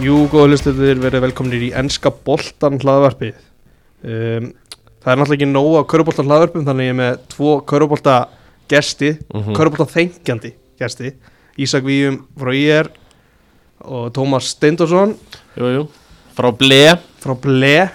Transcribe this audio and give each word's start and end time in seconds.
Jú, 0.00 0.14
góða 0.32 0.48
hlustuður 0.54 1.00
verið 1.02 1.22
velkomnir 1.26 1.64
í 1.66 1.70
ennska 1.76 2.10
boltan 2.24 2.78
hlaðvarpið. 2.82 3.36
Um, 4.04 4.50
Það 5.00 5.12
er 5.14 5.16
náttúrulega 5.16 5.36
ekki 5.40 5.46
nóg 5.48 5.74
á 5.80 5.82
köruboltan 5.88 6.26
hlaðvarpum 6.28 6.64
þannig 6.66 6.86
ég 6.86 6.90
er 6.92 6.96
með 6.98 7.20
tvo 7.32 7.52
körubolta 7.64 8.14
gesti, 8.68 9.14
mm 9.16 9.38
Mhm. 9.40 9.54
körubolta 9.56 9.86
þengjandi 9.88 10.50
gesti. 10.78 11.12
Ísak 11.56 11.84
Víum 11.84 12.18
frá 12.36 12.52
IR 12.52 12.90
og 13.80 14.12
Tómas 14.12 14.44
Steindorsson 14.52 15.14
Jú, 15.56 15.64
jú, 15.72 15.88
frá 16.36 16.50
ble. 16.52 16.98
Frá 17.20 17.34
Ble. 17.40 17.90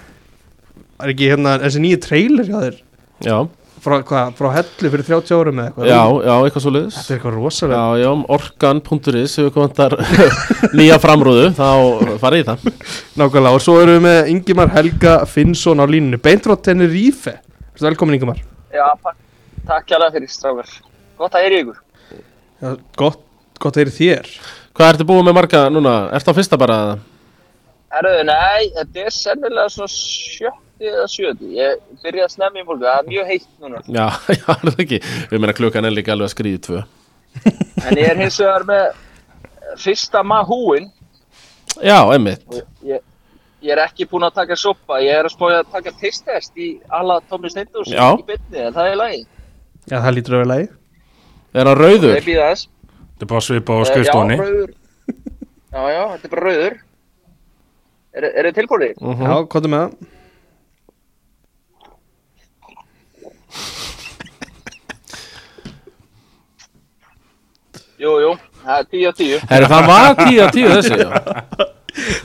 Er 0.99 1.07
ekki 1.13 1.29
hérna 1.29 1.59
þessi 1.61 1.79
nýju 1.79 2.01
trailer 2.01 2.45
hjá 2.45 2.57
þér? 2.65 2.81
Já, 3.21 3.49
frá, 3.85 3.95
hva, 4.09 4.21
frá 4.37 4.47
Hellu 4.55 4.91
fyrir 4.93 5.05
30 5.07 5.35
árum 5.37 5.59
eða 5.61 5.69
eitthvað 5.69 5.89
já, 5.89 5.99
já, 6.25 6.33
eitthvað 6.47 6.63
svo 6.65 6.73
liðis 6.73 6.97
Þetta 6.97 7.13
er 7.13 7.19
eitthvað 7.19 7.37
rosalega 7.37 7.77
Já, 7.79 8.01
já, 8.01 8.09
orkan.is 8.35 9.35
Ef 9.35 9.45
við 9.45 9.51
komum 9.55 9.75
þar 9.77 9.95
nýja 10.79 10.97
framrúðu 11.03 11.45
Þá 11.57 11.69
farið 12.23 12.43
í 12.43 12.47
það 12.49 12.65
Nákvæmlega 13.21 13.59
og 13.59 13.63
svo 13.65 13.77
erum 13.83 13.95
við 13.99 14.03
með 14.07 14.31
Ingimar 14.33 14.73
Helga 14.75 15.15
Finnsson 15.29 15.83
á 15.83 15.85
línunu 15.89 16.19
Beint 16.25 16.45
frá 16.47 16.55
Tenerife 16.69 17.37
Vertu 17.37 17.87
Velkomin 17.87 18.19
Ingimar 18.19 18.41
Já, 18.75 18.85
takk, 18.99 19.17
takk 19.69 19.85
kjærlega 19.87 20.17
fyrir 20.17 20.31
strákar. 20.33 20.71
Gott 21.15 21.35
að 21.37 21.45
heyri 21.45 21.61
ykkur. 21.63 21.77
Já, 22.59 22.69
gott, 22.99 23.21
gott 23.61 23.77
að 23.77 23.85
heyri 23.85 23.95
þér 23.95 24.31
Hvað 24.75 24.89
ertu 24.91 25.07
búið 25.07 25.27
með 25.29 25.37
marga 25.37 25.67
núna? 25.71 25.93
Ertu 26.17 26.33
á 26.33 26.37
fyrsta 26.37 26.59
bara? 26.59 26.79
eða? 26.83 26.95
Herruðu, 27.95 28.23
nei, 28.27 28.65
þetta 28.75 29.05
er 29.05 29.13
sennilega 29.15 29.71
svona 29.71 30.55
sjötti 30.75 30.91
eða 30.91 31.07
sjötti. 31.07 31.49
Ég 31.55 31.79
byrjaði 32.03 32.25
að 32.25 32.33
snemmi 32.35 32.59
í 32.61 32.65
morgun, 32.67 32.85
það 32.85 32.99
er 32.99 33.07
mjög 33.09 33.25
heitt 33.31 33.47
núna. 33.63 33.81
Já, 33.87 34.05
já, 34.39 34.45
er 34.55 34.69
það 34.69 34.79
ekki 34.85 34.99
Við 35.31 35.39
meina 35.43 35.53
klukkan 35.57 35.85
er 35.85 35.91
líka 35.95 36.11
alveg 36.13 36.27
að 36.29 36.33
skriði 36.35 36.61
tvö 36.67 36.83
En 37.85 37.97
ég 37.99 38.07
er 38.11 38.17
hins 38.21 38.39
vegar 38.39 38.63
með 38.67 38.85
fyrsta 39.83 40.21
mahúin. 40.23 40.89
Já, 41.83 41.97
emmitt 42.15 42.45
Ég, 42.85 43.01
ég 43.65 43.71
er 43.75 43.81
ekki 43.85 44.07
búinn 44.07 44.23
að 44.27 44.37
taka 44.41 44.55
sopa, 44.59 44.99
ég 45.03 45.11
er 45.19 45.27
að 45.27 45.33
spója 45.35 45.63
að 45.63 45.71
taka 45.73 45.91
teistest 45.99 46.55
í 46.57 46.69
alla 46.93 47.17
Tómi 47.29 47.51
Steindors 47.51 47.91
í 47.91 47.99
bytni, 48.27 48.61
en 48.69 48.73
það 48.75 48.91
er 48.93 48.99
lagi. 49.01 49.21
Já, 49.89 49.97
það 49.99 50.15
lítur 50.15 50.35
að 50.37 50.43
vera 50.43 50.51
lægi 50.55 50.71
Er 51.55 51.69
hann 51.71 51.77
rauður? 51.79 52.15
Ég 52.17 52.25
býða 52.27 52.47
þess. 52.51 52.67
Þetta 53.15 53.23
er 53.23 53.29
bara 53.31 53.43
svipa 53.45 53.75
á 53.75 53.79
Eh, 53.79 53.85
skrifstóni. 53.87 54.35
Já, 54.35 54.43
rauður. 54.43 54.71
Já, 55.71 56.03
þetta 56.11 56.25
er 56.27 56.31
bara 56.33 56.43
rauður. 56.49 56.73
Er, 58.15 58.25
er 58.31 58.47
þið 58.49 58.57
tilbúinir? 58.57 58.91
Mhm. 58.99 59.23
Já, 59.23 59.35
hvað 59.53 59.67
er 59.67 59.71
með 59.71 59.83
það? 59.85 60.09
Jú, 68.01 68.11
jú, 68.19 68.33
það 68.65 68.81
er 68.81 68.87
10 68.91 69.07
á 69.07 69.11
10. 69.15 69.47
Herru, 69.53 69.67
það 69.71 69.87
var 69.87 70.09
10 70.19 70.41
af 70.43 70.51
10 70.51 70.73
þessi 70.75 70.97
já. 70.99 71.07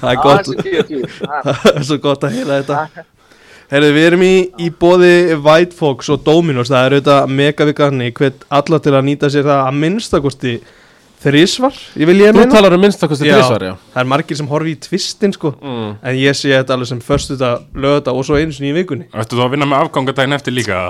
Það 0.00 0.10
er 0.10 0.20
gott, 0.24 0.48
þessi 0.48 0.56
10 0.66 0.80
á 0.80 0.84
10. 0.88 1.06
Það- 1.46 1.70
er 1.76 1.84
svo 1.86 1.98
gott 2.02 2.26
að 2.26 2.36
heyra 2.38 2.56
þetta 2.60 3.06
Herðu, 3.70 3.90
við 3.94 4.06
erum 4.08 4.22
í, 4.26 4.32
í 4.58 4.68
bóði 4.74 5.10
White 5.46 5.76
Fox 5.78 6.08
og 6.10 6.24
Dominos 6.26 6.72
Það 6.72 6.86
er 6.88 6.94
auðvitað 6.96 7.34
megavikarni 7.38 8.08
Hvet 8.18 8.40
alla 8.58 8.80
til 8.82 8.94
að 8.98 9.04
nýta 9.06 9.30
sér 9.30 9.46
það 9.46 9.60
að 9.68 9.76
minnstakosti 9.84 10.54
Þrísvar, 11.20 11.76
ég 12.00 12.08
vil 12.08 12.16
ég 12.18 12.32
Þú 12.34 12.40
meina 12.40 12.50
talar 12.56 12.74
um 12.74 12.82
minnstakosti 12.82 13.28
Já. 13.28 13.36
tvisvar, 13.36 13.62
já 13.68 13.74
Það 13.92 14.00
er 14.02 14.08
margir 14.10 14.40
sem 14.40 14.48
horfi 14.50 14.72
í 14.74 14.80
tvistin 14.88 15.36
sko 15.36 15.52
mm. 15.60 15.92
En 16.02 16.18
ég 16.18 16.34
sé 16.40 16.50
þetta 16.50 16.74
alveg 16.74 16.90
sem 16.90 17.04
förstu 17.04 17.36
þetta 17.36 17.52
lögða 17.86 18.16
og 18.16 18.26
svo 18.26 18.40
einu 18.40 18.56
sinni 18.56 18.72
í 18.72 18.76
vikunni 18.80 19.06
Ættu 19.14 19.38
þú 19.38 19.44
að 19.46 19.54
vinna 19.54 19.68
með 19.70 19.84
afgangadaginn 19.84 20.34
eftir 20.40 20.56
líka? 20.56 20.80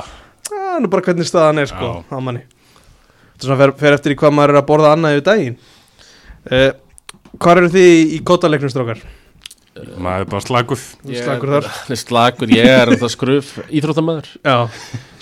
Það 0.48 0.72
er 0.78 0.80
nú 0.86 0.92
bara 0.94 1.04
hvernig 1.10 1.28
staðan 1.28 1.60
er 1.66 1.68
sko 1.68 1.92
á 2.06 2.16
manni 2.22 2.46
svona 3.44 3.58
fer, 3.60 3.72
fer 3.80 3.96
eftir 3.96 4.14
í 4.14 4.18
hvað 4.20 4.36
maður 4.36 4.54
er 4.54 4.60
að 4.60 4.68
borða 4.70 4.92
annað 4.96 5.16
yfir 5.18 5.26
daginn 5.30 5.56
uh, 6.50 6.70
Hvað 7.40 7.60
eru 7.60 7.72
þið 7.76 7.88
í, 7.88 7.98
í 8.16 8.20
kótaleiknum 8.26 8.72
strókar? 8.72 9.02
Maður 10.02 10.24
er 10.24 10.30
bara 10.32 10.42
slaguð. 10.42 10.80
Ég 11.08 11.22
slagur 11.22 11.52
þar 11.54 11.68
er 11.70 12.00
slagur, 12.02 12.52
ég 12.56 12.66
er 12.74 12.90
þetta 12.90 13.10
skruf 13.12 13.52
íþróttamæður 13.70 14.32
Já, 14.42 14.56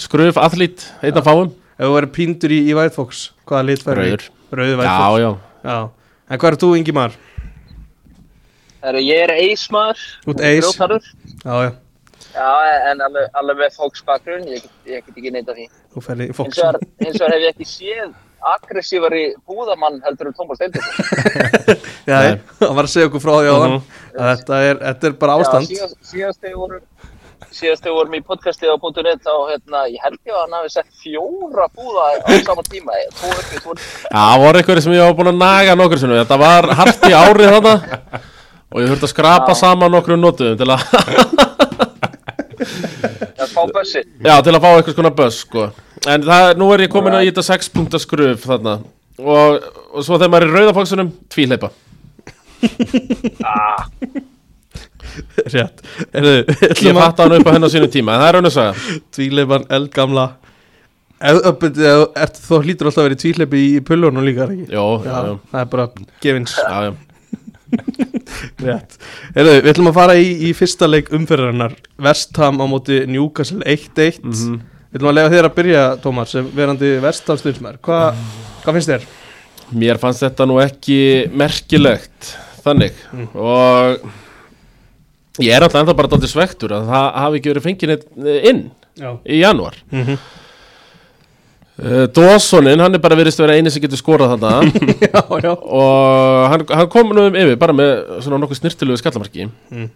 Skruf, 0.00 0.40
athlít, 0.40 0.86
einn 1.04 1.20
af 1.20 1.28
fáum 1.28 1.52
ef 1.78 1.84
þú 1.84 1.92
verður 1.94 2.14
píndur 2.16 2.54
í, 2.56 2.62
í 2.70 2.74
White 2.78 2.96
Fox 2.96 3.28
Hvaða 3.46 3.68
lit 3.68 3.84
verður 3.86 4.08
Rauður 4.08 4.28
Rauður 4.58 4.80
White 4.80 4.88
Já, 4.88 4.98
Fox 5.04 5.20
já 5.22 5.30
Já. 5.68 5.78
En 6.28 6.40
hvað 6.40 6.50
er 6.54 6.58
þú 6.62 6.70
Ingimar? 6.78 7.14
Herru, 8.78 9.00
ég 9.02 9.24
er 9.26 9.32
eismar. 9.42 9.98
Þú 10.22 10.34
ert 10.36 10.42
ace. 10.46 10.98
Já, 11.42 11.54
já, 11.66 11.70
Já, 12.38 12.50
en 12.92 13.00
alveg, 13.02 13.28
alveg 13.40 13.56
með 13.64 13.76
fólksbakgrunn, 13.80 14.44
ég, 14.52 14.62
get- 14.62 14.92
ég 14.92 15.04
get 15.08 15.16
ekki 15.18 15.32
neita 15.34 15.54
því. 15.56 15.64
þú 15.94 16.02
ferði 16.06 16.28
í 16.30 16.34
Fox 16.38 16.58
vegar, 16.60 16.78
hins 17.02 17.18
vegar 17.18 17.34
hef 17.34 17.42
ég 17.42 17.54
ekki 17.56 17.66
séð 17.66 18.12
aggressífari 18.54 19.22
búðamann 19.50 19.96
heldur 20.04 20.28
en 20.30 20.36
Tómas 20.38 20.60
Steindorf. 20.60 20.86
Já, 22.10 22.18
hann 22.62 22.76
var 22.78 22.86
að 22.86 22.92
segja 22.92 23.08
okkur 23.10 23.24
frá 23.24 23.32
því 23.40 23.50
á 23.50 23.56
þann 23.64 23.78
þetta, 24.14 24.60
er, 24.70 24.78
þetta 24.84 25.08
er 25.10 25.16
bara 25.24 25.38
ástand. 25.42 25.72
Já, 25.74 25.88
síðast, 26.12 26.38
þegar 26.44 26.60
vorum, 26.62 26.84
síðast 27.58 27.82
þegar 27.82 27.96
vorum 27.98 28.14
í 28.14 28.22
podcasti 28.30 28.70
á 28.70 28.74
.net 28.78 29.26
þá, 29.26 29.34
hérna, 29.50 29.82
ég 29.90 30.06
held 30.06 30.20
ég 30.22 30.36
að 30.36 30.40
hann 30.44 30.56
hafi 30.60 30.72
sett 30.76 31.02
fjóra 31.02 31.66
búða 31.74 32.06
á 32.14 32.30
sama 32.46 32.62
tíma, 32.70 32.94
tvo 33.18 33.34
uppi, 33.34 33.62
tvo 33.66 33.74
Já, 33.74 34.22
það 34.22 34.44
voru 34.46 34.62
einhverju 34.62 34.86
sem 34.86 34.96
ég 35.00 35.02
var 35.08 35.18
búin 35.18 35.32
að 35.34 35.42
naga 35.42 35.74
nokkur 35.82 35.98
sinnum. 36.04 36.22
Þetta 36.22 36.38
var 36.46 36.70
hart 36.78 37.08
í 37.10 37.14
árið 37.18 37.54
þarna. 37.58 37.74
Og 38.68 38.82
ég 38.84 38.90
þurfti 38.92 39.06
að 39.08 39.14
skrapa 39.16 39.54
Já. 39.56 39.60
saman 39.64 39.94
nokkru 39.98 40.16
notuðum 40.20 40.58
til 40.60 40.70
að 40.70 40.80
fá 43.58 43.74
bössi. 43.80 44.02
já, 44.24 44.34
til 44.46 44.54
að 44.54 44.62
fá 44.64 44.70
eitthvað 44.76 44.96
skona 44.96 45.12
böss 45.18 45.42
sko. 45.44 45.66
En 46.08 46.24
það, 46.26 46.52
nú 46.60 46.70
er 46.74 46.84
ég 46.86 46.92
komin 46.94 47.16
að 47.18 47.26
í 47.26 47.30
þetta 47.32 47.44
6 47.50 47.72
punkta 47.74 48.00
skruf 48.02 48.46
þarna. 48.46 48.78
Og, 49.18 49.68
og 49.92 50.04
svo 50.06 50.14
þegar 50.18 50.30
maður 50.34 50.46
er 50.46 50.50
í 50.52 50.58
rauðafóksunum, 50.60 51.08
tvíleipa 51.32 51.72
Ah, 53.46 53.86
Rétt. 55.54 55.82
Ég 56.14 56.94
fatt 56.94 57.20
hann 57.22 57.34
upp 57.38 57.48
á 57.50 57.54
hennar 57.54 57.70
sínum 57.72 57.90
tíma, 57.90 58.14
en 58.14 58.22
það 58.22 58.28
er 58.28 58.36
raun 58.38 58.48
að 58.50 58.54
sagja 58.54 58.98
Tvíleipan, 59.14 59.64
eldgamla. 59.78 60.24
Þú 61.18 62.58
hlýtur 62.62 62.90
alltaf 62.90 63.02
að 63.02 63.06
vera 63.08 63.16
í 63.16 63.20
tvíleipi 63.24 63.62
í 63.72 63.80
pullunum 63.86 64.26
líka 64.26 64.44
er 64.46 64.52
ekki? 64.54 64.66
Jó, 64.74 64.84
já, 65.02 65.14
já, 65.26 65.32
Það 65.52 65.60
er 65.64 65.70
bara 65.72 65.86
gefins. 66.22 66.54
Já, 66.58 66.76
já. 66.86 66.92
Rétt 68.64 68.96
Heyrðu, 69.36 69.54
Við 69.64 69.70
ætlum 69.72 69.90
að 69.90 69.96
fara 69.98 70.14
í, 70.18 70.26
í 70.48 70.52
fyrsta 70.56 70.88
leik 70.88 71.10
umferðarinnar 71.14 71.74
Vestham 72.08 72.60
á 72.62 72.66
móti 72.70 73.00
Newcastle 73.10 73.62
1-1 73.64 74.20
Mhm. 74.24 74.58
Við 74.88 75.00
ætlum 75.00 75.10
að 75.10 75.16
lega 75.18 75.32
þér 75.34 75.48
að 75.50 75.56
byrja, 75.58 75.82
Tómas 76.04 76.32
sem 76.32 76.46
verandi 76.56 76.92
Vestham 77.04 77.36
styrnsmær 77.40 77.76
Hva, 77.84 77.98
Hvað 78.64 78.78
finnst 78.78 78.92
þér? 78.94 79.06
Mér 79.78 79.98
fannst 80.00 80.22
þetta 80.24 80.46
nú 80.48 80.56
ekki 80.64 81.00
merkilegt 81.36 82.34
Þannig 82.64 82.92
Mm. 83.12 83.28
Og 83.36 84.00
Ég 85.38 85.52
er 85.54 85.62
alltaf 85.62 85.80
enda 85.84 85.94
bara 85.94 86.08
dálítið 86.10 86.32
svektur 86.32 86.72
að 86.74 86.88
það 86.90 87.04
hafi 87.22 87.38
ekki 87.38 87.50
verið 87.52 87.66
fengið 87.68 87.88
neitt 87.92 88.06
inn 88.50 88.62
Já 88.98 89.10
í 89.22 89.36
janúar 89.38 89.76
mm 89.92 90.02
-hmm. 90.04 90.18
Uh, 91.82 92.04
Dawsonin, 92.14 92.80
hann 92.82 92.96
er 92.98 93.02
bara 93.02 93.18
verið 93.18 93.36
að 93.38 93.44
vera 93.46 93.56
eini 93.58 93.72
sem 93.72 93.82
getur 93.84 94.00
skorað 94.00 94.36
þarna. 94.36 94.86
Já, 95.08 95.22
já. 95.44 95.52
Og 95.54 96.46
hann, 96.52 96.64
hann 96.80 96.90
kom 96.92 97.12
nú 97.14 97.28
um 97.30 97.38
yfir 97.38 97.58
bara 97.60 97.76
með 97.76 97.92
svona 98.24 98.40
nokkuð 98.42 98.62
snirtilegu 98.62 99.00
skallamarki. 99.00 99.48
Mm. 99.72 99.90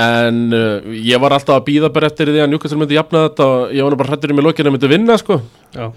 en 0.00 0.38
uh, 0.56 0.94
ég 0.96 1.20
var 1.20 1.34
alltaf 1.36 1.58
að 1.58 1.66
býða 1.66 1.90
bara 1.92 2.08
eftir 2.08 2.30
því 2.32 2.40
að 2.44 2.48
Newcastle 2.54 2.78
myndi 2.80 2.96
jafna 2.96 3.26
þetta 3.26 3.48
og 3.50 3.74
ég 3.76 3.84
var 3.84 3.92
nú 3.92 4.00
bara 4.00 4.14
hrættur 4.14 4.32
um 4.32 4.40
í 4.40 4.46
lokinu 4.46 4.70
að 4.70 4.76
myndi 4.78 4.90
vinna 4.94 5.18
sko. 5.20 5.36
Já, 5.76 5.90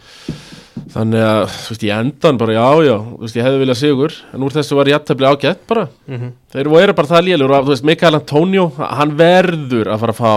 þannig 0.93 1.23
að, 1.23 1.43
þú 1.53 1.71
veist, 1.71 1.85
ég 1.87 2.01
endan 2.03 2.41
bara 2.41 2.57
já, 2.57 2.67
já, 2.89 2.97
þú 2.97 3.23
veist, 3.23 3.39
ég 3.39 3.47
hefði 3.47 3.61
viljað 3.63 3.79
sigur. 3.79 4.17
En 4.35 4.43
úr 4.45 4.57
þessu 4.57 4.77
var 4.77 4.91
ég 4.91 4.99
aðtefli 4.99 5.31
ágætt 5.31 5.63
bara. 5.71 5.87
Mm 6.11 6.35
þeir 6.57 6.69
eru 6.81 6.95
bara 6.97 7.09
það 7.09 7.25
lélur 7.27 7.53
og 7.53 7.65
þú 7.67 7.73
veist, 7.73 7.85
Mikael 7.85 8.17
Antonio 8.17 8.69
hann 8.77 9.13
verður 9.19 9.91
að 9.91 10.03
fara 10.03 10.15
að 10.15 10.21
fá 10.21 10.33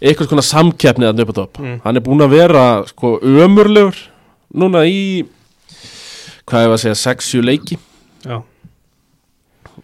eitthvað 0.00 0.28
svona 0.32 0.44
samkeppni 0.46 1.08
að 1.08 1.22
upp 1.24 1.32
á 1.32 1.38
topp. 1.40 1.60
Mm. 1.62 1.78
hann 1.84 1.96
er 1.96 2.04
búinn 2.04 2.24
að 2.26 2.34
vera 2.36 2.64
sko 2.90 3.16
ömurlegur 3.22 3.96
núna 4.56 4.84
í 4.88 5.24
hvað 6.46 6.62
ég 6.62 6.70
var 6.70 6.76
að 6.78 6.84
segja, 6.84 6.98
6-7 7.16 7.42
leiki. 7.46 7.78
Já. 8.26 8.38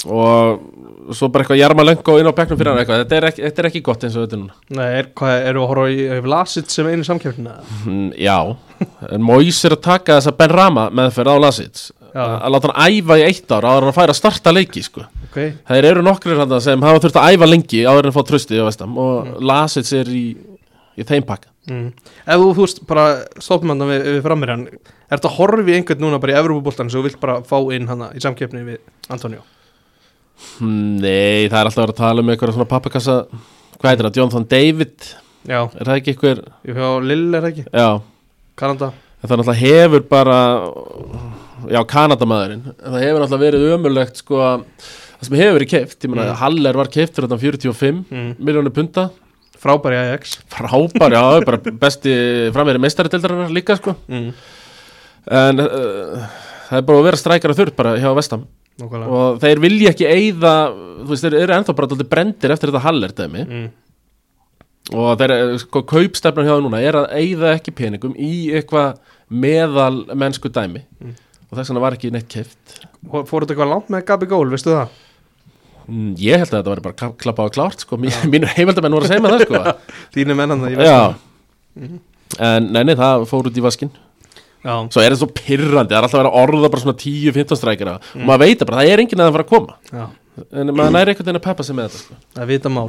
Og 0.08 1.14
svo 1.16 1.28
bara 1.32 1.42
eitthvað 1.44 1.58
jarma 1.60 1.84
lengo 1.84 2.14
inn 2.18 2.28
á 2.30 2.34
bekknum 2.34 2.58
fyrir 2.58 2.70
hann 2.72 2.80
eitthvað, 2.82 3.02
þetta 3.02 3.16
er 3.18 3.26
ekki, 3.28 3.42
þetta 3.46 3.62
er 3.62 3.68
ekki 3.68 3.82
gott 3.84 4.04
eins 4.06 4.14
og 4.16 4.24
þetta 4.24 4.36
er 4.36 4.40
núna. 4.42 4.54
Nei, 4.78 4.86
er, 5.00 5.08
hvað, 5.18 5.34
eru 5.50 5.62
að 5.64 5.70
horfa 5.72 5.88
í 5.92 6.20
Vlasitt 6.24 6.70
sem 6.72 6.88
einu 6.88 7.06
samkeppnina? 7.06 7.56
mm, 7.84 8.06
já, 8.22 8.36
en 9.10 9.26
Mois 9.26 9.58
er 9.68 9.76
að 9.76 9.82
taka 9.88 10.16
þessa 10.20 10.34
Ben 10.38 10.54
Rama 10.54 10.86
meðferð 10.94 11.34
á 11.34 11.36
Lasits 11.42 11.90
Já. 12.12 12.22
að 12.22 12.54
láta 12.54 12.70
hann 12.70 12.92
æfa 12.92 13.18
í 13.18 13.26
eitt 13.26 13.52
ár 13.56 13.66
áður 13.68 13.86
en 13.86 13.92
að 13.92 13.98
færa 13.98 14.14
að 14.14 14.20
starta 14.20 14.52
leiki 14.54 14.82
sko 14.86 15.04
Ok, 15.32 15.38
þeir 15.64 15.86
eru 15.88 16.02
nokkrir 16.04 16.36
hann 16.36 16.58
sem 16.60 16.82
hafa 16.84 17.00
þurft 17.00 17.16
að 17.16 17.32
æfa 17.32 17.46
lengi 17.48 17.78
áður 17.88 18.04
en 18.04 18.10
að 18.10 18.16
fá 18.18 18.24
tröstið 18.28 18.58
á 18.60 18.68
vestam 18.68 18.98
og 19.00 19.14
mm. 19.24 19.38
Lasits 19.48 19.94
er 19.96 20.10
í, 20.12 20.26
í 21.00 21.06
þeim 21.08 21.24
pakka 21.24 21.48
mm. 21.70 21.86
ef 22.26 22.42
þú, 22.42 22.50
þú 22.50 22.66
veist, 22.66 22.82
bara 22.90 23.06
stoppum 23.40 23.72
hann 23.72 23.86
við, 23.88 24.04
við 24.10 24.26
framir 24.26 24.52
hann 24.52 24.66
Er 25.12 25.20
þetta 25.20 25.32
horfi 25.34 25.74
einhvern 25.76 26.00
núna 26.00 26.20
bara 26.20 26.32
í 26.32 26.36
Evropaboltan 26.40 26.88
sem 26.88 27.00
þú 27.00 27.04
vilt 27.04 27.18
bara 27.20 27.40
fá 27.44 27.58
inn 27.76 27.88
hana 27.88 28.10
í 28.16 28.20
samkeppni 28.24 28.62
við 28.64 28.78
Antonio? 29.12 29.42
Nei, 30.60 31.48
það 31.52 31.58
er 31.58 31.68
alltaf 31.68 31.80
verið 31.82 31.92
að 31.92 31.98
tala 31.98 32.24
um 32.24 32.32
eitthvað 32.32 32.54
svona 32.56 32.70
pappakassa 32.70 33.16
Hvað 33.76 33.90
heitir 33.90 34.08
það? 34.08 34.20
Jonathan 34.20 34.46
David 34.52 35.08
Já, 35.48 35.58
Er 35.58 35.88
það 35.88 35.98
ekki 35.98 36.14
eitthvað? 36.14 36.40
hjá 36.64 36.86
Lill 37.08 37.26
er 37.26 37.44
það 37.44 37.50
ekki, 37.50 37.66
Já, 37.72 37.88
Kanada 38.62 38.92
það 39.22 39.36
náttúrulega 39.36 39.60
hefur 39.60 40.06
bara 40.10 40.38
Já, 41.70 41.80
Kanadamaðurinn 41.92 42.64
En 42.72 42.88
það 42.88 43.04
hefur 43.04 43.22
náttúrulega 43.22 43.44
verið 43.44 43.68
ömurlegt 43.76 44.22
sko 44.22 44.40
að 44.42 44.64
það 45.22 45.28
sem 45.30 45.38
hefur 45.38 45.56
verið 45.60 45.70
keift, 45.72 45.98
ég 46.02 46.10
meina 46.12 46.28
Mm. 46.32 46.38
Haller 46.42 46.78
var 46.82 46.88
keift 46.92 47.14
fyrir 47.16 47.28
þetta 47.30 47.40
45 47.46 48.04
Mm. 48.10 48.32
miljónu 48.42 48.72
punta 48.74 49.10
Frábæri 49.62 49.94
Ajax 49.94 50.40
frábær, 50.50 51.12
já, 51.14 51.44
bara 51.46 51.58
besti 51.78 52.12
frammeiri 52.52 52.80
meistaritildarinnar 52.82 53.52
líka 53.54 53.76
sko 53.78 53.94
mm. 54.08 54.32
en 55.30 55.60
uh, 55.62 56.24
það 56.66 56.80
er 56.80 56.86
bara 56.88 56.98
að 56.98 57.06
vera 57.06 57.20
strækara 57.20 57.54
þurrt 57.54 57.76
bara 57.78 57.92
hjá 58.02 58.10
Vestam 58.18 58.42
Nákvæmlega 58.80 59.12
og 59.12 59.38
þeir 59.44 59.60
vilja 59.62 59.92
ekki 59.92 60.08
eyða 60.08 60.54
þú 61.04 61.08
veist, 61.12 61.22
þeir 61.28 61.36
eru 61.44 61.54
ennþá 61.58 61.74
bara 61.78 61.90
dálítið 61.92 62.08
brendir 62.10 62.54
eftir 62.56 62.72
þetta 62.72 62.82
Haller 62.88 63.12
dæmi 63.14 63.44
mm. 63.46 63.68
og 64.98 65.12
þeir, 65.20 65.34
eh, 65.36 65.54
sko, 65.62 65.82
kaupstefnan 65.92 66.48
hjá 66.48 66.54
það 66.56 66.64
núna 66.66 66.80
er 66.82 66.98
að 67.02 67.12
eyða 67.20 67.52
ekki 67.58 67.74
peningum 67.78 68.16
í 68.18 68.32
eitthvað 68.56 68.96
meðal 69.30 70.02
mennsku 70.18 70.50
dæmi 70.52 70.82
Mm. 71.02 71.14
og 71.52 71.58
þess 71.60 71.70
vegna 71.70 71.84
var 71.86 71.94
ekki 72.00 72.10
neitt 72.14 72.28
keift 72.32 72.80
Og 73.12 73.26
Fór 73.28 73.42
þetta 73.44 73.54
eitthvað 73.56 73.70
langt 73.76 73.88
með 73.90 74.04
Gabi 74.10 74.26
Gól, 74.30 74.50
veistu 74.50 74.70
það? 74.74 74.88
Mm, 75.92 76.12
Ég 76.22 76.38
held 76.40 76.48
að 76.48 76.58
þetta 76.62 76.72
var 76.72 76.80
bara 76.86 76.96
kla- 76.96 77.16
klappa 77.20 77.44
á 77.44 77.48
klárt 77.52 77.82
sko. 77.84 77.98
Mín- 78.00 78.30
Mínur 78.32 78.48
heimildamenn 78.56 78.94
voru 78.96 79.04
að 79.04 79.12
segja 79.12 79.24
með 79.26 79.34
það 79.34 79.42
sko. 79.44 79.74
Þínu 80.16 80.36
mennan 80.38 80.62
það, 80.62 80.72
ég 80.72 80.86
Já 80.88 81.00
En 82.40 82.70
nei, 82.72 82.80
nei, 82.88 82.94
það 82.96 83.26
fór 83.28 83.50
út 83.50 83.58
í 83.60 83.64
vaskin 83.64 83.90
Já, 84.62 84.74
Svo 84.94 85.02
er 85.02 85.10
það 85.14 85.20
svo 85.24 85.30
pirrandi, 85.34 85.90
það 85.92 85.98
er 85.98 86.06
alltaf 86.06 86.18
að 86.18 86.22
vera 86.22 86.34
orða 86.42 86.68
bara 86.72 86.82
svona 86.84 86.98
10-15 87.02 87.58
strækjara 87.58 87.94
og 87.98 88.26
maður 88.28 88.44
veit 88.46 88.60
bara, 88.66 88.76
það 88.82 88.90
er 88.92 89.02
enginn 89.02 89.22
að 89.24 89.30
það 89.30 89.38
fara 89.38 89.46
að 89.48 89.54
koma. 89.56 89.78
Já, 89.92 90.04
En 90.56 90.70
maður 90.72 90.94
næri 90.94 91.12
einhvern 91.12 91.26
veginn 91.28 91.36
að 91.36 91.44
peppa 91.44 91.64
sig 91.66 91.76
með 91.76 91.88
þetta 91.90 91.98
sko. 92.00 92.14
það 92.32 92.42
er 92.42 92.48
vita 92.48 92.70
mál. 92.72 92.86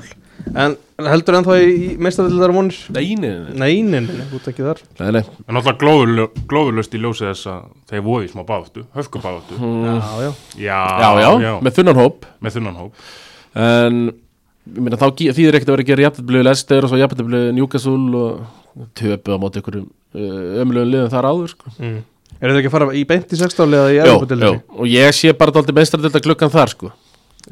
En 0.63 0.75
heldur 1.11 1.35
ennþá 1.39 1.55
í, 1.59 1.65
í 1.75 1.87
meistardildar 1.99 2.53
vonir? 2.55 2.77
Nei, 2.95 3.15
nei, 3.19 3.31
nei, 3.33 3.57
Nei, 3.59 3.73
nei, 3.83 3.99
nei, 4.21 4.27
út 4.37 4.47
ekki 4.47 4.63
þar. 4.63 4.79
Nei, 5.01 5.09
nei. 5.17 5.21
En 5.49 5.59
alltaf 5.59 5.75
glóðul, 5.81 6.29
glóðulust 6.47 6.95
í 6.95 7.01
ljósi 7.03 7.27
þess 7.27 7.49
að 7.51 7.65
þeir 7.91 8.05
voru 8.07 8.23
í 8.23 8.31
smá 8.31 8.45
báðtu, 8.47 8.85
höfkubáðtu 8.95 9.59
Já, 9.59 9.97
já 10.23 10.31
já, 10.69 10.79
Já, 11.03 11.35
já, 11.43 11.51
með 11.67 11.75
þunnan 11.81 11.99
hóp. 11.99 12.29
Með 12.39 12.55
þunnan 12.61 12.79
hóp. 12.79 13.03
En 13.59 13.99
meina, 14.65 14.99
þá 14.99 15.07
þýðir 15.19 15.57
ekkert 15.57 15.69
að 15.69 15.75
vera 15.75 15.83
að 15.85 15.91
gera 15.91 16.05
jafnablu 16.07 16.43
Lester 16.47 16.85
og 16.85 16.91
svo 16.91 16.99
jafnablu 17.01 17.41
Newcastle 17.57 18.23
og 18.23 18.87
töpu 18.97 19.35
á 19.35 19.37
móti 19.41 19.61
ykkur 19.61 19.79
ömlugum 20.63 20.91
liðum 20.93 21.11
þar 21.13 21.27
áður 21.31 21.53
sko. 21.53 21.73
mm. 21.79 22.01
Er 22.41 22.49
þetta 22.49 22.59
ekki 22.63 22.69
að 22.71 22.73
fara 22.75 22.93
í 22.97 23.03
beint 23.07 23.33
í 23.33 23.37
sextáli 23.39 23.77
eða 23.77 23.91
í 23.91 23.97
jó, 23.97 24.03
Evropadildinni? 24.07 24.61
og 24.75 24.87
ég 24.89 25.13
sé 25.15 25.33
bara 25.37 25.53
dálítið 25.55 25.77
meistardilda 25.77 26.21
gluggan 26.25 26.51
þar 26.51 26.71
sko. 26.73 26.89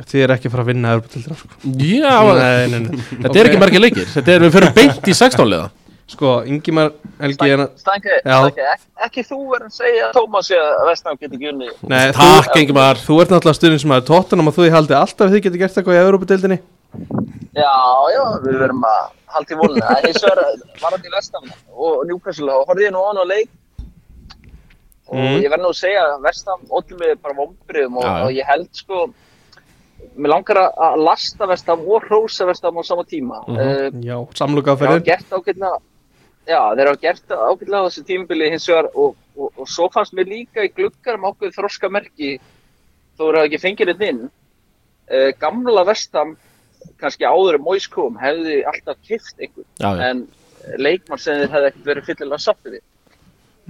Þið 0.08 0.24
er 0.24 0.34
ekki 0.38 0.48
að 0.50 0.54
fara 0.56 0.64
að 0.66 0.72
vinna 0.72 0.96
Evropadildina 0.96 1.38
sko. 1.38 1.60
Já, 1.62 2.16
Nei, 2.40 2.66
nei, 2.72 2.80
nei 2.88 3.06
þetta 3.22 3.38
er 3.42 3.50
ekki 3.52 3.62
margir 3.62 3.84
leikir 3.84 4.08
Þetta 4.08 4.34
er, 4.34 4.46
við 4.46 4.56
fyrir 4.56 4.74
beint 4.80 5.08
í 5.12 5.16
16 5.16 5.52
liða 5.52 5.70
Sko, 6.12 6.32
Ingimar 6.44 6.90
Helgi 7.22 7.50
er 7.54 7.62
að. 7.64 7.70
Stænki, 7.80 8.10
ek- 8.26 8.82
ekki 9.08 9.24
þú 9.30 9.38
verður 9.52 9.68
að 9.70 9.76
segja 9.78 10.08
að 10.10 10.14
Tómas 10.18 10.50
að 10.58 10.82
Vestnám 10.90 11.20
geti 11.22 11.38
ekki 11.38 11.50
unni 11.54 11.70
Nei, 11.88 12.12
Takk, 12.18 12.56
Ingimar. 12.62 13.00
Þú 13.00 13.22
ert 13.24 13.32
náttúrulega 13.32 13.60
stundin 13.60 13.80
sem 13.80 13.94
að 13.96 14.06
tóttunum 14.10 14.52
að 14.52 14.58
þú 14.60 14.68
í 14.68 14.74
haldi 14.76 14.98
alltaf 14.98 15.32
þið 15.32 15.44
getur 15.48 15.62
gert 15.64 15.78
eitthvað 15.80 15.98
í 15.98 16.04
Európa-deildinni 16.04 16.60
Já, 17.56 17.72
já, 18.16 18.24
við 18.44 18.60
verðum 18.60 18.84
að 18.88 19.02
halda 19.32 19.54
í 19.56 19.58
voluna 19.62 19.88
Það 19.88 19.98
er 20.02 20.08
eins 20.12 20.24
og 20.24 20.32
er 20.32 20.44
varandi 20.84 21.14
Vestnám 21.16 21.50
og 21.72 22.06
Newcastle 22.10 22.52
og 22.60 22.68
horfði 22.68 22.88
ég 22.90 22.94
nú 22.96 23.00
á 23.04 23.08
hann 23.12 23.22
á 23.24 23.26
leik. 23.32 23.50
Og 25.12 25.18
Mm. 25.20 25.42
ég 25.44 25.50
verð 25.52 25.64
nú 25.66 25.72
að 25.72 25.80
segja 25.82 26.04
að 26.08 26.22
Vestnám 26.24 26.62
ótlum 26.72 27.00
við 27.04 27.16
bara 27.22 27.36
vombriðum 27.36 27.98
og, 28.00 28.06
og 28.26 28.32
ég 28.32 28.46
held 28.48 28.68
sko 28.72 29.14
mér 30.18 30.32
langar 30.32 30.58
að- 30.72 30.98
lasta 31.04 31.46
Vestnám 31.48 31.84
og 31.88 32.04
hrósa 32.08 32.46
Vestnám 32.48 32.80
á 32.80 32.84
sama 32.86 33.04
tíma. 33.04 33.42
Mhm. 33.48 33.58
uh, 33.60 33.90
Já, 34.04 34.16
þeir 34.32 35.91
já, 36.48 36.60
þeir 36.76 36.90
hafa 36.90 37.02
gert 37.02 37.34
ágætlega 37.36 37.82
á 37.82 37.88
þessu 37.88 38.06
tímabili 38.08 38.52
hins 38.52 38.68
vegar 38.70 38.90
og, 38.94 39.18
og, 39.38 39.50
og 39.56 39.70
svo 39.70 39.90
fannst 39.94 40.16
mér 40.18 40.30
líka 40.30 40.66
í 40.66 40.72
gluggar 40.74 41.20
um 41.20 41.28
ákveð 41.30 41.58
þroska 41.58 41.90
merki 41.94 42.38
þó 43.18 43.28
eru 43.30 43.44
ekki 43.46 43.62
fengið 43.62 43.94
þetta 43.94 44.10
inn 44.14 44.24
uh, 44.28 45.30
gamla 45.42 45.86
vestam 45.88 46.36
kannski 47.02 47.28
áður 47.28 47.60
en 47.60 47.66
Mois 47.66 47.88
kom 47.92 48.18
hefði 48.18 48.62
alltaf 48.70 48.98
kift 49.06 49.38
einhvern. 49.38 49.68
Já, 49.78 49.90
já, 49.90 50.10
en 50.10 50.82
leikmann 50.82 51.22
sem 51.22 51.40
þeir 51.42 51.54
hefði 51.56 51.70
ekkert 51.72 51.88
verið 51.90 52.10
fyllilega 52.10 52.46
sáttið 52.46 52.78
við. 52.78 52.84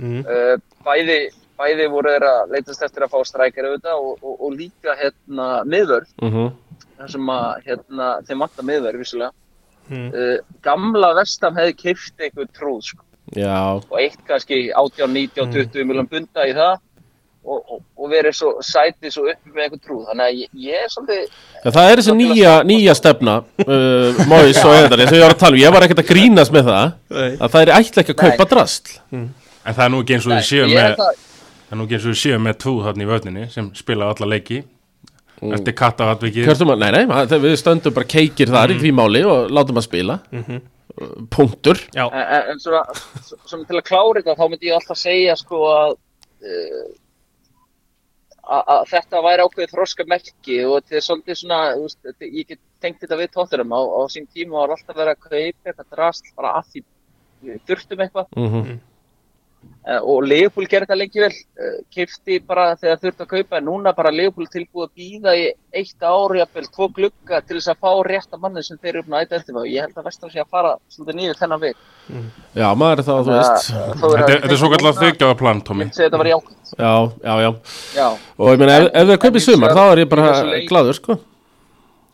Mm. 0.01 0.21
uh, 0.23 0.55
bæði, 0.85 1.17
bæði 1.59 1.87
voru 1.91 2.15
þeir 2.15 2.27
að 2.29 2.55
leitast 2.55 2.85
eftir 2.87 3.05
að 3.05 3.13
fá 3.13 3.27
strækjar 3.27 3.67
auðvitað 3.69 4.05
og, 4.07 4.23
og, 4.23 4.35
og 4.37 4.55
líka 4.55 4.95
hérna 4.99 5.49
miðvörð. 5.67 6.15
Mhm, 6.23 6.49
þar 7.01 7.13
sem 7.15 7.33
að 7.35 7.51
hérna, 7.67 8.09
þeim 8.27 8.45
vantar 8.45 8.69
miðvörð 8.71 9.03
vissulega 9.03 9.35
Mm. 9.89 10.11
uh, 10.13 10.37
gamla 10.63 11.13
vestam 11.17 11.57
hefði 11.57 11.73
kift 11.79 12.21
einhvern 12.21 12.51
trúð 12.55 12.85
sko. 12.91 13.03
Já. 13.35 13.79
Og 13.79 13.97
eitt 13.99 14.21
kannski 14.27 14.69
18, 14.75 15.11
19, 15.13 15.51
20 15.53 15.87
miljón 15.89 16.09
bunda 16.11 16.47
í 16.47 16.55
það. 16.57 16.79
Og, 17.41 17.57
og, 17.73 17.79
og 17.97 18.09
verið 18.11 18.35
svo 18.37 18.49
sætið 18.61 19.13
svo 19.15 19.23
uppi 19.25 19.49
með 19.49 19.63
einhvern 19.63 19.81
trúð. 19.81 20.03
Þannig 20.11 20.27
að 20.27 20.41
ég, 20.43 20.51
ég 20.61 20.83
er 20.83 20.91
svolítið 20.93 21.23
Já, 21.63 21.71
það 21.71 21.87
er 21.87 22.01
þessi 22.01 22.15
nýja, 22.19 22.51
nýja 22.69 22.93
stefna 22.99 23.33
uh, 23.41 24.19
Móis 24.29 24.59
og 24.61 24.75
eðar, 24.75 25.01
eins 25.01 25.09
og 25.09 25.17
ég 25.17 25.25
var 25.25 25.33
að 25.33 25.41
tala 25.41 25.57
um. 25.57 25.61
Ég 25.63 25.73
var 25.73 25.87
ekkert 25.87 26.03
að 26.03 26.11
grínast 26.11 26.53
með 26.53 26.69
það 26.69 26.93
Nei. 27.17 27.31
að 27.31 27.55
það 27.55 27.63
er 27.63 27.73
ætla 27.79 28.03
ekki 28.03 28.13
að 28.13 28.21
kaupa 28.21 28.47
drastl 28.53 28.93
En 29.09 29.73
það 29.73 29.83
er 29.87 29.91
nú 29.95 30.03
ekki 30.03 30.17
eins 30.19 30.27
og 30.29 30.35
Nei, 30.35 30.37
við 30.37 30.47
séum 30.51 30.69
ég 30.69 30.77
með 30.77 31.01
Það 31.71 31.75
er 31.75 31.79
nú 31.79 31.87
ekki 31.87 31.95
eins 31.97 32.05
og 32.05 32.11
við 32.11 32.19
séum 32.19 32.41
með 32.43 32.55
tvú 32.59 32.71
þarna 32.85 33.03
í 33.03 33.05
vörninni 33.07 33.43
sem 33.47 33.67
spila 33.79 34.09
alla 34.11 34.27
leiki. 34.27 34.57
Mm. 34.59 34.80
Eftir 35.41 35.73
katta 35.73 36.11
atvikið 36.13 36.45
Kjörtum 36.45 36.69
að, 36.75 36.79
nei, 36.83 36.91
nei, 36.91 37.05
það- 37.25 37.41
við 37.41 37.55
stöndum 37.57 37.93
bara 37.95 38.05
keikir 38.05 38.51
þar 38.53 38.69
í 38.75 38.79
því 38.81 38.91
máli 38.93 39.23
og 39.25 39.49
látum 39.49 39.79
að 39.81 39.87
spila. 39.87 40.19
Mhm. 40.31 40.61
uh, 41.01 41.13
Punktur. 41.33 41.79
En, 41.95 42.11
en- 42.13 42.59
svona, 42.59 42.83
svona 43.49 43.65
til 43.65 43.77
að 43.79 43.85
klára 43.87 44.21
þetta 44.21 44.35
þá 44.37 44.49
myndi 44.51 44.67
ég 44.69 44.75
alltaf 44.77 44.97
segja 44.97 45.35
sko 45.39 45.61
að 45.71 45.95
uh, 46.45 46.91
að 48.51 48.85
þetta 48.91 49.21
væri 49.23 49.43
ákveðið 49.45 49.71
þroska 49.75 50.05
merki 50.09 50.57
og 50.65 50.81
þetta 50.81 50.95
er 50.99 51.03
svolítið 51.05 51.37
svona 51.39 51.59
þetta, 51.77 52.25
ég 52.27 52.47
get 52.49 52.59
tengt 52.83 52.99
þetta 53.03 53.17
við 53.21 53.29
tótturum 53.35 53.71
á, 53.71 53.79
á 53.79 54.01
sín 54.11 54.25
tíma 54.33 54.57
var 54.65 54.73
alltaf 54.75 54.97
verið 54.97 55.13
að 55.13 55.21
kaupa 55.27 55.69
eitthvað 55.71 55.91
drast 55.95 56.31
bara 56.35 56.53
að 56.59 56.65
því 56.73 56.83
þurftum 57.69 58.01
eitthvað. 58.05 58.27
Mm. 58.35 58.49
-hmm. 58.51 58.79
Uh, 59.61 59.99
og 60.01 60.23
Leopold 60.27 60.69
gerði 60.71 60.85
þetta 60.87 60.97
lengi 60.99 61.21
vel 61.23 61.31
uh, 61.31 61.75
kifti 61.93 62.39
bara 62.45 62.75
þegar 62.79 62.99
þurfti 63.03 63.25
að 63.25 63.29
kaupa 63.35 63.57
en 63.59 63.65
núna 63.69 63.93
bara 63.97 64.11
Leopold 64.13 64.49
tilbúið 64.53 64.87
að 64.87 64.93
býða 65.01 65.33
í 65.37 65.45
eitt 65.81 66.03
ári 66.03 66.41
jafnvel, 66.41 66.65
tvo 66.75 66.87
glugga 66.95 67.41
til 67.47 67.57
þess 67.59 67.71
að 67.73 67.79
fá 67.85 67.91
rétta 68.09 68.39
manni 68.41 68.63
sem 68.67 68.77
þeir 68.81 68.91
eru 68.95 69.03
uppnáð 69.05 69.23
eitt 69.25 69.35
eftir. 69.39 69.55
Og 69.61 69.67
ég 69.71 69.85
held 69.85 69.97
að 70.01 70.07
vestam 70.09 70.29
sé 70.33 70.41
að 70.43 70.49
fara 70.51 70.73
svolítið 70.91 71.19
nýður 71.21 71.39
þennan 71.41 71.61
veg. 71.63 71.75
Já, 72.59 72.67
maður 72.75 72.99
er 73.03 73.07
það, 73.07 73.21
þú 73.27 73.35
veist. 73.37 73.69
Þetta 73.71 74.21
er- 74.21 74.41
þetta 74.41 74.51
er 74.55 74.61
svo 74.63 74.71
kallar 74.75 74.97
þykjaða 74.99 75.37
plan, 75.39 75.61
Tómi 75.61 75.87
þetta 75.95 76.17
var 76.23 76.31
jákvæmt. 76.33 76.73
Já, 76.77 76.93
já, 77.23 77.35
já. 77.45 77.51
Já, 77.95 78.07
Og 78.37 78.49
ég 78.51 78.59
meina, 78.59 78.75
ef, 78.81 78.89
ef 78.93 79.09
En 79.15 79.21
kaupið 79.25 79.45
sumar, 79.47 79.75
þá 79.77 79.83
er 79.91 80.03
ég 80.03 80.09
bara 80.09 80.31
glaður, 80.67 80.97
sko. 80.99 81.19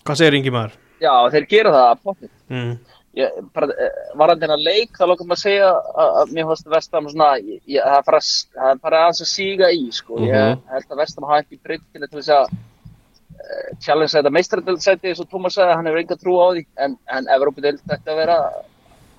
Hvað 0.06 0.16
segir 0.22 0.38
Ingimar? 0.38 0.72
já, 1.01 1.13
þeir 1.30 1.44
gera 1.50 1.72
það 1.74 2.77
eh, 3.26 3.98
varandi 4.20 4.46
hennar 4.46 4.62
leik, 4.62 4.92
þá 4.98 5.04
lókum 5.10 5.32
að 5.34 5.42
segja 5.42 5.70
að, 5.74 6.10
að 6.22 6.32
mér 6.38 6.48
fannst 6.52 6.70
Vestam 6.74 7.10
svona, 7.10 7.30
það 7.42 7.98
er 7.98 8.06
bara, 8.06 8.20
það 8.22 8.72
er 8.74 8.82
bara 8.84 9.02
aðeins 9.06 9.22
að 9.26 9.32
síga 9.32 9.70
í, 9.74 9.84
sko. 9.92 10.20
Ég 10.22 10.34
Mhm. 10.34 10.62
held 10.74 10.90
að 10.92 11.02
Vestam 11.04 11.24
hafa 11.30 11.42
ekki 11.44 11.60
breyttinu 11.64 12.08
til 12.12 12.20
þess 12.20 12.34
að 12.38 12.48
uh, 12.48 13.70
challenge 13.80 14.14
þetta 14.16 14.34
meistradöldsæti, 14.34 15.08
eins 15.12 15.20
og 15.24 15.30
Tómas 15.32 15.54
sagði, 15.58 15.76
hann 15.76 15.86
hefur 15.90 16.02
enga 16.04 16.18
trú 16.22 16.36
á 16.42 16.48
því, 16.54 16.66
en, 16.78 16.98
en 17.18 17.28
Evrópudöld 17.38 17.80
þetta 17.88 18.12
að 18.14 18.18
vera 18.24 18.38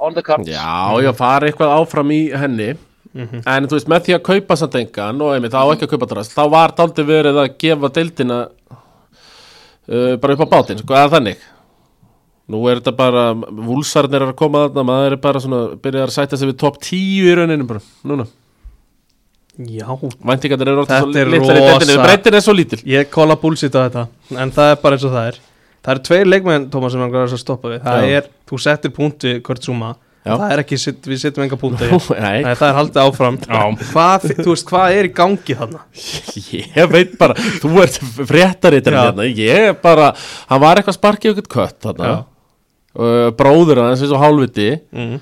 on 0.00 0.14
the 0.14 0.22
cards. 0.22 0.48
Já, 0.48 1.00
já, 1.02 1.12
fara 1.14 1.46
eitthvað 1.48 1.76
áfram 1.80 2.10
í 2.14 2.22
henni 2.36 2.76
Mhm. 3.14 3.40
En 3.48 3.64
þú 3.64 3.72
veist, 3.78 3.88
með 3.88 4.02
því 4.04 4.14
að 4.18 4.22
kaupa 4.22 4.54
samt 4.60 4.74
engan 4.76 5.22
og 5.24 5.30
einmitt, 5.32 5.50
þá 5.50 5.72
ekki 5.72 5.86
að 5.86 5.92
kaupa 5.94 6.06
drast 6.10 6.34
þá 6.36 6.42
var 6.52 6.74
daldi 6.76 7.02
verið 7.08 7.38
að 7.40 7.54
gefa 7.58 7.88
deildina 7.96 8.36
uh, 9.88 10.16
bara 10.20 10.34
upp 10.36 10.44
á 10.44 10.52
bátinn 10.52 10.78
sko, 10.82 10.92
eða 10.94 11.12
þannig 11.16 11.38
Nú 12.48 12.62
er 12.70 12.78
þetta 12.80 12.94
bara, 12.96 13.22
vúlsarnir 13.36 14.22
er 14.24 14.30
að 14.32 14.36
koma 14.40 14.62
þarna 14.66 14.84
maður 14.88 15.16
er 15.18 15.20
bara 15.20 15.40
svona, 15.44 15.58
byrjar 15.84 16.08
að 16.08 16.14
sæta 16.16 16.38
sig 16.40 16.48
við 16.48 16.56
topp 16.62 16.78
10 16.80 16.96
í 17.28 17.34
rauninu 17.36 17.66
bara, 17.68 17.82
núna 18.08 18.24
Já, 19.58 19.88
Væntingarnir 20.22 20.68
eru 20.70 20.84
orðið 20.84 21.00
svo 21.02 21.08
litlar 21.10 21.82
í 21.82 21.86
rosa. 21.90 22.02
breytin 22.04 22.36
er 22.38 22.42
svo 22.46 22.54
lítil 22.54 22.78
ég 22.86 23.08
kóla 23.10 23.34
bullshit 23.42 23.74
á 23.74 23.90
þetta 23.90 24.04
En 24.38 24.52
það 24.54 24.70
er 24.70 24.76
bara 24.84 24.94
eins 24.98 25.06
og 25.08 25.14
það 25.16 25.30
er 25.32 25.38
Það 25.78 25.92
eru 25.94 26.02
tveir 26.08 26.28
leikmenn, 26.30 26.66
Tómas, 26.70 26.94
sem 26.94 27.02
græður 27.10 27.34
að 27.34 27.40
stoppa 27.42 27.72
við 27.72 27.82
Það 27.88 28.04
Já. 28.06 28.12
er, 28.20 28.28
þú 28.48 28.60
settir 28.62 28.92
punkt 28.94 29.26
við 29.26 29.40
Kurt 29.48 29.66
Zuma 29.66 29.90
Já. 30.28 30.32
Það 30.36 30.52
er 30.54 30.62
ekki, 30.62 30.78
við 31.08 31.20
setjum 31.24 31.44
enga 31.48 31.58
punkti 31.58 31.88
Nei, 32.22 32.40
Nei, 32.46 32.54
það 32.58 32.66
er 32.68 32.78
haldið 32.78 33.02
áfram 33.02 33.38
Já. 33.48 33.60
hvað, 33.90 34.26
Þú 34.38 34.48
veist, 34.52 34.66
hvað 34.70 34.96
er 35.00 35.08
í 35.08 35.12
gangi 35.18 35.58
þarna? 35.58 35.82
ég 36.60 36.90
veit 36.94 37.14
bara 37.18 37.36
þú 37.58 37.74
ert 37.82 37.98
fréttarítur 38.30 38.94
Já. 38.98 39.02
hérna 39.08 39.26
ég 39.30 39.78
bara, 39.82 40.12
hann 40.52 40.62
var 40.62 40.78
eitthvað 40.82 40.98
sparkið 41.00 41.34
okkur 41.34 41.50
kött 41.58 41.78
þarna 41.88 42.10
Já. 42.12 42.18
Uh, 42.96 43.28
bróður 43.38 43.82
hans 43.84 44.00
eins 44.04 44.14
og 44.14 44.22
hálfviti. 44.22 44.70
Mm. 44.94 45.18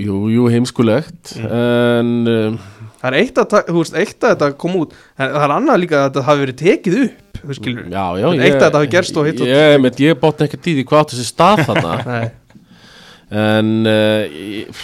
Jú, 0.00 0.22
jú, 0.32 0.46
heimskulegt. 0.48 1.34
En 1.42 2.14
um, 2.32 2.58
Það 2.96 3.12
er 3.12 3.16
eitt 3.20 3.36
að, 3.38 3.56
veist, 3.76 3.94
eitt 4.00 4.24
að 4.24 4.30
þetta 4.32 4.46
kom 4.58 4.78
út. 4.80 4.94
En 5.20 5.28
það 5.34 5.42
er 5.44 5.52
annað 5.58 5.82
líka 5.82 5.98
að 6.00 6.06
þetta 6.08 6.22
hafi 6.30 6.44
verið 6.46 6.56
tekið 6.62 6.96
upp 7.04 7.22
Þú 7.46 7.54
skilur. 7.58 7.84
Já, 7.92 8.04
já 8.18 8.26
Eitt 8.32 8.56
að 8.56 8.62
þetta 8.64 8.78
hafi 8.80 8.88
gerst 8.94 9.18
og 9.20 9.26
hitt 9.28 9.40
og- 9.44 9.50
ég, 9.50 9.76
ég, 9.84 10.00
ég 10.06 10.16
bótt 10.22 10.40
ekkert 10.46 10.66
í 10.66 10.72
því 10.78 10.84
hvað 10.88 11.10
þessi 11.12 11.26
stað 11.28 11.62
þarna. 11.68 12.18
En 13.26 13.82
uh, 13.90 14.74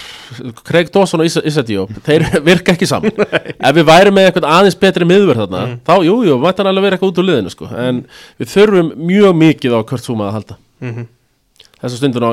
Craig 0.66 0.88
Dawson 0.90 1.22
og 1.22 1.28
Issa, 1.30 1.62
Diop 1.62 1.92
þeir 2.02 2.24
virka 2.48 2.74
ekki 2.74 2.88
saman. 2.90 3.14
Ef 3.22 3.76
við 3.76 3.84
væri 3.86 4.10
með 4.14 4.28
eitthvað 4.28 4.48
aðeins 4.50 4.78
betri 4.80 5.06
miðverð 5.06 5.44
þarna 5.44 5.60
Mm. 5.62 5.76
þá, 5.86 5.92
jú, 6.08 6.14
jú, 6.26 6.38
mætti 6.42 6.58
hann 6.62 6.70
alveg 6.72 6.86
vera 6.88 6.96
eitthvað 6.98 7.12
út 7.12 7.20
úr 7.22 7.28
liðinu 7.28 7.52
sko. 7.54 7.68
en 7.70 8.00
við 8.42 8.50
þurfum 8.50 8.88
mjög 9.12 9.36
mikið 9.44 9.76
á 9.78 9.80
Kurt 9.86 10.02
Zuma 10.08 10.26
að 10.28 10.34
halda. 10.40 10.56
Mhm. 10.82 11.06
Þessa 11.82 11.96
stundin 11.98 12.22
á, 12.24 12.30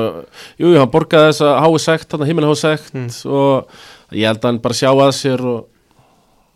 jú, 0.60 0.70
jú, 0.70 0.78
hann 0.78 0.90
borgaði 0.92 1.32
þessa 1.32 1.50
hái 1.64 1.78
sekt, 1.82 2.12
hann 2.14 2.26
himmin 2.28 2.46
hái 2.48 2.56
sekt 2.56 2.94
Mm. 2.94 3.10
og 3.26 3.68
ég 4.12 4.26
held 4.30 4.40
að 4.40 4.48
hann 4.50 4.58
bara 4.64 4.74
sjá 4.78 4.90
að 4.94 5.12
sér 5.18 5.40
og, 5.44 5.66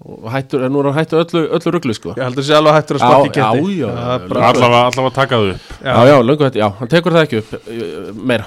og 0.05 0.29
hættur, 0.33 0.65
nú 0.69 0.81
er 0.83 0.89
hann 0.91 0.99
hættur 0.99 1.23
öllu, 1.25 1.43
öllu 1.57 1.73
rugglu 1.73 1.95
sko. 1.97 2.15
Ég 2.19 2.25
heldur 2.27 2.45
sé 2.45 2.55
alveg 2.59 2.75
hættur 2.77 2.99
að 2.99 3.05
Já, 3.05 3.09
sparki 3.09 3.41
já, 3.41 3.51
geti 3.55 3.79
já, 3.79 3.89
Það 3.95 4.15
er 4.15 4.21
já, 4.21 4.29
bara- 4.29 4.49
Allavega, 4.51 4.85
allavega 4.91 5.15
taka 5.15 5.37
það 5.37 5.51
upp 5.55 5.85
já, 5.85 5.95
já, 6.11 6.17
löngu 6.29 6.45
þetta, 6.49 6.59
já, 6.63 6.69
hann 6.81 6.89
tekur 6.95 7.13
það 7.17 7.27
ekki 7.27 7.39
upp 7.43 7.53
uh, 7.55 8.13
meira 8.33 8.47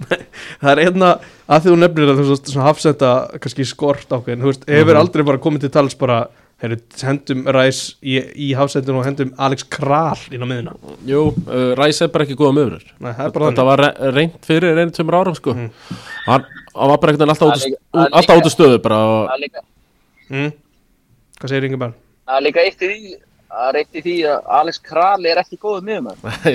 Það 0.60 0.70
er 0.72 0.80
einna 0.86 1.08
að 1.50 1.64
því 1.64 1.70
þú 1.70 1.78
nefnir 1.82 2.10
að 2.12 2.20
þú 2.20 2.28
veist 2.30 2.50
svona 2.52 2.66
hafsenda 2.70 3.10
kannski 3.40 3.66
skort 3.68 4.08
ákveðin, 4.16 4.40
þú 4.44 4.48
veist, 4.52 4.62
hefur 4.70 4.94
Mhm. 4.94 5.00
aldrei 5.02 5.24
bara 5.28 5.38
komið 5.44 5.60
til 5.66 5.70
tals 5.74 5.94
bara, 6.00 6.20
heyrðu, 6.62 6.78
hendum 7.08 7.44
ræs 7.56 7.78
í, 8.04 8.18
í 8.36 8.48
hafsendun 8.58 8.98
og 9.00 9.06
hendum 9.06 9.30
Alex 9.40 9.64
Kral 9.72 10.18
inn 10.30 10.44
á 10.44 10.48
miðuna. 10.50 10.74
Jú, 11.08 11.22
uh, 11.48 11.70
Ræs 11.78 12.02
er 12.04 12.10
bara 12.12 12.26
ekki 12.26 12.36
góða 12.36 12.54
Nei, 13.00 13.12
er 13.28 13.34
bara 13.36 13.48
Þetta 13.50 13.64
var 13.70 13.82
re 13.84 14.12
reynt 14.18 14.36
fyrir 14.44 14.76
einu 14.82 14.92
tveimur 14.92 15.16
árum 15.22 15.36
sko. 15.38 15.54
Mhm. 15.56 15.70
hann, 16.26 16.44
hann 16.76 16.92
var 16.92 16.98
bara 16.98 17.12
eitthvað 17.14 17.32
alltaf, 17.34 17.48
út, 17.48 17.78
af 18.46 18.52
stöðu 18.54 18.78
bara, 18.84 18.98
og, 19.08 19.28
Það 19.30 19.36
er 19.38 19.44
líka, 19.46 19.66
Mm. 20.30 20.52
Hvað 21.40 21.48
segir 21.50 21.64
Ingeberg? 21.66 21.94
það 22.28 22.36
er 22.36 22.42
líka 22.46 22.60
eitt 22.62 22.82
í 22.84 22.88
því, 22.90 23.14
það 23.50 23.68
er 23.70 23.78
eitt 23.80 23.94
í 23.98 24.02
því 24.04 24.16
að 24.30 24.50
Alex 24.60 24.78
Kral 24.78 25.26
er 25.26 25.40
ekki 25.42 25.56
góður 25.58 25.82
miðum 25.88 26.10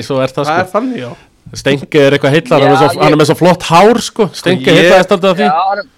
svo 0.07 0.21
er 0.24 0.31
það 0.31 0.45
Það 0.45 0.59
er 0.62 0.65
sko. 0.69 0.77
þannig, 0.79 1.00
já. 1.01 1.09
Stengi 1.55 2.00
er 2.00 2.15
eitthvað 2.15 2.33
heillar 2.38 2.62
hann, 2.62 3.12
er 3.13 3.17
með 3.19 3.27
svo 3.29 3.35
flott 3.41 3.63
hár 3.67 4.00
sko. 4.01 4.29
Stengi 4.33 4.65
Ég- 4.65 4.77
heillaðist 4.79 5.12
alltaf 5.12 5.31
af 5.33 5.38
því 5.38 5.45
Já, 5.50 5.51
hann 5.69 5.79
er- 5.83 5.89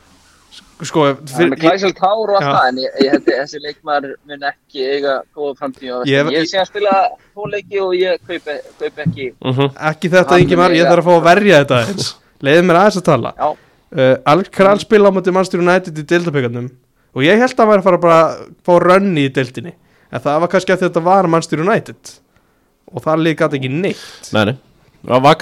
Sko, 0.85 1.03
hann 1.07 1.15
er 1.17 1.31
fyr, 1.31 1.47
með 1.49 1.61
glæsilt 1.63 1.99
hár 2.03 2.19
og 2.21 2.35
allt 2.37 2.45
það, 2.45 2.65
en 2.69 2.79
ég, 2.83 2.97
ég 3.01 3.13
held 3.15 3.29
að 3.31 3.37
þessi 3.39 3.61
leikmaður 3.63 4.11
mun 4.29 4.43
ekki 4.51 4.83
eiga 4.85 5.13
góða 5.33 5.53
framtíð 5.57 6.03
Ég-. 6.05 6.29
Ég 6.35 6.49
sé 6.51 6.59
að 6.61 6.67
spila 6.69 6.97
tvo 7.33 7.47
leiki 7.49 7.79
og 7.81 7.95
ég 7.97 8.19
kaupi, 8.27 8.57
kaupi 8.81 9.05
ekki, 9.07 9.29
uh 9.41 9.57
-huh. 9.57 9.71
ekki 9.91 10.11
þetta 10.13 10.35
Hann 10.35 10.43
Ingemar, 10.45 10.75
ég 10.77 10.85
þarf 10.85 11.01
að 11.01 11.09
fá 11.09 11.15
að 11.15 11.25
verja 11.29 11.63
þetta 11.63 11.79
eins. 11.87 12.11
Leiðið 12.45 12.67
mér 12.67 12.79
aðeins 12.81 12.99
að 13.01 13.07
tala. 13.09 13.33
Uh, 13.87 14.15
Alex 14.25 14.53
Kral 14.53 14.77
spila 14.79 15.09
á 15.09 15.15
móti 15.15 15.33
Manchester 15.33 15.63
United 15.63 15.97
í 15.97 16.05
deildaböggarnum 16.05 16.69
og 17.15 17.23
ég 17.23 17.39
held 17.39 17.53
að 17.53 17.57
hann 17.57 17.71
væri 17.71 17.81
að 17.81 17.87
fara 17.87 17.97
bara 17.97 18.19
að 18.21 18.47
fá 18.61 18.73
rönni 18.83 19.25
í 19.25 19.33
deildinni. 19.33 19.73
En 20.11 20.21
það 20.21 20.39
var 20.43 20.47
kannski 20.53 20.73
að 20.75 20.85
þetta 20.85 21.03
var 21.03 21.27
Manchester 21.27 21.59
United 21.63 22.13
og 22.93 23.01
það 23.01 23.23
líka 23.23 23.47
gæti 23.47 23.57
ekki 23.57 23.73
neitt. 23.73 24.33
Nei, 24.33 24.45
nei 24.45 24.57
Já, 25.07 25.19
var, 25.21 25.35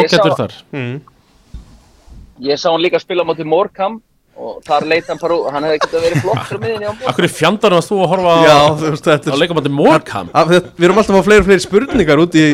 ágættur 0.00 0.36
þar 0.36 0.52
Mm. 0.72 1.00
ég 2.40 2.58
sá 2.58 2.70
hann 2.70 2.82
líka 2.82 3.00
spila 3.00 3.24
á 3.24 3.26
móti 3.26 3.44
Morecambe 3.44 4.02
og 4.36 4.58
þar 4.66 4.86
leit 4.90 5.06
hann 5.10 5.20
bara 5.20 5.36
úr, 5.36 5.46
hann 5.54 5.66
hefði 5.66 5.78
getað 5.84 6.04
verið 6.06 6.24
flottur 6.24 6.58
á 6.58 6.60
miðinni 6.62 6.88
á 6.88 6.92
Morecambe. 6.92 7.12
Akkur 7.12 7.26
í 7.26 7.30
fjandarinn 7.32 7.78
varst 7.80 7.92
þú 7.92 8.00
að 8.04 8.10
horfa 8.12 8.34
á, 8.36 8.38
Já, 8.44 8.58
þú 8.80 8.90
veist, 8.90 9.06
þetta 9.06 9.32
á 9.32 9.34
er 9.34 9.40
leikamandi 9.42 9.72
Morkam 9.72 10.32
Af 10.32 10.50
því 10.50 10.58
að 10.58 10.66
Við 10.76 10.88
erum 10.88 11.00
alltaf 11.00 11.14
að 11.14 11.22
fá 11.22 11.28
fleiri 11.30 11.42
og 11.42 11.48
fleiri 11.48 11.64
spurningar 11.64 12.22
út 12.22 12.36
í, 12.36 12.44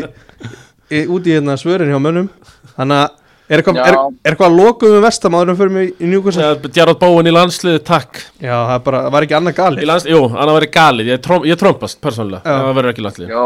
í, 0.93 1.03
út 1.17 1.27
í 1.27 1.35
hérna 1.35 1.59
svörin 1.61 1.91
hjá 1.91 1.99
mönnum 2.03 2.31
Þannig 2.77 3.03
að 3.03 3.19
er 3.53 3.61
eitthvað, 3.61 3.79
Já. 3.81 3.85
er, 3.91 3.99
er 4.23 4.33
eitthvað 4.33 4.49
að 4.49 4.59
lokum 4.61 4.95
við 4.95 5.05
vestamáðurum 5.07 5.59
fyrir 5.59 5.75
mig 5.75 5.91
í 5.99 6.09
Newcastle? 6.09 6.71
Gerard 6.73 7.01
Bowen 7.03 7.29
í 7.29 7.35
landsliði, 7.35 7.83
takk 7.85 8.23
Já, 8.39 8.55
það 8.55 8.75
er 8.77 8.85
bara, 8.87 9.03
það 9.07 9.17
var 9.17 9.27
ekki 9.27 9.37
annað 9.39 9.55
Í 9.55 9.59
gali 9.59 9.89
lands, 9.91 10.07
Jú, 10.09 10.21
hann 10.33 10.47
har 10.47 10.57
verið 10.57 10.73
galið, 10.77 11.11
ég, 11.13 11.23
tromp, 11.27 11.49
ég 11.51 11.61
trompast 11.61 12.01
persónulega 12.05 12.43
Já. 12.47 12.63
Það 12.63 12.79
verður 12.79 12.95
ekki 12.95 13.07
landsliði 13.07 13.35
Já, 13.35 13.43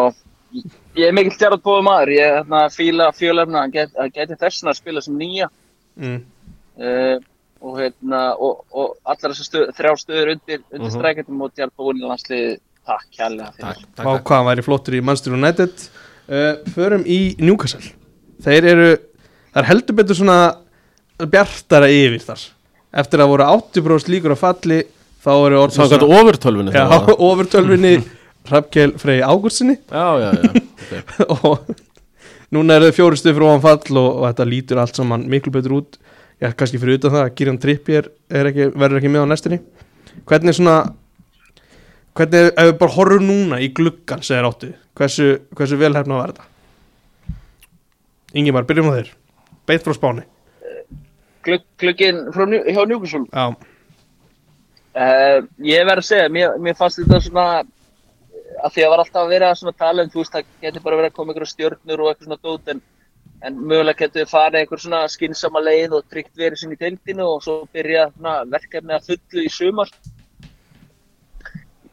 ég- 0.60 0.76
ég 1.00 1.08
er 1.08 1.16
mikill 1.16 1.38
Gerard 1.40 1.64
Bóði 1.64 1.86
maður, 1.88 2.12
ég 2.14 2.28
er 2.28 2.36
hérna 2.38 2.62
fíla 2.72 3.08
fjölefna, 3.16 3.64
hann 3.64 3.74
get, 3.74 3.96
geti 4.14 4.38
þessuna 4.44 4.74
að 4.74 4.78
spila 4.78 5.02
sem 5.04 5.18
nýja 5.18 5.48
mm. 5.96 6.20
uh, 6.80 7.16
og 7.60 7.78
hérna, 7.80 8.22
og, 8.38 8.64
og 8.72 8.96
allar 9.04 9.32
þessar 9.32 9.48
stöð, 9.48 9.70
þrjár 9.78 10.00
stöður 10.02 10.32
undir, 10.34 10.60
undir 10.72 10.90
Mhm. 10.90 10.96
strækjum 10.96 11.44
og 11.46 11.52
í 11.56 12.02
landsliði, 12.04 12.58
takk 12.86 13.06
kærlega 13.16 13.52
fyrir. 13.56 13.66
Takk, 13.66 13.86
takk, 13.96 14.24
hvað 14.24 14.36
hann 14.36 14.50
væri 14.50 14.66
flottur 14.66 14.94
í 14.98 15.02
Manchester 15.02 15.32
United 15.34 15.86
uh, 16.28 16.54
Förum 16.74 17.06
í 17.06 17.20
Newcastle 17.40 17.92
Þeir 18.44 18.68
eru, 18.72 18.90
það 19.54 19.62
er 19.62 19.68
heldur 19.70 19.96
betur 19.96 20.18
svona 20.18 20.38
bjartara 21.18 21.88
yfir 21.90 22.20
þar 22.22 22.44
Eftir 22.96 23.22
að 23.24 23.32
voru 23.32 23.48
80% 23.48 24.12
líkur 24.12 24.36
á 24.36 24.38
falli 24.38 24.82
Þá 25.24 25.32
eru 25.48 25.58
orðin 25.64 25.80
Samkvæmt 25.80 26.14
ofurtölvunni 26.20 26.76
Já, 26.76 26.84
þá. 26.86 27.10
ofurtölvinni 27.30 27.94
Hrafkel 28.46 28.92
Frey 29.00 29.22
Ágúrstinni 29.26 29.78
já, 29.90 30.06
já, 30.22 30.30
já 30.38 30.50
okay. 30.52 31.02
og 31.34 31.74
núna 32.54 32.76
er 32.76 32.86
þau 32.86 32.94
fjóri 33.00 33.18
stuð 33.18 33.34
fyrir 33.34 33.48
ofan 33.48 33.64
fall 33.64 33.98
og, 33.98 34.10
og 34.20 34.26
þetta 34.28 34.46
lítur 34.46 34.78
allt 34.82 35.00
saman 35.00 35.24
miklu 35.30 35.50
betur 35.56 35.80
út 35.80 35.98
já, 36.42 36.50
kannski 36.52 36.80
fyrir 36.82 36.98
utan 37.00 37.14
það 37.14 37.24
að 37.24 37.34
Kieran 37.38 37.58
Trippier 37.62 38.10
er 38.30 38.50
ekki, 38.50 38.70
verður 38.74 39.00
ekki 39.00 39.12
með 39.12 39.24
á 39.24 39.32
næstinni 39.32 39.58
hvernig 40.28 40.56
svona 40.56 40.76
hvernig, 42.16 42.50
ef 42.56 42.70
við 42.70 42.78
bara 42.80 42.96
horfum 42.96 43.26
núna 43.28 43.60
í 43.60 43.70
gluggan 43.76 44.24
segir 44.24 44.48
áttu, 44.48 44.72
hversu, 44.96 45.30
hversu 45.56 45.78
velhefna 45.80 46.20
var 46.20 46.32
þetta? 46.32 46.44
Ingimar, 48.36 48.66
byrjum 48.68 48.90
á 48.92 48.96
þér. 48.98 49.10
Beitt 49.68 49.84
frá 49.86 49.94
spáni. 49.96 50.24
Glugg, 51.46 51.62
glugginn 51.80 52.18
frá 52.34 52.44
Njú- 52.48 52.64
hjá 52.66 52.82
Njúkusson, 52.88 53.26
já, 53.30 53.44
uh, 54.96 55.38
ég 55.62 55.86
verð 55.86 56.02
að 56.02 56.08
segja, 56.08 56.32
mér, 56.32 56.56
mér 56.58 56.74
fannst 56.78 56.98
þetta 57.02 57.20
svona, 57.22 57.46
að 58.64 58.74
því 58.74 58.84
að 58.86 58.90
var 58.92 59.02
alltaf 59.04 59.22
að 59.22 59.32
vera 59.34 59.50
að 59.52 59.60
svona 59.60 59.76
tala 59.78 60.02
um, 60.02 60.10
þú 60.10 60.22
veist, 60.22 60.34
það 60.34 60.48
geti 60.64 60.82
bara 60.82 60.98
verið 61.00 61.10
að 61.12 61.16
koma 61.20 61.34
ykkur 61.36 61.50
stjörnur 61.52 62.02
og 62.02 62.10
eitthvað 62.10 62.26
svona 62.26 62.42
dót, 62.42 62.72
en, 62.72 62.82
en 63.44 63.58
mögulega 63.60 64.04
getur 64.04 64.22
við 64.22 64.30
farið 64.30 64.60
einhver 64.60 64.82
svona 64.82 65.00
skynsama 65.12 65.62
leið 65.62 65.96
og 65.98 66.06
tryggt 66.10 66.36
verið 66.38 66.62
sinni 66.62 66.78
í 66.78 66.80
deildinu 66.80 67.26
og 67.34 67.42
svo 67.44 67.56
byrja 67.74 68.08
verkefni 68.52 68.96
að 68.96 69.10
fullu 69.10 69.44
í 69.44 69.52
sumar. 69.52 69.92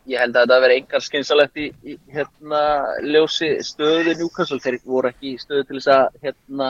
Ég 0.07 0.19
held 0.19 0.35
að 0.35 0.45
þetta 0.45 0.61
veri 0.65 0.77
engar 0.81 1.03
skynsalegt 1.03 1.59
í, 1.59 1.69
í 1.87 1.97
hérna, 2.11 2.61
ljósi 3.07 3.53
stöðu 3.63 4.17
Newcastle. 4.19 4.59
Þeir 4.59 4.79
voru 4.83 5.11
ekki 5.13 5.35
í 5.35 5.39
stöðu 5.39 5.67
til 5.69 5.77
þess 5.79 5.91
að 5.95 6.17
hérna, 6.25 6.69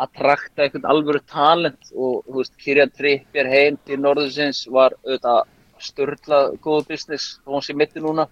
að 0.00 0.12
trakta 0.16 0.64
einhvern 0.64 0.88
alvöru 0.88 1.20
talent 1.28 1.90
og 1.92 2.22
þú 2.24 2.38
veist, 2.38 2.54
Kyrjan 2.62 2.92
Trippier 2.96 3.50
heim 3.50 3.76
til 3.84 4.00
Norðursins 4.00 4.62
var 4.72 4.96
auðvitað 5.04 5.42
störtlað 5.80 6.54
góðu 6.64 6.86
business 6.88 7.34
þó 7.44 7.58
hann 7.58 7.66
sé 7.66 7.76
mitti 7.76 8.00
núna. 8.04 8.26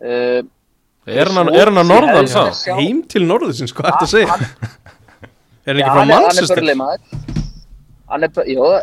Uh, 0.00 0.42
Er 1.06 1.30
hann 1.32 1.48
er 1.54 1.70
hann 1.70 1.80
að 1.80 1.88
norðan 1.88 2.28
Sjá. 2.28 2.74
heim 2.76 2.98
til 3.08 3.22
norðusins, 3.26 3.72
hvað 3.72 3.86
er 3.88 3.94
þetta 3.94 4.08
að 4.08 4.12
segja? 4.12 4.34
Er 5.70 5.76
hann 5.76 5.80
Já, 5.80 5.84
ekki 5.84 5.90
frá 5.90 6.00
hann 6.00 6.10
er, 6.10 6.14
hann 6.14 6.20
er 6.20 6.26
Manchester? 6.26 6.56
börnleimaður. 6.60 7.00
Hann 8.10 8.26
er, 8.26 8.30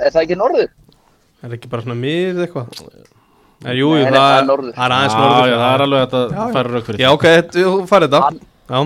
er 0.07 0.11
það 0.15 0.21
ekki 0.23 0.37
norður? 0.39 0.67
er 1.51 1.55
ekki 1.57 1.69
bara 1.71 1.83
svona 1.85 1.97
mið 2.01 2.41
eitthvað? 2.45 2.81
Er, 3.65 3.73
jú, 3.79 3.87
það 3.97 4.13
það 4.17 4.37
er 4.37 4.45
norður. 4.47 4.73
það 4.77 4.85
aðeins 4.97 5.13
Já, 5.17 5.19
norður. 5.23 5.49
já, 5.49 5.57
það 5.57 5.73
er 5.77 5.83
alveg 5.87 6.03
Já, 6.31 6.37
já. 6.37 6.47
færa 6.57 6.73
rauk 6.75 6.87
fyrir 6.89 7.01
já, 7.03 7.09
ok, 7.17 7.27
þú 7.57 7.73
farið 7.89 8.15
þetta. 8.17 8.41
Já, 8.67 8.79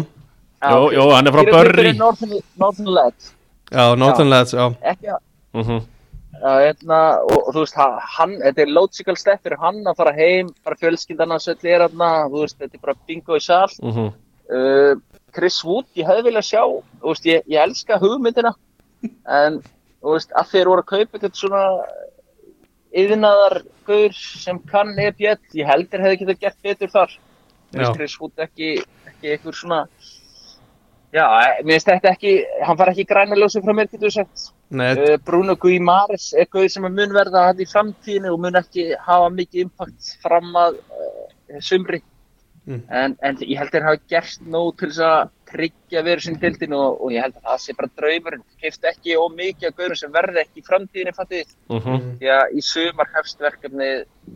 Já, 0.61 0.75
jú, 0.95 1.05
hann 1.15 1.27
er 1.27 1.35
frá 1.35 1.41
er 1.41 1.97
Northern, 1.99 2.37
Northern 2.63 2.91
Lads. 2.97 3.31
já, 3.71 3.83
Northern 4.05 4.29
Lads, 4.31 4.53
já 4.55 4.67
Ekki 6.41 6.49
að. 6.49 6.61
Já, 6.61 6.65
hérna, 6.65 6.99
og, 7.23 7.37
og 7.47 7.53
þú 7.53 7.61
veist, 7.63 7.75
hann- 8.17 8.39
þetta 8.41 8.61
er 8.65 8.71
logical 8.73 9.15
step 9.17 9.43
fyrir 9.43 9.57
hann 9.61 9.83
að 9.85 9.95
fara 9.97 10.13
heim, 10.17 10.49
bara 10.65 10.75
fjölskyldan 10.75 11.29
hans 11.31 11.47
öll 11.47 11.65
er 11.69 11.83
þarna, 11.87 12.09
þú 12.31 12.41
veist, 12.41 12.57
þetta 12.59 12.73
er 12.79 12.81
bara 12.81 12.95
bingo 13.07 13.35
í 13.37 13.41
sal. 13.41 13.67
Mhm. 13.81 14.13
Uh, 14.51 14.95
Chris 15.31 15.63
Wood, 15.63 15.85
ég 15.95 16.05
hefði 16.09 16.25
viljað 16.27 16.47
sjá, 16.49 16.63
þú 17.01 17.07
veist, 17.13 17.25
ég, 17.25 17.43
ég 17.47 17.61
elska 17.63 17.97
hugmyndina, 18.01 18.53
en, 19.27 19.61
þú 20.01 20.15
veist, 20.17 20.31
að 20.35 20.49
þeir 20.51 20.65
voru 20.67 20.81
að 20.81 20.89
kaupa 20.91 21.17
eitthvað 21.17 21.35
svona 21.39 21.85
yðnaðar 22.91 23.61
gaur 23.87 24.11
sem 24.17 24.59
kann 24.67 24.97
EPL, 24.99 25.37
ég 25.55 25.67
heldur 25.69 26.03
hefði 26.03 26.17
getað 26.25 26.39
gert 26.41 26.57
betur 26.65 26.91
þar. 26.91 27.13
Já. 27.71 27.77
finnst 27.79 27.95
Chris 27.95 28.17
Wood 28.19 28.41
ekki, 28.43 28.71
ekki 29.07 29.29
eitthvað 29.31 29.55
svona, 29.55 29.77
já, 31.15 31.23
mér 31.63 31.77
finnst 31.77 31.87
þetta 31.87 32.11
ekki, 32.11 32.33
hann 32.67 32.77
far 32.81 32.91
ekki 32.91 33.05
græna 33.07 33.37
ljósi 33.39 33.61
frá 33.63 33.71
mér, 33.77 33.87
getur 33.87 34.09
við 34.09 34.17
sagt. 34.17 34.49
Nei, 34.71 34.93
Uh, 34.95 35.17
Bruno 35.27 35.55
Guimares 35.59 36.29
er 36.33 36.45
gauð 36.47 36.69
sem 36.71 36.85
að 36.87 36.93
mun 36.95 37.11
verða 37.15 37.47
hann 37.49 37.59
í 37.59 37.65
framtíðinu 37.67 38.31
og 38.31 38.39
mun 38.39 38.55
ekki 38.55 38.85
hafa 39.03 39.27
mikið 39.35 39.65
impact 39.65 40.13
fram 40.23 40.53
að 40.55 40.77
uh, 40.79 41.59
sumri. 41.59 41.99
Mm. 42.61 42.83
en, 42.93 43.13
en 43.25 43.37
ég 43.41 43.57
held 43.57 43.71
að 43.71 43.73
þeir 43.73 43.85
hafa 43.87 43.99
gert 44.11 44.41
nóg 44.53 44.67
til 44.77 44.87
þess 44.91 44.99
að 45.01 45.29
tryggja 45.49 46.03
veru 46.05 46.21
sinni 46.21 46.37
dildinu 46.43 46.77
og, 46.77 46.99
og 47.01 47.09
ég 47.15 47.23
held 47.25 47.39
að 47.39 47.47
það 47.49 47.61
sé 47.63 47.73
bara 47.79 47.89
draumurinn. 47.97 48.43
Keift 48.61 48.85
ekki 48.85 49.15
of 49.17 49.33
mikið 49.33 49.67
af 49.71 49.75
gauðum 49.79 49.97
sem 49.97 50.13
verði 50.13 50.43
ekki 50.43 50.61
í 50.61 50.65
framtíðinu 50.67 51.13
fattið 51.17 51.55
Mhm. 51.73 51.97
því 52.21 52.29
að 52.37 52.53
í 52.53 52.61
sumar 52.69 53.09
hefst 53.17 53.41
verkefni 53.41 53.89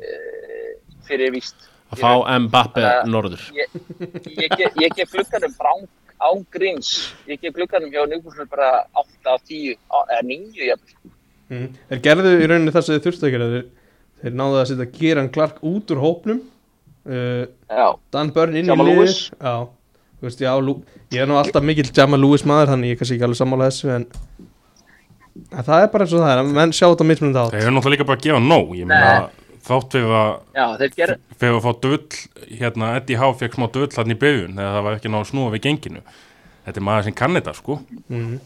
uh, 0.09 0.71
fyrir 1.05 1.31
víst. 1.37 1.69
Að 1.93 2.01
fá 2.01 2.11
Mbappe 2.47 2.81
að- 2.81 3.05
norður. 3.13 3.45
ég, 3.53 3.77
ég, 4.41 4.57
ge- 4.57 4.73
ég 4.83 4.97
gef 4.97 5.13
glugganum 5.13 5.53
bara 5.61 5.75
án, 6.19 6.27
án 6.29 6.45
gríns. 6.51 7.13
Ég 7.27 7.39
gef 7.41 7.53
glugganum 7.55 7.91
hjá 7.91 8.05
Newcastle 8.09 8.45
bara 8.51 8.85
8 8.93 9.31
af 9.33 9.41
10 9.47 9.75
á- 9.91 10.07
eða 10.11 10.23
9 10.23 10.67
jafnvel. 10.69 11.11
mm. 11.49 11.67
þeir 11.89 12.01
gerðu 12.09 12.35
í 12.41 12.47
rauninni 12.51 12.71
það 12.75 12.81
sem 12.87 12.95
þeir 12.99 13.05
þurftu 13.07 13.27
að 13.27 13.31
gera. 13.35 13.49
Þeir, 13.55 13.65
þeir 14.23 14.37
náðu 14.41 14.59
að 14.61 14.67
setja 14.71 14.91
Kieran 14.97 15.29
Clark 15.29 15.59
út 15.63 15.91
úr 15.95 16.03
hópnum. 16.03 16.41
Uh, 17.05 17.45
Dan 18.11 18.31
Burn 18.33 18.55
inn 18.57 18.65
Jamal 18.65 18.87
í 18.89 18.95
Lewis. 18.95 19.29
já, 19.37 19.67
þú 20.17 20.25
veist, 20.25 20.39
já, 20.41 20.51
Lú, 20.57 20.79
ég 21.13 21.21
er 21.21 21.27
nú 21.29 21.35
alltaf 21.37 21.61
mikill 21.61 21.91
Jamal 21.93 22.17
Lewis 22.23 22.41
maður 22.49 22.71
þannig 22.73 22.89
ég 22.89 22.95
er 22.95 22.99
kannski 23.03 23.17
ekki 23.19 23.27
alveg 23.27 23.37
sammála 23.37 23.67
þessu 23.69 23.91
en 23.93 24.07
En 25.51 25.63
það 25.67 25.83
er 25.83 25.89
bara 25.91 26.05
eins 26.05 26.13
og 26.15 26.21
það 26.23 26.31
er, 26.31 26.39
að 26.41 26.49
menn 26.55 26.71
sjá 26.73 26.85
þetta 26.87 27.05
mismunandi 27.09 27.39
átt 27.43 27.51
Þeir 27.53 27.61
eru 27.65 27.73
náttúrulega 27.75 27.93
líka 27.97 28.05
bara 28.07 28.17
að 28.17 28.23
gefa 28.25 28.39
nóg. 28.41 28.69
Ég 28.79 28.87
meina, 28.87 29.29
þátt 29.65 29.97
við 29.97 30.13
að 30.19 30.83
ger, 30.95 31.15
við 31.41 31.55
að 31.55 31.63
fá 31.65 31.71
dull, 31.85 32.19
hérna, 32.59 32.91
Eddie 32.99 33.21
Howe 33.21 33.37
fekk 33.39 33.57
smá 33.57 33.67
dull 33.73 33.89
hann 33.95 34.13
í 34.13 34.19
byrjun 34.25 34.59
þegar 34.59 34.75
það 34.77 34.85
var 34.87 34.99
ekki 34.99 35.13
náðu 35.13 35.29
snúa 35.31 35.53
við 35.55 35.65
genginu. 35.69 36.03
Þetta 36.65 36.81
er 36.81 36.85
maður 36.89 37.07
sem 37.07 37.17
kann 37.17 37.37
þetta, 37.37 37.55
sko. 37.57 37.79
mm. 38.09 38.37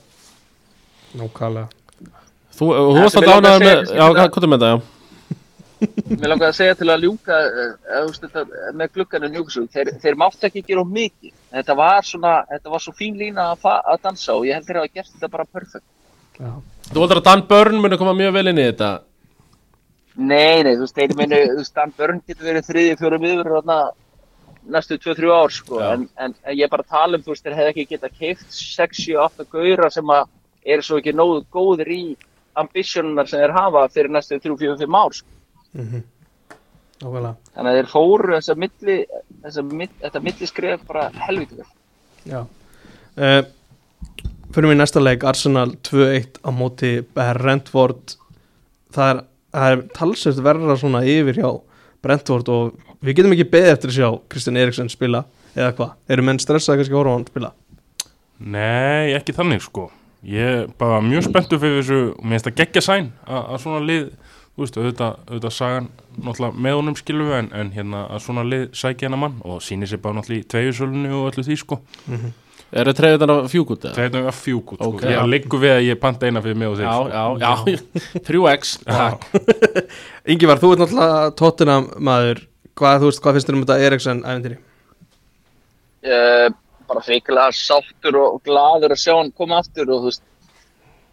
Nákvæmlega 1.20 1.68
Þú, 2.60 2.66
þú 2.76 2.96
Ja, 2.96 3.04
varst 3.04 3.18
að 3.18 3.30
að 3.30 3.62
með, 3.64 3.78
já, 3.96 4.06
hvað 4.20 4.44
er 4.44 4.52
með 4.52 4.64
það, 4.66 4.74
já 4.74 4.96
mér 5.80 6.32
langar 6.34 6.50
að 6.50 6.58
segja 6.58 6.76
til 6.80 6.90
að 6.92 7.06
ljúka 7.06 7.36
eh, 7.48 7.70
eh, 8.00 8.50
með 8.76 8.96
glugganum 8.98 9.32
Newcastle, 9.32 9.68
þeir, 9.72 9.92
þeir 10.02 10.18
máttu 10.20 10.48
ekki 10.50 10.64
gera 10.68 10.84
of 10.84 10.90
mikið. 10.92 11.32
Þetta 11.54 11.76
var 11.80 12.08
svona, 12.08 12.34
þetta 12.50 12.74
var 12.74 12.84
svo 12.84 12.94
fín 12.98 13.20
lína 13.20 13.50
að, 13.54 13.68
að 13.80 14.02
dansa 14.04 14.36
og 14.36 14.48
ég 14.48 14.58
held 14.58 14.68
þeir 14.68 14.82
hafa 14.82 14.92
gert 15.00 15.14
þetta 15.14 15.32
bara 15.36 15.48
perfekt. 15.48 15.86
Já, 16.40 16.52
Þú 16.90 17.04
heldur 17.04 17.22
að 17.22 17.28
Dan 17.30 17.46
Byrne 17.50 17.84
muni 17.84 18.00
koma 18.02 18.16
mjög 18.18 18.36
vel 18.36 18.52
inn 18.52 18.62
í 18.62 18.68
þetta 18.70 18.92
Nei, 20.20 20.64
nei, 20.66 20.74
þú 20.76 20.84
veist, 20.84 20.98
þeir 20.98 21.16
minu, 21.16 21.40
þú 21.48 21.58
veist, 21.62 21.74
Dan 21.76 21.94
Börn 21.98 22.22
getur 22.28 22.50
verið 22.50 22.68
þriði, 22.68 22.96
fjórum 23.00 23.28
yfir 23.30 23.52
þarna 23.54 23.78
næstu 24.70 24.98
2-3 25.00 25.32
ár, 25.32 25.54
sko, 25.56 25.80
en, 25.86 26.06
en, 26.20 26.36
ég 26.52 26.66
er 26.66 26.72
bara 26.72 26.84
að 26.86 26.96
tala 26.96 27.20
um, 27.20 27.24
þú 27.24 27.34
veist, 27.34 27.46
þeir 27.46 27.58
hefði 27.58 27.74
ekki 27.74 27.86
getað 27.94 28.18
keift 28.20 28.58
6-7-8 28.58 29.48
gauðra 29.54 29.90
sem 29.94 30.14
að 30.14 30.26
eru 30.76 30.86
svo 30.86 31.00
ekki 31.00 31.14
nógu 31.16 31.42
góðir 31.54 31.92
í 31.96 32.02
ambitionunar 32.60 33.30
sem 33.30 33.42
þeir 33.42 33.56
hafa 33.56 33.86
fyrir 33.94 34.12
næstu 34.14 34.42
3-4-5 34.44 34.98
ár, 35.00 35.16
sko. 35.22 35.38
nákvæmlega. 37.00 37.36
Þannig 37.56 37.72
að 37.72 37.80
þeir 37.80 37.92
fóru 37.94 38.36
þessa 38.36 38.58
milli, 38.60 38.98
þessa, 39.46 39.66
mitt, 39.84 39.96
þetta 40.04 40.24
milli 40.28 40.52
skref 40.52 40.84
bara 40.90 41.08
helvítið 41.30 41.64
vel. 41.64 41.72
Já. 42.28 42.42
Uh, 43.16 43.42
Fyrir 44.50 44.66
mig 44.66 44.80
næsta 44.80 45.02
leik 45.02 45.24
Arsenal 45.30 45.76
2-1 45.86 46.40
á 46.42 46.50
móti 46.50 46.90
Brentford. 47.14 48.16
Það 48.90 49.12
er, 49.12 49.20
það 49.54 49.74
er 49.76 49.82
talsvist 49.98 50.44
verra 50.46 50.78
svona 50.80 51.04
yfir 51.08 51.42
hjá 51.42 51.50
Brentford 52.04 52.52
og 52.54 52.78
við 53.04 53.20
getum 53.20 53.36
ekki 53.36 53.50
beðið 53.52 53.74
eftir 53.74 53.92
að 53.94 53.98
sjá 53.98 54.10
Kristján 54.32 54.60
Eriksson 54.62 54.92
spila 54.92 55.26
eða 55.56 55.74
hvað, 55.78 55.96
eru 56.14 56.26
menn 56.28 56.40
stressaði 56.42 56.82
kannski 56.84 56.96
að 56.96 57.02
horfa 57.02 57.16
á 57.16 57.18
hann 57.18 57.30
spila 57.30 57.52
Nei, 58.40 59.12
ekki 59.18 59.34
þannig, 59.36 59.66
sko. 59.66 59.90
Ég 60.24 60.62
er 60.62 60.68
bara 60.80 61.02
mjög 61.04 61.26
spenntu 61.26 61.58
fyrir 61.60 61.82
þessu 61.82 61.98
og 62.14 62.24
mér 62.24 62.38
finnst 62.38 62.48
það 62.48 62.60
geggja 62.62 62.84
sæn 62.86 63.10
að, 63.28 63.58
svona 63.64 63.82
lið, 63.84 64.06
þú 64.56 64.64
veist, 64.64 64.78
auðvitað, 64.80 65.18
auðvitað 65.28 65.56
sagan 65.58 65.90
náttúrulega 66.20 66.64
með 66.66 66.78
honum 66.80 66.98
skilum 67.00 67.30
við 67.30 67.38
en, 67.38 67.50
en 67.60 67.72
hérna 67.76 68.04
að 68.08 68.22
svona 68.24 68.46
lið 68.48 68.66
sækja 68.80 69.08
hennar 69.10 69.22
mann 69.26 69.38
og 69.44 69.60
sýnir 69.64 69.92
sér 69.92 70.02
bara 70.04 70.20
náttúrulega 70.20 70.46
í 70.46 70.48
tveigjusölunni 70.56 71.12
og 71.16 71.28
öllu 71.34 71.46
því, 71.48 71.60
sko. 71.60 71.80
Er 72.70 72.86
það 72.86 72.98
treyðið 73.00 73.22
þannig 73.24 73.40
að 73.40 73.48
fjúk 73.50 73.72
út 73.74 73.86
eða? 73.88 73.94
Það 73.96 74.04
er 74.04 74.10
náttúrulega 74.14 74.36
fjúk 74.38 74.72
út, 74.76 74.80
sko. 74.80 74.90
Ok. 74.94 75.04
Ég 75.10 75.28
liggur 75.32 75.62
við 75.64 75.72
að 75.74 75.86
ég 75.88 76.00
panta 76.04 76.28
eina 76.30 76.42
fyrir 76.46 76.58
mig 76.62 76.70
og 76.70 76.76
þeir, 76.78 76.86
Já, 76.86 76.98
sko. 77.00 77.10
já, 77.10 77.54
já, 77.74 78.22
3x 78.28 78.74
Takk. 78.90 79.26
Ingivar, 80.36 80.62
þú 80.62 80.70
ert 80.76 80.84
náttúrulega 80.84 81.24
tóttina 81.40 81.78
maður 81.98 82.44
hvað, 82.78 83.02
þú 83.02 83.10
veist, 83.10 83.22
hvað 83.24 83.38
finnst 83.40 83.50
þér 83.50 83.58
um 83.58 83.64
þetta 83.66 83.88
Eriksson 83.88 84.22
æfintýri? 84.22 84.60
Uh, 86.00 86.46
bara 86.90 87.04
feikilega 87.10 87.56
sáttur 87.58 88.20
og 88.22 88.38
gladur 88.46 88.94
að 88.96 89.02
sjá 89.02 89.14
hann 89.18 89.34
koma 89.36 89.58
aftur 89.64 89.90
og 89.90 90.04
þú 90.06 90.12
veist, 90.12 90.24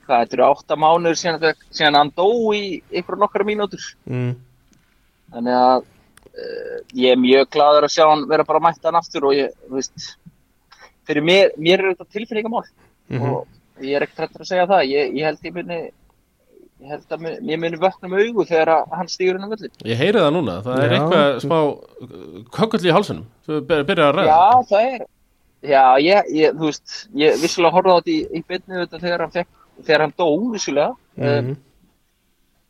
hvað, 0.07 0.21
þetta 0.27 0.37
eru 0.39 0.47
átta 0.51 0.79
mánuður 0.85 1.19
síðan, 1.23 1.65
síðan 1.75 1.99
hann 2.03 2.13
dó 2.21 2.29
í 2.55 2.63
ykkur 3.01 3.19
nokkara 3.25 3.49
mínútur. 3.49 3.83
Mm. 4.07 4.37
Þannig 5.35 5.59
að 5.65 5.81
uh, 5.81 6.79
ég 7.01 7.17
er 7.17 7.25
mjög 7.25 7.49
gladur 7.57 7.89
að 7.89 7.97
sjá 7.97 8.05
hann 8.13 8.29
vera 8.31 8.47
bara 8.47 8.63
mætt 8.69 8.85
hann 8.87 9.01
aftur 9.01 9.27
og 9.33 9.35
ég, 9.41 9.57
þú 9.67 9.81
veist, 9.81 10.13
fyrir 11.07 11.23
mér, 11.25 11.53
mér 11.59 11.81
er 11.85 11.95
þetta 11.95 12.11
tilfinningamál 12.17 12.67
Mm 13.09 13.23
og 13.23 13.47
ég 13.85 13.95
er 13.97 14.03
ekkert 14.07 14.25
hættur 14.25 14.43
að 14.43 14.49
segja 14.49 14.67
það. 14.67 14.83
Ég, 14.91 15.11
ég 15.15 15.25
held 15.29 15.45
ég 15.47 15.55
muni, 15.55 15.77
ég 16.83 16.89
held 16.91 17.13
að 17.15 17.21
mun- 17.23 17.51
ég 17.53 17.59
muni 17.61 17.77
vökna 17.79 18.09
með 18.11 18.23
augu 18.27 18.45
þegar 18.49 18.69
að 18.73 18.95
hann 18.99 19.07
stýgur 19.13 19.37
inn 19.39 19.45
á 19.47 19.53
völlin. 19.53 19.71
Ég 19.85 19.97
heyri 20.01 20.19
það 20.25 20.33
núna, 20.35 20.55
það 20.65 20.81
er 20.83 20.91
Já. 20.91 20.97
eitthvað 20.97 21.41
smá 21.45 21.59
kökull 22.57 22.87
í 22.89 22.95
hálsunum 22.97 23.27
Þú 23.47 23.61
byrjar 23.69 24.09
að 24.09 24.17
ræða 24.17 24.27
Já, 24.27 24.63
það 24.71 24.89
er, 24.95 25.07
já, 25.63 25.85
ég, 26.03 26.33
ég, 26.41 26.57
þú 26.59 26.67
veist, 26.71 26.97
ég 27.15 27.39
vissulega 27.45 27.73
horfði 27.77 27.95
á 27.95 27.99
þetta 28.01 28.15
í, 28.17 28.19
í 28.39 28.43
byrnu 28.49 28.81
þetta 28.83 29.01
þegar 29.05 29.21
hann 29.27 29.35
fekk, 29.37 29.49
þegar 29.87 30.01
hann 30.07 30.15
dó, 30.19 30.29
vissulega. 30.53 30.91
-hmm. 31.17 31.39
Um, 31.39 31.57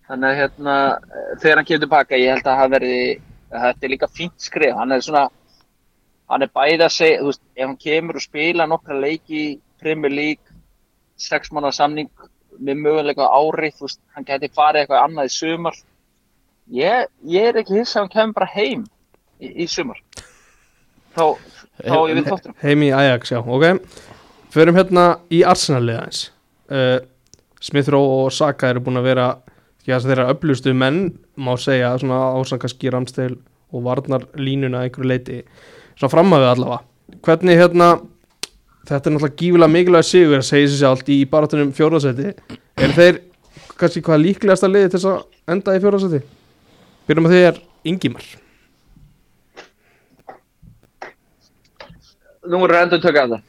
Þannig 0.06 0.28
að 0.30 0.36
hérna, 0.38 0.74
eh, 1.02 1.30
þegar 1.42 1.56
hann 1.56 1.64
kemur 1.66 1.80
tilbaka, 1.86 2.14
ég 2.20 2.30
held 2.36 2.46
að 2.46 2.58
það 2.60 2.70
verði, 2.76 3.20
þetta 3.50 3.82
er 3.86 3.90
líka 3.90 4.06
fínt 4.14 4.36
skrif, 4.38 4.74
hann 4.78 4.92
er 4.92 5.00
svona, 5.02 5.24
hann 6.30 6.46
er 6.46 6.52
bæði 6.54 6.82
að 6.84 6.94
segja, 6.94 7.20
þú 7.20 7.30
veist, 7.30 7.42
ef 7.56 7.66
hann 7.66 7.78
kemur 7.82 8.18
og 8.18 8.24
spila 8.24 8.66
nokkra 8.70 8.98
leiki 9.00 9.44
Premier 9.82 10.12
League, 10.12 10.56
sex 11.16 11.52
mánuða 11.52 11.76
samning 11.76 12.10
með 12.56 12.82
möguleika 12.82 13.28
á 13.28 13.36
ári, 13.36 13.70
þú 13.76 13.86
veist, 13.86 14.00
hann 14.16 14.26
geti 14.28 14.50
farið 14.54 14.84
eitthvað 14.84 15.04
annað 15.04 15.30
í 15.30 15.34
sumar. 15.36 15.80
Ég, 16.74 17.10
ég 17.30 17.50
er 17.50 17.60
ekki 17.60 17.78
hissa 17.78 18.00
að 18.00 18.06
hann 18.06 18.14
kemur 18.14 18.38
bara 18.40 18.52
heim 18.56 18.86
í, 19.38 19.52
í 19.64 19.68
sumar. 19.70 20.00
Þá, 21.16 21.36
þá 21.80 21.98
ég 22.10 22.16
við 22.18 22.30
þóttum. 22.30 22.56
Heim 22.60 22.84
í 22.84 22.92
Ajax, 22.92 23.32
já, 23.32 23.40
ok 23.40 24.14
Förum 24.56 24.76
hérna 24.76 25.04
í 25.32 25.42
Arsenal-lið 25.48 25.98
aðeins 26.00 26.20
uh, 26.72 26.98
Smith 27.60 27.90
Rowe 27.92 28.24
og 28.24 28.34
Saka 28.34 28.70
eru 28.72 28.82
búin 28.84 29.00
að 29.00 29.08
vera 29.10 29.26
já, 29.86 29.98
þeirra 30.02 30.30
öflustu 30.32 30.74
menn 30.76 31.16
má 31.36 31.54
segja, 31.60 31.94
svona 32.00 32.34
ásan 32.36 32.60
kannski 32.62 32.92
Ramsdale 32.92 33.38
og 33.74 33.84
varnar 33.86 34.26
línuna 34.38 34.84
einhverju 34.84 35.10
leiti 35.10 35.40
svona 35.96 36.12
framhafið 36.12 36.52
allavega 36.52 37.20
hvernig 37.26 37.60
hérna 37.60 37.88
þetta 38.86 39.10
er 39.10 39.14
náttúrulega 39.14 39.40
gífilega 39.40 39.72
mikilvæg 39.72 40.06
sigur 40.06 40.40
að 40.40 40.48
segja 40.50 40.70
sér 40.70 40.82
sjálft 40.82 41.12
í 41.12 41.18
barátunum 41.30 41.72
fjórðarsæti 41.76 42.32
er 42.32 42.96
þeir 42.96 43.20
kannski 43.76 44.02
hvað 44.06 44.24
líklegasta 44.24 44.70
liði 44.70 44.92
til 44.92 45.00
þess 45.00 45.12
að 45.12 45.54
enda 45.56 45.76
í 45.76 45.84
fjórðarsæti 45.84 46.22
byrjum 47.08 47.28
að 47.28 47.36
því 47.36 47.44
er 47.50 47.62
Ingimar 47.86 48.32
Nú 52.46 52.60
er 52.62 52.76
endur 52.78 53.00
tökka 53.02 53.24
af 53.24 53.30
það. 53.32 53.40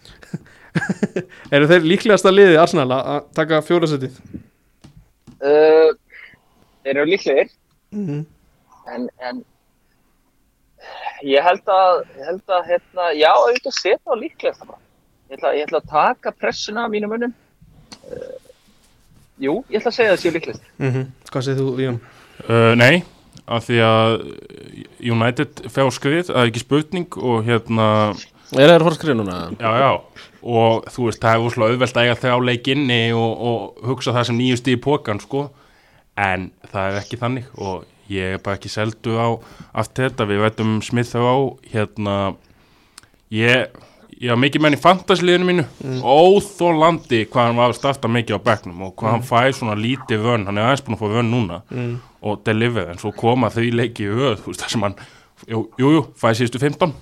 eru 1.54 1.68
þeir 1.70 1.84
líklegasta 1.86 2.32
liði 2.34 2.58
Arsenal 2.58 2.90
að 2.96 3.10
að 3.14 3.28
taka 3.38 3.66
fjórðarsætið 3.66 4.22
Uh, 5.38 5.94
þeir 6.82 6.96
eru 6.98 7.10
líklegir. 7.12 7.50
mm 7.94 8.06
-hmm. 8.08 8.26
en, 8.96 9.10
en 9.22 9.44
ég 11.26 11.44
held 11.44 11.72
að, 11.74 12.04
ég 12.20 12.26
held 12.30 12.54
að 12.58 12.70
hérna, 12.72 13.08
já, 13.18 13.30
auðvitað 13.34 13.76
setja 13.80 14.14
á 14.14 14.16
líklegast 14.22 14.66
bara. 14.66 14.80
Ég 15.28 15.38
ætla, 15.40 15.54
ég 15.58 15.68
ætla 15.68 15.82
að 15.82 15.90
taka 15.92 16.32
pressuna 16.32 16.86
af 16.86 16.94
mínum 16.94 17.12
mönnum. 17.12 17.34
Uh, 18.08 18.38
jú, 19.44 19.58
ég 19.72 19.82
ætla 19.82 19.92
að 19.92 19.98
segja 19.98 20.14
það 20.16 20.24
séu 20.24 20.34
líklegast. 20.38 20.72
hvað 21.32 21.48
segir 21.48 21.60
þú, 21.62 21.68
Jón? 21.84 22.00
Uh, 22.48 22.72
nei, 22.80 23.04
af 23.48 23.66
því 23.68 23.82
að 23.88 24.16
United 25.04 25.62
á 25.68 25.86
skrið, 25.94 26.26
það 26.30 26.42
er 26.44 26.52
ekki 26.52 26.64
spurning 26.64 27.20
og 27.20 27.46
hérna, 27.48 27.88
Er 28.56 28.72
það 28.72 28.86
fór 28.86 28.94
að 28.94 29.00
skrifa 29.02 29.18
núna? 29.20 29.38
já, 29.60 29.72
já, 29.82 29.90
og 30.48 30.86
þú 30.94 31.10
veist, 31.10 31.20
það 31.20 31.34
er 31.34 31.44
úrslega 31.44 31.74
auðvelt 31.74 31.98
að 31.98 32.06
eiga 32.06 32.20
þrjá 32.22 32.36
leik 32.48 32.68
inni 32.72 33.00
og, 33.12 33.32
og 33.50 33.88
hugsa 33.90 34.14
það 34.16 34.30
sem 34.30 34.38
nýjusti 34.40 34.76
í 34.78 34.80
pókan, 34.80 35.20
sko, 35.20 35.50
en 36.16 36.46
það 36.72 36.88
er 36.94 37.00
ekki 37.02 37.20
þannig 37.20 37.50
og 37.60 37.84
ég 38.14 38.38
er 38.38 38.42
bara 38.44 38.58
ekki 38.60 38.72
seldu 38.72 39.18
á 39.20 39.28
allt 39.78 39.94
þetta, 39.98 40.28
við 40.30 40.44
veitum 40.46 40.78
Smith 40.86 41.16
á, 41.18 41.36
hérna, 41.74 42.16
ég, 43.34 43.68
ég 44.18 44.32
hafa 44.32 44.42
mikið 44.44 44.64
menn 44.66 44.78
í 44.78 44.82
fantasliðinu 44.82 45.50
mínu, 45.50 45.66
mm. 45.84 46.00
óþólandi 46.04 47.24
hvað 47.32 47.50
hann 47.50 47.60
var 47.60 47.74
að 47.74 47.80
starta 47.82 48.12
mikið 48.12 48.40
á 48.40 48.46
bekknum 48.48 48.86
og 48.88 48.96
hvað 49.00 49.16
hann 49.18 49.28
fæ 49.28 49.42
svona 49.58 49.76
lítið 49.80 50.24
vönn, 50.26 50.48
hann 50.50 50.58
er 50.62 50.70
aðeins 50.70 50.86
búin 50.88 50.98
að 50.98 51.04
fá 51.04 51.18
vönn 51.18 51.34
núna 51.34 51.62
Mm. 51.72 51.98
og 52.24 52.42
deliver, 52.48 52.90
en 52.92 52.98
svo 53.02 53.12
koma 53.16 53.52
þau 53.54 53.68
leiki 53.76 54.08
í 54.08 54.16
höð, 54.16 54.40
þú 54.42 54.54
veist, 54.54 54.64
það 54.64 54.74
sem 54.74 54.88
hann, 54.88 54.98
jú, 55.48 55.68
jú, 55.80 55.94
jú 55.98 56.08
fæ 56.18 56.32
síðustu 56.40 56.64
15 56.64 56.96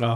Já, 0.00 0.12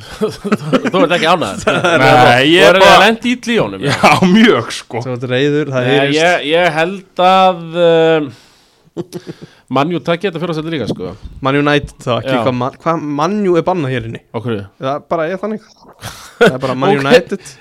Þú 0.00 1.00
ert 1.02 1.12
ekki 1.16 1.28
ánæður 1.28 1.80
Nei, 2.00 2.44
ég 2.54 2.62
Þú 2.62 2.68
er 2.68 2.70
er 2.70 2.78
að 2.78 2.84
bara, 2.84 3.00
lendi 3.04 3.32
ítli 3.34 3.56
í 3.56 3.58
honum. 3.60 3.82
Já, 3.84 4.12
mjög, 4.30 4.70
sko. 4.72 5.02
Svo 5.04 5.16
reyður, 5.28 5.72
það 5.74 5.90
ég, 6.14 6.46
ég 6.48 6.70
held 6.76 7.22
að 7.26 7.58
um, 7.84 8.30
Manjú 9.70 10.00
takk 10.02 10.24
ég 10.24 10.32
þetta 10.32 10.40
fyrir 10.42 10.52
að 10.52 10.58
setja 10.58 10.72
líka 10.74 10.86
sko. 10.90 11.12
Man 11.44 11.58
United 11.60 11.92
þá 12.02 12.10
ekki, 12.16 12.32
hvað 12.34 12.56
man, 12.58 12.78
hva, 12.82 12.94
Manju 13.20 13.54
er 13.60 13.64
bannað 13.66 13.94
hér 13.94 14.08
inni. 14.08 14.22
Okkur 14.34 14.56
Það 14.80 15.04
bara 15.12 15.26
er 15.30 15.40
þannig. 15.40 15.68
Það 16.40 16.56
er 16.56 16.62
bara 16.64 16.76
Man 16.82 16.94
Ok. 16.96 17.04
United. 17.04 17.52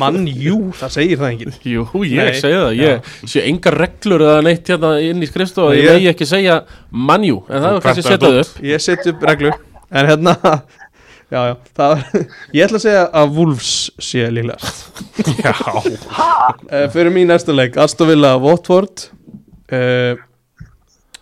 Manju, 0.00 0.56
það 0.80 0.94
segir 0.96 1.20
það 1.20 1.34
enginn. 1.34 1.54
Jú, 1.66 1.84
ég 2.08 2.30
Nei, 2.30 2.40
segi 2.40 2.56
það, 2.56 2.80
ég 2.80 3.12
sé 3.34 3.44
engar 3.50 3.78
reglur 3.82 4.24
eða 4.30 4.40
neitt 4.46 4.72
hérna 4.72 4.94
inn 5.04 5.20
í 5.22 5.28
skrifstofu 5.28 5.74
Nei, 5.74 5.82
Ég 5.82 5.92
megi 5.98 6.10
ekki 6.14 6.28
segja 6.30 6.56
manjú 6.90 7.42
En 7.50 7.60
það 7.60 7.70
er 7.74 7.84
kannski 7.84 8.06
setjað 8.06 8.40
upp. 8.42 8.58
Ég 8.72 8.84
set 8.86 9.08
upp 9.12 9.28
reglur 9.28 9.58
En 9.92 10.08
hérna 10.08 10.36
Já, 11.26 11.40
já, 11.50 11.54
það 11.74 11.88
var 11.90 12.02
Ég 12.56 12.62
ætla 12.68 12.78
að 12.78 12.84
segja 12.84 13.02
að 13.18 13.32
Wolves 13.34 13.70
sé 13.98 14.28
líklegast. 14.30 15.02
Já, 15.42 15.54
uh, 15.58 16.84
Fyrir 16.94 17.10
mín 17.10 17.26
næsta 17.32 17.50
leik 17.54 17.74
Aston 17.82 18.12
Villa 18.12 18.36
Watford. 18.38 19.08
Uh, 19.66 20.14
uh, 20.14 20.22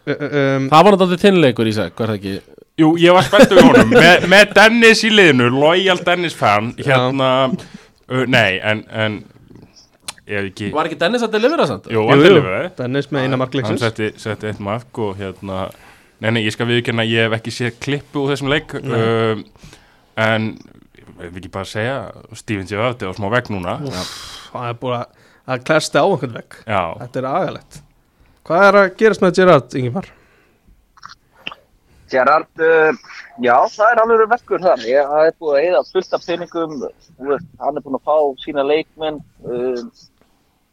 um, 0.07 0.67
Það 0.71 0.87
var 0.87 0.97
náttúrulega 0.97 1.23
þinnleikur 1.25 1.71
í 1.71 1.75
seg, 1.77 1.95
hvað 1.95 2.05
er 2.07 2.13
það 2.13 2.19
ekki? 2.21 2.59
jú, 2.83 2.89
ég 2.99 3.15
var 3.15 3.27
spenntur 3.29 3.61
við 3.61 3.69
honum. 3.69 3.95
Með, 3.95 4.27
með 4.33 4.53
Dennis 4.59 5.05
í 5.07 5.13
liðinu, 5.13 5.47
loyal 5.55 6.01
Dennis 6.07 6.35
fan 6.39 6.73
hérna, 6.81 7.31
uh, 7.53 8.25
nei, 8.27 8.59
en, 8.59 8.85
en 8.91 9.21
ekki 10.25 10.71
Var 10.75 10.91
ekki 10.91 10.99
Dennis 11.01 11.25
að 11.27 11.37
delivera 11.37 11.69
samt? 11.71 11.89
Jú, 11.93 12.03
Jú, 12.03 12.11
hann 12.11 12.25
jú, 12.25 12.45
Dennis 12.81 13.11
með 13.13 13.27
eina 13.27 13.35
hann 13.37 13.43
markleiksins 13.45 13.85
setti, 13.85 14.11
setti 14.21 14.51
eitt 14.51 14.63
mark 14.65 15.03
og 15.05 15.17
hérna 15.21 15.67
nei, 16.23 16.31
nei, 16.31 16.45
ég 16.47 16.55
skal 16.55 16.69
viðkynna, 16.71 17.05
ég 17.07 17.29
hef 17.29 17.39
ekki 17.39 17.53
séð 17.55 17.81
klippu 17.85 18.25
úr 18.25 18.33
þessum 18.35 18.53
leik 18.53 18.75
uh, 18.81 19.43
en 20.25 20.55
vil 21.19 21.39
ekki 21.39 21.53
bara 21.53 21.69
segja 21.69 21.97
Steven 22.37 22.67
Gerrard 22.69 23.03
er 23.03 23.13
á 23.13 23.15
smá 23.17 23.29
vegg 23.33 23.51
núna. 23.53 23.79
Já, 23.87 24.03
Það 24.55 24.69
er 24.69 24.79
búin 24.81 24.97
að, 24.99 25.65
klæsti 25.67 25.99
á 26.01 26.05
einhvern 26.07 26.37
vegg. 26.39 26.57
Já, 26.67 26.83
Þetta 27.03 27.21
er 27.21 27.29
agalegt 27.31 27.81
Hvað 28.45 28.63
er 28.67 28.77
að 28.77 28.91
gerast 29.01 29.23
með 29.25 29.39
Gerard, 29.39 29.75
Ingimar? 29.81 30.07
Gerard, 32.13 32.51
uh, 32.61 32.99
já, 33.41 33.55
það 33.73 33.87
er 33.87 34.01
alveg 34.03 34.27
verkur 34.35 34.61
þar. 34.61 34.83
Ég 34.85 35.15
er 35.21 35.37
búið 35.41 35.55
að 35.57 35.69
eða 35.71 35.81
fullt 35.89 36.17
af 36.19 36.27
peningum, 36.29 36.75
hann 37.63 37.81
er 37.81 37.85
búin 37.87 37.97
að 37.97 38.05
fá 38.11 38.43
sína 38.43 38.65
leikmenn. 38.69 39.23
Uh, 39.41 39.81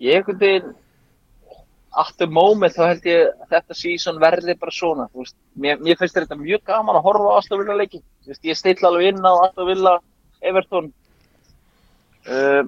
ég 0.03 0.19
einhvern 0.19 0.41
veginn, 0.41 0.73
aftur 2.03 2.27
moment 2.35 2.75
þá 2.75 2.83
held 2.89 3.07
ég 3.07 3.31
að 3.31 3.55
þetta 3.55 3.79
season 3.79 4.19
verði 4.19 4.57
bara 4.59 4.75
svona. 4.75 5.07
Veist, 5.15 5.37
mér, 5.55 5.79
mér 5.79 5.99
finnst 6.01 6.19
þetta 6.19 6.39
mjög 6.43 6.67
gaman 6.67 6.99
að 6.99 7.07
horfa 7.07 7.31
á 7.31 7.37
Aston 7.39 7.63
Villa 7.63 7.79
leiki. 7.79 8.03
Þú 8.25 8.33
veist, 8.33 8.45
ég 8.51 8.59
stilla 8.59 8.91
alveg 8.91 9.13
inn 9.13 9.23
á 9.23 9.33
Aston 9.47 9.71
Villa, 9.71 9.95
Everton. 10.51 10.91
Uh, 12.27 12.67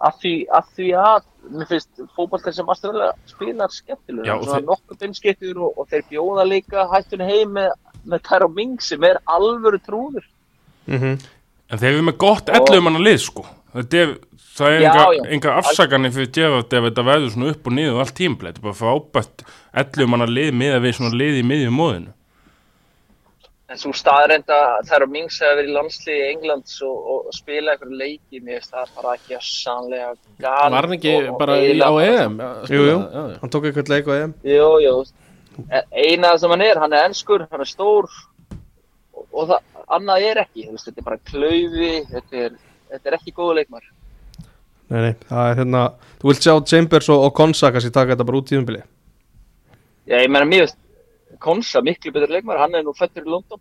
að 0.00 0.18
því 0.22 0.34
að, 0.58 0.64
því 0.76 0.88
að 0.98 1.22
mér 1.54 1.66
finnst 1.68 2.02
fótballtæð 2.16 2.52
sem 2.56 2.68
Aston 2.72 2.92
Villa 2.94 3.12
spilar 3.26 3.68
skemmtilega. 3.70 4.26
Já, 4.26 4.34
og 4.38 4.44
Svona 4.44 4.58
þeir- 4.58 4.68
nokkuð 4.70 4.98
beinskettur 5.00 5.58
og, 5.62 5.78
og 5.78 5.88
þeir 5.90 6.02
bjóða 6.10 6.44
líka 6.48 6.86
hættunni 6.92 7.24
heim 7.30 7.52
með 7.58 7.70
með 8.04 8.20
Tæra 8.28 8.48
Ming 8.52 8.80
sem 8.84 9.04
er 9.04 9.16
alvöru 9.26 9.78
trúður 9.80 10.24
Mm 10.86 10.98
-hmm. 11.00 11.18
en 11.70 11.78
þeir 11.78 11.92
eru 11.94 12.02
með 12.02 12.16
gott 12.18 12.48
11 12.52 12.80
manna 12.82 12.98
lið 12.98 13.18
sko 13.20 13.44
þetta 13.74 13.96
er, 13.96 14.10
það 14.58 14.68
er 14.70 14.80
Já, 14.80 14.90
enga, 14.92 15.04
já. 15.14 15.30
enga 15.32 15.54
afsakanir 15.56 16.10
fyrir 16.12 16.30
Gerrard 16.32 16.72
ef 16.72 16.84
þetta 16.84 17.02
verður 17.04 17.30
svona 17.32 17.50
upp 17.50 17.66
og 17.66 17.72
niður 17.72 18.00
allt 18.00 18.14
tímplega, 18.14 18.52
þetta 18.52 18.60
er 18.60 18.68
bara 18.68 18.80
frábært 18.82 19.44
11 19.74 20.06
manna 20.06 20.26
lið 20.26 20.52
með 20.52 20.74
að 20.76 20.82
við 20.84 20.92
svona 20.94 21.16
lið 21.16 21.38
í 21.40 21.42
miðjum 21.42 21.74
móðinu 21.80 22.12
en 23.74 23.80
svo 23.80 23.90
staðrænd 23.96 24.50
að 24.54 24.84
Tæra 24.86 25.06
Ming 25.10 25.26
hefur 25.32 25.56
verið 25.58 25.70
í 25.70 25.74
landsliði 25.74 26.26
Englands 26.30 26.76
og, 26.86 27.08
og 27.10 27.34
spila 27.34 27.74
eitthvað 27.74 27.96
leiki 27.98 28.40
mér 28.40 28.60
finnst 28.60 28.74
það 28.76 28.92
bara 29.00 29.14
ekki 29.18 29.34
að 29.34 29.48
sannlega 29.48 30.12
Var 30.44 30.76
hann 30.78 30.94
ekki 30.96 31.14
bara 31.40 31.56
í, 31.58 31.72
á 31.82 31.92
EM? 32.04 32.36
Já, 32.38 32.50
Jú, 32.70 32.84
jú, 32.86 32.98
hann 33.40 33.52
tók 33.54 33.66
eitthvað 33.68 33.90
leik 33.94 34.10
á 34.10 34.12
EM. 34.20 34.36
Jú, 34.46 34.68
jú, 34.84 34.94
E- 35.70 35.84
eina 36.06 36.32
sem 36.38 36.50
hann 36.50 36.64
er, 36.66 36.78
hann 36.82 36.94
er 36.94 37.08
enskur, 37.08 37.44
hann 37.50 37.62
er 37.62 37.70
stór 37.70 38.08
og, 38.10 39.26
og 39.30 39.50
það, 39.50 39.60
annað 39.98 40.28
er 40.30 40.40
ekki, 40.42 40.68
þú 40.68 40.76
veist, 40.78 40.88
þetta 40.88 41.02
er 41.02 41.08
bara 41.10 41.20
klaufi, 41.30 41.90
þetta 42.14 42.40
er, 42.46 42.56
þetta 42.94 43.10
er 43.10 43.18
ekki 43.18 43.34
góðu 43.36 43.58
leikmar. 43.60 43.84
Nei, 44.90 44.98
nei, 45.00 45.12
það 45.30 45.50
er 45.50 45.60
hérna 45.62 45.82
Þú 46.20 46.28
vilt 46.30 46.44
sjá 46.44 46.54
Chambers 46.68 47.06
og, 47.12 47.22
og 47.26 47.34
Konsa 47.36 47.70
kannski 47.72 47.92
taka 47.94 48.12
þetta 48.12 48.26
bara 48.28 48.40
út 48.42 48.50
í 48.52 48.58
umbili 48.58 48.82
Já, 50.04 50.18
ég 50.20 50.28
meina, 50.28 50.44
mér 50.44 50.66
finnst 50.66 50.76
Konsa 51.42 51.82
miklu 51.84 52.12
betur 52.14 52.32
leikmar, 52.32 52.60
hann 52.62 52.74
er 52.78 52.84
nú 52.86 52.94
fættur 52.96 53.24
í 53.26 53.30
London, 53.30 53.60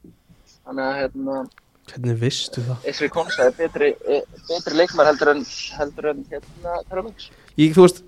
þannig 0.64 0.86
að, 0.86 0.98
hérna, 1.02 1.44
Hvernig 1.92 2.20
veistu 2.22 2.62
það? 2.64 2.86
Esri 2.88 3.10
Konsa 3.12 3.50
er 3.50 3.56
betri, 3.58 3.90
er 4.08 4.22
betri 4.48 4.78
leikmar 4.78 5.10
heldur 5.10 5.34
en, 5.34 5.42
heldur 5.78 6.12
en, 6.14 6.22
hérna, 6.32 6.78
Mings. 7.02 7.26
Ég, 7.60 7.74
þú 7.76 7.88
veist, 7.88 8.04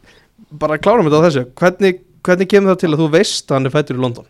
bara 0.62 0.78
klárum 0.80 1.10
þetta 1.10 1.20
á 1.20 1.26
þessu 1.28 1.44
Hvernig, 1.60 2.00
hvernig 2.26 2.50
kemur 2.52 2.72
það 2.74 2.80
til 2.84 2.92
að 2.94 3.02
þú 3.04 3.08
veist 3.18 3.52
að 3.52 3.58
hann 3.58 3.70
er 3.70 3.74
fættur 3.76 4.00
í 4.00 4.04
London? 4.06 4.30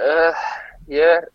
Uh, 0.00 0.46
ég, 0.90 1.26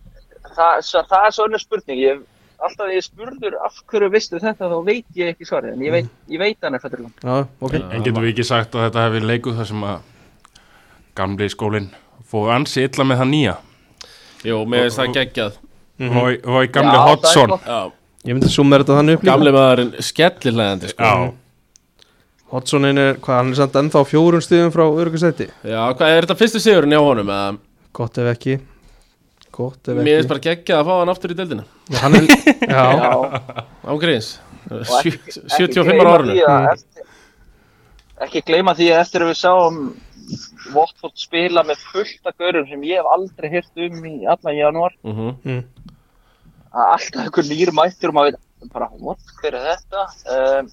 það, 0.56 0.82
svo, 0.88 1.04
það 1.12 1.28
er 1.28 1.36
svo 1.36 1.46
önnur 1.46 1.62
spurning. 1.62 2.02
Ég, 2.02 2.24
alltaf 2.56 2.82
þegar 2.82 2.96
ég 2.96 3.06
spurður 3.06 3.60
af 3.68 3.78
hverju 3.91 4.10
veistu 4.15 4.41
þetta 4.41 4.72
þá 4.72 4.76
veit 4.89 5.20
ég 5.20 5.36
ekki 5.36 5.48
svarið. 5.48 5.76
En 5.76 5.86
ég 5.86 5.94
veit, 5.94 6.10
ég 6.34 6.41
veit 6.41 6.65
hann 6.65 6.78
er 6.78 6.82
fættur 6.82 7.04
í 7.04 7.06
London. 7.06 7.30
Já, 7.30 7.46
ok. 7.68 7.78
En 7.78 8.08
getum 8.08 8.26
við 8.26 8.34
ekki 8.34 8.48
sagt 8.50 8.76
að 8.76 8.88
þetta 8.88 9.06
verið 9.13 9.30
leikuð 9.36 9.62
þar 9.62 9.70
sem 9.70 9.86
að 9.91 10.10
gamli 11.15 11.52
skólinn 11.54 11.91
fóð 12.31 12.51
ansi 12.55 12.83
illa 12.88 13.03
með 13.11 13.21
það 13.21 13.29
nýja. 13.33 13.55
Jú, 14.45 14.59
mér 14.69 14.83
finnst 14.85 14.99
það 15.01 15.13
geggjað. 15.19 15.57
Mhm. 15.99 16.19
Gamli 16.75 16.97
Já, 16.97 17.01
það 17.05 17.41
er 17.41 17.47
gott. 17.47 17.65
Já, 17.65 17.91
Ég 18.25 18.33
myndi 18.33 18.49
summa 18.49 18.77
þetta 18.81 18.95
þannig 18.99 19.15
upp 19.15 19.23
líka. 19.23 19.31
gamli 19.31 19.51
maðurinn 19.53 19.91
skellilegandi 20.01 20.88
sko. 20.89 21.03
Já, 21.03 21.33
Hodgsonin 22.51 22.97
er, 23.01 23.13
hvað, 23.21 23.35
hann 23.39 23.51
er 23.51 23.57
samt 23.59 23.75
ennþá 23.79 24.01
á 24.01 24.05
fjórum 24.05 24.41
stíðum 24.43 24.71
frá 24.73 24.83
öryggisæti 24.85 25.47
Já, 25.65 25.81
hvað 25.97 26.11
er 26.13 26.25
þetta 26.27 26.35
fyrstu 26.39 26.59
sigurinn 26.61 26.93
hjá 26.93 27.01
honum? 27.01 27.27
eða? 27.33 27.57
Gott 27.93 28.17
ef 28.21 28.29
ekki. 28.35 28.59
Gott 29.55 29.88
ef 29.89 29.95
Mér 29.97 30.01
ekki. 30.03 30.15
finnst 30.19 30.29
bara 30.33 30.43
geggjað 30.45 30.79
að 30.81 30.85
fá 30.89 30.93
hann 30.99 31.09
aftur 31.13 31.33
í 31.33 31.38
deildina. 31.39 31.65
Já, 31.89 31.97
hann 32.03 32.15
er, 32.15 32.27
já, 32.75 32.83
Já, 33.01 33.11
Ángríns 33.93 34.29
og 34.69 34.81
ekki- 34.99 35.13
ekki 35.15 35.33
75 35.57 35.89
gleyma 35.89 36.13
ára 36.15 36.25
að 36.25 36.69
eftir- 36.73 37.09
Ekki 38.25 38.41
gleyma 38.47 38.73
því 38.77 38.89
að 38.93 39.01
eftir 39.05 39.25
að 39.25 39.31
við 39.33 39.39
sáum 39.41 39.79
Watford 40.73 41.17
spila 41.19 41.63
með 41.67 41.84
fullt 41.91 42.30
af 42.30 42.38
görum 42.41 42.65
sem 42.69 42.88
ég 42.88 43.01
hef 43.01 43.12
aldrei 43.12 43.51
hirt 43.54 43.84
um 43.88 44.08
í 44.10 44.15
allan 44.25 44.58
janúar. 44.58 44.95
Mhm. 45.06 45.36
mm. 45.43 45.91
að 46.75 46.89
alltaf 46.95 47.21
einhver 47.23 47.47
nýr 47.47 47.71
mættur 47.71 48.12
og 48.12 48.17
maður 48.17 48.34
veit 48.36 48.73
bara, 48.73 48.89
what, 48.99 49.21
hver 49.39 49.56
er 49.56 49.67
þetta? 49.69 50.01
Um, 50.36 50.71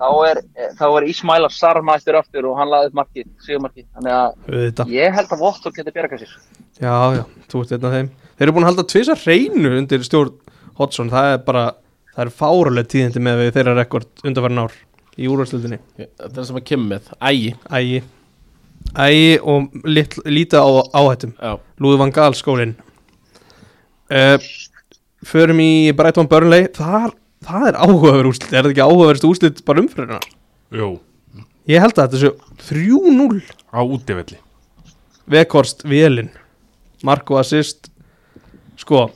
þá 0.00 0.08
er, 0.30 0.40
þá 0.78 0.84
er 0.88 1.06
Ismail 1.10 1.48
Assar 1.48 1.80
mættur 1.84 2.18
aftur 2.18 2.48
og 2.48 2.56
hann 2.58 2.70
laði 2.72 2.88
upp 2.88 2.98
markið, 3.02 3.28
sigurmarkið. 3.44 3.86
Þannig 3.98 4.14
að 4.14 4.30
auðvitað 4.48 4.94
ég 4.94 5.18
held 5.18 5.34
að 5.36 5.44
Watford 5.44 5.76
geti 5.76 5.94
bjargað 5.94 6.24
sér. 6.24 6.36
Já, 6.80 6.94
já, 7.18 7.24
þú 7.52 7.62
ert 7.62 7.74
einn 7.76 7.88
af 7.88 7.96
þeim 7.98 8.10
Þeir 8.34 8.48
eru 8.48 8.54
búin 8.56 8.64
að 8.64 8.72
halda 8.72 8.86
tvisa 8.90 9.14
hreinu 9.20 9.76
undir 9.78 10.02
stjórn 10.06 10.32
Hodgson, 10.80 11.12
það 11.12 11.28
er 11.34 11.44
bara 11.46 11.64
það 12.14 12.24
er 12.24 12.34
fáruleg 12.34 12.90
tíðindi 12.90 13.22
með 13.22 13.44
þeirra 13.54 13.76
rekord 13.78 14.24
undanverðin 14.26 14.64
ár 14.64 14.74
í 15.14 15.28
úrvarslutinni 15.30 15.78
Þetta 15.94 16.26
er 16.26 16.34
það 16.34 16.48
sem 16.48 16.58
að 16.58 16.66
kemur 16.70 16.90
með 16.96 17.12
Ægi 17.30 18.02
Ægi 18.94 19.38
og 19.42 19.72
lit, 19.88 20.14
lítið 20.28 20.60
á 20.60 20.68
áhættum. 21.00 21.32
Van 21.98 22.12
Gaal 22.14 22.36
skólinn. 22.38 22.76
Uh, 24.12 24.36
Förum 25.24 25.60
í 25.64 25.90
Brighton 25.96 26.28
Burnley. 26.28 26.68
Það, 26.76 27.14
það 27.46 27.66
er 27.70 27.78
áhugaverð 27.80 28.30
úrslit. 28.30 28.50
Er 28.52 28.60
þetta 28.60 28.72
ekki 28.74 28.84
áhugaverðst 28.84 29.26
úrslit 29.28 29.64
bara 29.64 29.82
umfyrirna? 29.82 30.20
jú, 30.74 30.88
Ég 31.70 31.80
held 31.80 31.96
að 31.96 32.12
þetta 32.12 32.20
séu 32.20 32.32
3-0 32.68 33.40
á 33.72 33.80
útivelli. 33.80 34.36
Vekhorst, 35.32 35.86
Vélin. 35.88 36.28
Marko 37.04 37.38
assist. 37.40 37.88
Sko, 38.76 39.06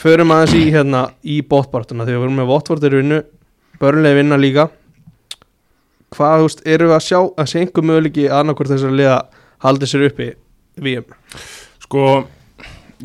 förum 0.00 0.32
aðeins 0.32 0.56
í 0.56 0.70
hérna 0.72 1.10
í 1.20 1.42
bóttbartuna 1.44 2.06
þegar 2.08 2.16
við 2.16 2.22
vorum 2.24 2.40
með 2.40 2.86
eru 2.88 3.00
vinnu 3.02 3.18
Börnlega 3.82 4.14
vinna 4.20 4.38
líka 4.38 4.68
Hvað, 6.12 6.36
þú 6.38 6.48
veist, 6.48 6.62
eru 6.74 6.90
við 6.90 6.96
að 6.96 7.06
sjá 7.06 7.18
að 7.22 7.50
sé 7.50 7.62
einhver 7.62 7.88
möguleiki 7.88 8.28
annarkvort 8.28 8.72
þessar 8.72 8.96
liða 8.98 9.18
haldi 9.64 9.88
sér 9.88 10.06
uppi 10.08 10.28
VM 10.82 11.16
Sko, 11.84 12.04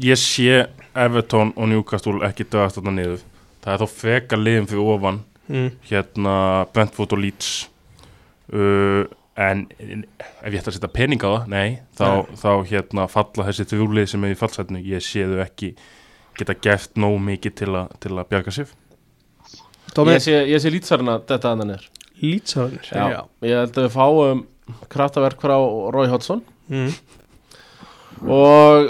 ég 0.03 0.19
sé 0.19 0.65
Everton 0.97 1.53
og 1.55 1.69
Newcastle 1.71 2.21
ekki 2.27 2.47
dögast 2.47 2.79
þarna 2.79 2.95
niður. 2.97 3.25
Það 3.63 3.73
er 3.73 3.81
þá 3.83 3.93
freka 4.01 4.39
liðin 4.39 4.69
fyrir 4.69 4.93
ofan. 4.95 5.23
Mm. 5.47 5.69
hérna 5.87 6.33
Brentford 6.75 7.13
og 7.15 7.21
Leeds. 7.23 7.69
Uh, 8.51 9.05
en 9.37 9.65
ef 9.77 10.49
ég 10.49 10.57
ætti 10.59 10.71
að 10.71 10.77
setja 10.77 10.89
pening 10.91 11.21
á 11.21 11.29
það, 11.29 11.43
nei 11.51 11.67
þá, 11.97 12.07
þá 12.39 12.51
hérna 12.71 13.05
falla 13.11 13.45
þessi 13.47 13.67
þrjúlið 13.69 14.09
sem 14.13 14.25
er 14.25 14.33
í 14.33 14.39
fallsætinu, 14.39 14.81
ég 14.81 15.03
sé 15.05 15.27
þau 15.29 15.41
ekki 15.43 15.69
geta 16.39 16.55
gert 16.57 16.97
nóg 16.97 17.19
mikið 17.27 17.55
til, 17.59 17.69
a, 17.77 17.83
til 18.01 18.15
að 18.15 18.31
bjarga 18.31 18.53
sér. 18.55 18.71
Tómi, 19.93 20.15
ég 20.15 20.25
sé, 20.25 20.39
ég 20.49 20.61
sé 20.63 20.71
lýtsarna 20.73 21.19
þetta 21.29 21.53
annan 21.53 21.75
er 21.77 21.85
Lítsáðunir 22.21 22.87
Já, 22.89 23.23
ég 23.45 23.59
held 23.61 23.77
að 23.77 23.85
við 23.85 23.93
fáum 23.93 24.45
kraftaverk 24.91 25.41
frá 25.41 25.55
Rói 25.93 26.07
Hodgson. 26.11 26.41
Mm. 26.67 26.91
og 28.27 28.89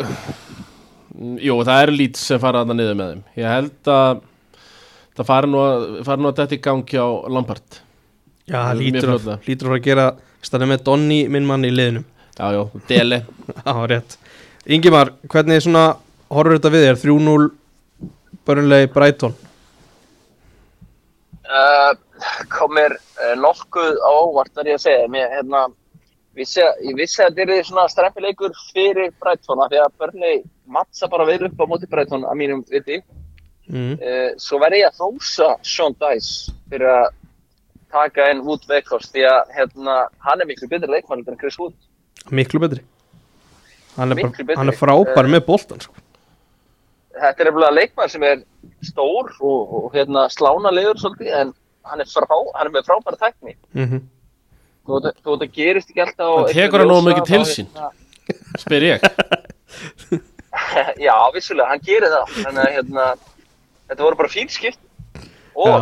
jú, 1.43 1.57
það 1.61 1.81
er 1.81 1.91
lít 1.93 2.17
sem 2.17 2.39
fara 2.41 2.63
þarna 2.63 2.77
niður 2.79 2.97
með 2.97 3.11
þeim. 3.11 3.25
Ég 3.37 3.51
held 3.51 3.91
að 3.93 4.21
það 5.17 5.29
fari 5.29 5.51
nú 5.51 5.61
að, 5.61 5.85
fari 6.07 6.23
nú 6.23 6.31
að 6.31 6.39
þetta 6.41 6.57
í 6.57 6.63
gangi 6.67 7.01
á 7.01 7.07
Lampard. 7.35 7.81
Já, 8.47 8.59
Mjög 8.61 8.81
lítur 8.81 9.13
að, 9.13 9.29
lítur 9.47 9.75
að 9.75 9.83
gera 9.89 10.07
stannir 10.45 10.71
með 10.71 10.85
Donny, 10.87 11.19
minn 11.31 11.47
mann 11.49 11.67
í 11.67 11.73
liðinu. 11.73 12.05
Já, 12.37 12.51
já, 12.53 12.63
Dele. 12.87 13.23
Já, 13.65 13.73
rétt. 13.89 14.17
Ingimar, 14.67 15.13
hvernig 15.31 15.63
svona 15.65 15.85
horfur 16.29 16.57
þetta 16.57 16.71
við 16.73 16.83
þér? 16.85 16.99
3-0 17.01 17.47
Börnlegi 18.47 18.89
Brighton. 18.93 19.33
Uh, 21.47 21.95
komir 22.53 22.95
uh, 22.97 23.33
nokkuð 23.39 23.99
á 24.01 24.11
óvart, 24.11 24.53
þar 24.55 24.71
ég 24.71 24.79
að 24.79 24.85
segja. 24.85 25.11
Mér, 25.11 25.29
hérna, 25.35 25.65
vissi, 26.37 26.63
ég 26.85 26.97
vissi 26.97 27.23
að 27.25 27.37
þetta 27.39 27.57
er 27.57 27.69
svona 27.69 27.87
strempileikur 27.91 28.57
fyrir 28.71 29.13
Brighton 29.21 29.63
af 29.63 29.71
því 29.73 29.83
að 29.83 29.95
Burnley 30.01 30.41
mattsa 30.67 31.09
bara 31.11 31.27
vel 31.29 31.43
upp 31.47 31.63
á 31.63 31.65
móti 31.69 31.89
Brighton 31.89 32.27
að 32.27 32.41
mínum 32.41 32.65
viti. 32.71 33.01
mm. 33.67 33.95
Uh, 33.99 34.29
svo 34.41 34.59
verði 34.63 34.83
ég 34.83 34.91
að 34.91 35.01
hrósa 35.01 35.53
Sean 35.63 35.95
Dice 35.99 36.53
fyrir 36.71 36.87
að 36.91 37.07
taka 37.91 38.29
inn 38.31 38.43
Wood 38.43 38.67
Weghorst 38.69 39.13
því 39.15 39.25
að 39.29 39.55
hérna, 39.55 39.95
hann 40.23 40.43
er 40.43 40.49
miklu 40.49 40.67
betri 40.71 40.91
leikmann 40.91 41.23
en 41.23 41.39
Chris 41.39 41.57
Wood. 41.59 41.75
Miklu 42.31 42.59
betri 42.59 42.83
Hann 43.97 44.13
er, 44.13 44.19
bara, 44.21 44.57
hann 44.59 44.69
er 44.69 44.77
frábær 44.77 45.25
Eh, 45.25 45.31
með 45.33 45.45
boltan 45.47 45.79
sko. 45.81 45.95
Þetta 47.17 47.41
er 47.41 47.47
nefnilega 47.49 47.73
leikmann 47.73 48.11
sem 48.13 48.23
er 48.27 48.43
stór 48.85 49.31
og, 49.41 49.71
og 49.79 49.95
hérna, 49.95 50.27
slána 50.29 50.69
leiður 50.69 50.99
svolítið 51.01 51.31
en 51.33 51.53
hann 51.91 52.03
er, 52.03 52.07
frá, 52.11 52.27
hann 52.55 52.67
er 52.67 52.73
með 52.75 52.87
frábæra 52.89 53.17
tekni 53.25 53.53
mm 53.73 53.99
þú 54.87 54.91
veit 55.03 55.17
þú 55.19 55.33
veit 55.33 55.41
að 55.43 55.55
gerist 55.57 55.89
ekki 55.91 56.01
alltaf 56.03 56.29
einhverju 56.37 56.61
tekur 56.61 56.79
hann 56.83 56.91
nógu 56.93 57.03
mikið 57.09 57.25
til 57.27 57.43
sín. 57.49 57.67
hérna- 57.75 58.05
spyr 58.61 58.83
ég. 58.87 58.99
Já, 61.05 61.15
vissulega, 61.35 61.69
hann 61.71 61.81
gerir 61.85 62.09
það. 62.11 62.25
Þannig 62.41 62.61
að 62.63 62.73
hérna, 62.77 63.05
þetta 63.91 64.01
voru 64.05 64.19
bara 64.19 64.31
fín 64.31 64.49
skipt 64.51 64.81
og 65.57 65.69
Já. 65.69 65.75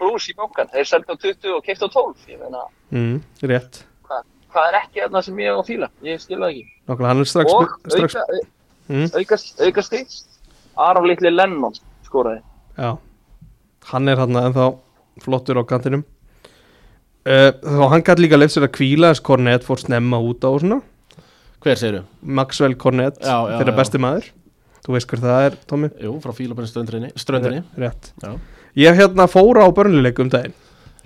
pluss 0.00 0.28
í 0.32 0.34
bankan, 0.38 0.68
þeir 0.72 0.86
seldi 0.88 1.08
á 1.12 1.16
20 1.16 1.56
og 1.56 1.60
keift 1.66 1.84
á 1.84 1.88
12 1.88 2.28
ég 2.32 2.38
meina, 2.40 2.60
mm, 2.90 3.16
rétt. 3.52 3.74
Hvað, 4.08 4.22
hvað 4.54 4.64
er 4.70 4.76
ekki 4.80 4.98
þarna 5.04 5.20
sem 5.28 5.36
ég 5.44 5.50
á 5.52 5.54
að 5.60 5.68
fíla? 5.70 5.88
Ég 6.08 6.14
skil 6.24 6.40
það 6.40 6.50
ekki. 6.50 6.64
Er 6.92 6.96
strax, 7.32 7.46
og 7.56 7.62
strax 7.94 8.10
auka, 8.18 8.22
mm, 8.88 9.06
auka, 9.20 9.36
auka 9.68 9.82
stig 9.86 10.06
Aron 10.76 11.06
Litli 11.08 11.30
Lennon 11.32 11.74
skoraði. 12.06 12.40
Já, 12.78 12.90
hann 13.92 14.04
er 14.08 14.18
hann 14.24 14.34
ennþá 14.40 14.66
flottur 15.20 15.60
á 15.60 15.64
kantinum 15.68 16.04
uh, 17.26 17.50
Þá 17.62 17.82
hann 17.92 18.04
gæti 18.06 18.24
líka 18.24 18.38
leif 18.40 18.54
sér 18.54 18.66
að 18.68 18.74
kvíla 18.78 19.12
þess 19.12 19.24
Kornet 19.26 19.66
fór 19.66 19.82
snemma 19.82 20.20
út 20.22 20.44
á 20.46 20.50
og 20.52 20.62
svona 20.64 20.80
Hver 21.62 21.78
segirðu? 21.78 22.04
Maxwell 22.22 22.74
Kornet, 22.80 23.20
Já, 23.22 23.36
já, 23.52 23.58
þeirra 23.60 23.76
besti 23.78 24.00
maður 24.02 24.30
Þú 24.82 24.96
veist 24.96 25.06
hver 25.12 25.20
það 25.22 25.44
er, 25.46 25.56
Tommy 25.70 25.92
Jú, 26.02 26.16
frá 26.24 26.32
Fílabæn 26.34 26.66
ströndinni, 26.66 27.12
ströndinni. 27.20 27.60
Rétt 27.78 28.08
Já. 28.24 28.32
Ég 28.82 28.96
hérna 28.98 29.28
fóra 29.30 29.62
á 29.62 29.70
börnuleik 29.70 30.18
um 30.24 30.30
daginn 30.32 30.56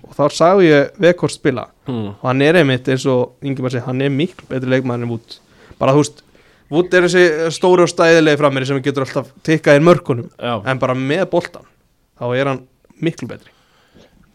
og 0.06 0.12
þá 0.14 0.24
sagði 0.36 0.66
ég 0.70 0.98
Vekort 1.02 1.34
spila 1.34 1.64
Hmm. 1.86 2.12
og 2.18 2.24
hann 2.26 2.42
er 2.42 2.56
einmitt 2.60 2.88
eins 2.90 3.04
og 3.06 3.36
segi, 3.42 3.80
hann 3.86 4.00
er 4.02 4.10
miklu 4.10 4.46
betri 4.50 4.68
leikmaður 4.70 5.02
en 5.04 5.10
Wood 5.12 5.36
bara 5.78 5.92
þú 5.94 6.00
veist, 6.02 6.22
Wood 6.70 6.94
er 6.94 7.04
þessi 7.06 7.22
stóri 7.54 7.84
og 7.84 7.90
stæðilegi 7.92 8.38
frammeiri 8.40 8.66
sem 8.66 8.80
getur 8.82 9.04
alltaf 9.06 9.28
tikkað 9.46 9.78
inn 9.80 9.86
mörkunum 9.86 10.28
Já. 10.38 10.56
en 10.66 10.78
bara 10.82 10.94
með 10.98 11.24
boltan 11.30 11.66
þá 12.18 12.24
er 12.36 12.50
hann 12.50 12.60
miklu 13.02 13.28
betri 13.30 13.50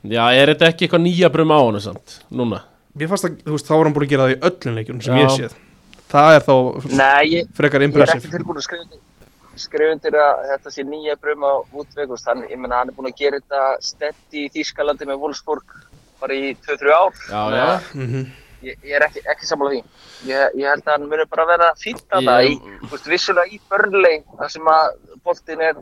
Já, 0.04 0.24
er 0.34 0.50
þetta 0.54 0.70
ekki 0.72 0.88
eitthvað 0.88 1.04
nýja 1.06 1.30
brum 1.34 1.52
á 1.54 1.60
hann 1.62 1.80
samt, 1.84 2.16
núna? 2.34 2.64
Mér 2.98 3.08
fannst 3.12 3.28
að, 3.28 3.36
þú 3.46 3.54
veist, 3.56 3.68
þá 3.70 3.76
var 3.78 3.86
hann 3.88 3.94
búin 3.96 4.06
að 4.08 4.12
gera 4.16 4.26
það 4.28 4.34
í 4.34 4.40
öllum 4.50 4.80
leikjunum 4.80 5.02
sem 5.06 5.16
Já. 5.16 5.22
ég 5.22 5.36
séð 5.38 5.60
Það 6.12 6.34
er 6.36 6.44
þá 6.48 6.56
Nei, 7.00 7.24
ég, 7.32 7.52
frekar 7.56 7.80
ég 7.80 7.86
er 7.86 7.90
impressiv 7.92 8.18
ekki 8.26 8.32
tilbúin 8.34 8.58
að 8.60 8.66
skrifa 8.66 9.00
skrifa 9.62 9.94
undir 9.94 10.16
að 10.18 10.42
þetta 10.50 10.72
sé 10.74 10.84
nýja 10.88 11.16
brum 11.22 11.44
á 11.46 11.54
útvegust 11.78 12.28
hann, 12.28 12.42
ég 12.50 12.58
menna 12.60 12.80
hann 12.82 12.90
er 12.92 12.96
búin 12.98 13.12
að 13.12 13.18
gera 13.22 13.40
þetta 13.40 13.62
stett 13.84 14.36
í 14.42 14.48
Þýskalandi 14.52 15.08
með 15.08 15.20
Wolfsburg 15.22 15.76
bara 16.22 16.34
í 16.36 16.52
2-3 16.66 16.94
ár 16.98 17.14
Já, 17.30 17.42
já. 17.56 17.66
að 17.68 17.94
Mhm. 18.02 18.26
ég, 18.64 18.78
ég 18.84 18.96
er 18.98 19.06
ekki, 19.08 19.22
ekki 19.36 19.46
sammála 19.50 19.72
því 19.72 19.84
ég, 20.32 20.56
ég 20.60 20.68
held 20.72 20.84
að 20.88 20.92
hann 20.98 21.08
muni 21.10 21.26
bara 21.30 21.46
vera 21.52 21.70
fýtt 21.78 22.08
að 22.18 22.28
það 22.28 22.48
í, 22.50 22.56
þú 22.82 22.92
veist, 22.96 23.08
vissulega 23.14 23.54
í 23.56 23.60
börnleg 23.72 24.26
þar 24.40 24.52
sem 24.56 24.72
að 24.74 24.90
boltin 25.24 25.62
er 25.70 25.76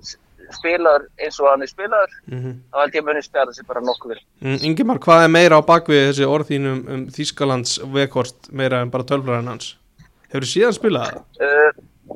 spilaður 0.57 1.05
eins 1.21 1.39
og 1.39 1.49
hann 1.51 1.62
er 1.62 1.67
spilaður 1.71 2.13
Mhm. 2.29 2.53
þá 2.73 2.77
held 2.83 2.93
ég 2.95 3.01
að 3.03 3.05
muni 3.09 3.21
spjara 3.25 3.53
sig 3.53 3.67
bara 3.67 3.81
nokkuð 3.81 4.13
vel 4.13 4.21
Mm, 4.41 4.57
Ingimar, 4.63 4.99
hvað 4.99 5.23
er 5.25 5.27
meira 5.33 5.59
á 5.59 5.62
bakvið 5.65 6.09
þessi 6.09 6.25
orð 6.27 6.47
þín 6.49 6.65
um, 6.71 6.81
um 6.88 7.05
Þýskalands 7.07 7.77
Vekort 7.93 8.51
meira 8.51 8.81
en 8.81 8.89
bara 8.89 9.03
tölfræðin 9.03 9.47
hans? 9.47 9.75
Hefur 10.29 10.45
þið 10.45 10.53
síðan 10.55 10.77
spilað 10.79 11.07
það? 11.09 11.21
uh, 11.41 11.71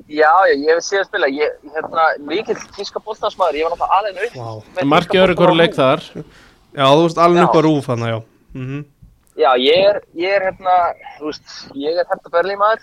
Já, 0.10 0.32
já, 0.50 0.54
ég 0.58 0.69
hef 0.74 0.82
séð 0.84 1.00
að 1.04 1.06
spila 1.06 1.28
ég, 1.30 1.52
hérna, 1.76 2.04
mikill 2.26 2.56
tíska 2.76 3.00
boltansmaður 3.06 3.54
ég 3.60 3.67
var 3.69 3.78
náttúrulega 3.78 3.98
alveg 4.00 4.15
öru 4.17 4.30
hverju 5.06 5.36
boltann 5.38 5.54
á 5.54 5.62
leik 5.62 5.76
þar. 5.78 6.02
Já, 6.74 6.86
þú 6.89 7.04
veist 7.06 7.17
alveg 7.22 7.43
upp 7.43 7.54
á 7.54 7.62
rúf 7.62 7.86
hann, 7.91 8.00
já 8.10 8.24
mm 8.56 8.86
Já, 9.38 9.50
ég 9.58 9.86
er, 9.89 10.02
ég 10.15 10.30
er 10.34 10.41
hérna, 10.50 10.74
þú 11.19 11.26
veist, 11.30 11.54
ég 11.74 11.98
er 11.98 12.06
hérna 12.10 12.30
berlímaður, 12.34 12.82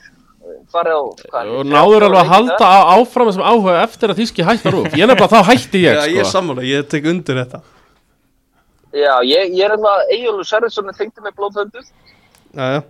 farið 0.72 0.96
á, 0.96 1.02
hvað 1.32 1.50
Og 1.60 1.66
náður 1.70 2.06
alveg 2.08 2.20
að 2.22 2.30
halda 2.34 2.68
á, 2.70 2.78
áfram 2.96 3.28
þessum 3.30 3.46
áhuga 3.50 3.76
eftir 3.84 4.12
að 4.14 4.20
þíski 4.22 4.46
hættar 4.48 4.76
úr. 4.80 4.88
Ég 4.96 5.06
nefnilega 5.10 5.28
þá 5.32 5.50
hætti 5.50 5.82
ég, 5.84 5.98
Já, 5.98 6.04
ég 6.10 6.20
er 6.22 6.28
sko. 6.28 6.34
sammála, 6.38 6.64
ég 6.68 6.88
tek 6.90 7.08
undir 7.12 7.40
þetta 7.42 7.60
Já, 8.90 9.12
ég, 9.22 9.52
ég 9.54 9.62
er 9.64 9.74
hérna, 9.76 9.92
Egilur 10.10 10.46
Sörðsson 10.48 10.90
tengdi 10.98 11.22
mig 11.22 11.34
blóðhöndu 11.38 11.82
Já, 11.82 12.66
já, 12.74 12.80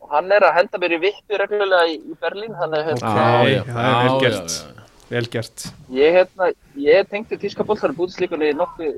og 0.00 0.14
hann 0.14 0.30
er 0.32 0.46
að 0.48 0.54
henda 0.56 0.78
mér 0.80 0.94
í 0.96 1.00
vippi 1.02 1.36
reglulega 1.42 1.88
í, 1.92 1.98
í 2.00 2.14
Berlín, 2.22 2.54
þannig 2.56 2.80
að 2.80 2.86
hérna, 2.88 3.10
Ok, 3.10 3.20
Já, 3.20 3.50
já, 3.52 3.62
það 3.68 3.88
er 3.90 3.98
vel 4.00 4.10
já, 4.10 4.20
gert. 4.24 4.54
já, 4.54 4.68
já. 4.80 4.86
vel 5.10 5.26
gert 5.34 5.66
ég 6.00 6.16
hérna, 6.16 6.48
ég 6.86 7.10
tengdi 7.12 7.40
tíska 7.42 7.66
boltar 7.68 7.92
bútislíkunni 7.98 8.54
nokkuð 8.56 8.94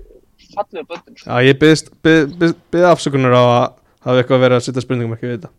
fallegu 0.53 0.87
böndum, 0.87 1.17
sko. 1.19 1.27
Já, 1.27 1.43
ég 1.49 1.59
byggðist 1.59 1.91
byggð, 2.05 2.33
byggð, 2.39 2.57
byggð 2.75 2.89
afsökunar 2.93 3.35
á 3.35 3.43
að 3.43 3.67
hafa 4.07 4.23
eitthvað 4.23 4.43
verið 4.47 4.59
að 4.61 4.65
setja 4.69 4.83
spurningum 4.87 5.17
ekki 5.17 5.29
við 5.31 5.37
þetta 5.41 5.51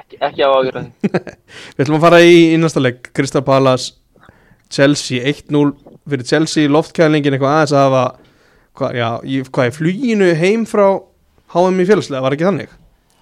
ekki, 0.00 0.20
ekki 0.20 0.44
á 0.44 0.48
ágjörði. 0.50 0.84
Við 1.74 1.84
ætlum 1.84 1.98
að 1.98 2.06
fara 2.06 2.20
í, 2.24 2.56
leik 2.84 3.10
Crystal 3.16 3.44
Palace 3.46 3.94
Chelsea 4.74 5.22
1-0 5.30 5.74
fyrir 6.04 6.28
Chelsea 6.28 6.70
loftkælingin 6.70 7.36
eitthvað 7.36 7.56
aðeins 7.56 7.74
að 7.74 7.84
hafa 7.84 8.04
hvað, 8.74 8.96
já, 8.98 9.08
í, 9.22 9.42
hvað 9.48 9.68
er 9.68 9.76
fluginu 9.76 10.30
heim 10.38 10.64
frá 10.68 10.86
HM 11.54 11.78
í 11.78 11.86
félagslega, 11.86 12.24
var 12.24 12.34
ekki 12.34 12.48
þannig? 12.48 12.72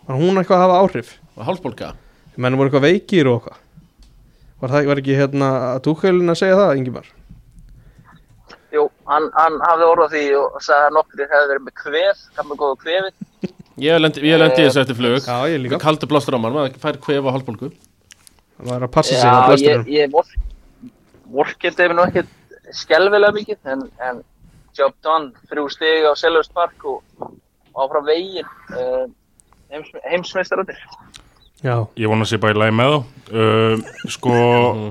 Var 0.06 0.18
hún 0.18 0.40
eitthvað 0.40 0.58
að 0.58 0.64
hafa 0.64 0.78
áhrif? 0.82 1.11
Og 1.37 1.44
hálsbólka. 1.46 1.92
Menn 2.40 2.56
voru 2.56 2.70
eitthvað 2.70 2.88
veikir 2.88 3.28
og 3.28 3.42
eitthvað 3.42 3.61
Var, 4.62 4.70
það, 4.70 4.85
var 4.87 5.00
ekki 5.00 5.14
hérna 5.18 5.46
að 5.72 5.80
túkjölin 5.88 6.30
að 6.30 6.37
segja 6.38 6.58
það, 6.61 6.72
Ingimar? 6.78 7.06
Jú, 8.70 8.85
hann, 9.11 9.24
hann 9.35 9.56
hafði 9.66 9.88
orðað 9.88 10.12
því 10.14 10.20
og 10.38 10.61
sagði 10.62 10.87
að 10.87 10.94
nokkur 10.96 11.22
hefði 11.24 11.48
verið 11.50 11.64
með 11.64 11.74
kvef, 11.80 12.20
gammal 12.37 12.58
góða 12.61 12.76
kvefið. 12.85 13.16
Ég 13.80 14.00
lendi, 14.00 14.20
ég 14.28 14.40
lendi 14.40 14.61
í 14.61 14.66
þessu 14.66 14.82
eftir 14.82 14.98
flug. 14.98 15.22
Já, 15.24 15.48
ég 15.48 15.62
líka 15.62 15.80
Kaldur 15.80 16.11
blástur 16.11 16.37
á 16.37 16.40
mann, 16.42 16.56
maður 16.56 16.76
fær 16.82 16.98
kvef 17.00 17.24
á 17.24 17.32
hálsbólku. 17.32 17.70
Það 18.58 18.68
var 18.68 18.85
að 18.85 18.92
passa 18.92 19.16
sig 19.16 19.24
á 19.24 19.48
Já, 19.56 19.78
ég, 19.88 20.11
vork, 20.12 20.35
vorkildi 21.32 21.87
ef 21.87 21.94
nú 21.96 22.04
ekkert 22.04 22.37
skelvilega 22.76 23.37
mikið, 23.37 23.58
en, 23.72 23.87
en 24.04 24.20
job 24.76 24.94
done, 25.04 25.32
þrjú 25.48 25.66
stig 25.72 26.04
á 26.04 26.12
Selhurst 26.20 26.52
Park 26.56 26.85
og 26.85 27.00
áfram 27.72 28.04
veginn, 28.08 28.48
uh, 28.76 29.06
heims, 29.72 29.92
heimsmeistarandir. 30.04 30.80
Já, 31.62 31.76
Ég 31.96 32.11
vona 32.11 32.26
að 32.26 32.32
sé 32.32 32.40
bara 32.42 32.56
í 32.56 32.58
lagi 32.58 32.74
með 32.74 32.92
þá 32.92 32.98
uh, 33.38 33.90
Sko, 34.11 34.32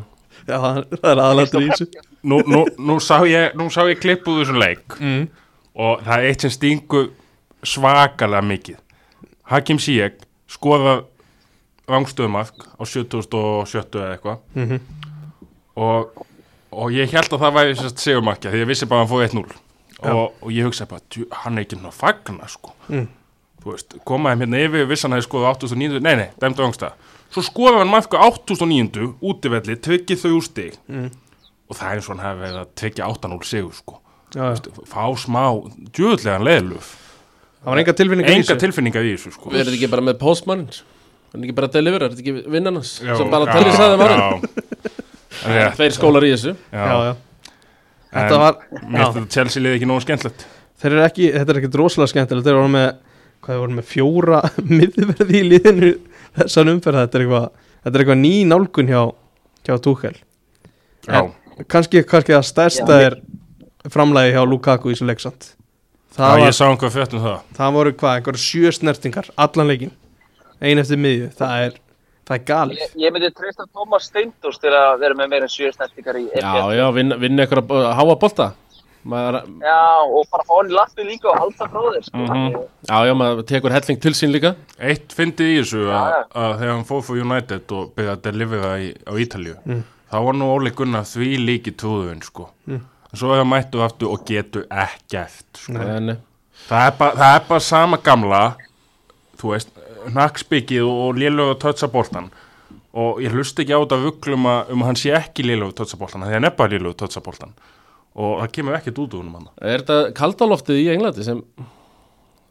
já 0.49 0.55
það 0.55 0.77
það 0.95 1.09
er 1.11 1.21
aðalatur 1.25 1.65
í 1.65 1.69
þessu 1.69 1.87
nú, 2.23 2.37
nú, 2.47 2.61
nú, 2.79 2.97
sá 3.03 3.17
ég, 3.27 3.55
nú 3.59 3.67
sá 3.73 3.83
ég 3.89 3.99
klippuð 4.01 4.41
þessum 4.41 4.59
leik 4.61 4.95
mm. 4.99 5.25
og 5.83 6.05
það 6.05 6.15
er 6.15 6.29
eitt 6.29 6.45
sem 6.45 6.53
stingu 6.53 7.03
svakalega 7.63 8.41
mikið. 8.45 8.81
Hakim 9.51 9.79
Ziyech 9.79 10.21
skoða 10.51 11.01
vangstöðumark 11.91 12.67
á 12.79 12.83
7070 12.87 13.99
eða 13.99 14.11
eitthvað. 14.15 14.43
Mm 14.55 15.07
og, 15.75 16.25
og 16.71 16.91
ég 16.95 17.11
held 17.11 17.31
að 17.31 17.43
það 17.45 17.55
væri 17.57 17.77
segumarkja 17.91 18.51
því 18.51 18.63
ég 18.63 18.69
vissi 18.69 18.87
bara 18.89 19.03
að 19.03 19.05
hann 19.05 19.11
fóði 19.11 19.29
1-0 19.31 19.57
og, 20.11 20.37
og 20.41 20.53
ég 20.53 20.67
hugsaði 20.67 20.91
bara, 20.91 21.25
hann 21.43 21.57
er 21.57 21.65
ekki 21.65 21.77
náttúrulega 21.77 21.91
að 21.91 21.99
fagna 21.99 22.49
sko. 22.49 22.75
Mm. 22.89 23.07
veist, 23.65 23.97
komaði 24.07 24.43
hérna 24.43 24.61
yfir 24.65 24.87
vissan 24.89 25.13
að 25.13 25.21
þið 25.21 25.27
skoða 25.27 25.51
8900, 25.55 26.05
nei 26.05 26.15
nei, 26.23 26.29
dæmdu 26.41 26.65
vangstað 26.65 27.09
svo 27.31 27.43
skoða 27.47 27.83
hann 27.83 27.91
marka 27.91 28.23
8900 28.25 29.11
útivelli, 29.31 29.77
tryggið 29.79 30.23
þau 30.23 30.31
úr 30.33 30.47
stig. 30.47 30.79
Mm. 30.91 31.11
og 31.69 31.77
það 31.77 31.91
er 31.91 31.99
eins 31.99 32.09
og 32.09 32.15
hann 32.15 32.25
hefði 32.25 32.47
verið 32.47 32.63
að 32.63 32.73
tryggja 32.81 33.11
8-0 33.13 33.45
sigur 33.47 33.77
sko. 33.77 34.01
Þú 34.31 34.41
veist, 34.47 34.67
fá 34.87 35.03
smá, 35.19 35.43
djöðlegan 35.95 36.47
leðluf 36.47 36.89
Það 37.61 37.69
var 37.71 37.81
enga 37.83 37.93
tilfinningar 37.93 38.31
í 38.31 38.35
enga 38.39 38.47
þessu. 38.47 38.61
tilfinninga 38.63 39.01
í 39.05 39.11
þessu 39.15 39.31
sko. 39.35 39.51
Við 39.53 39.61
erum 39.63 39.75
ekki 39.77 39.89
bara 39.91 40.05
með 40.07 40.15
postmann. 40.21 40.63
Við 40.71 41.35
erum 41.35 41.43
ekki 41.45 41.55
bara 41.59 41.69
að 41.69 41.75
delivera, 41.77 42.07
er 42.07 42.15
þetta 42.15 42.23
ekki? 42.25 42.45
Já, 43.05 43.11
Sem 43.19 43.29
bara 43.31 43.45
já, 43.45 43.53
telli 43.53 43.75
sagði 43.75 43.97
um 43.97 44.01
rétt, 45.55 45.75
Tveir 45.77 45.95
skólar 45.95 46.25
í 46.25 46.31
þessu. 46.33 46.55
Já, 46.73 46.87
já, 47.05 47.13
Þetta 48.11 48.39
var, 48.41 48.57
mér 48.81 49.03
já, 49.03 49.05
finnst 49.13 49.19
þetta 49.21 49.35
Chelsea 49.37 49.63
liði 49.63 49.77
ekki 49.79 49.89
nógu 49.91 50.03
þeir 50.81 50.97
ekki, 51.05 51.29
þetta 51.37 51.53
er 51.53 51.59
ekki 51.61 51.71
droslega 51.71 52.11
skemmtilegt. 52.11 52.47
Þeir 52.49 52.57
voru 52.57 52.73
með, 52.73 52.89
hvað 53.39 53.53
þeir 53.53 53.61
voru 53.61 53.77
með 53.77 53.87
fjóra 53.91 54.41
miðverði 54.81 55.37
í 55.37 55.45
liðinu 55.51 55.91
Þessan 56.41 56.73
umferð, 56.73 57.03
þetta 57.05 57.19
er 57.19 57.25
eitthvað 57.27 57.47
Þetta 57.81 57.93
er 57.93 58.03
eitthvað 58.03 58.21
ný 58.21 58.33
nálgun 58.49 58.91
hjá, 58.91 59.01
hjá 59.67 59.73
Tuchel. 59.85 60.15
Já, 61.07 61.21
Kanski, 61.71 62.03
kannski 62.09 62.35
að 62.37 62.45
stærsta 62.49 62.99
Já, 62.99 63.07
er 63.11 63.17
framlægi 63.93 64.35
hjá 64.35 64.43
Lukaku 64.49 64.91
í 64.93 64.97
svo 64.97 65.07
leiksand 65.09 65.53
já 66.11 66.17
það, 66.17 66.37
ég 66.39 66.45
var, 66.49 66.57
sá 66.57 66.65
einhvað 66.69 66.93
frétt 66.97 67.13
um 67.17 67.23
það 67.25 67.39
það 67.57 67.73
voru 67.77 67.93
hvað, 68.01 68.15
einhverja 68.19 68.43
sjö 68.47 68.71
snertingar 68.79 69.29
Allan 69.37 69.67
leikin, 69.71 69.91
ein 70.61 70.77
eftir 70.83 70.97
miðju 70.99 71.29
Það 71.39 71.53
er, 71.67 71.77
það 72.27 72.35
er 72.39 72.43
galið 72.51 72.81
Ég, 72.81 72.95
ég 73.05 73.13
myndi 73.15 73.29
treysta 73.35 73.65
Thomas 73.73 74.09
Steindors 74.11 74.59
til 74.61 74.73
að 74.75 74.99
vera 75.05 75.15
með 75.21 75.29
meira 75.35 75.47
en 75.47 75.53
sjö 75.53 75.71
snertingar 75.75 76.19
í 76.19 76.25
Já, 76.35 76.41
FPL. 76.41 76.73
já, 76.77 76.85
vinna, 76.99 77.15
vinna 77.21 77.45
eitthvað 77.45 77.71
að 77.79 77.95
háa 78.01 78.15
bolta. 78.25 78.49
Maður, 79.01 79.37
Já, 79.65 79.77
og 80.13 80.27
bara 80.29 80.43
fá 80.45 80.51
hann 80.59 80.67
í 80.69 80.75
lappi 80.77 81.03
líka 81.07 81.31
og 81.31 81.39
halda 81.41 81.65
frá 81.71 81.79
þér, 81.87 82.03
sko. 82.05 82.17
Mhm. 82.21 82.59
já, 82.85 82.97
já, 83.09 83.13
maður 83.17 83.39
tekur 83.49 83.73
helling 83.73 83.97
til 84.03 84.11
sín 84.13 84.29
líka. 84.35 84.51
Eitt 84.77 85.15
fyndið 85.17 85.49
í 85.49 85.55
þessu 85.63 85.79
Já, 85.87 85.95
að, 85.97 86.11
já. 86.13 86.19
að 86.43 86.53
þegar 86.59 86.75
hann 86.75 86.85
fór 86.91 87.01
fyrir 87.07 87.25
United 87.25 87.73
og 87.79 87.87
byrjaði 87.97 88.13
að 88.13 88.21
delivera 88.27 88.69
í, 88.77 88.91
á 89.09 89.13
Ítalju 89.25 89.55
Mm. 89.65 89.81
þá 90.11 90.17
var 90.27 90.33
nú 90.37 90.51
Óli 90.53 90.69
Gunnar 90.77 91.07
því 91.09 91.31
líki 91.47 91.73
trúðun 91.81 92.21
sko. 92.21 92.45
En 93.11 93.19
svo 93.19 93.33
hefur 93.33 93.47
mættu 93.51 93.81
aftur 93.83 94.13
og 94.13 94.21
getur 94.27 94.63
ekkert 94.71 95.59
sko. 95.59 95.73
Það, 95.75 96.85
er 96.85 96.93
bara, 96.99 97.15
það 97.17 97.35
er 97.35 97.43
bara 97.49 97.63
sama 97.65 97.97
gamla 98.05 98.41
þú 99.41 99.51
veist, 99.55 99.71
nakkspikið 100.15 100.85
og 100.87 101.17
léluga 101.19 101.57
tötsaboltan 101.61 102.29
og 102.91 103.19
ég 103.23 103.31
hlust 103.35 103.59
ekki 103.61 103.73
á 103.75 103.79
þetta 103.81 103.99
vugglum 104.03 104.47
að 104.51 104.71
um 104.75 104.81
hann 104.87 104.97
sé 104.99 105.11
ekki 105.17 105.45
léluga 105.47 105.75
tötsaboltan 105.81 106.25
því 106.27 106.37
hann 106.37 106.47
er 106.49 106.55
bara 106.57 106.73
léluga 106.73 106.99
tötsaboltan 107.03 107.53
og 108.15 108.41
það 108.41 108.51
kemur 108.57 108.77
ekkert 108.79 108.99
út 109.03 109.13
úr 109.15 109.21
húnum 109.23 109.37
hann 109.39 109.51
Er 109.61 109.83
þetta 109.83 109.99
kaldaloftið 110.17 110.81
í 110.81 110.89
Englandi 110.95 111.25
sem 111.27 111.43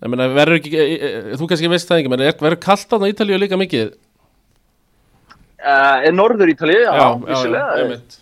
ég 0.01 0.09
meina, 0.13 0.29
verður 0.33 0.61
ekki 0.61 0.73
e, 0.81 0.87
e, 0.97 1.11
þú 1.37 1.49
kannski 1.51 1.69
veist 1.73 1.91
það 1.91 2.03
ekki, 2.03 2.13
menn 2.15 2.25
er- 2.25 2.39
verður 2.41 2.63
kaldan 2.65 3.05
á 3.05 3.11
Ítalíu 3.13 3.41
líka 3.43 3.59
mikið? 3.61 3.93
Uh, 5.61 6.01
er 6.09 6.15
Norður 6.17 6.49
Ítalið, 6.55 6.79
já, 6.87 6.93
já, 6.97 7.09
vissulega. 7.27 7.73
einmitt. 7.83 8.15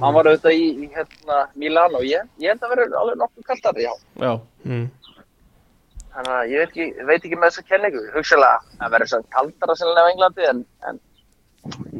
Hann 0.00 0.16
var 0.16 0.30
auðvitað 0.30 0.56
í, 0.56 0.70
í 0.84 0.88
hérna, 0.94 1.42
Milano, 1.60 2.00
ég, 2.06 2.24
ég 2.40 2.54
held 2.54 2.64
að 2.64 2.72
vera 2.74 2.88
alveg 3.02 3.20
nokkuð 3.20 3.46
kaldar, 3.50 3.80
já. 3.82 3.90
já, 4.22 4.32
mm. 4.64 4.88
Þannig 6.10 6.32
að 6.36 6.50
ég 6.50 6.62
veit 6.62 6.70
ekki, 6.70 6.86
veit 7.10 7.20
ekki 7.20 7.38
með 7.38 7.52
þessa 7.52 7.68
kenningu. 7.68 8.02
Hugsalega 8.16 8.80
að 8.80 8.96
vera 8.96 9.08
svo 9.10 9.20
kaldara 9.36 9.76
sennilega 9.78 10.08
á 10.08 10.12
Englandi, 10.14 10.48
en, 10.50 10.62
en 10.88 11.02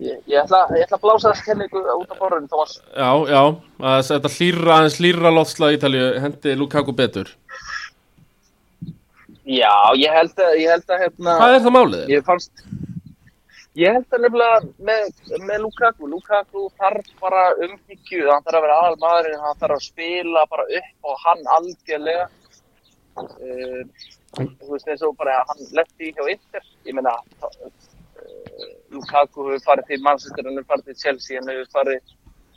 ég, 0.00 0.16
ég, 0.24 0.38
ætla, 0.40 0.62
ég 0.74 0.86
ætla 0.86 0.98
að 0.98 1.04
blása 1.04 1.28
þessa 1.28 1.46
kenningu 1.50 1.84
út 1.98 2.14
af 2.16 2.22
borðinu, 2.22 2.50
Thomas. 2.50 2.78
já, 2.96 3.10
já 3.30 3.42
að 3.92 4.02
þetta 4.08 4.32
hlýra, 4.38 4.72
aðeins 4.78 4.98
hlýra 5.00 5.34
loftslag 5.36 5.76
í 5.76 5.78
Ítalíu 5.78 6.08
hendi 6.24 6.56
Lukaku 6.56 6.96
betur 6.96 7.34
Já, 9.50 9.72
ég 9.98 10.12
held 10.14 10.36
að, 10.38 10.52
ég 10.60 10.70
held 10.70 10.92
að, 10.92 11.00
hérna... 11.02 11.34
Hvað 11.40 11.54
er 11.54 11.62
það 11.64 11.74
málið? 11.74 12.02
Ég 12.12 12.26
fannst 12.26 12.64
Ég 13.78 13.94
held 13.94 14.14
að 14.16 14.24
nefnilega 14.24 14.62
með, 14.82 15.04
með 15.46 15.60
Lukaku. 15.62 16.08
Lukaku 16.10 16.64
þarf 16.74 17.10
bara 17.20 17.42
umhyggju. 17.54 18.24
Hann 18.26 18.42
þarf 18.42 18.58
að 18.58 18.64
vera 18.64 18.78
aðal 18.82 18.96
maðurinn 19.04 19.44
hann 19.44 19.60
þarf 19.60 19.76
að 19.76 19.84
spila 19.84 20.40
bara 20.50 20.64
upp 20.78 21.10
og 21.10 21.20
hann 21.24 21.44
algjörlega. 21.56 22.24
Uh, 23.20 24.08
þú 24.34 24.72
veist 24.72 24.90
eins 24.90 25.04
og 25.06 25.14
bara 25.20 25.36
hann 25.46 25.62
letti 25.78 26.10
hjá 26.16 26.24
Inter. 26.32 26.66
Ég 26.88 26.96
meina 26.98 27.12
uh, 27.46 27.68
Lukaku 28.90 29.46
hefur 29.52 29.62
farið 29.68 29.92
til 29.92 30.00
Manchester 30.02 30.48
hann 30.48 30.58
hefur 30.58 30.72
farið 30.72 30.90
til 30.90 30.98
Chelsea 31.04 31.38
hann 31.38 31.52
hefur 31.52 31.70
farið 31.76 32.10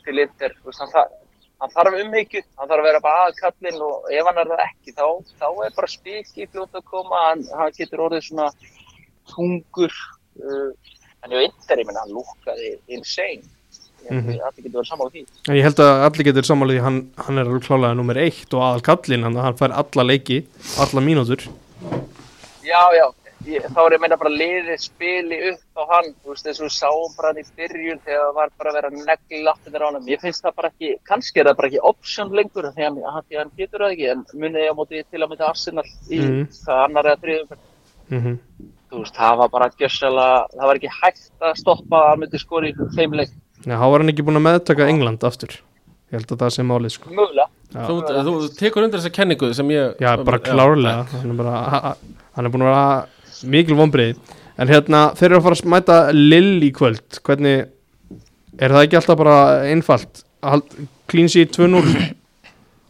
til 0.08 0.16
veist, 0.18 0.82
hann, 0.82 1.14
hann 1.62 1.74
þarf 1.76 2.00
umhyggju. 2.00 2.42
Hann 2.58 2.72
þarf 2.72 2.82
að 2.82 2.88
vera 2.88 3.04
bara 3.06 3.28
aðkallinn 3.28 3.86
og 3.86 4.10
ef 4.10 4.32
hann 4.32 4.42
er 4.42 4.50
það 4.50 4.64
ekki 4.66 4.96
þá, 4.98 5.06
þá 5.38 5.46
er 5.68 5.78
bara 5.78 5.94
spiki 5.94 6.50
fljótt 6.50 6.74
að 6.74 6.90
koma. 6.90 7.22
Hann, 7.28 7.46
hann 7.54 7.78
getur 7.78 8.02
orðið 8.08 8.26
svona 8.32 8.50
tungur 9.30 9.94
uh, 10.42 10.74
en 11.24 11.34
ég 11.34 11.42
veit 11.44 11.58
þegar 11.66 11.82
ég 11.82 11.88
minna 11.90 12.04
hann 12.04 12.14
lúkaði 12.18 12.70
insane. 12.98 13.42
Held 14.04 14.28
að 14.28 14.44
allir 14.44 14.64
getur 14.66 14.76
verið 14.76 14.88
sammála 14.90 15.10
því. 15.14 15.22
Ég 15.56 15.64
held 15.64 15.78
að 15.80 16.02
allir 16.06 16.26
getur 16.28 16.44
sammálið 16.50 16.80
hann, 16.84 16.98
hann 17.24 17.40
er 17.40 17.52
klálega 17.64 17.96
nummer 17.96 18.18
eitt 18.20 18.52
og 18.52 18.60
aðal 18.66 18.82
kallinn 18.84 19.24
hann, 19.24 19.38
hann 19.40 19.56
fær 19.56 19.72
alla 19.80 20.04
leiki, 20.04 20.42
alla 20.84 21.00
mínútur. 21.00 21.46
Já, 22.64 22.82
já, 22.96 23.06
ég, 23.48 23.64
þá 23.72 23.80
er 23.86 23.94
ég 23.96 24.02
meina 24.04 24.16
bara 24.20 24.32
liðið 24.32 24.78
spili 24.84 25.38
upp 25.50 25.80
á 25.80 25.82
hann 25.94 26.10
þú 26.20 26.32
veist 26.34 26.46
þess 26.48 26.60
að 26.60 26.66
við 26.68 26.74
sáum 26.76 27.16
bara 27.16 27.32
hann 27.32 27.40
í 27.40 27.46
byrjun 27.58 28.00
þegar 28.04 28.22
það 28.24 28.36
var 28.38 28.52
bara 28.60 28.70
að 28.70 28.78
vera 28.78 28.92
negli 28.98 29.40
lappinir 29.44 29.84
á 29.84 29.88
hann 29.88 30.08
ég 30.12 30.22
finnst 30.22 30.44
það 30.46 30.56
bara 30.60 30.70
ekki, 30.72 30.92
kannski 31.08 31.40
er 31.42 31.48
það 31.50 31.58
bara 31.60 31.68
ekki 31.72 31.82
option 31.92 32.32
lengur 32.40 32.68
því 32.76 32.86
að 32.88 33.00
hann, 33.08 33.26
því 33.28 33.36
að 33.36 33.42
hann 33.42 33.52
getur 33.60 33.84
það 33.84 33.96
ekki 33.96 34.08
en 34.14 34.24
munið 34.44 34.64
ég 34.64 34.72
á 34.72 34.78
móti 34.80 35.02
til 35.10 35.20
að 35.24 35.28
mynda 35.32 35.48
Arsenal 35.48 35.84
í 36.12 36.20
Mhm. 36.20 36.46
hvað 36.64 36.84
annar 36.86 37.10
eða 37.12 37.22
þriðum 37.24 37.58
mm 38.12 38.38
þú 38.94 39.02
veist, 39.04 39.16
það 39.18 39.36
var 39.42 39.52
bara 39.54 39.68
gjössalega 39.80 40.40
það 40.54 40.68
var 40.70 40.80
ekki 40.80 40.92
hægt 41.00 41.24
að 41.50 41.58
stoppa 41.60 42.00
að 42.00 42.08
hann 42.12 42.22
myndi 42.24 42.40
skori 42.42 42.70
í 42.72 42.88
þeim 42.96 43.16
leik, 43.20 43.32
Já, 43.64 43.74
þá 43.80 43.86
var 43.90 44.02
hann 44.04 44.12
ekki 44.14 44.24
búin 44.26 44.38
að 44.40 44.44
meðtaka 44.46 44.88
England 44.92 45.24
aftur. 45.24 45.54
Ég 46.12 46.18
held 46.20 46.32
að 46.34 46.42
það 46.44 46.50
sé 46.54 46.64
málið 46.68 46.92
sko. 46.94 47.10
Mögulega. 47.10 47.46
Þú, 47.74 47.94
þú 48.26 48.32
tekur 48.58 48.84
undir 48.86 49.00
þessa 49.00 49.14
kenningu 49.16 49.48
sem 49.56 49.70
ég 49.74 50.02
Já, 50.04 50.10
bara 50.22 50.38
klárlega. 50.44 51.06
Hann 51.10 51.30
er, 51.32 51.38
bara, 51.38 51.54
ha- 51.72 51.80
ha- 51.88 52.18
hann 52.36 52.46
er 52.46 52.52
búin 52.54 52.62
að 52.66 52.70
vera 52.70 53.48
mikil 53.50 53.78
vonbreið 53.78 54.18
En 54.62 54.70
hérna, 54.70 55.00
þeir 55.18 55.32
eru 55.32 55.38
að 55.40 55.46
fara 55.48 55.56
að 55.56 55.62
smæta 55.64 55.94
Lill 56.14 56.62
í 56.62 56.68
kvöld. 56.76 57.16
Hvernig, 57.26 57.64
er 58.62 58.70
það 58.76 58.84
ekki 58.86 58.98
alltaf 59.00 59.18
bara 59.18 59.38
einfalt? 59.66 60.20
Clean 61.10 61.26
sheet 61.32 61.56
2-0 61.56 62.14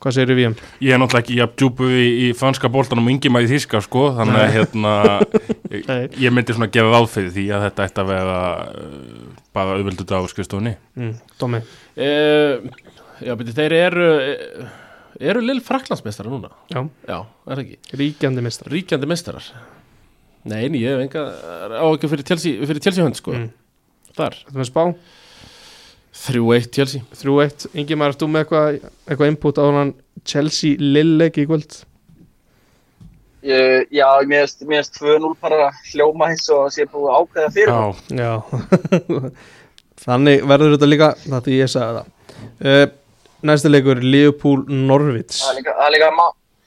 Hvað 0.04 0.16
segir 0.18 0.36
við 0.36 0.46
um? 0.50 0.54
Ég 0.84 0.92
er 0.92 0.98
náttúrulega 1.00 1.24
ekki 1.24 1.36
jafn 1.38 1.54
djúpu 1.56 1.86
í, 1.88 2.08
í 2.26 2.32
franska 2.36 2.68
boltanum 2.68 3.06
og 3.08 3.14
yngi 3.14 3.30
maður 3.32 3.46
í 3.46 3.54
þíska 3.54 3.80
sko 3.86 4.02
þannig 4.18 4.42
að 4.42 4.50
hérna 4.52 4.90
ég, 5.72 6.18
ég 6.20 6.34
myndi 6.34 6.56
svona 6.56 6.68
gefa 6.74 6.90
ráð 6.92 7.06
fyrir 7.14 7.30
því 7.32 7.44
að 7.56 7.64
þetta 7.64 7.86
ætti 7.88 8.02
að 8.02 8.10
vera 8.10 8.34
uh, 8.68 9.22
bara 9.56 9.78
auðvöldu 9.78 10.04
dag 10.10 10.28
á 10.28 10.28
skrifstofunni. 10.28 10.74
Mm, 11.00 11.16
Dómi 11.40 11.62
Uh, 11.94 12.64
já, 13.22 13.36
beti, 13.38 13.52
þeir 13.54 13.72
eru 13.78 14.06
eh, 14.18 14.70
eru 15.30 15.44
Lill 15.44 15.60
Fraklandsmeistara 15.62 16.32
núna? 16.32 16.48
Já, 16.72 16.80
já, 17.06 17.18
er 17.22 17.52
það 17.52 17.60
ekki, 17.62 17.98
ríkjandi 18.00 18.42
mistar 18.42 18.72
ríkjandi 18.74 19.08
meistarar. 19.12 19.46
Nei, 20.50 20.64
en 20.66 20.74
ég 20.74 20.90
hef 20.90 21.04
enga 21.04 21.22
á 21.78 21.86
ekki 21.86 22.10
fyrir 22.10 22.26
Chelsea, 22.26 22.66
fyrir 22.66 22.82
Chelsea 22.82 23.06
hönd 23.06 23.20
sko. 23.20 23.36
Mm. 23.38 23.46
þar, 24.18 24.40
Þetta 24.42 24.58
með 24.58 24.72
spá 24.72 24.82
3-1 26.14 26.70
Chelsea. 26.74 27.03
3-1 27.18 27.66
Ingi 27.74 27.96
maður, 27.98 28.18
þú 28.20 28.29
með 28.31 28.44
eitthvað 28.44 28.79
eitthva 29.11 29.29
input 29.33 29.59
á 29.59 29.64
hann 29.66 29.92
Chelsea 30.24 30.79
Lill 30.81 31.16
leik 31.20 31.40
í 31.42 31.46
kvöld? 31.48 31.81
Ég, 33.44 33.90
já, 33.92 34.07
mér 34.24 34.46
finnst 34.48 34.96
2-0 35.03 35.35
bara 35.42 35.68
hljóma 35.90 36.31
eins 36.33 36.46
og 36.55 36.70
sé 36.72 36.87
búið 36.88 37.18
ákveða 37.18 37.50
fyrir 37.53 37.74
Já, 37.74 37.83
Já. 38.16 38.33
Þannig 40.05 40.46
verður 40.48 40.77
þetta 40.77 40.88
líka 40.88 41.11
Það 41.24 41.44
því 41.48 41.59
ég 41.59 41.72
sagði 41.72 41.98
það. 41.98 42.09
Uh, 42.64 42.87
Næsti 43.44 43.68
leikur 43.74 44.00
Liverpool 44.00 44.64
Norvits 44.70 45.42
Það 45.42 45.53
er 45.53 45.59
líka, 45.61 45.90
líka 45.92 46.09
má, 46.16 46.24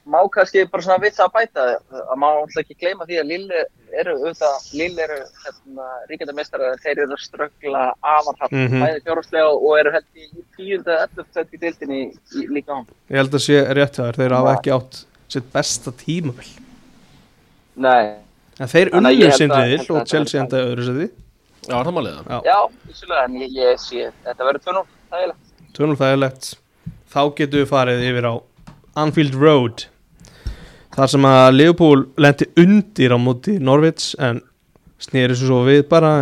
má 0.08 0.20
kannski 0.32 0.62
bara 0.72 0.82
svona 0.82 1.02
við 1.02 1.14
það 1.18 1.26
að 1.28 1.34
bæta 1.36 1.64
að 2.00 2.16
má 2.22 2.26
alltaf 2.30 2.60
ekki 2.62 2.76
gleyma 2.80 3.04
því 3.08 3.18
að 3.20 3.26
Lille 3.28 3.58
eru 4.00 4.14
auðvitað, 4.16 4.68
Lille 4.80 5.02
eru 5.04 5.18
hérna, 5.44 5.88
ríkjandi 6.10 6.34
mestrar, 6.38 6.78
þeir 6.84 7.02
eru 7.04 7.16
að 7.16 7.22
ströggla 7.26 7.82
afarhatt, 8.02 8.52
mm 8.52 8.64
Mhm. 8.68 8.80
bæði 8.84 9.02
fjárháslega 9.04 9.50
og 9.52 9.78
eru 9.78 9.92
held 9.92 10.08
í 10.16 10.26
tíunda 10.56 10.96
11 11.04 11.26
tætt 11.34 11.52
í 11.52 11.60
deildinni 11.60 11.98
í, 12.00 12.08
í 12.40 12.46
líka 12.56 12.72
án. 12.78 12.86
Ég 13.10 13.16
held 13.20 13.36
að 13.36 13.44
sé 13.46 13.60
rétt 13.76 13.96
hjá 14.00 14.04
þér 14.08 14.16
Þeir 14.22 14.36
hafa 14.38 14.54
ekki 14.56 14.74
átt 14.78 15.04
sitt 15.28 15.52
besta 15.52 15.92
tímavel 15.92 16.48
Nei, 17.76 18.16
En 18.58 18.66
þeir 18.66 18.90
Þannig 18.90 19.06
að 19.06 19.12
ég 19.12 19.18
unnu 19.18 19.28
held 19.28 19.38
sinn 19.38 19.50
að- 19.54 19.60
riðil 19.62 19.78
held 19.78 19.90
að 19.90 20.00
og 20.00 20.06
Chelsea 20.10 20.40
endaði 20.42 20.70
öðru 20.72 20.84
seti 20.88 21.06
já, 21.68 21.74
er 21.78 21.84
það 21.84 21.94
málið 21.98 22.16
það? 22.26 22.44
Já, 22.48 22.58
vissulega, 22.88 23.24
en 23.28 23.34
ég, 23.38 23.50
ég 23.54 23.78
sé, 23.78 24.08
þetta 24.24 24.48
verður 24.48 24.62
2-0, 24.64 24.86
það 25.12 25.22
er 25.28 25.32
2-0 25.78 25.96
þægilegt. 26.00 26.48
Þá 27.12 27.20
getum 27.38 27.60
við 27.62 27.68
farið 27.70 28.02
yfir 28.08 28.26
á 28.26 28.34
Anfield 28.96 29.34
Road 29.38 29.84
Þar 30.98 31.10
sem 31.12 31.26
að 31.30 31.48
Liverpool 31.54 32.04
lendi 32.18 32.48
undir 32.58 33.14
á 33.14 33.18
móti 33.22 33.58
Norvits 33.62 34.16
En 34.18 34.40
snýri 34.98 35.36
svo 35.38 35.46
svo 35.46 35.58
við 35.68 35.84
bara 35.90 36.12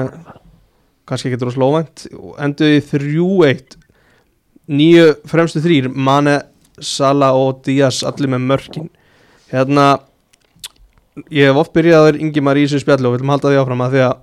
kannski 1.08 1.30
ekki 1.30 1.38
dróðs 1.40 1.56
lóvænt 1.60 2.04
enduði 2.42 2.82
3-1 2.84 3.76
nýju 4.66 5.14
fremstu 5.30 5.62
þrýr 5.64 5.88
Mane, 5.88 6.40
Sala 6.82 7.32
og 7.38 7.62
Díaz 7.64 8.02
allir 8.06 8.30
með 8.32 8.46
mörkin. 8.50 8.88
Hérna 9.52 9.86
ég 11.32 11.48
hef 11.48 11.60
oft 11.62 11.74
byrjað 11.76 12.00
að 12.00 12.08
vera 12.10 12.22
Ingi 12.26 12.42
Marísu 12.44 12.80
spjallu 12.82 13.10
og 13.10 13.16
viljum 13.16 13.32
halda 13.32 13.52
því 13.52 13.60
áfram 13.62 13.84
að 13.86 13.94
því 13.94 14.02
að 14.08 14.16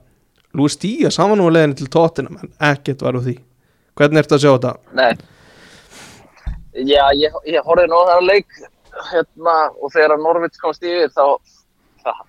Lúis 0.53 0.75
Díaz, 0.77 1.17
hann 1.17 1.31
var 1.31 1.39
nú 1.39 1.47
að 1.49 1.55
leiðinni 1.55 1.79
til 1.79 1.89
tóttina 1.89 2.43
en 2.43 2.51
ekkert 2.69 3.01
var 3.01 3.15
úr 3.17 3.23
því. 3.25 3.37
Hvernig 3.97 4.21
ertu 4.21 4.35
að 4.35 4.43
sjá 4.43 4.51
þetta? 4.51 4.73
Nei. 4.99 5.13
Já, 6.73 7.05
ég, 7.17 7.33
ég 7.49 7.65
horfði 7.65 7.87
nú 7.89 7.97
á 7.97 8.05
þennan 8.11 8.29
leik 8.29 8.59
hérna, 9.11 9.57
og 9.81 9.91
þegar 9.93 10.17
Norvits 10.21 10.61
komst 10.61 10.83
yfir 10.85 11.11
þá 11.13 11.25
það, 12.03 12.23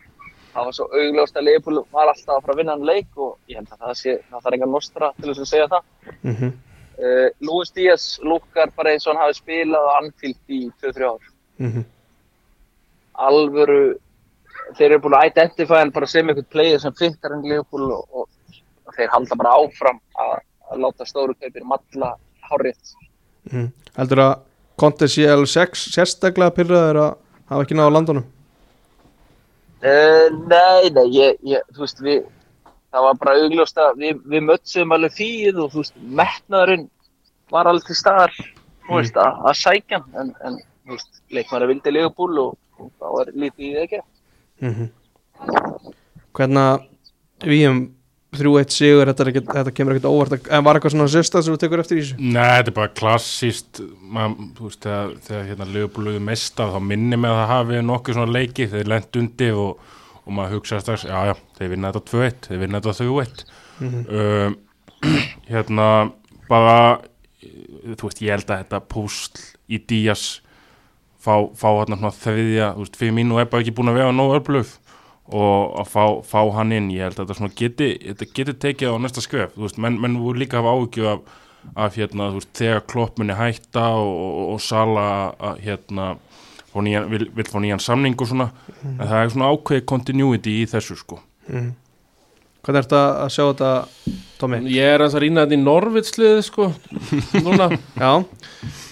það 0.52 0.68
var 0.68 0.76
svo 0.76 0.86
augljóst 1.00 1.40
að 1.40 1.48
Leopold 1.48 1.82
var 1.94 2.12
alltaf 2.12 2.36
að 2.36 2.44
fara 2.44 2.54
að 2.54 2.60
vinna 2.60 2.76
hann 2.76 2.86
leik 2.88 3.18
og 3.18 3.34
ég 3.50 3.58
held 3.58 3.72
að 3.74 3.82
það 3.88 3.98
sé, 4.00 4.14
það 4.30 4.46
þarf 4.46 4.58
engan 4.58 4.74
nostra 4.74 5.10
til 5.18 5.28
þess 5.30 5.44
að 5.44 5.50
segja 5.52 5.72
það. 5.72 5.90
Mm 6.22 6.36
-hmm. 6.36 6.54
Uh, 6.94 7.28
Luis 7.42 7.72
Díaz 7.74 8.20
lukkar 8.22 8.70
bara 8.76 8.92
eins 8.92 9.06
og 9.06 9.14
hann 9.14 9.24
hafi 9.24 9.34
spilað 9.40 9.88
á 9.90 9.98
Anfield 9.98 10.38
í 10.48 10.70
2-3 10.82 11.10
ár. 11.10 11.30
Mm 11.58 11.84
Alvöru, 13.14 13.94
þeir 14.74 14.90
eru 14.90 15.00
búin 15.02 15.14
að 15.14 15.28
identify 15.28 15.78
hann 15.78 15.92
bara 15.94 16.06
sem 16.06 16.28
einhvern 16.28 16.50
player 16.50 16.80
sem 16.82 16.94
fittar 16.98 17.30
hann 17.30 17.46
Leopold 17.46 17.92
og, 17.94 18.08
og, 18.10 18.28
og 18.86 18.94
þeir 18.96 19.12
halda 19.12 19.36
bara 19.38 19.52
áfram 19.54 20.00
að, 20.18 20.32
að 20.70 20.80
láta 20.82 21.06
stóru 21.06 21.34
kaupir 21.34 21.64
matla 21.64 22.16
hárið. 22.50 22.94
Mm. 23.52 23.70
heldur 23.96 24.22
að 24.24 24.34
Conte 24.80 25.06
CL6 25.06 25.88
sérstaklega 25.94 26.54
pyrraður 26.54 27.02
að 27.02 27.10
hafa 27.50 27.66
ekki 27.66 27.76
náða 27.78 27.96
landunum 27.98 28.30
Uh, 29.84 30.30
nei, 30.48 30.88
nei, 30.96 31.08
ég, 31.12 31.34
ég, 31.44 31.64
þú 31.76 31.82
veist, 31.82 31.98
við, 32.00 32.22
það 32.88 33.02
var 33.04 33.16
bara 33.20 33.32
augljóst 33.36 33.80
að 33.82 33.98
við, 34.00 34.20
við 34.32 34.44
mötsum 34.46 34.94
alveg 34.96 35.12
fíð 35.12 35.58
og 35.60 35.74
þú 35.74 35.82
veist, 35.82 35.98
metnaðurinn 36.20 36.86
var 37.52 37.68
alveg 37.68 37.90
til 37.90 37.96
staðar, 37.98 38.32
þú 38.86 38.96
veist, 38.96 39.18
að, 39.20 39.42
að 39.50 39.58
sækja 39.60 40.00
en, 40.22 40.30
en, 40.48 40.56
þú 40.86 40.96
veist, 40.96 41.20
leikmæri 41.36 41.68
vildi 41.68 41.92
legubúl 41.92 42.40
og, 42.46 42.56
og 42.80 42.88
þá 42.96 43.10
er 43.10 43.32
lítið 43.42 43.66
í 43.66 43.74
það 43.74 43.82
ekki. 43.82 44.00
mm 44.64 44.74
-hmm. 44.78 45.92
hvernig 46.32 46.88
við 47.44 47.68
um 47.68 47.84
3-1 48.38 48.74
sigur 48.74 49.08
þetta, 49.10 49.26
ekkert- 49.30 49.50
þetta 49.56 49.72
kemur 49.74 49.94
ekkert 49.94 50.08
óvart 50.10 50.48
en 50.50 50.64
var 50.66 50.78
eitthvað 50.78 50.94
svona 50.94 51.06
sérstað 51.14 51.44
sem 51.46 51.54
þú 51.54 51.60
tekur 51.64 51.82
eftir 51.84 51.98
í 51.98 52.02
þessu? 52.04 52.16
Nei, 52.18 52.50
þetta 52.58 52.72
er 52.72 52.76
bara 52.78 52.92
klassíst 53.00 53.80
þú 53.80 54.68
veist, 54.68 54.80
þegar, 54.84 55.12
þegar 55.28 55.48
hérna 55.50 55.68
lögubúluðu 55.74 56.20
mestar, 56.28 56.72
þá 56.74 56.80
minni 56.82 57.16
með 57.16 57.34
að 57.34 57.40
það 57.42 57.52
hafi 57.54 57.82
nokkuð 57.90 58.18
svona 58.18 58.36
leiki, 58.38 58.68
þeir 58.74 58.90
lent 58.94 59.16
undir 59.22 59.54
og, 59.64 59.78
og 60.24 60.32
maður 60.38 60.56
hugsa 60.58 60.80
strax, 60.80 61.04
já, 61.08 61.18
já, 61.30 61.34
þeir 61.58 61.72
vinna 61.74 61.92
þetta 61.92 62.04
2-1, 62.12 62.38
þeir 62.48 62.62
vinna 62.66 62.80
þetta 62.80 62.98
3-1 63.04 63.44
Mhm. 63.74 64.04
um, 64.14 64.56
hérna 65.50 65.88
bara 66.48 66.76
þú 67.84 68.06
veist, 68.08 68.20
ég 68.22 68.30
held 68.36 68.48
að 68.54 68.60
þetta 68.64 68.80
púsl 68.88 69.40
í 69.68 69.78
Díaz 69.90 70.40
fá, 71.24 71.34
fá 71.56 71.68
hann 71.80 71.96
svona 71.98 72.12
þriðja, 72.14 72.68
þú 72.76 72.84
veist, 72.84 72.96
fyrir 73.00 73.14
mín 73.16 73.32
og 73.34 73.40
er 73.42 73.48
bara 73.50 73.64
ekki 73.64 73.74
búin 73.76 73.90
að 73.92 73.98
vega 73.98 74.12
nóg 74.16 74.36
öflöf 74.38 74.76
og 75.32 75.78
að 75.80 75.88
fá, 75.88 76.02
fá 76.28 76.40
hann 76.58 76.72
inn, 76.76 76.90
ég 76.92 77.06
held 77.06 77.22
að 77.22 77.30
þetta 77.32 77.48
geti, 77.56 77.86
þetta 78.10 78.26
geti 78.36 78.54
tekið 78.66 78.92
á 78.92 78.96
næsta 79.00 79.22
skref, 79.24 79.54
þú 79.56 79.64
veist, 79.64 79.78
menn, 79.80 79.96
menn 80.02 80.18
voru 80.20 80.42
líka 80.42 80.58
að 80.58 80.66
hafa 80.66 80.74
áhugju 80.76 81.06
af, 81.14 81.22
af 81.86 81.96
hérna, 81.96 82.26
veist, 82.34 82.50
þegar 82.58 82.82
kloppmunni 82.92 83.36
hætta 83.38 83.86
og, 83.96 84.10
og, 84.26 84.42
og 84.54 84.60
Sala 84.60 85.06
að, 85.38 85.62
hérna, 85.64 86.10
nýjan, 86.74 87.08
vil, 87.12 87.28
vil 87.38 87.48
fá 87.48 87.56
nýjan 87.62 87.80
samning 87.80 88.18
og 88.20 88.28
svona, 88.28 88.50
en 88.84 89.00
það 89.00 89.16
er 89.22 89.32
svona 89.32 89.48
ákveði 89.54 89.86
continuity 89.94 90.58
í 90.60 90.68
þessu, 90.74 90.98
sko. 91.00 91.22
mm. 91.48 91.72
Hvernig 92.64 92.80
ertu 92.80 92.96
að 92.96 93.26
sjá 93.34 93.42
þetta, 93.44 93.70
Tommy? 94.40 94.58
Ég 94.72 94.94
er 94.94 95.02
að 95.04 95.18
rýna 95.20 95.42
þetta 95.44 95.56
í 95.56 95.60
Norvitslið 95.60 96.38
sko, 96.46 96.70
núna 97.44 97.66
Já, 98.00 98.12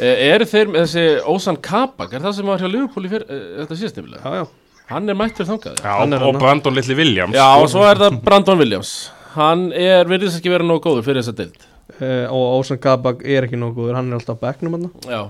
Eh, 0.02 0.26
Eru 0.32 0.44
þeir 0.48 0.68
með 0.68 0.82
þessi 0.84 1.04
Ósan 1.32 1.56
Kabak, 1.64 2.12
er 2.12 2.20
það 2.20 2.34
sem 2.36 2.48
var 2.50 2.60
hjá 2.60 2.68
Liverpool 2.68 3.06
í 3.06 3.10
fyrr, 3.12 3.22
eh, 3.32 3.44
þetta 3.62 3.76
síðastimlega? 3.80 4.20
já, 4.24 4.42
já 4.42 4.61
Hann 4.92 5.08
er 5.12 5.16
mættur 5.18 5.48
þangað. 5.48 5.80
Já, 5.82 5.90
Hann 5.98 6.12
er 6.16 6.22
og 6.22 6.30
þarna. 6.34 6.40
Brandon 6.44 6.76
Little 6.76 6.96
Williams. 6.98 7.36
Já, 7.36 7.46
og 7.58 7.68
svo 7.72 7.84
er 7.88 8.00
það 8.00 8.16
Brandon 8.26 8.60
Williams. 8.60 8.92
Hann 9.34 9.66
er, 9.72 10.08
virðist 10.10 10.38
ekki 10.40 10.52
vera 10.52 10.66
nógu 10.68 10.82
góður 10.86 11.06
fyrir 11.06 11.22
þessa 11.24 11.36
deild. 11.38 11.68
Uh, 11.98 12.26
Og 12.32 12.62
Ósan 12.62 12.80
Kabak 12.80 13.20
er 13.24 13.46
ekki 13.46 13.58
nógu 13.60 13.82
góður, 13.82 13.98
hann 13.98 14.10
er 14.12 14.18
alltaf 14.20 14.38
á 14.40 14.42
bekknum 14.46 14.76
hann 14.78 14.86
Já, 15.04 15.20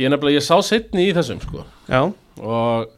ég 0.00 0.10
nefnilega, 0.10 0.40
ég 0.40 0.44
sá 0.46 0.56
setni 0.66 1.08
í 1.08 1.14
þessum 1.14 1.38
sko. 1.44 1.62
Já, 1.90 2.00
og 2.42 2.88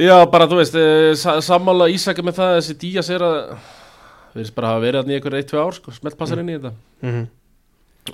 já, 0.00 0.14
bara 0.30 0.46
þú 0.50 0.60
veist 0.60 0.76
eh, 0.78 1.10
sa 1.18 1.38
sammála 1.44 1.90
Ísaka 1.92 2.22
með 2.24 2.38
það 2.38 2.54
þessi 2.60 2.76
Díaz 2.84 3.10
er 3.16 3.24
að 3.26 3.40
virðist 4.36 4.54
bara 4.56 4.70
hafa 4.74 4.84
verið 4.84 5.02
hann 5.02 5.12
í 5.12 5.18
einhver 5.18 5.36
1-2 5.40 5.60
ár 5.60 5.76
sko, 5.76 5.94
smelt 5.96 6.18
passar 6.20 6.40
inn 6.42 6.52
í 6.52 6.56
þetta. 6.58 6.72
Mm 7.02 7.28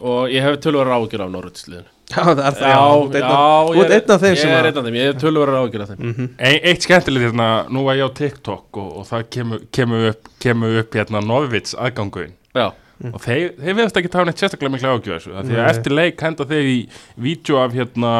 og 0.00 0.32
ég 0.32 0.44
hef 0.44 0.58
tölvara 0.64 0.96
ágjur 0.98 1.24
af 1.26 1.30
Norvitsliðinu 1.32 1.92
já 2.06 2.22
það 2.22 2.40
er 2.46 2.56
það 2.56 2.70
Já, 2.70 2.80
já, 3.18 3.30
Þú 3.66 3.82
ert 3.82 3.94
einn 3.96 4.14
af 4.14 4.22
þeim 4.22 4.32
ég 4.34 4.40
sem 4.40 4.50
er 4.52 4.56
að 4.60 4.68
einn 4.70 4.80
af 4.80 4.86
þeim, 4.86 4.96
ég 5.00 5.06
hef 5.10 5.20
tölvara 5.22 5.60
ágjur 5.64 5.82
af 5.84 5.88
þeim. 5.92 6.00
Mhm. 6.06 6.28
Ein, 6.38 6.58
eitt 6.70 6.86
skemmtilegt 6.86 7.26
hérna, 7.26 7.48
nú 7.72 7.84
var 7.86 7.98
ég 7.98 8.06
á 8.06 8.10
TikTok 8.20 8.80
og, 8.82 8.90
og 9.00 9.06
það 9.08 9.24
kemur, 9.36 9.62
kemur 9.74 10.08
upp, 10.12 10.30
kemur 10.42 10.78
upp 10.82 10.98
hérna 11.00 11.22
Norvits 11.24 11.74
aðganguinn 11.74 12.34
Já, 12.56 12.68
og 13.12 13.18
þeir, 13.20 13.50
þeir 13.58 13.76
veðast 13.80 13.98
ekki 14.00 14.12
tafa 14.12 14.28
neitt 14.28 14.40
sérstaklega 14.40 14.92
þessu, 15.02 15.34
af 15.34 15.44
því 15.44 15.56
að 15.56 15.64
Nei. 15.64 15.70
eftir 15.72 15.96
leik 15.98 16.22
henda 16.24 16.46
þeir 16.48 16.70
í 16.70 16.78
vídeo 17.26 17.58
af 17.60 17.74
hérna, 17.76 18.12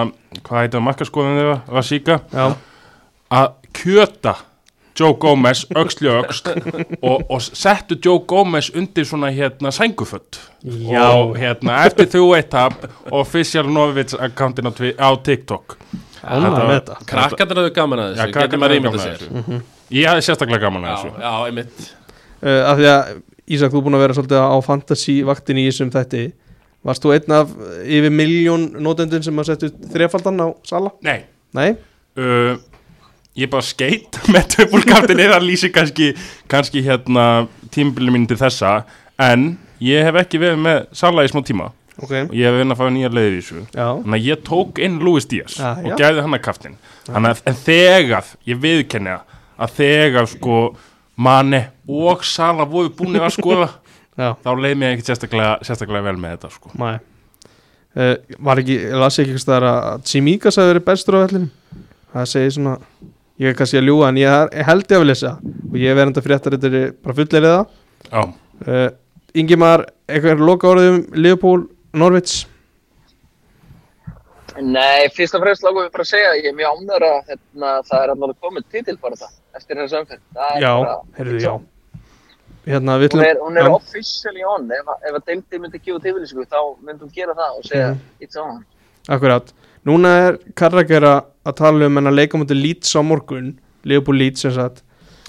hvað 0.43 0.61
heitir 0.61 0.79
það 0.79 0.87
markaskoðan 0.91 1.41
þeirra, 1.41 1.57
Rasíka 1.79 2.19
Já, 2.35 2.47
að 3.39 3.49
kjöta 3.77 4.35
Joe 4.97 5.15
Gomez 5.21 5.65
öxli 5.77 6.09
á 6.09 6.21
öxl 6.23 6.51
og, 7.03 7.27
og 7.31 7.43
settu 7.43 7.99
Joe 8.05 8.23
Gomez 8.29 8.71
undir 8.75 9.05
svona 9.09 9.31
hérna 9.35 9.71
sænguföld 9.75 10.39
Já. 10.65 11.03
og 11.13 11.37
hérna 11.39 11.83
eftir 11.87 12.09
þú 12.15 12.25
eitt 12.39 12.51
tap 12.53 12.87
official 13.13 13.69
Norvits 13.71 14.15
accountin 14.15 14.67
á, 14.69 14.73
TikTok 15.23 15.77
krakkarnir 17.07 17.63
hefur 17.63 17.75
gaman 17.77 18.03
að 18.03 18.17
þessu, 18.17 18.33
getur 18.35 18.59
maður 18.63 18.81
gaman 18.81 18.99
að 18.99 19.05
sér 19.05 19.23
þessu. 19.23 19.61
ég 19.95 20.09
hafði 20.11 20.27
sérstaklega 20.27 20.65
gaman 20.67 20.89
að 20.89 20.97
þessu 20.97 21.23
já, 21.23 21.33
einmitt 21.47 21.87
uh, 22.43 22.63
Af 22.73 22.81
því 22.81 22.91
að 22.95 23.15
Ísak, 23.47 23.71
þú 23.71 23.79
er 23.79 23.85
búin 23.87 23.95
að 23.95 24.03
vera 24.03 24.15
svolítið 24.17 24.41
á 24.43 24.59
fantasy 24.67 25.13
vaktin 25.23 25.61
í 25.63 25.69
þessum 25.69 25.93
þætti 25.95 26.23
Varst 26.87 27.05
þú 27.05 27.13
einn 27.15 27.35
af 27.35 27.53
yfir 27.87 28.11
miljón 28.15 28.65
nótendin 28.83 29.23
sem 29.23 29.39
að 29.39 29.53
setja 29.53 29.71
þrefaldan 29.93 30.43
á 30.43 30.49
sala? 30.67 30.91
nei 31.07 31.21
Nei? 31.55 31.71
uh, 32.19 32.59
ég 33.37 33.51
bara 33.53 33.65
skeit 33.67 34.19
með 34.33 34.51
töfbúlkaftin 34.57 35.23
eða 35.27 35.41
lýsi 35.45 35.71
kannski, 35.75 36.13
kannski 36.51 36.83
hérna 36.87 37.47
tímabilið 37.75 38.15
mín 38.17 38.29
til 38.31 38.39
þessa 38.41 38.79
en 39.23 39.51
ég 39.85 40.07
hef 40.09 40.21
ekki 40.23 40.41
verið 40.41 40.63
með 40.65 40.79
Sala 40.97 41.25
í 41.27 41.31
smá 41.33 41.43
tíma. 41.47 41.71
Ok. 41.97 42.11
Og 42.27 42.35
ég 42.37 42.45
hef 42.45 42.53
verið 42.59 42.73
að 42.75 42.81
fá 42.81 42.89
nýja 42.93 43.09
leiðir 43.13 43.35
í 43.39 43.41
þessu. 43.41 43.63
Þannig 43.73 44.17
að 44.19 44.27
ég 44.29 44.43
tók 44.45 44.81
inn 44.85 44.99
Luis 45.01 45.25
Díaz 45.31 45.55
Ah, 45.65 45.79
og 45.81 45.97
gæði 45.97 46.25
hann 46.27 46.37
að 46.37 46.43
kaftin 46.45 46.75
þannig 47.07 47.33
að 47.33 47.41
en 47.49 47.57
þegar, 47.65 48.29
ég 48.51 48.59
viðkenni 48.61 49.15
að 49.17 49.77
þegar 49.79 50.29
sko 50.29 50.59
Mane 51.17 51.63
og 51.89 52.25
Sala 52.29 52.67
voru 52.69 52.93
búin 52.93 53.17
að 53.17 53.33
skoða 53.39 53.71
þá 54.45 54.51
leið 54.61 54.77
mér 54.81 54.95
ekkert 54.97 55.09
sérstaklega, 55.13 55.55
sérstaklega 55.65 56.05
vel 56.11 56.17
með 56.21 56.35
þetta 56.37 56.53
sko. 56.53 56.73
Mæ 56.77 56.91
uh, 57.97 58.15
Var 58.51 58.61
ekki, 58.63 58.77
las 59.01 59.17
ekki 59.23 59.41
staðar 59.41 59.69
að 59.71 60.05
Tsimikas 60.05 60.61
hefði 60.61 60.75
verið 60.75 60.87
bestur 60.91 61.17
á 61.17 61.21
vellinum? 61.25 61.51
Það 62.13 62.29
segir 62.35 62.55
svona 62.59 62.77
Ég 63.39 63.51
er 63.51 63.55
kannski 63.59 63.77
að 63.81 63.85
ljúga 63.91 64.09
en 64.09 64.17
ég, 64.17 64.29
er- 64.33 64.65
held 64.65 64.87
ég 64.89 64.97
að 64.97 65.03
við 65.05 65.11
lesa. 65.11 65.33
Og 65.71 65.75
ég 65.77 65.91
er 65.93 65.97
verið 65.99 66.17
að 66.21 66.27
fréttar 66.27 66.57
þetta 66.57 66.71
bara 67.03 67.15
Já, 68.13 68.23
uh, 68.67 68.91
Ingimar, 69.35 69.85
eitthvað 70.09 70.41
loka 70.47 70.69
orðum 70.69 71.03
Leopold, 71.15 71.67
Norvits 71.93 72.47
Nei, 74.57 75.09
fyrst 75.13 75.35
og 75.37 75.43
fremst 75.45 75.65
lágum 75.67 75.83
við 75.85 75.91
bara 75.93 76.05
að 76.07 76.09
segja 76.09 76.29
að 76.33 76.39
ég 76.41 76.47
er 76.49 76.55
mjög 76.57 76.77
ánður 76.79 77.05
að 77.05 77.17
hérna, 77.29 77.73
það 77.85 78.03
er 78.07 78.13
alveg 78.15 78.37
komið 78.47 78.65
titil 78.73 78.95
bara 79.03 79.19
það 79.21 79.33
eftir. 79.59 79.81
Það 80.33 80.55
er 80.55 80.63
Já, 80.63 80.71
heyrðu, 81.19 81.41
já. 81.45 81.53
Hérna, 82.67 82.95
við 83.03 83.13
Hún 83.13 83.25
er, 83.27 83.37
hún 83.45 83.59
er 83.61 83.69
officially 83.71 84.43
on, 84.49 84.65
ef, 84.73 84.89
að- 84.95 85.05
ef 85.11 85.19
að 85.21 85.27
deildið 85.29 85.61
myndi 85.61 85.79
gefa 85.85 86.01
tilvísingu 86.07 86.47
þá 86.49 86.61
myndi 86.83 87.05
hún 87.05 87.13
gera 87.15 87.35
það 87.37 87.59
og 87.59 87.65
segja 87.69 87.91
Mhm. 87.91 88.01
it's 88.21 88.37
on. 88.37 88.65
Akkurat, 89.09 89.53
núna 89.85 90.09
er 90.29 90.39
Karrakar 90.57 91.03
að 91.05 91.25
að 91.47 91.57
tala 91.61 91.89
um 91.89 92.01
en 92.01 92.11
að 92.11 92.19
leika 92.19 92.41
mútið 92.41 92.61
Leeds 92.63 92.93
á 92.99 93.01
morgun 93.07 93.55
Leopold 93.87 94.19
Leeds 94.19 94.43
sem 94.43 94.55
sagt. 94.55 94.83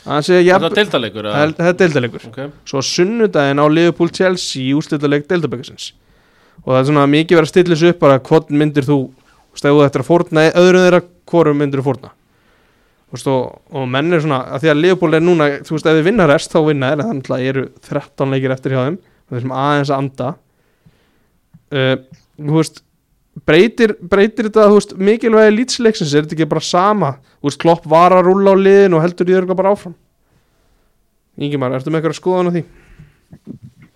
Það 0.07 0.43
jafn, 0.47 0.65
er 0.65 0.75
deildalegur 0.77 1.25
það 1.27 1.41
er- 1.43 1.55
það 1.57 1.69
er 1.69 1.79
deildalegur 1.81 2.27
okay. 2.29 2.51
svo 2.65 2.81
sunnudaginn 2.85 3.59
á 3.59 3.65
Leopold 3.67 4.13
Chelsea 4.15 4.63
í 4.63 4.75
úrslitaleg 4.77 5.25
deildabækasins 5.27 5.89
og 6.63 6.69
það 6.71 6.79
er 6.79 6.87
svona 6.87 7.07
mikið 7.11 7.37
verið 7.37 7.47
að 7.47 7.51
stilla 7.51 7.75
þessu 7.75 7.89
upp 7.91 7.99
bara 7.99 8.21
hvort 8.29 8.53
myndir 8.55 8.87
þú 8.87 8.97
stegu 9.57 9.83
þetta 9.83 9.99
að 9.99 10.07
fórna 10.07 10.45
öðru 10.61 10.85
þeirra 10.85 11.01
hvorum 11.27 11.59
myndir 11.59 11.81
þú 11.81 11.87
fórna? 11.89 12.13
Þú 13.07 13.15
veist, 13.17 13.29
og, 13.31 13.83
menn 13.87 14.13
er 14.13 14.23
svona 14.23 14.39
að 14.51 14.63
því 14.63 14.71
að 14.71 14.81
Leopold 14.83 15.17
er 15.17 15.23
núna 15.23 15.49
þú 15.67 15.75
veist 15.75 15.85
ef 15.87 15.95
þið 15.97 16.07
vinna 16.07 16.27
rest 16.27 16.55
þá 16.55 16.59
vinna 16.67 16.89
er 16.91 17.03
þannig 17.03 17.31
að 17.31 17.45
eru 17.51 17.63
13 17.87 18.33
leikir 18.35 18.55
eftir 18.55 18.75
hjá 18.75 18.81
þeim 18.83 18.97
og 18.97 19.35
þessum 19.35 19.55
aðeins 19.55 19.91
að 19.91 20.01
anda. 20.01 20.27
Uh, 21.67 21.95
þú 22.39 22.59
veist 22.59 22.83
breytir, 23.45 23.93
breytir 24.01 24.47
þetta 24.47 24.67
þú 24.71 24.79
veist, 24.79 24.93
mikilvægi 25.09 25.53
lýtsleiksins 25.55 26.13
er 26.13 26.25
þetta 26.25 26.37
ekki 26.37 26.49
bara 26.49 26.65
sama? 26.65 27.13
Þú 27.37 27.49
veist, 27.49 27.61
klopp 27.61 27.87
var 27.89 28.15
að 28.15 28.29
rúlla 28.29 28.53
á 28.53 28.57
liðin 28.57 28.97
og 28.97 29.03
heldur 29.03 29.27
því 29.27 29.37
örgulega 29.41 29.59
bara 29.61 29.73
áfram? 29.75 29.95
Ingimar, 31.37 31.75
ertu 31.77 31.93
með 31.93 32.01
eitthvað 32.01 32.15
að 32.15 32.21
skoða 32.21 32.49
á 32.49 32.53
því? 32.55 32.63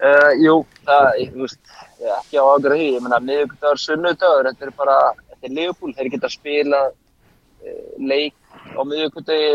Uh, 0.02 0.32
jú, 0.42 0.56
það, 0.86 1.08
ég, 1.22 1.34
þú 1.34 1.46
veist, 1.46 1.76
ekki 2.20 2.42
á 2.42 2.44
ágjörðu 2.44 2.78
því, 2.78 2.88
ég 2.96 3.06
meina 3.06 3.22
miðvíkudagur, 3.26 3.82
sunnudagur, 3.82 4.50
þetta 4.50 4.68
er 4.68 4.74
bara, 4.78 4.98
þetta 5.32 5.50
er 5.50 5.56
Leopold, 5.58 5.98
þeir 5.98 6.12
geta 6.16 6.32
spila 6.34 6.82
uh, 6.90 7.84
leik 7.98 8.36
á 8.78 8.82
miðvíkudagi 8.82 9.52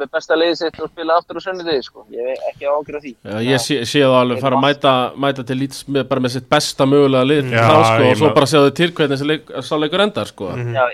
með 0.00 0.10
besta 0.16 0.36
leiði 0.38 0.56
sitt 0.60 0.80
og 0.82 0.90
spila 0.90 1.16
aftur 1.20 1.38
á 1.38 1.42
sunnudagi, 1.44 1.82
sko, 1.86 2.04
ég 2.14 2.30
hef 2.30 2.44
ekki 2.50 2.68
á 2.68 2.72
ágjörðu 2.76 3.00
því. 3.04 3.12
Já, 3.22 3.36
ég 3.46 3.62
sé, 3.64 3.78
sé 3.88 4.02
það 4.04 4.16
alveg 4.20 4.42
fara 4.44 4.58
að 4.58 4.64
mæta, 4.66 4.94
mæta 5.26 5.46
til 5.48 5.58
lít 5.60 5.78
með, 5.88 6.06
bara 6.10 6.24
með 6.24 6.34
sitt 6.36 6.48
besta 6.52 6.88
mögulega 6.88 7.28
lið 7.30 7.50
Já, 7.52 7.62
þá, 7.64 7.76
sko, 7.86 8.02
ég 8.04 8.12
og 8.12 8.20
svo 8.22 8.32
bara 8.38 8.50
sjá 8.52 8.58
þau 8.60 8.74
til 8.80 8.90
hvernig 8.92 9.16
þessi 9.16 9.30
leik, 9.32 9.54
sá 9.66 9.74
leikur 9.80 10.04
endar 10.06 10.32
sko. 10.32 10.50
Mhm. 10.56 10.74
Já, 10.76 10.84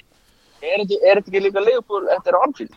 er 0.62 0.84
þetta 0.84 1.00
er 1.02 1.20
þetta 1.20 1.32
ekki 1.32 1.44
líka 1.48 1.66
þetta 1.66 2.34
er 2.34 2.40
Anfield, 2.42 2.76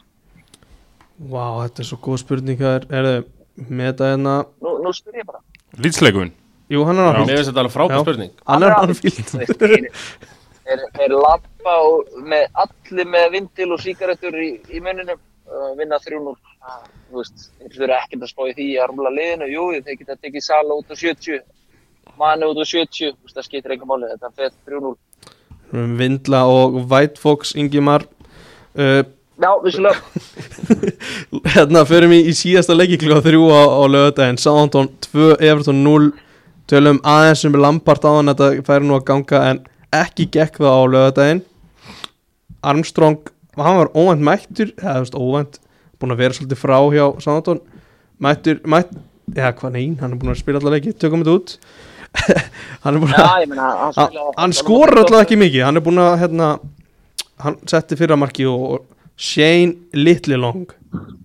Vá, 1.15 1.45
þetta 1.63 1.79
er 1.79 1.87
svo 1.87 1.97
góð 2.03 2.17
spurning 2.25 2.61
er, 2.61 2.87
er 2.91 3.05
þau 3.11 3.69
með 3.69 3.85
þetta 3.93 4.09
hérna. 4.11 4.33
Nú, 4.65 4.79
nú 4.83 4.91
spyr 4.91 5.21
ég 5.21 5.29
bara. 5.29 5.39
lýtsleikurinn 5.79 6.33
Jú, 6.65 6.81
hann 6.87 6.97
er 6.97 7.03
Mér 7.05 7.19
anfíld 7.21 7.37
finnst 7.37 7.51
þetta 7.51 7.61
alveg 7.61 7.75
frábæð 7.75 7.95
Já. 7.95 8.01
spurning. 8.01 8.31
Hann 8.49 8.63
er 8.65 8.71
er 8.73 8.87
veist, 10.65 10.95
þeir, 10.97 11.13
lappa 11.13 11.75
með 12.25 12.45
allir 12.63 13.09
með 13.13 13.25
vindil 13.35 13.67
og 13.75 13.83
síkaretur 13.83 14.37
í, 14.41 14.49
í 14.73 14.81
muninum 14.81 15.19
uh, 15.19 15.23
vinna 15.79 15.99
3-0 16.01 16.35
Ah, 16.65 16.79
þú 17.11 17.19
veist, 17.19 17.43
þeir 17.61 17.73
þurfa 17.75 17.97
ekkert 18.01 18.23
að 18.25 18.29
spá 18.31 18.45
í 18.49 18.53
því 18.57 18.65
að 18.81 18.87
rúla 18.89 19.09
liðinu, 19.13 19.47
jú, 19.53 19.65
þeir 19.85 19.97
geta 19.99 20.15
tekið 20.17 20.41
Sala 20.47 20.77
út 20.79 20.89
á 20.89 20.95
70 20.97 21.43
Manu 22.17 22.47
út 22.49 22.61
á 22.61 22.65
70, 22.65 23.11
þú 23.11 23.27
veist, 23.27 23.35
það 23.35 23.45
skiptir 23.45 23.73
enga 23.75 23.89
máli. 23.89 24.09
Þetta 24.15 24.31
fer 24.39 24.55
3-0 24.65 24.95
Vindla 25.99 26.39
og 26.49 26.79
White 26.89 27.21
Fox 27.21 27.53
Ingimar. 27.53 28.07
Uh, 28.73 29.03
Já, 29.35 29.51
vissulega, 29.61 29.99
Hérna 31.53 31.81
förum 31.85 32.13
við 32.15 32.29
í 32.31 32.33
síðasta 32.39 32.75
leiki 32.75 32.97
klukka 33.01 33.25
þrjú 33.25 33.49
á, 33.51 33.61
á 33.67 33.83
lögadaginn 33.91 34.39
Southampton 34.39 34.87
2, 35.11 35.33
Everton 35.43 35.81
0 35.83 36.13
Tölum 36.71 37.01
aðeins 37.03 37.43
um 37.45 37.57
Lampart 37.59 38.07
á 38.07 38.15
hann 38.15 38.31
Þetta 38.31 38.47
færi 38.65 38.87
nú 38.87 38.95
að 38.95 39.03
ganga 39.11 39.41
en 39.51 39.59
ekki 39.91 40.29
gekk 40.31 40.61
það 40.63 40.71
á 40.71 40.83
lögadaginn 40.93 41.43
Armstrong, 42.63 43.19
hann 43.63 43.79
var 43.79 43.91
óvænt 43.95 44.25
mættur 44.27 44.71
eða 44.75 44.95
þú 44.97 45.03
veist 45.05 45.17
óvænt 45.19 45.59
búin 46.01 46.15
að 46.15 46.21
vera 46.23 46.37
svolítið 46.37 46.59
frá 46.59 46.77
hjá 46.91 47.05
Southampton. 47.23 47.61
Mættur, 48.21 48.61
mætt, 48.67 48.95
eða 49.35 49.51
hvað 49.59 49.75
neyn 49.75 49.97
hann 50.01 50.15
er 50.15 50.21
búin 50.21 50.33
að 50.33 50.41
spila 50.41 50.61
allar 50.61 50.75
leiki, 50.77 50.95
tökum 50.99 51.23
þetta 51.23 51.37
út. 51.39 51.57
Hann 52.85 52.95
er 52.95 53.01
búin 53.01 53.11
að 53.11 53.45
meina 53.51 53.69
hann, 53.91 54.17
hann, 54.37 54.53
skorur 54.55 55.01
alltaf 55.01 55.25
ekki 55.25 55.35
mikið. 55.41 55.65
Hann 55.67 55.79
er 55.79 55.83
búin 55.83 55.99
að 55.99 56.13
hérna, 56.21 56.49
hann 57.43 57.57
setti 57.67 57.97
fyrra 57.99 58.15
markið 58.15 58.51
og 58.53 58.85
Shane 59.19 59.99
Littlelong 59.99 60.69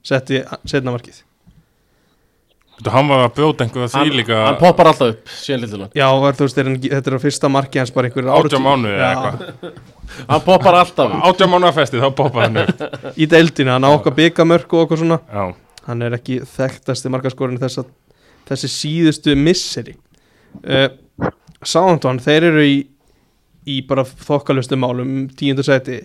setti 0.03 0.41
setna 0.67 0.95
markið. 0.97 1.21
Þú, 2.81 2.91
hann 2.95 3.11
var 3.11 3.27
að 3.27 3.33
bjóta 3.37 3.67
einhverja 3.67 3.91
því 3.93 4.13
líka 4.23 4.37
hann 4.41 4.59
poppar 4.61 4.89
alltaf 4.89 5.11
upp 5.13 5.33
síðan 5.35 5.67
litilega 5.67 6.01
Já, 6.01 6.07
þú 6.09 6.47
veist, 6.47 6.61
er, 6.63 6.71
þetta 6.87 7.11
er 7.11 7.17
á 7.21 7.25
fyrsta 7.27 7.51
marki 7.53 7.81
hans 7.83 7.93
bara 7.93 8.09
einhver 8.09 8.31
átjá 8.33 8.61
mánuði 8.63 8.95
eða 8.97 9.11
eitthvað 9.11 9.75
hann 10.29 10.45
poppar 10.47 10.79
alltaf. 10.83 11.13
Átjá 11.31 11.49
mánuða 11.51 11.73
festi, 11.81 12.01
þá 12.03 12.11
poppaði 12.19 12.47
hann 12.47 12.63
upp. 12.65 13.11
Í 13.21 13.29
deildina, 13.31 13.77
hann 13.79 13.89
á 13.89 13.91
okkar 13.97 14.15
byggamörk 14.19 14.73
og 14.77 14.87
okkur 14.87 15.03
svona. 15.05 15.21
Já, 15.31 15.51
Hann 15.87 16.03
er 16.07 16.13
ekki 16.15 16.41
þekktasti 16.47 17.11
markaskorin 17.11 17.59
þess 17.59 17.81
að 17.83 17.87
þessi 18.51 18.69
síðustu 18.71 19.33
misseri. 19.39 19.95
Uh, 20.63 20.89
Southampton, 21.63 22.21
þeir 22.23 22.51
eru 22.53 22.65
í 22.69 22.75
í 23.71 23.81
bara 23.89 24.05
þokkalustu 24.09 24.77
málum 24.81 25.27
tíundu 25.37 25.63
seti 25.67 25.99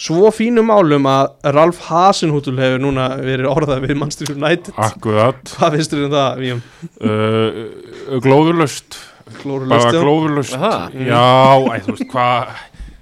svo 0.00 0.30
fínum 0.34 0.68
málum 0.68 1.04
að 1.08 1.50
Ralf 1.56 1.78
Hasenhutul 1.88 2.54
hefur 2.60 2.80
núna 2.82 3.08
verið 3.20 3.48
orðað 3.52 3.82
við 3.86 3.98
Manchester 4.00 4.32
United. 4.36 4.72
Akkurat. 4.80 5.40
Hvað 5.56 5.76
finnst 5.76 5.92
þér 5.94 6.06
um 6.06 6.14
það, 6.14 6.40
Víum? 6.44 6.62
uh, 7.00 8.18
Glóðurlust 8.24 8.98
Bara 9.26 9.40
Glórulust, 9.42 9.90
já. 9.90 10.00
glóðurlust. 10.04 10.52
Já, 10.54 11.24
æ, 11.66 11.80
þú 11.82 11.94
veist, 11.96 12.04
hvað 12.12 12.52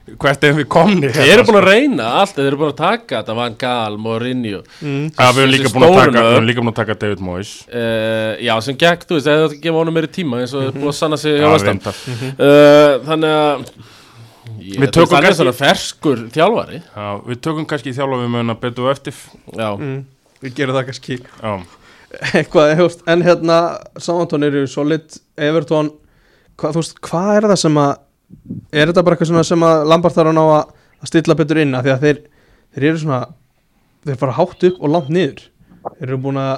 Hvert 0.05 0.43
er 0.45 0.53
við 0.53 0.67
komni 0.69 1.09
þeir 1.09 1.31
eru 1.33 1.45
búin 1.49 1.57
að 1.63 1.67
reyna 1.71 2.07
allt 2.21 2.35
þeir 2.37 2.47
eru 2.51 2.59
búin 2.61 2.73
að 2.75 2.81
taka 2.83 3.21
þetta 3.23 3.35
Van 3.39 3.55
Gaal, 3.63 3.95
Mourinho. 4.05 4.59
Mm. 4.85 5.07
Já, 5.17 5.29
við 5.33 5.41
erum 5.41 5.53
líka 5.55 5.65
þessi 5.65 5.75
búin 5.79 5.87
að 5.87 5.95
taka 5.95 6.59
búin 6.61 6.69
að 6.73 6.77
taka 6.77 6.97
David 7.05 7.23
Moyes. 7.25 7.53
Uh, 7.73 8.35
já 8.45 8.53
sem 8.67 8.77
gegn, 8.83 9.07
þú 9.09 9.17
veist, 9.17 9.31
eða 9.33 9.47
þetta 9.49 9.61
gefa 9.65 9.81
honum 9.81 9.97
meiri 9.97 10.11
tíma 10.13 10.43
eins 10.45 10.53
og 10.59 10.69
búið 10.77 10.91
að 10.93 10.99
sanna 10.99 11.17
sig 11.23 11.39
hjá 11.39 11.47
Já, 11.47 11.53
Vestam 11.55 11.81
reyndar. 11.81 12.03
uh, 12.37 12.93
þannig 13.09 13.35
að 13.39 13.65
ég, 14.61 14.77
Við 14.85 14.93
tökum 14.93 15.09
það 15.09 15.17
er 15.17 15.25
kannski- 15.31 15.41
svona 15.41 15.57
ferskur 15.63 16.23
þjálfari. 16.37 16.83
Já, 16.85 17.09
við 17.31 17.41
tökum 17.49 17.67
kannski 17.73 17.97
þjálfa 17.97 18.21
við 18.21 18.31
möguna 18.37 18.59
betur 18.61 18.91
og 18.91 18.93
eftir. 18.99 19.17
Já, 19.57 19.71
Mm. 19.81 20.05
Við 20.45 20.55
gerum 20.61 20.77
það 20.77 20.89
kannski. 20.91 21.19
Já, 21.41 21.53
eitthvað, 22.37 23.01
en 23.09 23.23
hérna 23.25 23.59
Southampton 23.97 24.43
eru 24.45 24.67
solid, 24.69 25.17
Everton 25.41 25.89
hvað, 26.61 26.77
þú 26.77 26.83
veist, 26.83 27.01
hvað 27.01 27.37
er 27.39 27.47
það 27.55 27.63
sem 27.65 27.79
að 27.81 27.95
er 28.75 28.91
þetta 28.91 29.05
bara 29.07 29.17
eitthvað 29.19 29.49
sem 29.49 29.67
að 29.67 29.87
Lampard 29.91 30.17
þarf 30.17 30.33
að 30.33 30.39
ná 30.39 30.45
að, 30.45 30.63
að 31.01 31.11
stilla 31.11 31.37
betur 31.39 31.61
inn 31.63 31.75
af 31.77 31.85
því 31.87 31.95
að 31.95 32.07
þeir, 32.07 32.23
þeir 32.75 32.87
eru 32.91 33.03
svona 33.03 33.21
þeir 34.05 34.21
fara 34.21 34.37
hátt 34.39 34.67
upp 34.69 34.81
og 34.81 34.93
langt 34.93 35.11
niður. 35.15 35.45
Þeir 35.85 36.09
eru 36.09 36.21
búin 36.25 36.41
að 36.41 36.55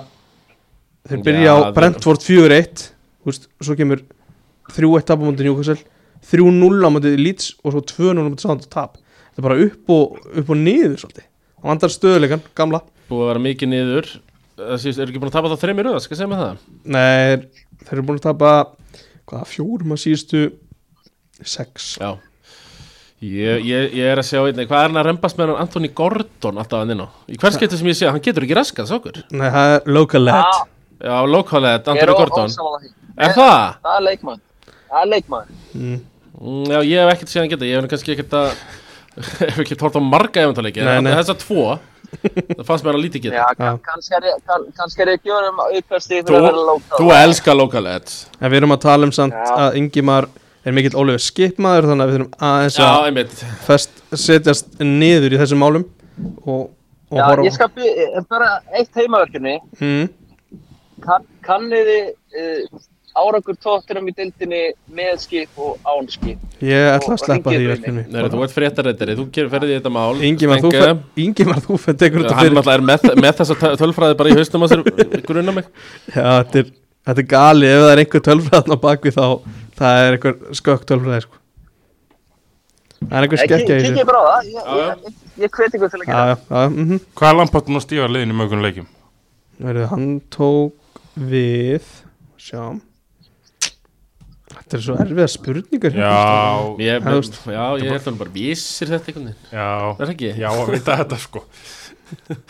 þeir 1.11 1.25
byrja 1.27 1.47
Já, 1.47 1.55
á 1.55 1.75
Brentford 1.77 2.25
4-1 2.27 2.87
þú 2.87 3.31
veist, 3.31 3.49
svo 3.63 3.77
kemur 3.79 4.03
3-1 4.75 5.07
tap 5.07 5.23
á 5.23 5.27
mútið 5.27 5.49
Newcastle 5.49 5.79
3-0 6.27 6.87
á 6.87 6.91
mútið 6.91 7.19
Leeds 7.21 7.53
og 7.63 7.75
svo 7.75 7.83
2-0 7.87 8.19
á 8.19 8.23
mútið 8.27 8.45
Southampton 8.45 8.73
tap. 8.73 8.97
Þetta 9.35 9.43
er 9.43 9.47
bara 9.47 9.59
upp 9.67 9.93
og, 9.95 10.21
upp 10.33 10.53
og 10.55 10.61
niður 10.61 10.97
svolítið. 11.03 11.27
Og 11.61 11.71
vandar 11.71 11.93
stöðuleikan, 11.93 12.43
gamla. 12.57 12.81
Búið 13.11 13.25
að 13.25 13.31
vera 13.31 13.45
mikið 13.45 13.71
niður. 13.73 14.11
Það 14.57 14.79
síðust, 14.83 15.01
eru 15.03 15.13
ekki 15.13 15.21
búin 15.23 15.31
að 15.31 15.37
tapa 15.37 15.51
það 15.53 15.63
þreymir 15.63 15.87
röða, 15.87 16.03
skal 16.03 16.15
ég 16.15 16.21
segja 16.23 16.31
með 16.31 16.43
það? 16.43 16.61
Nei, 16.97 17.67
þeir 17.83 17.97
eru 17.99 18.05
búin 18.09 18.21
að 18.21 18.27
tapa 18.27 18.53
hvaða 19.29 19.49
fjórum 19.51 19.93
að 19.93 20.01
síðustu 20.01 20.43
sex. 21.45 21.97
Já. 22.01 22.15
Ég, 23.25 23.63
ég, 23.65 23.95
ég 23.97 24.11
er 24.13 24.21
að 24.21 24.27
sjá 24.29 24.43
einnig, 24.45 24.67
hvað 24.69 24.83
er 24.83 24.91
hann 24.91 25.01
að 25.01 25.07
rembast 25.09 25.39
með 25.41 25.49
hann? 25.55 25.61
Anthony 25.65 25.89
Gordon 25.97 26.59
alltaf 26.61 26.83
hann 26.83 26.93
inn 26.93 27.01
á? 27.01 27.09
Í 27.33 27.39
hvers 27.41 27.57
getur 27.57 27.81
sem 27.81 27.89
ég 27.89 27.97
sé, 27.97 28.11
hann 28.13 28.21
getur 28.21 28.45
ekki 28.45 28.59
raskað 28.59 28.91
sákur? 28.91 29.23
Nei, 29.33 29.49
það 29.55 29.73
er 29.79 29.87
local 29.97 30.21
led 30.27 30.61
Já, 31.01 31.15
er 31.71 31.81
Anthony 31.95 32.13
ó- 32.13 32.19
Gordon. 32.21 32.53
er 33.17 33.33
það? 33.39 33.79
Það 33.87 33.97
er 33.97 34.05
leikmann 34.05 34.43
Það 34.91 35.01
er 35.01 35.11
leikmann 35.15 35.51
mm. 35.73 35.97
Mm, 36.37 36.69
já, 36.69 36.79
ég 36.85 37.01
hef 37.01 37.15
ekkert 37.17 37.33
séð 37.33 37.41
hann 37.43 37.53
geta, 37.55 37.65
ég 37.71 37.79
hef 37.79 37.87
nú 37.87 37.91
kannski 37.95 38.13
ekkert 38.19 38.37
að 38.37 38.49
hef 39.49 39.61
ekki 39.65 39.79
tórt 39.81 39.97
á 39.97 40.03
marga 40.05 40.45
eventuleiki, 40.45 40.85
Nei, 40.85 40.97
en 41.01 41.09
nei. 41.09 41.15
þess 41.17 41.33
að 41.33 41.41
tvo 41.47 41.67
það 42.21 42.65
fannst 42.69 42.85
mér 42.87 42.99
að 42.99 43.05
lítið 43.07 43.23
geta. 43.31 43.41
Já, 43.41 43.47
kann- 43.57 43.81
kannski 43.89 44.15
er 44.21 44.27
ég- 44.29 44.43
kann- 44.47 44.67
er 45.03 45.11
ég 45.17 45.25
um 45.49 45.63
uppkasti 45.65 46.21
Þú, 46.21 46.27
fyrir 46.29 46.37
að 46.43 46.51
vera 46.53 46.67
lóta 46.69 47.01
þú 47.01 47.09
elskar 47.17 47.57
lokalet 47.57 48.13
En 48.43 48.51
við 48.53 48.61
erum 48.61 48.77
að 48.77 48.85
tala 48.85 49.09
um 49.09 49.15
samt 49.17 49.41
að 49.57 49.81
Ingimar 49.81 50.29
er 50.67 50.75
mikill 50.77 50.97
Oliver 50.99 51.23
skipmaður 51.23 51.89
þannig 51.93 52.05
að 52.07 52.11
við 52.11 52.17
þurfum 52.19 52.49
aðeins 52.51 52.79
Já, 52.81 52.89
að 52.89 53.37
fest, 53.69 54.03
setjast 54.27 54.81
niður 54.83 55.37
í 55.37 55.41
þessum 55.43 55.63
málum 55.63 55.85
og, 56.43 56.67
og 57.13 57.21
Já, 57.21 57.25
horfa 57.31 57.47
ég 57.47 57.55
skal 57.55 57.71
by- 57.77 58.27
bara 58.31 58.51
eitt 58.75 58.99
heimaverkefni. 58.99 59.57
Mm. 59.81 60.09
kann, 61.07 61.27
Kanniði 61.47 61.99
uh, 62.11 62.81
árangur 63.17 63.57
tóttunum 63.63 64.09
í 64.11 64.15
dildinni 64.17 64.63
með 64.93 65.21
skip 65.23 65.61
og 65.63 65.77
án 65.89 66.09
skip? 66.13 66.41
Ég 66.65 66.89
ætla 66.97 67.15
að 67.17 67.23
sleppa 67.23 67.53
því 67.55 67.69
verkefni 67.71 68.03
þú 68.33 68.43
ert 68.45 68.55
fréttareitari, 68.57 69.15
þú 69.17 69.27
ferði 69.53 69.71
í 69.73 69.77
þetta 69.79 69.93
mál 69.95 70.19
Ingimar, 70.25 70.61
þú, 70.65 70.73
Stenke. 70.73 70.89
fer- 70.89 71.23
Ingimar, 71.25 71.61
þú 71.65 71.79
fyrir 71.85 72.01
tekur 72.03 72.25
þetta 72.25 72.35
Hann 72.37 72.45
fyrir 72.49 72.57
náttúrulega 72.59 72.81
er 72.81 72.85
með, 72.91 73.23
með 73.25 73.39
þessa 73.41 73.57
tö- 73.63 73.77
tölfræði 73.85 74.19
bara 74.21 74.33
í 74.35 74.37
haustum 74.41 74.65
á 74.65 74.69
sér 74.73 74.83
grunna 75.31 75.55
mig. 75.61 75.71
Já, 76.17 76.27
þetta 76.43 76.61
er, 76.65 76.75
þetta 77.07 77.23
er 77.25 77.29
gali 77.37 77.71
ef 77.71 77.85
það 77.87 77.93
er 77.95 78.03
einhver 78.05 78.27
tölfræðan 78.29 78.77
á 78.77 78.85
bakvið 78.85 79.17
þá 79.17 79.27
það 79.79 80.01
er 80.03 80.17
einhver 80.17 80.57
skökk 80.61 80.87
tölfræði 80.89 81.27
sko. 81.27 81.41
Það 82.97 83.17
er 83.19 83.27
einhver 83.27 83.43
skekkja 83.43 83.77
í 83.77 83.85
þessu. 83.85 84.07
bara 84.09 84.21
á 84.21 84.27
það, 84.27 84.51
ég, 84.51 84.67
ég, 84.81 85.07
ég, 85.07 85.23
ég 85.45 85.55
hveti 85.59 85.79
ykkur 85.79 85.93
til 85.93 86.01
að 86.01 86.09
gera 86.09 86.27
já, 86.27 86.37
já, 86.49 86.67
mhm. 86.73 87.01
Hvað 87.19 87.31
er 87.31 87.39
Lampard 87.41 87.71
nú 87.71 87.81
að 87.81 87.87
stífa 87.87 88.11
liðin 88.11 88.33
í 88.33 88.37
mögum 88.41 88.65
leikjum? 88.65 88.91
Verið, 89.67 89.89
hann 89.93 90.11
tók 90.33 91.01
við 91.17 91.89
Sjá 92.41 92.63
Þetta 94.57 94.79
er 94.79 94.83
svo 94.83 94.95
erfiða 94.99 95.27
spurningar. 95.31 95.95
Já, 95.95 96.13
ég, 96.83 97.05
veist. 97.05 97.37
Já, 97.45 97.65
ég 97.79 97.91
held 97.93 98.07
að 98.09 98.17
bara 98.19 98.33
vísir 98.35 98.89
þetta 98.91 99.13
einhvern 99.13 99.27
veginn. 99.29 99.51
Já, 99.53 99.67
Er 100.01 100.13
ekki? 100.15 100.31
já, 100.41 100.47
að 100.49 100.71
vita 100.73 100.97
þetta 101.03 101.19
sko. 101.23 101.43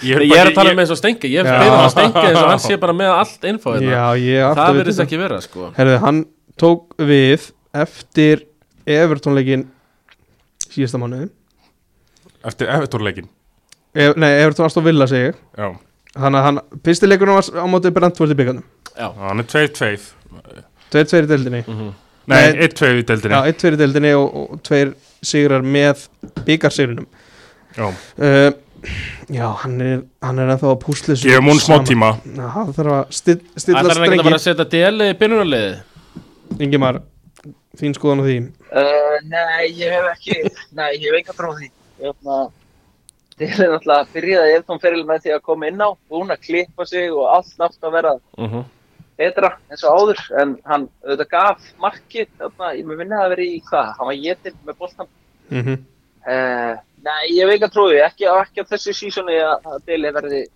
Ég 0.05 0.33
er 0.37 0.51
að 0.51 0.55
tala 0.57 0.73
um 0.75 0.81
eins 0.83 0.93
og 0.93 0.99
Stenke, 1.01 1.29
ég 1.33 1.41
Já. 1.41 1.49
spyrir 1.49 1.71
hann 1.73 1.83
að 1.87 1.93
Stenke 1.95 2.23
eins 2.29 2.41
og 2.41 2.51
hann 2.51 2.63
sé 2.67 2.77
bara 2.81 2.95
með 2.97 3.13
allt 3.15 3.47
info 3.49 3.73
Já, 3.77 3.81
hérna 3.81 4.09
ég 4.21 4.59
Það 4.59 4.81
verðist 4.81 5.03
ekki 5.07 5.21
vera, 5.21 5.39
sko. 5.45 5.69
Herðu, 5.79 5.95
hann 6.03 6.19
tók 6.61 6.95
við 6.99 7.51
eftir 7.77 8.47
Evertónleikin 8.87 9.67
síðasta 10.71 11.01
mánuði. 11.03 11.29
Eftir 12.47 12.71
Evertór-leikin 12.71 13.29
e 13.97 14.13
Nei, 14.21 14.31
Evertón 14.45 14.71
segi 14.71 15.31
ég. 15.31 15.37
Já, 15.57 15.69
Þannig 16.17 16.39
að 16.41 16.45
hann, 16.47 16.59
fyrsti 16.85 17.09
leikurinn 17.09 17.37
var 17.37 17.49
á 17.61 17.67
móti 17.69 17.91
Brentford 17.93 18.33
í 18.33 18.37
byggandum 18.39 18.65
Já, 18.97 19.09
hann 19.21 19.43
er 19.43 19.49
2-2 19.53 19.89
Tveir, 20.87 21.07
tveir 21.11 21.25
í 21.27 21.31
deildinni. 21.33 21.63
Mhm. 21.67 21.89
Nei, 22.27 22.53
Nei. 22.53 22.69
1-2 22.69 22.93
í 22.93 23.01
Já, 23.03 23.07
deildinni 23.11 23.41
eitt 23.49 23.59
tveir 23.61 23.75
í 23.77 23.81
deildinni 23.81 24.13
og, 24.17 24.37
og 24.37 24.63
tveir 24.67 24.95
sigrar 25.27 25.63
með 25.67 26.07
byggarsigrinum 26.47 27.07
Já, 27.77 27.89
uh, 27.91 28.53
Já, 29.33 29.47
hann 29.65 29.81
er, 29.83 30.01
hann 30.23 30.39
er 30.39 30.53
ennþá 30.55 30.71
að 30.71 30.81
púsla 30.85 31.15
þessu 31.15 31.27
gefum 31.33 31.49
hún 31.51 31.59
smá 31.61 31.79
tíma. 31.89 32.11
Já, 32.37 32.47
hann 32.55 32.73
þarf 32.77 32.93
að 32.95 33.15
sti- 33.19 33.41
Það 33.41 33.63
stilla 33.65 33.81
er 33.81 33.87
ekki 33.87 33.97
að 33.97 34.07
strengi. 34.07 34.35
að 34.37 34.45
setja 34.45 34.67
DL 34.75 35.07
í 35.09 35.17
byrjunarliði 35.19 35.73
Ingimar, 36.61 37.01
þín 37.77 37.95
skoðan 37.97 38.23
á 38.23 38.27
því 38.27 38.37
Uh, 38.77 39.17
nei, 39.31 39.69
ég 39.79 39.93
hef 39.95 40.07
ekki, 40.13 40.35
nei, 40.77 40.91
ég 40.99 41.07
hef 41.09 41.19
enga 41.21 41.35
trú 41.37 41.53
á 41.53 41.55
því. 41.57 41.69
Hérna, 42.03 42.39
Til 43.37 43.47
er 43.53 43.69
náttúrulega 43.69 44.07
byrjaði 44.15 44.55
Efton 44.57 44.79
Feril 44.81 45.05
með 45.05 45.19
því 45.27 45.33
að 45.37 45.43
koma 45.45 45.67
inn 45.69 45.81
á, 45.85 45.89
búin 46.09 46.33
að 46.33 46.41
klippa 46.47 46.87
sig 46.89 47.11
og 47.13 47.27
allt 47.29 47.53
nátt 47.61 47.77
að 47.85 47.93
vera 47.93 48.13
Mhm. 48.39 48.63
betra 49.19 49.51
eins 49.71 49.85
og 49.85 49.93
áður, 50.01 50.21
en 50.41 50.57
hann 50.65 50.89
auðvitað 51.05 51.29
gaf 51.31 51.61
markið, 51.81 52.29
þarna, 52.41 52.71
ég 52.77 52.85
með 52.89 52.97
minna 53.03 53.17
að 53.25 53.29
vera 53.35 53.43
í 53.45 53.63
hvað, 53.69 53.93
hann 53.99 54.07
var 54.07 54.15
getinn 54.25 54.59
með 54.67 54.79
boltan. 54.79 55.07
mm 55.51 55.63
-hmm. 55.63 55.79
Uh, 56.27 56.75
nei, 57.05 57.25
ég 57.37 57.45
hef 57.47 57.55
enga 57.55 57.69
trú 57.69 57.87
á 57.87 57.89
því, 57.93 58.01
ekki, 58.09 58.25
ekki 58.41 58.61
á 58.61 58.71
þessu 58.73 58.93
sísoni 58.93 59.37
að, 59.39 59.61
að 59.65 59.85
Deli 59.87 60.11
verði 60.11 60.47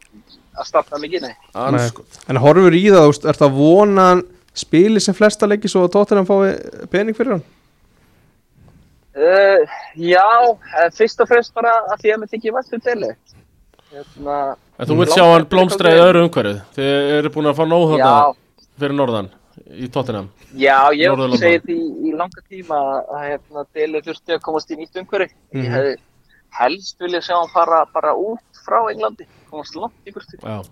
að 0.58 0.64
starta 0.66 0.98
mikið, 0.98 1.20
nei. 1.22 1.34
Ansko 1.54 2.04
En 2.28 2.36
horfur 2.36 2.72
í 2.74 2.88
það, 2.90 3.04
þú 3.04 3.12
veist, 3.12 3.24
er 3.24 3.36
það 3.38 3.52
vonan 3.54 4.22
spili 4.54 5.00
sem 5.00 5.14
flesta 5.14 5.46
leiki 5.46 5.68
svo 5.70 5.84
að 5.86 5.92
Tottenham 5.94 6.26
fái 6.28 6.88
pening 6.90 7.16
fyrir 7.16 7.36
hann? 7.36 7.44
Uh, 9.10 9.66
já, 9.98 10.22
uh, 10.22 10.88
fyrst 10.94 11.20
og 11.20 11.28
fremst 11.28 11.52
bara 11.54 11.72
að 11.90 12.04
því 12.04 12.12
að 12.14 12.20
mér 12.22 12.30
þykir 12.30 12.54
vært 12.54 12.68
fyrir 12.70 12.84
Deli. 12.86 13.08
Hérna, 13.90 14.36
En 14.78 14.86
þú 14.86 14.96
vilt 15.00 15.10
sjá 15.16 15.24
hann 15.26 15.46
blómstra 15.50 15.90
í 15.90 15.98
öðru 15.98 16.20
umhverju 16.28 16.52
Þið 16.76 16.90
eru 17.16 17.30
búin 17.34 17.48
að 17.50 17.56
fá 17.58 17.64
nóg 17.66 17.96
já, 17.98 18.04
þarna 18.04 18.76
fyrir 18.78 18.94
norðan 19.00 19.30
í 19.74 19.88
Tottenham 19.90 20.28
Já, 20.54 20.76
ég 20.94 21.10
Norðurlanda. 21.10 21.40
segi 21.42 21.58
því 21.66 21.78
í 22.06 22.12
langa 22.14 22.44
tíma 22.46 22.78
að 23.02 23.24
hérna, 23.26 23.64
Dele 23.74 24.02
þurfti 24.06 24.36
að 24.36 24.40
komast 24.46 24.70
í 24.70 24.78
nýtt 24.78 24.96
umhverfi. 25.02 25.34
Mhm. 25.54 25.64
Ég 25.66 25.74
hefði 25.74 25.96
helst 26.60 27.02
vilja 27.02 27.20
sjá 27.22 27.34
hann 27.36 27.50
fara 27.52 27.82
bara 27.94 28.14
út 28.18 28.62
frá 28.66 28.78
Englandi, 28.90 29.26
komast 29.50 29.74
langt 29.78 30.06
í 30.06 30.14
burtu. 30.14 30.38
Já, 30.42 30.62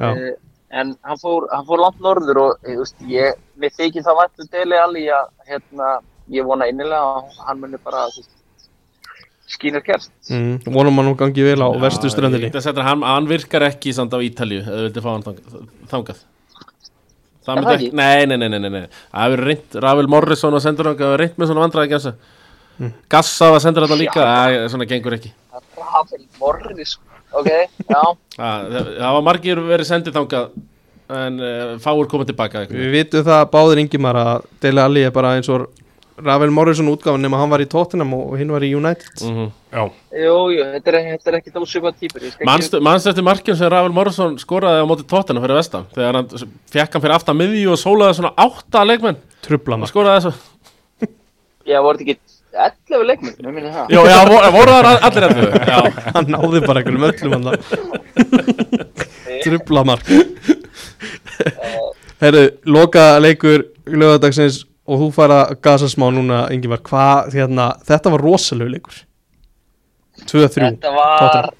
Já, 0.00 0.10
Uh, 0.10 0.32
en 0.70 0.92
hann 1.02 1.18
fór, 1.18 1.48
hann 1.52 1.66
fór 1.66 1.80
langt 1.82 2.00
norður 2.04 2.38
og 2.44 2.68
ég, 2.68 2.78
veist, 2.78 2.96
ég, 3.10 3.38
mér 3.58 3.72
þykir 3.78 4.04
það 4.06 4.18
vænt 4.20 4.42
um 4.44 4.50
Dele 4.52 4.78
alveg 4.80 5.08
að 5.16 5.28
hérna, 5.50 5.88
ég 6.30 6.46
vona 6.46 6.68
innilega 6.70 7.00
að 7.18 7.40
hann 7.48 7.60
muni 7.60 7.80
bara 7.84 8.04
skína 9.50 9.80
kerst. 9.82 10.12
mm, 10.30 10.60
vonum 10.70 10.94
hann 11.00 11.08
nú 11.10 11.16
gangi 11.18 11.42
vel 11.42 11.58
á 11.58 11.68
Já, 11.74 11.80
vestu 11.82 12.10
ströndinni 12.12 12.50
það 12.54 12.82
hann, 12.86 13.02
hann 13.02 13.26
virkar 13.30 13.66
ekki 13.66 13.92
samt 13.96 14.14
á 14.14 14.18
Ítalju 14.22 14.60
eða 14.62 14.84
vildi 14.86 15.02
fá 15.02 15.10
hann 15.10 15.24
þang- 15.26 15.70
þangað. 15.90 16.20
Það 17.40 17.56
myndi 17.56 17.66
það 17.66 17.78
ekki, 17.80 17.92
nei, 17.96 18.26
nei, 18.26 18.36
nei, 18.36 18.48
nei, 18.48 18.68
nei, 18.70 18.86
Það 19.10 19.24
hefur 19.26 19.44
reynt, 19.48 19.74
Ravel 19.82 20.06
Morrison 20.12 20.54
að 20.54 20.62
sendur 20.62 20.86
hann 20.90 20.96
Það 21.00 21.08
hefur 21.08 21.22
reynt 21.24 21.38
með 21.40 21.50
svona 21.50 21.66
vandræði 21.66 21.90
gassa 21.96 22.14
Mm. 22.80 22.94
Gassa 23.12 23.50
að 23.52 23.58
sendur 23.60 23.84
hann 23.84 23.98
líka, 24.00 24.22
Æ, 24.24 24.68
svona 24.72 24.86
gengur 24.88 25.12
ekki. 25.12 25.30
Rafael 25.76 26.22
Morris, 26.40 26.94
ok, 27.32 27.50
já. 27.90 28.02
Það, 28.40 28.76
það 28.96 29.14
var 29.16 29.24
margir 29.26 29.58
verið 29.68 29.88
sendið 29.90 30.14
þangað 30.16 30.50
en 31.10 31.40
uh, 31.42 31.74
fáir 31.82 32.06
koma 32.08 32.24
tilbaka 32.28 32.62
einhvern 32.62 32.80
Við 32.86 32.92
vitum 32.94 33.24
það 33.26 33.44
báðir 33.52 33.80
Ingimar 33.82 34.16
að 34.20 34.44
Dele 34.62 34.84
Alli 34.86 35.02
er 35.08 35.12
bara 35.14 35.34
eins 35.36 35.48
og 35.50 35.66
Ravel 36.20 36.50
Morrison 36.52 36.88
útgáfan 36.92 37.22
nema 37.24 37.38
hann 37.40 37.48
var 37.48 37.62
í 37.64 37.66
Tottenham 37.70 38.10
og 38.12 38.34
hinn 38.36 38.50
var 38.52 38.60
í 38.60 38.68
United. 38.76 39.08
Veginn. 39.22 39.46
Já, 39.72 39.82
Jú, 40.20 40.34
jú, 40.52 40.66
þetta 40.74 40.92
er, 40.92 40.98
þetta 41.14 41.30
er 41.32 41.36
ekki 41.38 41.52
dósuma 41.54 41.92
típur 41.96 42.20
ég 42.26 42.34
skal 42.34 42.42
ekki- 42.44 42.48
Manstu, 42.50 42.80
manstu 42.84 43.08
eftir 43.14 43.24
markjum 43.24 43.56
sem 43.56 43.70
Ravel 43.72 43.94
Morrison 43.96 44.36
skoraði 44.42 44.82
á 44.84 44.90
móti 44.90 45.06
tóttina 45.08 45.40
fyrir 45.40 45.56
vestam 45.56 45.86
þegar 45.96 46.18
hann 46.20 46.28
fekk 46.74 46.92
hann 46.98 47.04
fyrir 47.06 47.16
aftan 47.16 47.40
miðju 47.40 47.72
og 47.72 47.80
sólaði 47.80 48.18
svona 48.20 48.34
átta 48.44 48.84
leikmenn. 48.84 49.16
Trubla 49.48 49.78
og 49.78 49.82
maður 49.86 49.92
skoraði 49.94 50.26
þessu 50.28 51.10
Já, 51.70 51.78
voru 51.84 51.98
þetta 52.00 52.12
ekki 52.12 52.29
11 52.50 53.04
leikmenn, 53.06 53.36
mér 53.44 53.52
minni 53.54 53.70
það. 53.72 53.92
Jó, 53.94 54.00
já, 54.08 54.16
voru, 54.26 54.48
voru 54.56 54.72
það 54.74 55.04
allir 55.08 55.26
eftir 55.28 55.44
Já, 55.70 55.78
Hann 56.16 56.32
náði 56.34 56.62
bara 56.64 56.82
einhverjum 56.82 57.06
öllum 57.10 57.32
hann 57.36 57.46
Trubla 59.44 59.84
mark 59.86 60.10
Herru, 62.20 62.42
loka 62.68 63.04
leikur 63.22 63.64
lögadagsins 63.86 64.64
og 64.90 65.04
þú 65.04 65.08
fara 65.14 65.40
gasa 65.62 65.88
smá 65.88 66.08
núna 66.12 66.42
Ingimar, 66.52 66.82
hvað, 66.84 67.30
hérna, 67.38 67.70
þetta 67.86 68.12
var 68.12 68.24
rosalegu 68.26 68.74
leikur. 68.74 68.96
2-3 70.26 70.72
Þetta 70.74 70.90
var, 70.96 71.52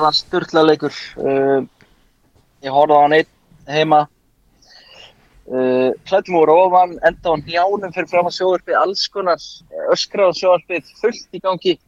var 0.00 0.16
styrla 0.16 0.64
leikur 0.66 0.94
uh, 1.20 1.60
Ég 2.64 2.74
horfði 2.74 2.96
á 2.96 3.00
hann 3.04 3.18
einn 3.20 3.28
heima 3.68 4.06
uh, 5.52 5.90
Klættum 6.08 6.36
úr 6.40 6.50
ofan, 6.54 6.96
enda 7.06 7.30
á 7.32 7.34
njánum 7.40 7.92
fyrir 7.94 8.08
fram 8.10 8.26
að 8.30 8.36
sjóðarpið 8.38 8.80
alls 8.82 9.06
konar 9.12 9.38
öskra 9.94 10.28
á 10.28 10.32
sjóðarpið 10.36 10.92
fullt 11.00 11.28
í 11.32 11.40
gangi. 11.44 11.78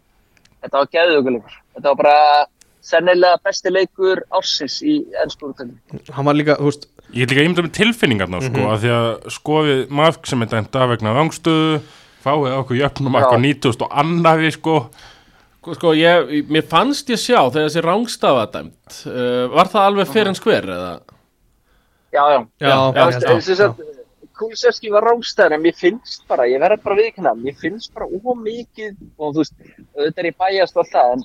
Þetta 0.60 0.76
var 0.82 0.88
geðuguleikur 0.92 1.54
Þetta 1.76 1.88
var 1.88 1.96
bara 2.02 2.46
sennilega 2.84 3.38
besti 3.44 3.70
leikur 3.72 4.20
ársins 4.36 4.80
í 4.84 4.98
ennskúrutöndum 5.22 6.00
Hann 6.16 6.26
var 6.28 6.36
líka, 6.36 6.56
þú 6.60 6.68
veist, 6.68 6.84
ég 7.16 7.24
er 7.24 7.32
líka 7.32 7.44
ímyndað 7.46 7.66
með 7.68 7.74
tilfinningarna 7.78 8.40
sko, 8.44 8.58
Mhm. 8.58 8.68
að 8.74 8.82
því 8.82 8.90
að 8.96 9.30
skoðið 9.36 9.80
mark 9.90 10.26
sem 10.26 10.42
er 10.42 10.50
dæmt 10.52 10.76
af 10.76 10.88
vegna 10.92 11.14
rangstöðu 11.16 11.80
fáið 12.24 12.58
okkur 12.58 12.76
jöfnum 12.80 13.16
okkur 13.16 13.40
90 13.40 13.82
og 13.86 13.90
annaði 14.02 14.52
sko. 14.52 14.74
Sko, 15.60 15.74
sko 15.76 15.92
ég, 15.96 16.48
mér 16.48 16.62
fannst 16.68 17.08
ég 17.12 17.20
sjá 17.20 17.40
þegar 17.52 17.68
þessi 17.68 17.84
rángstafa 17.84 18.44
dæmt 18.52 19.00
uh, 19.06 19.48
Var 19.56 19.68
það 19.72 19.86
alveg 19.88 20.08
fyrir 20.12 20.28
en 20.28 20.34
skver 20.38 20.68
eða? 20.76 20.92
Já, 22.10 22.22
já, 22.34 22.38
já, 22.60 22.68
Já, 22.68 22.68
já, 22.68 23.10
já, 23.10 23.20
já, 23.20 23.40
Þess 23.40 23.64
að 23.66 23.82
Kulisevski 24.40 24.88
var 24.88 25.04
rángstæðan 25.04 25.58
en 25.58 25.62
mér 25.66 25.74
finnst 25.76 26.22
bara, 26.30 26.46
ég 26.48 26.62
verði 26.62 26.80
bara 26.80 26.96
viðkynna 26.96 27.32
mér 27.36 27.56
finnst 27.60 27.92
bara 27.92 28.06
of 28.08 28.38
mikið 28.40 28.94
og 29.20 29.34
þú 29.34 29.42
veist, 29.42 29.54
auðvitað 29.92 30.22
er 30.22 30.28
ég 30.30 30.38
bæjast 30.40 30.76
og 30.78 30.82
allt 30.82 30.94
það 30.94 31.12
en 31.12 31.24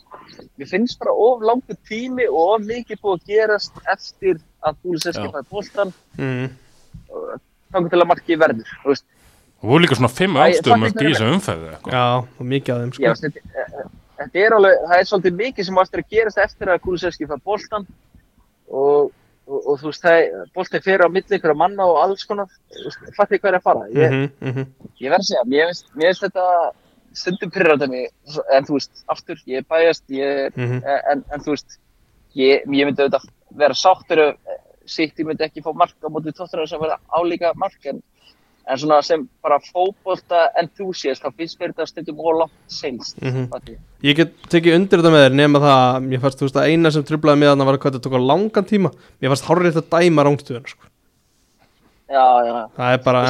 mér 0.60 0.70
finnst 0.74 1.00
bara 1.00 1.14
of 1.26 1.46
langur 1.48 1.78
tími 1.88 2.28
og 2.28 2.42
of 2.58 2.66
mikið 2.68 3.00
búið 3.06 3.16
að 3.16 3.32
gerast 3.32 3.80
eftir 3.94 4.42
að 4.68 4.80
Kulisevski 4.84 5.32
fæði 5.32 5.48
bóltan 5.54 5.94
mm, 6.20 6.48
þannig 7.72 7.94
til 7.94 8.02
að 8.02 8.10
markið 8.12 8.42
verður 8.44 8.74
þú 8.84 8.92
veist, 8.92 9.06
og 9.62 9.72
voru 9.72 9.86
líka 9.86 10.00
svona 10.02 10.14
fimm 10.20 10.36
Æ, 10.36 10.42
ástöðum 10.50 10.84
það 10.84 10.92
að 10.92 11.06
gísa 11.08 11.30
eitthvað. 11.32 11.94
já, 11.96 12.06
og 12.20 12.50
mikið 12.52 12.74
af 12.76 12.82
þeim 12.82 12.96
ég 13.06 13.20
sko. 13.20 13.30
þetta, 13.30 13.46
eh, 13.64 13.92
þetta 14.20 14.44
er 14.44 14.58
alveg 14.60 14.82
það 14.90 14.98
er 15.00 15.08
svolítið 15.14 15.40
mikið 15.40 15.70
sem 15.70 15.80
á 15.80 15.82
eftir 15.86 16.04
að 16.04 16.12
gerast 16.18 16.44
eftir 16.50 16.74
að 16.74 16.84
Kulisevski 16.84 17.30
fæði 17.32 17.46
bóltan 17.48 17.88
og, 18.68 19.14
og, 19.48 19.60
og 19.68 19.80
þú 19.82 19.92
veist, 19.92 20.04
það 20.06 20.48
bóltið 20.56 20.84
fyrir 20.88 21.06
á 21.06 21.10
milli 21.10 21.38
ykkur 21.38 21.56
manna 21.58 21.86
og 21.86 22.02
alls 22.04 22.26
konar. 22.30 22.50
Veist, 22.72 23.06
fattið 23.18 23.42
hvað 23.44 23.52
er 23.52 23.60
að 23.60 23.68
fara? 23.68 23.86
Ég, 23.94 24.16
mm 24.42 24.52
-hmm, 24.52 24.66
Ég 25.02 25.10
verð 25.14 25.24
að 25.24 25.30
segja, 25.30 25.44
mér 25.46 25.66
finnst, 25.70 25.88
mér 25.96 26.08
finnst 26.12 26.26
þetta 26.26 26.46
stundum 27.16 27.52
pyrrandi 27.52 27.88
mig, 27.88 28.10
en 28.52 28.66
þú 28.66 28.74
veist, 28.74 29.04
aftur, 29.08 29.38
ég 29.48 29.58
er 29.58 29.66
bæjast, 29.70 30.04
ég, 30.10 30.52
Mhm. 30.58 30.82
en, 31.12 31.24
en 31.32 31.40
þú 31.40 31.50
veist, 31.56 31.80
ég, 32.36 32.66
ég 32.66 32.86
myndi 32.86 33.02
auðvitað 33.04 33.30
vera 33.52 33.74
sáttur 33.74 34.20
ef 34.20 34.36
sitt 34.86 35.18
ég 35.20 35.26
myndi 35.26 35.44
ekki 35.44 35.62
fá 35.64 35.74
mark 35.74 35.96
á 36.04 36.08
móti 36.10 36.32
tóttunar 36.32 36.68
sem 36.68 36.80
verða 36.80 37.00
álíka 37.10 37.54
mark, 37.56 37.86
en, 37.86 38.02
en 38.68 38.78
svona 38.82 39.02
sem 39.06 39.28
bara 39.44 39.60
fótbolta 39.62 40.48
enthusiast, 40.62 41.22
þá 41.24 41.30
finnst 41.38 41.60
mér 41.60 41.74
þetta 41.74 41.86
stundum 41.88 42.20
og 42.20 42.40
langt 42.40 42.52
senst, 42.68 43.20
Mhm. 43.22 43.48
fattu. 43.52 43.78
Ég 44.04 44.16
get 44.16 44.34
tekið 44.50 44.76
undir 44.76 44.98
þetta 45.00 45.12
með 45.14 45.26
þér 45.30 45.36
nema 45.36 45.60
það 45.60 45.78
að 45.96 46.08
mér 46.08 46.20
fannst, 46.22 46.40
þú 46.40 46.46
veist, 46.48 46.56
að 46.56 46.70
eina 46.72 46.92
sem 46.92 47.04
trublaði 47.04 47.40
með 47.40 47.52
þarna 47.54 47.66
var 47.66 47.78
hvað 47.78 47.92
þetta 47.94 48.04
tók 48.10 48.18
á 48.18 48.22
langan 48.32 48.66
tíma 48.66 48.92
mér 49.22 49.30
fannst 49.30 49.46
hárrið 49.46 49.74
þetta 49.78 50.00
dæma 50.02 50.24
rángstöðuna 50.26 50.68
sko. 50.68 50.84
Já, 52.10 52.26
já, 52.46 52.70
það 52.78 52.94
er 52.94 53.04
bara, 53.04 53.22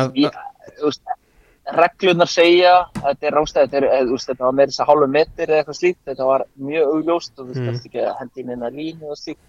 reglunar 1.75 2.29
segja 2.29 2.73
þetta 2.93 3.27
er 3.29 3.35
rángstæð, 3.35 3.63
þetta, 3.65 3.77
er, 3.79 3.85
eða, 3.89 4.05
þú 4.09 4.15
veist, 4.15 4.27
þetta 4.29 4.45
var 4.45 4.55
með 4.59 4.69
þess 4.71 4.81
að 4.83 4.89
hálfu 4.91 5.07
metri 5.15 5.45
eða 5.47 5.59
eitthvað 5.63 5.79
slíkt, 5.79 6.01
þetta 6.09 6.27
var 6.29 6.43
mjög 6.61 6.91
augljóst 6.93 7.31
og 7.39 7.45
þú 7.45 7.47
veist, 7.49 7.61
Mm. 7.61 7.69
mm. 7.69 7.79
ekki 7.89 8.01
að 8.05 8.19
hendi 8.19 8.43
inn 8.45 8.65
að 8.67 8.75
línu 8.79 9.09
og 9.11 9.17
slíkt, 9.17 9.39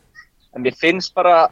en 0.56 0.62
mér 0.62 0.76
finnst 0.80 1.14
bara 1.14 1.48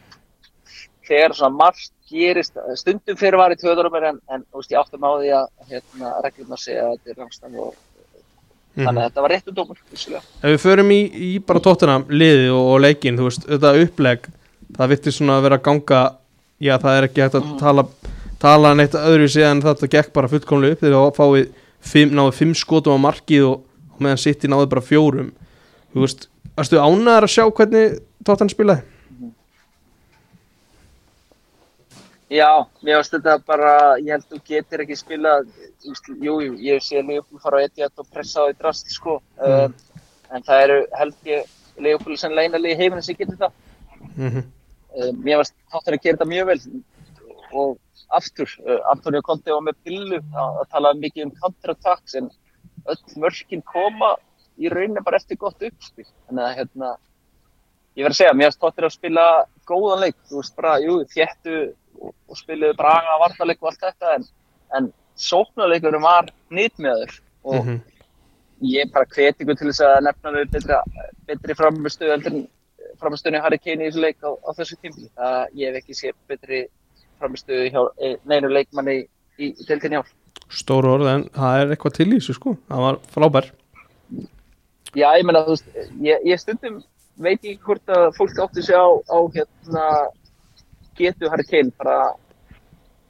þegar 1.09 1.35
svona 1.37 1.57
margt 1.59 1.93
gerist, 2.11 2.57
stundum 2.77 3.17
fyrir 3.17 3.39
var 3.41 3.55
í 3.55 3.57
tvöðurum 3.61 3.95
en, 4.01 4.21
en 4.29 4.45
veist, 4.55 4.71
ég 4.73 4.79
áttum 4.81 5.05
á 5.07 5.11
því 5.17 5.31
að 5.39 5.47
hérna, 5.71 6.13
reglunar 6.27 6.61
segja 6.61 6.85
að 6.89 6.97
þetta 6.99 7.11
er 7.15 7.21
rángstæð 7.23 7.59
og 7.65 7.75
Mhm. 8.75 8.87
þannig 8.89 9.03
að 9.05 9.07
þetta 9.07 9.23
var 9.23 9.31
réttu 9.31 9.53
dómur, 9.55 9.77
vissulega. 9.93 10.23
ef 10.43 10.51
við 10.51 10.63
förum 10.65 10.89
í, 10.91 11.01
í 11.15 11.39
bara 11.47 11.61
tóttina 11.63 12.01
liðið 12.11 12.49
og, 12.51 12.71
og 12.75 12.81
leikin, 12.83 13.17
þú 13.21 13.29
veist, 13.29 13.45
þetta 13.47 13.71
uppleg 13.85 14.25
það 14.75 14.89
virti 14.91 15.13
svona 15.15 15.37
að 15.39 15.45
vera 15.47 15.59
að 15.61 15.63
ganga 15.69 16.01
já, 16.59 16.75
það 16.83 16.97
er 16.99 17.07
ekki 17.07 17.23
hægt 17.23 17.37
að 17.39 17.53
tala 17.61 17.85
tala 18.43 18.73
neitt 18.75 18.97
öðru 18.99 19.29
síðan 19.31 19.63
þetta 19.63 19.89
gekk 19.95 20.11
bara 20.13 20.29
fullkomlega 20.33 20.75
upp 20.75 20.83
þegar 20.83 20.97
það 20.99 21.15
fáið 21.21 21.47
fimm, 21.81 22.11
náðu 22.19 22.33
fimm 22.35 22.55
skotum 22.59 22.99
á 22.99 23.05
markið 23.07 23.47
og, 23.53 23.63
og 23.95 24.03
meðan 24.03 24.19
City 24.25 24.51
náðu 24.51 24.67
bara 24.75 24.83
fjórum 24.83 25.31
þú 25.95 26.03
veist, 26.03 26.27
varstu 26.59 26.83
ánæðar 26.83 27.29
að 27.29 27.35
sjá 27.37 27.45
hvernig 27.55 27.99
tóttan 28.27 28.51
spilaði? 28.51 28.83
Já, 32.35 32.67
mér 32.83 32.99
finnst 32.99 33.13
þetta 33.15 33.35
bara, 33.47 33.73
ég 34.03 34.11
held 34.11 34.25
þú 34.27 34.39
getur 34.49 34.83
ekki 34.83 34.97
veist, 34.97 36.09
jú, 36.09 36.39
jú, 36.43 36.55
ég 36.67 36.83
sé 36.83 37.03
Leopold 37.03 37.43
fara 37.43 37.61
á 37.63 37.65
Etihad 37.69 38.01
og 38.03 38.09
pressa 38.11 38.43
á 38.43 38.49
því 38.49 38.57
drast, 38.59 38.91
sko, 38.91 39.21
um, 39.39 39.75
en 40.35 40.47
það 40.47 40.63
eru, 40.65 40.79
held 40.99 41.31
ég, 41.31 41.53
Leopold 41.79 42.19
sem 42.19 42.35
leinalegi 42.35 42.79
heiminn 42.81 43.05
sem 43.07 43.19
getur 43.19 43.39
það. 43.39 43.53
Mm 44.17 44.31
-hmm. 44.31 44.45
Um, 44.95 45.23
mér 45.23 45.43
finnst 45.43 45.55
þáttur 45.71 45.95
að 45.95 46.03
gera 46.03 46.17
þetta 46.17 46.31
mjög 46.33 46.47
vel 46.47 46.61
og 47.53 47.79
aftur, 48.19 48.51
uh, 48.67 48.81
Antonio 48.91 49.23
Conte 49.23 49.53
var 49.53 49.63
með 49.63 49.79
pillu 49.85 50.19
að, 50.19 50.59
að 50.61 50.71
tala 50.71 50.95
mikið 50.95 51.25
um 51.25 51.35
counterattacks 51.43 52.15
en 52.15 52.31
öll 52.87 53.03
mörkin 53.17 53.63
koma 53.63 54.17
í 54.59 54.69
rauninni 54.69 55.03
bara 55.05 55.17
eftir 55.17 55.37
gott 55.37 55.63
uppspil. 55.63 56.07
Þannig 56.27 56.45
að, 56.45 56.57
hérna, 56.59 56.97
ég 57.97 58.05
verð 58.05 58.15
að 58.15 58.21
segja, 58.21 58.35
mér 58.35 58.51
finnst 58.51 58.61
þáttur 58.65 58.87
að 58.89 58.95
spila 58.97 59.25
góðan 59.71 60.01
leik, 60.05 60.17
þú 60.31 60.41
veist, 60.41 60.55
bara, 60.57 60.75
jú, 60.83 60.97
þéttu 61.15 61.57
og, 62.03 62.15
spiluðu 62.37 62.77
braga, 62.79 63.19
varnarleik 63.23 63.63
og 63.63 63.71
allt 63.71 63.85
þetta, 63.87 64.15
en, 64.19 64.25
en 64.79 64.89
sóknarleikurinn 65.17 66.03
var 66.03 66.31
nýtmiður 66.51 67.13
og 67.45 67.61
Mhm. 67.65 67.81
ég 68.65 68.91
bara 68.93 69.05
hveti 69.07 69.45
ykkur 69.45 69.59
til 69.59 69.69
þess 69.71 69.81
að 69.87 70.03
nefna 70.09 70.33
við 70.35 70.51
betri, 70.51 70.79
betri 71.27 71.55
framistöðu 71.55 72.11
heldur 72.15 72.33
en 72.35 72.49
framistöðunni 73.01 73.41
Harry 73.43 73.59
Kane 73.59 73.85
í 73.85 73.91
þessu 73.91 74.01
leik 74.01 74.19
á, 74.23 74.31
á 74.31 74.51
þessu 74.59 74.77
tímli. 74.83 75.09
Það 75.19 75.47
ég 75.59 75.67
hef 75.75 75.83
ekki 75.83 75.95
séð 75.99 76.15
betri 76.29 76.61
framistöðu 77.21 77.71
hjá 77.71 77.81
eh, 78.03 78.17
neinu 78.25 78.49
leikmanni 78.51 78.97
í, 79.39 79.51
í 79.51 79.67
deildinni 79.69 79.99
ár. 80.03 80.09
stóru 80.51 80.91
orð 80.95 81.09
en 81.11 81.23
það 81.35 81.61
er 81.61 81.71
eitthvað 81.75 81.95
til 81.97 82.07
í 82.13 82.19
þessu 82.19 82.35
sko 82.37 82.57
það 82.69 82.83
var 82.85 82.99
frábær 83.15 83.47
Já, 84.95 85.09
ég 85.19 85.25
meina, 85.27 85.41
þú 85.47 85.55
veist, 85.57 85.71
ég, 86.07 86.21
ég 86.31 86.39
stundum 86.39 86.77
veit 87.21 87.41
ekki 87.41 87.61
hvort 87.63 87.95
að 87.95 88.11
fólk 88.17 88.39
átti 88.45 88.63
sig 88.65 88.77
á, 88.77 88.87
á 88.87 89.19
hérna, 89.35 89.87
getu 90.99 91.31
Harry 91.31 91.47
Kane, 91.49 91.75
bara, 91.79 92.15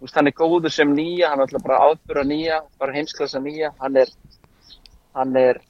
veist, 0.03 0.17
hann 0.17 0.29
er 0.29 0.37
góður 0.37 0.73
sem 0.73 0.93
nýja, 0.95 1.31
hann 1.33 1.41
er 1.41 1.49
alltaf 1.49 1.65
bara 1.65 1.81
áðbura 1.89 2.25
nýja, 2.29 2.61
bara 2.81 2.97
heimsklassa 2.97 3.41
nýja, 3.41 3.73
hann 3.81 3.97
er, 4.03 4.13
hann 5.17 5.37
er, 5.41 5.61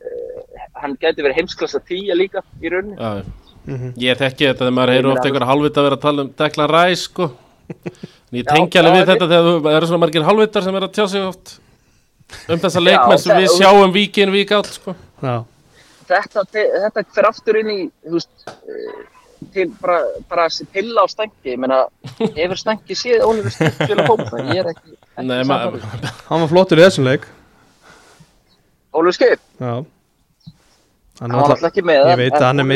uh, 0.00 0.66
hann 0.82 0.98
gæti 1.00 1.22
verið 1.22 1.42
heimsklassa 1.42 1.82
tíja 1.86 2.18
líka 2.18 2.44
í 2.60 2.72
rauninni. 2.72 2.98
Já, 2.98 3.24
mm 3.64 3.76
-hmm. 3.76 3.92
ég 3.96 4.18
þekki 4.18 4.48
þetta 4.48 4.64
þegar 4.64 4.76
maður 4.76 4.92
heyrir 4.94 5.08
Ég 5.08 5.16
oft 5.16 5.26
einhver 5.26 5.48
halvvita 5.48 5.80
að 5.80 5.84
vera 5.88 5.96
að 5.96 6.04
tala 6.06 6.22
um 6.22 6.30
Declan 6.36 6.70
Rice 6.70 7.02
sko 7.02 7.30
En 8.32 8.38
ég 8.38 8.44
tengi 8.44 8.78
alveg 8.78 8.94
við 8.98 9.06
þetta 9.08 9.28
þegar 9.28 9.60
það 9.64 9.76
eru 9.76 9.86
svona 9.86 10.02
margir 10.04 10.26
halvvitar 10.28 10.62
sem 10.62 10.76
er 10.76 10.86
að 10.86 10.94
tjá 10.94 11.06
sig 11.08 11.22
oft 11.24 11.60
um 12.48 12.60
þessa 12.60 12.80
leikmenn 12.82 13.18
sem 13.18 13.36
við 13.36 13.48
sjáum 13.54 13.92
vík 13.94 14.18
inn 14.18 14.32
vík 14.32 14.52
átt 14.52 14.70
sko 14.74 14.94
já, 15.22 15.44
þetta, 16.08 16.44
þetta 16.54 17.04
fer 17.16 17.28
aftur 17.30 17.58
inn 17.60 17.70
í 17.74 17.78
þú 18.04 18.16
veist, 18.18 18.30
eh, 18.48 19.02
til 19.54 19.66
bara, 19.80 19.98
bara 20.30 20.46
þessi 20.48 20.66
pilla 20.72 21.04
á 21.04 21.06
stænki 21.12 21.52
ég 21.54 21.58
meina, 21.60 21.82
hefur 22.38 22.60
stænki 22.60 22.96
séð 22.96 23.24
Ólífur 23.28 23.52
Stænki 23.56 23.88
spila 23.88 24.06
fókbalta, 24.08 24.44
ég 24.54 24.62
er 24.62 24.70
ekki, 24.72 24.94
ekki 24.94 25.26
Nei, 25.28 25.42
ma- 25.44 25.58
samfærður. 25.64 26.14
hann 26.30 26.44
var 26.46 26.52
flottur 26.54 26.80
í 26.80 26.86
þessum 26.86 27.08
leik. 27.10 27.26
Ólífur 28.94 29.16
Skip, 29.18 29.40
já. 29.60 29.74
Hann 31.20 31.30
hann 31.30 31.38
var 31.44 31.52
alltaf 31.54 31.68
ekki 31.70 31.82
með 31.86 32.00
ég 32.10 32.16
veit 32.18 32.34
að 32.34 32.44
hann 32.48 32.60
er 32.62 32.66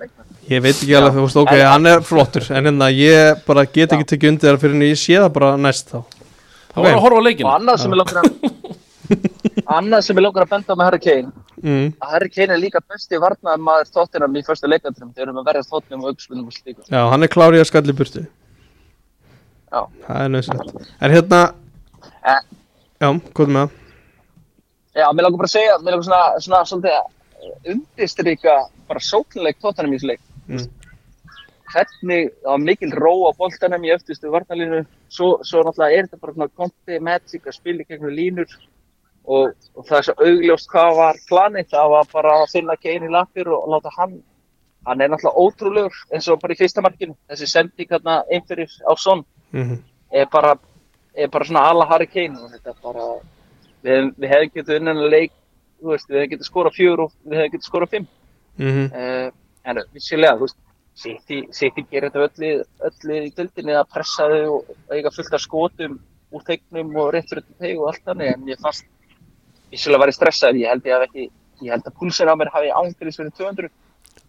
leikmann. 0.00 0.30
Ég 0.50 0.62
veit 0.64 0.74
ekki 0.74 0.96
alveg, 0.98 1.14
þú 1.14 1.22
veist, 1.26 1.36
ok, 1.44 1.52
En- 1.54 1.68
hann 1.70 1.86
er 1.86 2.00
flottur 2.02 2.48
En 2.50 2.66
hérna, 2.66 2.88
ég 2.90 3.44
bara 3.46 3.62
get 3.66 3.92
ekki 3.94 4.08
tekið 4.10 4.32
undir 4.32 4.50
það 4.56 4.60
Fyrir 4.64 4.74
en 4.74 4.82
ég 4.88 4.98
sé 4.98 5.14
það 5.20 5.30
bara 5.36 5.52
næst 5.56 5.92
þá. 5.94 6.00
Það 6.74 6.82
var 6.88 6.96
að 6.96 7.04
horfa 7.04 7.20
á 7.22 7.26
leikinu 7.28 7.46
og 7.48 7.54
annað 7.60 7.78
sem 7.84 7.92
er 7.94 8.00
langt 8.00 8.16
að 8.18 8.26
annað 9.78 10.06
sem 10.06 10.18
ég 10.18 10.26
langar 10.26 10.46
að 10.46 10.54
benda 10.54 10.74
á 10.74 10.78
með 10.78 10.88
Harry 10.88 11.02
Kane 11.04 11.32
mm. 11.62 11.90
að 11.98 12.14
Harry 12.14 12.30
Kane 12.34 12.56
er 12.56 12.62
líka 12.62 12.84
besti 12.84 13.20
varnar 13.22 13.60
maður 13.60 13.92
þóttinam 13.96 14.38
í 14.38 14.44
fyrsta 14.46 14.70
leikandrum 14.70 15.12
þegar 15.16 15.32
við 15.32 15.42
að 15.42 15.50
verja 15.50 15.66
þóttinum 15.68 16.06
og 16.06 16.14
augspilnum 16.14 16.48
og 16.48 16.56
slíku 16.56 16.86
Já, 16.88 17.02
hann 17.12 17.26
er 17.26 17.32
klár 17.32 17.56
í 17.56 17.60
að 17.62 17.68
skalli 17.72 17.96
burtu 17.96 18.24
Já. 19.74 19.82
Það 20.06 20.18
er 20.22 20.34
nöðsynlegt 20.34 20.90
En 21.02 21.14
hérna 21.14 21.42
Eh. 22.24 22.44
Já, 23.02 23.08
hvað 23.36 23.50
með 23.52 23.60
það? 23.60 23.80
Já, 24.94 25.06
mér 25.10 25.26
langar 25.26 25.40
bara 25.40 25.50
að 25.50 25.54
segja, 25.56 25.74
mér 25.82 25.96
langar 25.96 26.06
svona, 26.06 26.42
svona 26.44 26.60
svolítið 26.70 26.94
að 26.96 27.72
undirstryka 27.72 28.54
bara 28.88 29.02
sóknuleik 29.04 29.58
tóttanum 29.60 29.92
í 29.92 29.98
þessu 29.98 30.10
leik. 30.12 30.22
Mm. 30.48 30.68
Hvernig, 31.74 32.30
það 32.44 32.52
var 32.52 32.62
mikil 32.62 32.92
ró 32.94 33.12
á 33.28 33.30
boltanum 33.36 33.84
í 33.84 33.92
öftustu 33.92 34.30
varnalínu, 34.32 34.84
svo, 35.12 35.30
svo 35.44 35.64
náttúrulega 35.66 35.98
er 35.98 36.06
þetta 36.06 36.22
bara 36.22 36.36
svona 36.36 36.54
konti, 36.62 37.00
magic 37.02 37.50
að 37.50 37.58
spila 37.58 37.88
gegnum 37.88 38.14
línur 38.14 38.56
og, 39.24 39.54
og 39.74 39.88
það 39.88 39.98
er 39.98 40.06
svo 40.08 40.14
augljóst 40.28 40.70
hvað 40.72 40.96
var 41.00 41.24
planið, 41.28 41.70
það 41.72 41.90
var 41.94 42.12
bara 42.12 42.36
að 42.42 42.52
finna 42.52 42.76
Kane 42.76 43.08
í 43.08 43.12
lappir 43.12 43.48
og, 43.48 43.66
láta 43.72 43.92
hann, 43.96 44.18
hann 44.86 45.00
er 45.00 45.10
náttúrulega 45.12 45.40
ótrúlegur 45.40 46.04
eins 46.12 46.28
og 46.28 46.40
bara 46.42 46.56
í 46.56 46.60
fyrsta 46.60 46.84
markinu, 46.84 47.16
þessi 47.30 47.48
sending 47.48 47.90
hérna 47.90 48.22
einfyrir 48.32 48.72
á 48.84 48.92
son 48.96 49.24
Mm 49.54 49.82
er 50.14 50.26
bara, 50.32 50.58
er 51.14 51.28
bara 51.28 51.44
svona 51.44 51.68
alla 51.70 51.86
Harry 51.90 52.06
Kane 52.06 52.38
og 52.38 52.52
þetta 52.52 52.70
er 52.70 52.82
bara 52.82 53.06
við, 53.84 54.10
við 54.18 54.34
hefum 54.34 54.52
getið 54.58 54.76
unnan 54.80 55.02
að 55.02 55.14
leik 55.16 55.32
veist, 55.84 56.10
við 56.10 56.20
hefum 56.20 56.32
getið 56.34 56.50
skorað 56.50 56.76
fjögur 56.78 57.04
og 57.06 57.14
við 57.24 57.40
hefum 57.40 57.54
getið 57.54 57.68
skorað 57.68 57.94
fimm. 57.96 58.06
-hmm. 58.58 58.86
uh, 59.00 59.28
en 59.64 59.82
vissilega, 59.92 60.38
þú 60.38 60.46
veist 60.46 60.60
City 60.94 61.82
gerir 61.90 62.12
þetta 62.12 62.26
öllu, 62.28 62.64
öllu 62.88 63.14
í 63.26 63.30
dildinni 63.36 63.74
að 63.74 63.88
pressa 63.92 64.28
þau 64.30 64.58
og 64.58 64.92
eiga 64.94 65.10
fullt 65.10 65.34
af 65.34 65.42
skotum 65.42 65.96
úr 66.30 66.44
tegnum 66.46 66.94
og 66.96 67.14
rétt 67.14 67.28
fyrir 67.30 67.42
þetta 67.42 67.64
teg 67.64 67.80
og 67.80 67.88
allt 67.88 68.04
þannig 68.06 68.34
en 68.34 68.52
ég 68.52 68.60
fannst 68.62 68.86
vissilega 69.74 70.02
var 70.02 70.12
ég 70.12 70.18
stressaður, 70.18 70.60
ég 70.62 70.72
held 70.72 70.86
ég 70.86 70.94
hef 70.94 71.08
ekki 71.08 71.26
ég 71.64 71.74
held 71.74 71.90
að 71.90 71.98
púlsinn 71.98 72.30
á 72.30 72.34
mér 72.38 72.52
hafi 72.54 72.70
ángriðis 72.70 73.20
verið 73.20 73.36
200 73.42 73.68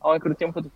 á 0.01 0.07
einhverju 0.13 0.41
tímpötu 0.41 0.73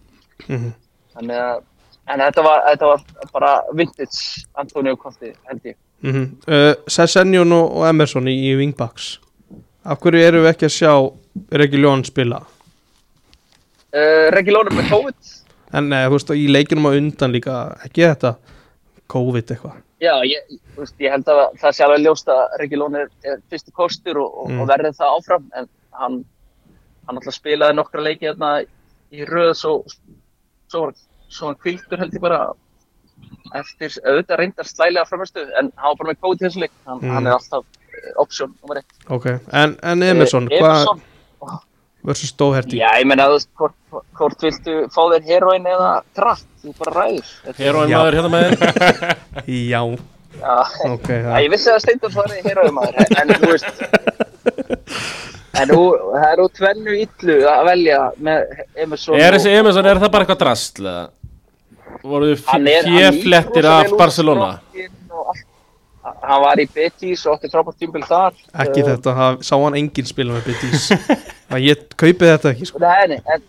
Mm 0.47 0.71
þannig 1.19 1.35
að 1.35 1.63
en 2.09 2.23
þetta 2.23 2.45
var, 2.45 2.61
þetta 2.69 2.89
var 2.89 3.31
bara 3.33 3.51
vintage 3.75 4.45
Antonio 4.59 4.95
Conte 4.97 5.33
held 5.49 5.65
ég. 5.67 5.75
Mm 6.01 6.13
-hmm. 6.13 6.27
uh, 6.47 6.73
Sessenjón 6.87 7.51
og, 7.53 7.87
Emerson 7.87 8.27
í, 8.27 8.35
í 8.49 8.55
Wingbacks. 8.57 9.19
Af 9.83 9.99
hverju 9.99 10.23
eru 10.23 10.43
við 10.43 10.53
ekki 10.53 10.65
að 10.65 10.75
sjá 10.77 10.93
Regi 11.51 11.77
Ljón 11.77 12.05
spila? 12.05 12.41
Uh, 13.93 14.29
Regi 14.33 14.53
Lónum 14.53 14.75
með 14.77 14.89
COVID. 14.89 15.35
En 15.73 15.89
nei, 15.89 16.05
þú 16.07 16.15
veist, 16.17 16.31
í 16.33 16.47
leikinum 16.49 16.89
á 16.89 16.97
undan 16.97 17.35
líka 17.35 17.59
ekki 17.85 18.07
þetta 18.07 18.35
COVID 19.07 19.51
eitthvað? 19.53 19.77
Já, 20.01 20.15
ég, 20.25 20.59
veist, 20.83 20.95
ég 20.99 21.11
held 21.11 21.27
að 21.31 21.41
það 21.61 21.71
sé 21.77 21.83
alveg 21.85 22.03
ljóst 22.05 22.27
að 22.33 22.57
Regi 22.59 22.75
Lón 22.79 22.95
er, 22.99 23.09
er 23.23 23.37
fyrsti 23.51 23.71
kostur 23.75 24.17
og, 24.23 24.37
og, 24.43 24.49
Mm. 24.51 24.61
og 24.61 24.67
verði 24.71 24.91
það 24.97 25.15
áfram 25.17 25.45
en 25.55 25.69
hann, 25.99 26.25
hann 27.07 27.17
alltaf 27.19 27.33
spilaði 27.37 27.75
nokkra 27.79 28.01
leiki 28.05 28.27
hérna 28.29 28.51
í 29.11 29.25
röð 29.25 29.53
svo, 29.57 29.73
svo, 30.69 30.91
svo 31.29 31.47
hann 31.51 31.55
kvildur 31.61 31.99
held 31.99 32.13
ég 32.13 32.21
bara 32.21 32.41
eftir 33.57 33.95
auðvitað 34.05 34.37
reyndar 34.39 34.67
slælega 34.69 35.05
framastu 35.09 35.41
en 35.59 35.71
hann 35.75 35.89
var 35.91 35.97
bara 36.03 36.11
með 36.13 36.19
COVID 36.23 36.41
í 36.41 36.45
þessu 36.47 36.59
leik. 36.65 36.71
Hann, 36.85 36.99
Mm. 37.01 37.09
hann 37.15 37.27
er 37.27 37.33
alltaf 37.33 37.63
uh, 37.65 38.21
option 38.21 38.53
nummer 38.61 38.77
eitt. 38.81 38.93
Ok, 39.09 39.25
en, 39.51 39.77
en 39.83 40.03
Emerson, 40.03 40.47
Eh, 40.51 40.61
hvað 40.61 40.75
Emerson, 40.75 41.01
versus 42.05 42.29
Stóherti? 42.31 42.77
Já, 42.79 42.93
ég 43.01 43.05
menna, 43.09 43.25
þú 43.27 43.33
veist, 43.35 43.49
hvort, 43.59 43.75
hvort 44.15 44.41
viltu 44.45 44.75
fá 44.93 45.01
þér 45.11 45.25
heroin 45.27 45.65
eða 45.67 45.89
kratt, 46.15 46.45
þú 46.63 46.73
bara 46.79 46.93
ræður. 47.01 47.33
Er- 47.49 47.57
Heroin 47.59 47.89
maður 47.91 48.17
hérna 48.19 48.31
með 48.35 48.55
þér. 48.61 49.17
Já, 49.73 49.81
Já, 50.39 50.55
ok 50.89 51.09
Já, 51.09 51.21
það, 51.25 51.39
ég 51.43 51.51
vissi 51.53 51.71
að 51.73 51.81
Steindor 51.83 52.13
svarði 52.13 52.41
hér 52.45 52.61
maður, 52.75 52.95
en 53.19 53.33
þú 53.35 53.51
veist 53.51 53.83
en 55.59 55.71
nú, 55.73 55.81
það 56.13 56.27
er 56.29 56.41
úr 56.43 56.51
tvennu 56.55 56.95
illu 57.03 57.37
að 57.51 57.61
velja 57.73 57.99
með 58.29 58.53
Emerson 58.85 59.19
Er 59.19 59.35
þessi 59.37 59.55
Emerson, 59.59 59.89
er 59.89 59.99
það 59.99 60.13
bara 60.15 60.25
eitthvað 60.27 60.41
drast? 60.45 60.79
eða? 60.83 61.09
Voru 62.05 62.29
lítur 62.31 62.87
fjeflettir 62.87 63.67
af 63.67 63.93
Barcelona? 63.99 64.49
strokkinn 64.69 65.13
og 65.19 65.31
allt. 65.33 65.45
Hann 66.23 66.41
var 66.45 66.61
í 66.63 66.65
Betis 66.73 67.25
og 67.27 67.35
átti 67.35 67.49
frábært 67.51 67.77
tímbil 67.81 68.05
þar 68.07 68.33
Ekki 68.63 68.81
Eh, 68.81 68.87
þetta, 68.87 69.13
það, 69.19 69.41
sá 69.45 69.55
hann 69.59 69.75
enginn 69.77 70.07
spila 70.07 70.37
með 70.37 70.47
Betis 70.53 70.87
Ég 71.69 71.83
kaupi 71.99 72.29
þetta 72.29 72.53
ekki 72.53 72.69
sko. 72.69 72.79
Nei, 72.81 73.09
nei, 73.11 73.19
en, 73.35 73.43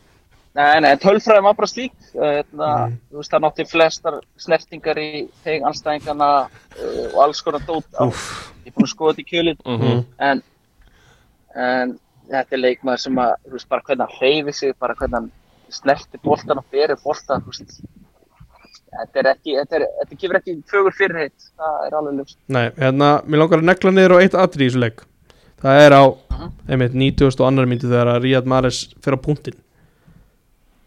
nei, 0.61 0.81
nei, 0.85 0.93
tölfræðin 1.03 1.45
var 1.47 1.55
bara 1.59 1.69
slík 1.71 1.93
uh, 2.15 2.43
na, 2.53 2.69
Mm. 2.91 2.97
þú 3.11 3.21
veist, 3.21 3.33
hann 3.37 3.47
átti 3.49 3.67
flestar 3.71 4.21
snertingar 4.41 4.99
í 5.01 5.29
teg 5.45 5.63
anstæðingana 5.69 6.31
uh, 6.47 7.05
og 7.15 7.19
alls 7.27 7.43
konar 7.47 7.63
dót 7.69 7.87
Úff. 8.05 8.25
ég 8.65 8.73
er 8.73 8.77
búin 8.77 8.89
að 8.89 8.95
skoða 8.95 9.15
þetta 9.17 9.25
í 9.25 9.31
kjölinn 9.33 9.61
Mhm. 9.67 10.05
en, 10.31 10.43
en 11.55 11.99
þetta 12.31 12.57
er 12.57 12.63
leikmaður 12.65 13.03
sem 13.05 13.19
að, 13.19 13.33
þú 13.47 13.57
veist, 13.57 13.69
bara 13.69 13.83
hvernig 13.87 14.07
hann 14.07 14.19
hreyfi 14.21 14.53
sig, 14.55 14.75
bara 14.79 14.95
hvernig 14.95 15.19
hann 15.21 15.31
snerti 15.71 16.19
boltan 16.23 16.59
og 16.63 16.65
beri 16.71 16.97
boltan, 17.05 17.43
þú 17.43 17.53
veist, 17.55 17.81
þetta 18.91 19.23
er 19.23 19.29
ekki, 19.35 19.55
þetta, 19.61 19.77
er, 19.81 19.87
þetta 20.01 20.19
gefur 20.25 20.39
ekki 20.41 20.57
fögur 20.71 20.97
fyrirheit, 20.99 21.49
það 21.59 21.87
er 21.87 21.97
alveg 22.01 22.19
ljós. 22.21 22.37
Nei, 22.49 22.67
hérna, 22.79 23.11
mér 23.27 23.43
langar 23.45 23.59
að 23.63 23.69
negla 23.71 23.91
niður 23.95 24.15
á 24.19 24.23
eitt 24.23 24.35
atri 24.35 24.67
í 24.67 24.71
þessu 24.71 24.85
leik 24.87 25.07
Það 25.61 25.77
er 25.85 25.93
á, 25.93 26.05
Mhm. 26.31 26.53
einmitt, 26.73 26.95
90 26.97 27.37
og 27.41 27.47
annar 27.47 27.67
myndi 27.69 27.85
þegar 27.85 28.09
að 28.17 28.23
Riyad 28.25 28.47
Mahrez 28.49 28.95
fer 29.05 29.13
á 29.13 29.19
punktinn 29.21 29.59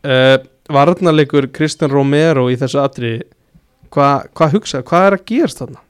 uh, 0.08 0.36
Varnarleikur 0.74 1.50
Kristjan 1.56 1.92
Romero 1.92 2.50
í 2.52 2.58
þessu 2.60 2.82
atri 2.84 3.16
Hvað 3.94 4.30
hva 4.34 4.50
hugsa, 4.50 4.82
hvað 4.82 5.08
er 5.08 5.16
að 5.18 5.26
gerast 5.30 5.60
þarna? 5.62 5.82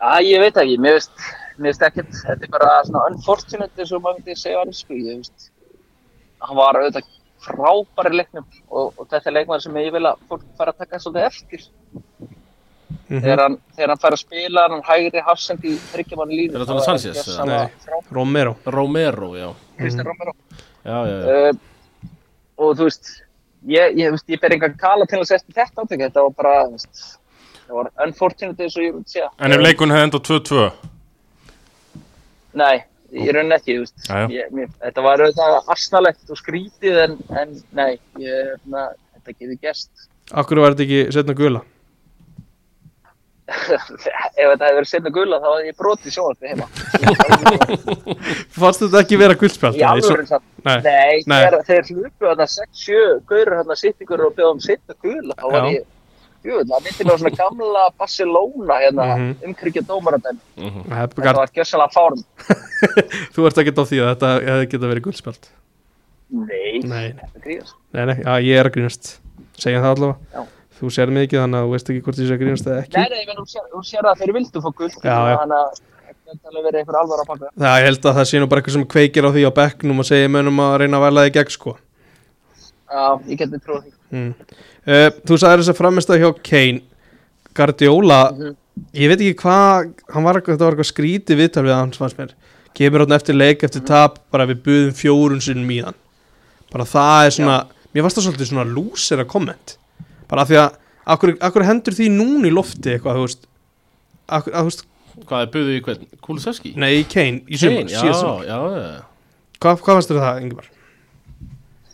Já, 0.00 0.12
ég 0.24 0.40
veit 0.40 0.56
ekki, 0.62 0.76
mér 0.80 0.96
veist, 0.96 1.24
mér 1.58 1.74
veist 1.74 1.82
ekkert, 1.84 2.14
þetta 2.22 2.46
er 2.46 2.52
bara 2.54 2.70
svona 2.86 3.02
unfortunate 3.10 3.82
eins 3.82 3.92
og 3.92 4.00
maður 4.00 4.22
myndi 4.22 4.36
segja 4.40 4.62
hann, 4.62 4.72
sko, 4.72 4.96
ég 4.96 5.18
veist, 5.18 5.50
hann 6.40 6.56
var 6.56 6.78
auðvitað 6.80 7.10
frábæri 7.44 8.16
leiknum 8.22 8.46
og, 8.46 8.96
og 8.96 9.04
þetta 9.10 9.28
er 9.28 9.36
leikmaður 9.36 9.66
sem 9.66 9.76
ég 9.82 9.92
vil 9.96 10.04
að 10.08 10.24
fólk 10.30 10.48
fara 10.56 10.72
að 10.72 10.84
taka 10.84 11.02
svolítið 11.04 11.28
eftir 11.28 11.68
Mm 13.10 13.24
þegar 13.24 13.40
hann, 13.42 13.54
þegar 13.74 13.90
hann 13.90 14.00
fær 14.02 14.14
að 14.14 14.20
spila 14.20 14.62
hann 14.68 14.82
hægri 14.86 15.22
hafsend 15.26 15.64
í 15.66 15.72
þryggjamanni 15.90 16.36
línu. 16.38 16.60
Er. 17.42 17.72
Romero 18.14 18.52
Romero, 18.66 19.30
já 19.34 19.48
Kristján 19.78 20.06
Romero. 20.06 20.34
Já, 20.34 20.54
já, 20.54 20.58
já 20.60 20.69
uh, 20.84 21.50
og 22.60 22.76
þú 22.78 22.86
veist 22.88 23.10
ég, 23.68 23.96
ég, 23.98 24.10
veist, 24.12 24.28
ég 24.30 24.40
ber 24.42 24.54
engan 24.56 24.76
kala 24.80 25.08
til 25.08 25.20
að 25.20 25.30
setja 25.32 25.56
þetta 25.62 25.84
átöku, 25.84 26.04
þetta 26.06 26.26
var 26.26 26.36
bara 26.38 26.54
veist, 26.70 27.02
það 27.66 27.80
var 27.80 27.90
unfortunate 28.06 28.64
eins 28.64 28.78
og 28.78 28.86
ég 28.86 28.94
vil 28.96 29.04
segja. 29.08 29.28
En 29.40 29.56
ef 29.56 29.64
leikun 29.64 29.94
hefði 29.94 30.08
enda 30.08 30.22
2-2 30.30 30.70
nei, 32.60 32.76
ég 33.14 33.32
raun 33.36 33.54
ekki 33.54 33.76
ég, 33.78 34.54
þetta 34.80 35.04
var 35.04 35.24
auðvitað 35.24 35.58
asnalegt 35.74 36.32
og 36.32 36.40
skrítið 36.40 37.02
en, 37.04 37.18
en 37.42 37.58
nei, 37.76 37.92
ég, 38.22 38.56
na, 38.70 38.88
þetta 39.18 39.36
getur 39.36 39.60
gerst. 39.60 40.08
Akkur 40.30 40.62
var 40.62 40.74
þetta 40.74 40.86
ekki 40.86 41.18
setna 41.18 41.36
gula 41.36 41.62
ef 43.50 44.46
þetta 44.50 44.64
hefði 44.64 44.76
verið 44.78 44.88
setna 44.90 45.10
gula 45.14 45.38
þá 45.42 45.48
hefði 45.50 45.70
ég 45.70 45.78
brotið 45.80 46.14
sjónvarpi 46.16 46.46
heima 46.50 46.66
Fannst 48.60 48.82
þetta 48.84 49.00
ekki 49.04 49.18
vera 49.20 49.36
guldspjald? 49.40 49.78
í 49.80 49.84
alvöru 49.86 50.26
samt 50.28 50.46
Nei, 50.64 50.76
Nei, 50.84 51.22
Nei. 51.26 51.38
þegar 51.46 51.62
þeir 51.70 51.88
hlupu 51.94 52.28
þarna 52.28 52.46
6-7 52.52 52.98
gaurur 53.30 53.56
hérna 53.60 53.76
sittingur 53.80 54.26
og 54.28 54.34
beðum 54.38 54.60
setna 54.64 54.96
gula 55.02 55.36
þá 55.40 55.46
var 55.54 55.64
Já. 55.64 55.72
ég 55.78 55.88
Jú, 56.40 56.56
það 56.64 56.84
myndi 56.86 57.04
mér 57.04 57.12
á 57.12 57.20
svona 57.20 57.36
gamla 57.36 57.80
Barcelona 58.00 58.76
hérna, 58.80 59.06
Mhm. 59.12 59.32
umkryggja 59.44 59.82
dómaradæmi. 59.84 60.38
Mhm. 60.56 60.86
Þetta 60.88 61.20
Þetta 61.20 61.34
var 61.36 61.50
gjössalega 61.52 61.92
fárn. 61.92 62.22
Þú 63.36 63.44
ert 63.50 63.58
ekki 63.60 63.74
á 63.76 63.84
því 63.90 63.98
að 64.00 64.08
þetta 64.14 64.30
hefði 64.46 64.70
geta 64.72 64.88
verið 64.94 65.04
guldspjald 65.04 65.50
Nei, 66.30 66.80
Nei, 66.80 67.12
þetta 67.18 67.42
gríðast. 67.44 67.74
nei, 67.92 68.04
nei, 68.08 68.16
já, 68.24 68.32
ég 68.46 68.56
er 68.62 68.70
að 68.70 68.74
grínast 68.78 69.10
Segja 69.60 69.82
það 69.84 69.92
allavega 69.98 70.16
Já. 70.32 70.46
Þú 70.80 70.90
sér 70.94 71.10
ekki 71.20 71.36
þannig 71.36 71.58
að 71.60 71.66
þú 71.66 71.72
veist 71.74 71.90
ekki 71.92 72.02
hvort 72.06 72.18
ég 72.20 72.28
sé 72.30 72.34
að 72.36 72.40
grínast 72.40 72.66
eða 72.70 72.80
ekki 72.84 72.96
Nei, 72.96 73.08
nei, 73.12 73.24
menn, 73.28 73.36
þú 73.40 73.46
sér, 73.52 73.64
þú 73.74 73.80
sér 73.90 74.08
að 74.10 74.20
þeir 74.22 74.32
vildu. 74.36 74.62
Já, 75.04 75.18
já. 75.30 75.36
Þannig 75.40 75.58
að 75.60 76.46
alveg 76.50 76.64
verið 76.64 76.80
einhver 76.80 76.96
alvar 77.00 77.20
á 77.20 77.26
baka. 77.26 77.48
Það 77.58 77.76
ég 77.80 77.86
held 77.90 78.04
að 78.06 78.16
það 78.20 78.26
sé 78.30 78.40
nú 78.40 78.46
bara 78.50 78.60
eitthvað 78.62 78.76
sem 78.78 78.86
kveikir 78.94 79.26
á 79.26 79.30
því 79.34 79.42
á 79.50 79.52
bekknum 79.60 79.98
og 80.00 80.06
segir 80.06 80.30
mönnum 80.30 80.60
að 80.62 80.76
reyna 80.84 80.96
að 81.00 81.04
væla 81.08 81.24
því 81.26 81.32
gegn 81.36 81.50
sko 81.56 81.72
Já, 82.90 83.02
ég 83.30 83.38
geti 83.40 83.60
trúið 83.64 83.82
því. 83.84 83.92
mm. 84.14 84.30
uh, 84.86 85.08
Þú 85.26 85.38
sagðir 85.42 85.62
þess 85.64 85.72
að 85.74 85.78
framist 85.80 86.12
hjá 86.14 86.30
Kane 86.50 86.80
Guardiola 87.54 88.20
Mhm. 88.30 88.56
Ég 88.96 89.10
veit 89.10 89.20
ekki 89.20 89.36
hvað 89.42 89.90
eitthvað- 90.14 90.54
Þetta 90.54 90.64
var 90.64 90.72
eitthvað 90.74 90.92
skrítið 90.94 91.36
viðtal 91.42 91.64
við 91.66 91.74
hans 91.76 91.98
fannst 91.98 92.16
mér 92.18 92.30
Kemur 92.74 93.02
átna 93.04 93.16
eftir 93.18 93.34
leik, 93.34 93.62
eftir 93.66 93.82
tap 93.84 94.18
bara 94.30 94.46
við 94.46 94.62
buðum 94.62 94.94
fjórun 94.94 95.42
sinnum 95.42 95.68
í 95.74 95.82
hann 95.84 95.94
bara 96.72 96.84
það 96.84 97.26
er 97.26 97.30
svona 97.34 97.66
Mér 97.92 98.02
varst 98.06 98.16
það 98.16 98.30
svolítið 98.30 98.50
svona 98.52 98.70
lúsera 98.70 99.24
komment 99.26 99.76
bara 100.30 100.46
af 100.46 100.52
því 100.52 100.62
að 100.62 100.78
Akkur, 101.10 101.32
akkur 101.42 101.64
hendur 101.64 101.94
því 101.96 102.06
núna 102.12 102.46
í 102.46 102.52
lofti 102.52 102.92
eitthvað, 102.92 103.16
þú 103.16 103.22
veist 103.24 103.46
akkur, 104.30 104.52
að, 104.52 104.58
þú 104.60 104.68
veist, 104.70 104.82
Hvað 105.26 105.40
er 105.42 105.48
buðið 105.54 105.76
í 105.76 105.80
hvern? 105.86 106.02
Kulusevski? 106.22 106.70
Nei, 106.78 106.90
í 107.00 107.06
Kane, 107.10 107.40
í 107.50 107.58
sumar, 107.58 107.88
já, 107.90 107.96
síðast 107.98 108.20
sumar 108.22 108.44
já, 108.46 108.58
já 108.76 109.56
Hvað, 109.60 109.80
hvað 109.84 109.96
fannst 109.96 110.12
þér 110.12 110.20
það, 110.24 110.42
Ingemar? 110.44 110.68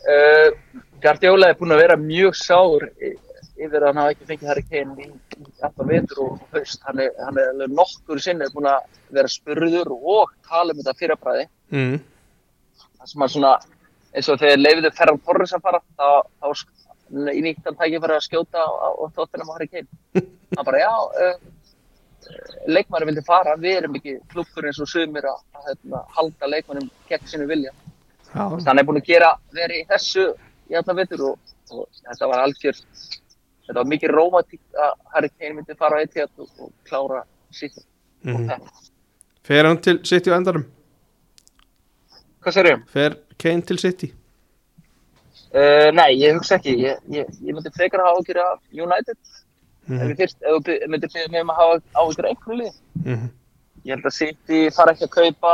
Uh, 0.07 0.83
Guardiola 1.03 1.49
er 1.51 1.57
búin 1.59 1.73
að 1.75 1.81
vera 1.81 1.97
mjög 1.99 2.37
sár 2.39 2.85
yfir 2.95 3.81
að 3.81 3.87
hann 3.89 3.99
hafi 4.03 4.13
ekki 4.13 4.29
fengið 4.29 4.51
Harry 4.51 4.63
Kane 4.69 5.03
í, 5.03 5.09
í 5.09 5.65
allar 5.65 5.89
vetur 5.89 6.21
og 6.23 6.37
haust. 6.53 6.79
Hann 6.87 7.01
er, 7.03 7.09
hann 7.25 7.41
er 7.41 7.49
alveg 7.51 7.73
nokkur 7.73 8.21
sinnir 8.23 8.53
búin 8.53 8.69
að 8.69 8.85
vera 9.17 9.31
spurður 9.33 9.91
og 9.97 10.31
tala 10.47 10.71
um 10.75 10.79
þetta 10.79 10.95
fyrirbræði. 11.01 11.47
mm. 11.73 11.97
Það 12.97 13.11
sem 13.11 13.25
hann 13.25 13.33
svona, 13.33 13.51
eins 14.13 14.31
og 14.31 14.39
þegar 14.41 14.63
leifiðu 14.63 14.93
Ferran 15.01 15.21
Torres 15.25 15.55
að 15.57 15.65
fara, 15.67 15.81
þá, 15.97 16.07
þá 16.39 16.47
í 17.11 17.43
nýttan 17.45 17.77
tæki 17.77 18.01
fyrir 18.01 18.15
að 18.17 18.25
skjóta 18.25 18.63
á 18.63 18.89
tóttunum 19.15 19.51
á 19.51 19.55
Harry 19.55 19.69
Kane. 19.71 19.87
Hann 20.55 20.67
bara, 20.67 20.81
já, 20.81 20.93
uh, 21.23 22.31
leikmæri 22.67 23.07
vildi 23.09 23.23
fara, 23.27 23.55
við 23.59 23.81
erum 23.81 23.99
ekki 23.99 24.17
klubkur 24.31 24.67
eins 24.67 24.81
og 24.83 24.89
sumir 24.91 25.27
að, 25.29 25.43
að 25.55 25.69
hérna, 25.71 26.03
halda 26.17 26.51
leikmænum 26.51 26.89
gegn 27.09 27.31
sinu 27.31 27.47
vilja. 27.49 27.75
Já, 28.33 28.43
hann 28.43 28.79
er 28.79 28.87
búinn 28.87 28.99
að 28.99 29.07
gera 29.07 29.31
verið 29.55 29.83
í 29.83 29.87
þessu 29.91 30.27
í 30.67 30.75
allan 30.77 30.99
vetur 30.99 31.23
og, 31.31 31.53
og 31.71 31.87
þetta 32.01 32.29
var 32.31 32.43
algjör 32.43 32.79
þetta 33.67 33.77
var 33.79 33.89
mikið 33.91 34.13
rómatík 34.15 34.81
að 34.85 34.95
Harry 35.13 35.31
Kane 35.35 35.57
myndi 35.57 35.77
fara 35.79 35.99
á 35.99 36.03
Etihad 36.03 36.31
og, 36.43 36.49
og 36.59 36.71
klára 36.87 37.23
sitt 37.55 37.77
mm. 38.27 38.51
fer 39.47 39.69
hann 39.69 39.81
til 39.83 39.99
City 40.07 40.33
á 40.33 40.37
endarum 40.39 40.67
Hvað 42.43 42.57
sér 42.57 42.71
ég? 42.71 42.85
fer 42.91 43.17
Kane 43.39 43.67
til 43.67 43.79
City 43.81 44.11
Uh, 45.57 45.89
nei, 45.95 46.11
ég 46.21 46.35
hugsa 46.37 46.57
ekki 46.59 46.73
ég, 46.83 46.97
ég, 47.09 47.29
ég 47.41 47.55
myndi 47.55 47.71
frekar 47.73 48.03
hafa 48.03 48.19
ágjur 48.19 48.37
af 48.43 48.59
United 48.85 49.15
ef, 49.17 49.87
mm. 49.89 50.11
fyrst, 50.19 50.37
ef 50.43 50.51
þú 50.53 50.59
by- 50.67 50.87
myndir 50.91 51.09
byrja 51.13 51.31
mig 51.33 51.41
um 51.45 51.49
að 51.53 51.59
hafa 51.61 51.77
af 52.01 52.31
einhverju 52.31 52.57
lið 52.61 52.75
Mm. 53.07 53.29
ég 53.87 53.93
held 53.95 54.05
að 54.09 54.13
City 54.17 54.59
fara 54.75 54.91
ekki 54.93 55.07
að 55.07 55.15
kaupa 55.15 55.53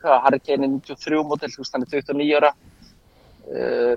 hvað, 0.00 0.20
Harry 0.24 0.38
Kane 0.40 0.64
er 0.66 0.72
93 0.80 1.22
mótel, 1.28 1.50
hann 1.72 1.82
er 1.84 1.90
29 1.92 2.36
ára 2.40 2.50
uh, 3.54 3.94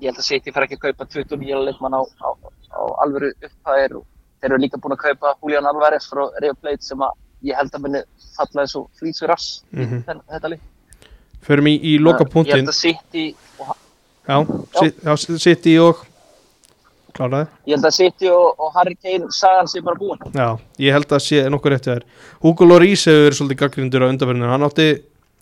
ég 0.00 0.08
held 0.08 0.18
að 0.22 0.28
City 0.30 0.50
fara 0.56 0.66
ekki 0.66 0.78
að 0.80 0.84
kaupa 0.88 1.06
29 1.06 1.52
ára 1.54 1.66
leikmann 1.68 1.98
á, 1.98 2.02
á, 2.24 2.28
á 2.74 2.82
alvöru 3.04 3.30
upphæðir 3.38 3.98
þeir 4.40 4.50
eru 4.50 4.58
líka 4.64 4.80
búin 4.82 4.96
að 4.96 5.04
kaupa 5.04 5.34
Julian 5.42 5.66
Alvarez 5.66 6.08
frá 6.10 6.24
Real 6.40 6.56
Plate 6.58 6.82
sem 6.86 6.98
að 7.06 7.14
ég 7.52 7.54
held 7.58 7.74
að 7.74 7.84
muni 7.86 8.02
falla 8.36 8.64
eins 8.64 8.74
og 8.78 8.88
flýtsur 8.98 9.28
rass 9.30 9.62
Mhm. 9.70 10.02
mm 10.06 10.22
þetta 10.32 10.52
lið 10.54 10.60
förum 11.46 11.66
í, 11.70 11.74
í 11.82 11.96
loka 12.02 12.24
ég 12.44 12.54
held 12.54 12.68
að 12.72 12.78
City 12.78 13.24
og, 13.58 13.74
já, 14.28 14.38
Ci- 14.78 14.94
já, 15.04 15.12
City 15.38 15.74
og 15.82 16.02
kláraði 17.16 17.46
ég 17.66 17.76
held 17.76 17.88
að 17.88 17.96
City 17.96 18.28
og, 18.30 18.58
og 18.58 18.72
Harry 18.76 18.96
Kane 19.02 19.30
sagan 19.34 19.70
sé 19.70 19.80
bara 19.84 19.98
búin. 19.98 20.18
Já, 20.34 20.48
ég 20.78 20.92
held 20.94 21.14
að 21.16 21.24
sé 21.24 21.44
nokkur 21.50 21.74
rétt 21.74 21.88
þér. 21.88 22.04
Hugo 22.44 22.68
Lloris 22.68 23.06
hefur 23.08 23.24
verið 23.28 23.38
svolítið 23.40 23.60
gaggrindur 23.62 24.04
á 24.06 24.10
undanferðinu 24.12 24.52
hann 24.52 24.66
átti, 24.68 24.88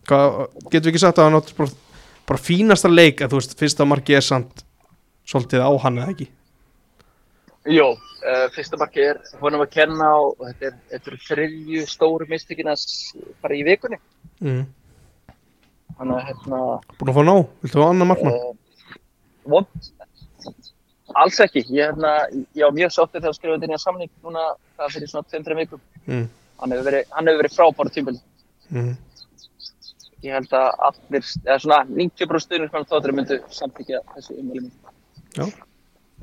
getur 0.07 0.87
við 0.87 0.93
ekki 0.95 1.03
sagt 1.03 1.19
að 1.21 1.29
hann 1.31 1.39
átti 1.41 1.57
bara, 1.59 1.75
bara 2.31 2.43
fínasta 2.43 2.89
leik 2.93 3.21
að 3.25 3.35
þú 3.35 3.41
veist, 3.43 3.57
fyrsta 3.59 3.89
marki 3.89 4.17
er 4.17 4.25
samt 4.25 4.65
svolítið 5.27 5.67
á 5.67 5.71
hann 5.83 5.99
eða 6.03 6.15
ekki? 6.15 6.29
Jó, 7.67 7.89
uh, 7.99 8.47
fyrsta 8.55 8.79
marki 8.79 9.03
er 9.03 9.19
honum 9.43 9.65
að 9.67 9.73
kenna 9.75 10.13
og 10.23 10.37
þetta 10.47 10.69
er, 10.71 10.75
þetta 10.95 11.13
er 11.13 11.23
þriðju 11.27 11.87
stóru 11.91 12.29
mistökin 12.31 12.71
að 12.71 12.85
fara 13.43 13.59
í 13.59 13.65
vikunni. 13.67 13.99
Mm. 14.41 14.63
Þannig 15.99 16.17
að 16.17 16.27
hérna 16.31 16.61
Búin 17.01 17.11
að 17.13 17.17
fá 17.19 17.23
nóg, 17.29 17.43
viltu 17.65 17.81
fá 17.83 17.87
annar 17.91 18.11
markmann? 18.13 18.37
uh, 18.37 18.55
vond 19.47 19.67
alls 21.17 21.39
ekki, 21.41 21.63
ég, 21.71 21.87
hérna, 21.89 22.11
ég 22.59 22.65
var 22.67 22.75
mjög 22.77 22.91
sáttur 22.93 23.23
þegar 23.23 23.37
skrifaði 23.39 23.63
þetta 23.65 23.79
í 23.79 23.85
samning 23.87 24.11
núna 24.27 24.43
það 24.77 24.95
fyrir 24.97 25.09
svona 25.13 25.31
2-3 25.33 25.59
vikum 25.63 25.81
Mm. 26.07 26.27
hann 26.61 26.71
hefur 26.73 26.85
verið, 26.91 27.05
hann 27.11 27.27
hefur 27.27 27.41
verið 27.43 27.55
frábæra 27.57 27.91
tímbili 27.95 28.21
Mm. 28.73 28.97
ég 30.27 30.33
held 30.35 30.53
að 30.59 30.69
allir, 30.89 31.23
eða 31.47 31.59
svona 31.63 31.79
90% 31.87 32.45
stuðnir 32.47 32.71
frá 32.71 32.83
tóttur 32.91 33.13
myndu 33.15 33.41
samtíkja 33.51 34.01
þessu 34.17 34.37
umvæli 34.41 34.71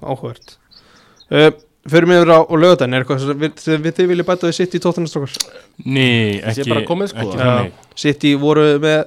Áhugvert 0.04 0.58
uh, 1.32 1.52
Förum 1.84 2.14
við 2.14 2.22
yfir 2.22 2.30
á, 2.32 2.40
á 2.48 2.56
lögadaginn, 2.56 2.94
er 2.96 3.04
eitthvað 3.04 3.24
sem 3.60 3.82
þið 3.84 4.08
viljið 4.08 4.28
bæta 4.30 4.48
við 4.48 4.56
City 4.56 4.80
í 4.80 4.84
tóttunastrókar? 4.86 5.34
Ný, 5.84 6.06
Sé 6.40 6.62
ekki, 6.64 6.70
bara 6.72 6.86
komið, 6.88 7.10
sko. 7.12 7.26
ekki 7.26 7.36
Já. 7.36 7.42
þannig 7.44 7.98
City 8.00 8.32
voru 8.40 8.64
með 8.80 9.02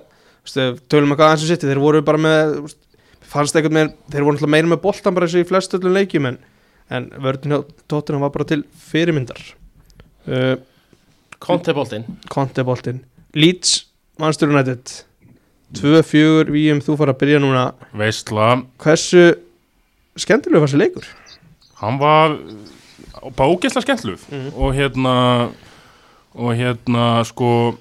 tölum 0.54 1.10
eitthvað 1.12 1.26
aðeins 1.32 1.42
um 1.42 1.48
City, 1.50 1.66
þeir 1.66 1.80
voru 1.82 2.02
bara 2.06 2.18
með 2.18 2.52
veistu, 2.62 2.80
fannst 3.26 3.56
eitthvað 3.58 3.72
með, 3.74 3.90
þeir 4.12 4.22
voru 4.28 4.46
meira 4.52 4.68
með 4.70 4.80
boltan 4.84 5.14
bara 5.16 5.26
eins 5.26 5.34
og 5.34 5.42
í 5.42 5.48
flest 5.48 5.74
öllum 5.74 5.92
leikjum 5.96 6.26
en, 6.30 6.38
en 6.90 7.08
vörðin 7.18 7.52
hjá 7.56 7.60
tóttunum 7.90 8.20
var 8.22 8.30
bara 8.30 8.44
til 8.46 8.62
fyrirmyndar. 8.90 9.40
Uh, 10.26 10.56
Konteboltinn 11.38 12.04
Conte-boltin 12.32 13.02
Leeds, 13.34 13.86
Manchester 14.18 14.48
United. 14.48 15.02
2-4 15.76 16.46
VM, 16.54 16.78
þú 16.80 16.94
fara 16.96 17.12
að 17.12 17.18
byrja 17.24 17.40
núna. 17.42 17.64
Veistla, 17.98 18.52
hversu 18.80 19.24
skemmtilega 20.16 20.62
var 20.62 20.70
þessi 20.70 20.78
leikur? 20.80 21.08
hann 21.76 21.98
var 22.00 22.38
bara 23.36 23.50
ógeðslega 23.52 23.84
skemmtluf 23.84 24.22
Mhm. 24.32 24.52
og 24.56 24.70
hérna 24.72 25.50
og 26.34 26.54
hérna 26.56 27.24
sko 27.28 27.76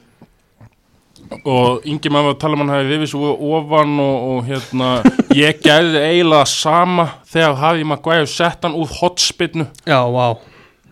og 1.44 1.86
yngi 1.88 2.12
maður 2.14 2.36
að 2.36 2.42
tala 2.42 2.58
um 2.58 2.64
hann 2.64 2.74
hafi 2.76 2.90
vifið 2.92 3.12
svo 3.14 3.36
ofan 3.58 3.96
og, 4.02 4.26
og 4.32 4.50
hérna 4.50 4.90
ég 5.36 5.62
gerði 5.64 6.02
eiginlega 6.02 6.50
sama 6.50 7.08
þegar 7.32 7.62
hafi 7.62 7.88
maður 7.88 8.12
gæði 8.12 8.34
sett 8.34 8.68
hann 8.68 8.78
úr 8.78 8.92
hotspinnu 9.00 9.70
Já, 9.86 10.02
vá. 10.12 10.36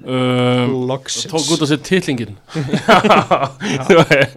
Um, 0.04 0.88
Logsins 0.90 1.32
Tók 1.32 1.54
út 1.56 1.64
á 1.64 1.68
sér 1.70 1.80
titlingin. 1.80 2.36
Þú 3.88 3.96
veist, 4.02 4.34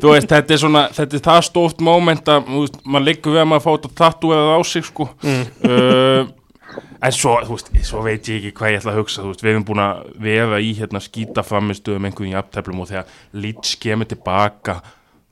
þú 0.00 0.06
veist, 0.08 0.30
þetta 0.30 0.54
er 0.54 0.60
svona 0.62 0.84
þetta 0.96 1.18
er 1.18 1.24
það 1.26 1.40
stórt 1.50 1.82
moment 1.84 2.30
að 2.32 2.48
maður 2.48 3.04
liggur 3.10 3.34
við 3.34 3.42
að 3.42 3.50
maður 3.50 3.64
fá 3.66 3.70
þetta 3.74 3.90
tattúið 4.00 4.52
á 4.56 4.60
sig 4.64 4.86
sko. 4.88 5.10
Mm. 5.20 5.42
uh, 5.68 6.80
en 7.04 7.12
svo, 7.18 7.34
þú 7.44 7.58
veist, 7.58 7.68
svo 7.90 8.00
veit 8.06 8.32
ég 8.32 8.40
ekki 8.40 8.54
hvað 8.56 8.72
ég 8.72 8.80
ætla 8.80 8.94
að 8.94 9.02
hugsa, 9.02 9.20
þú 9.20 9.34
veist, 9.34 9.44
við 9.44 9.52
erum 9.52 9.68
búin 9.68 9.84
að 9.84 10.02
vera 10.24 10.62
í 10.64 10.72
hérna 10.80 11.04
skýta 11.04 11.44
framistöðum 11.44 12.08
einhverjum 12.08 12.32
í 12.32 12.40
aftöflum 12.40 12.80
og 12.80 12.90
þegar 12.94 13.14
Leeds 13.44 13.76
kemur 13.84 14.08
tilbaka 14.08 14.80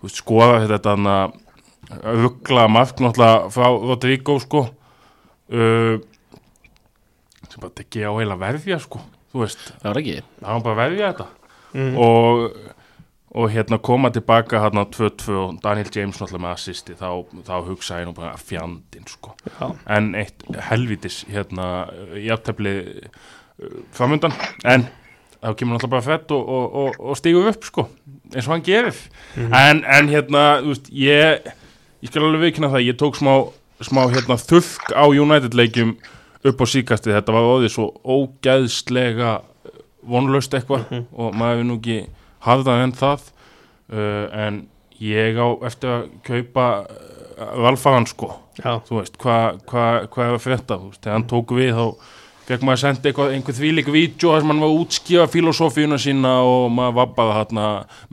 þú 0.00 0.08
veist, 0.08 0.20
skoða 0.22 0.64
þetta 0.64 0.80
þarna 0.94 1.16
ruggla 2.24 2.66
mark 2.70 3.00
náttúrulega 3.02 3.50
frá 3.52 3.68
Rodrigo 3.68 4.38
sko. 4.42 4.66
Uh, 5.50 5.98
sem 7.50 7.62
bara 7.62 7.74
tekja 7.74 8.10
á 8.10 8.14
heila 8.14 8.38
verðja 8.38 8.78
sko, 8.82 9.00
þú 9.32 9.44
veist. 9.44 9.70
Það 9.80 9.88
var 9.88 10.02
ekki. 10.02 10.18
Það 10.40 10.52
var 10.52 10.66
bara 10.66 10.76
að 10.76 10.82
verðja 10.84 11.08
þetta. 11.12 11.28
Mm. 11.70 11.92
og, 12.02 12.56
og 13.38 13.52
hérna 13.54 13.78
koma 13.78 14.10
tilbaka 14.10 14.58
hérna 14.58 14.82
2-2 14.90 15.34
og 15.38 15.58
Daniel 15.62 15.90
James 15.94 16.18
náttúrulega 16.18 16.42
með 16.42 16.54
assisti 16.56 16.96
þá, 16.98 17.10
þá 17.46 17.52
hugsa 17.68 18.00
ég 18.00 18.08
nú 18.08 18.14
bara 18.16 18.32
fjandinn 18.42 19.06
sko. 19.06 19.36
Já. 19.46 19.68
en 19.86 20.08
eitt 20.18 20.42
helvitis 20.70 21.20
hérna 21.30 21.68
í 22.18 22.26
aftefli 22.34 22.74
framundan 23.94 24.34
en 24.66 24.88
þá 25.40 25.54
kemur 25.56 25.76
náttúrulega 25.76 25.94
bara 25.96 26.06
fett 26.06 26.32
og, 26.36 26.48
og, 26.48 26.78
og, 26.82 27.00
og 27.10 27.18
stígur 27.18 27.48
upp 27.50 27.64
sko 27.64 27.86
eins 28.34 28.46
og 28.46 28.54
hann 28.54 28.64
gerir. 28.64 28.96
En, 29.36 29.82
en 29.84 30.10
hérna 30.10 30.44
þú 30.62 30.74
veist 30.74 30.90
ég 30.94 31.50
ég 32.00 32.10
skal 32.10 32.24
alveg 32.24 32.46
viðkynna 32.46 32.72
það 32.72 32.86
ég 32.86 32.98
tók 33.00 33.18
smá, 33.18 33.34
smá 33.84 34.04
hérna 34.12 34.38
þurrk 34.40 34.92
á 34.94 35.04
United 35.08 35.56
leikjum 35.56 35.96
upp 36.46 36.62
á 36.62 36.66
síkasti 36.72 37.12
þetta 37.12 37.34
var 37.36 37.48
óðið 37.48 37.74
svo 37.74 37.90
ógæðslega 38.04 39.40
vonlaust 40.08 40.54
eitthvað 40.56 40.86
og 41.12 41.34
maður 41.36 41.58
hefur 41.58 41.68
nú 41.68 41.78
ekki 41.80 41.98
hafðað 42.46 42.84
enn 42.86 42.96
það. 42.96 43.26
Uh, 43.90 44.26
en 44.32 44.62
ég 45.02 45.36
á 45.36 45.48
eftir 45.66 45.90
að 45.92 46.06
kaupa 46.24 46.66
uh, 46.86 47.52
valfaran 47.66 48.08
sko. 48.08 48.30
Já, 48.60 48.78
þú 48.86 49.00
veist, 49.00 49.18
hvað 49.20 49.60
hva, 49.68 49.84
hva 50.06 50.26
er 50.26 50.36
að 50.36 50.44
frétta 50.44 50.78
þú 50.78 50.92
veist, 50.92 51.02
þegar 51.02 51.16
hann 51.18 51.28
tók 51.32 51.54
við 51.56 51.72
þá 51.76 51.84
fekk 52.50 52.66
maður 52.66 52.78
að 52.78 52.84
senda 52.84 53.10
eitthvað, 53.10 53.34
einhver 53.36 53.56
þvílík 53.56 53.90
vídeo 53.94 54.34
þar 54.34 54.44
sem 54.44 54.52
hann 54.52 54.62
var 54.62 54.72
að 54.72 54.80
útskýra 54.84 55.26
filosófíuna 55.30 56.00
sína 56.02 56.36
og 56.46 56.68
maður 56.76 56.96
var 57.00 57.12
bara 57.16 57.36
þarna 57.40 57.66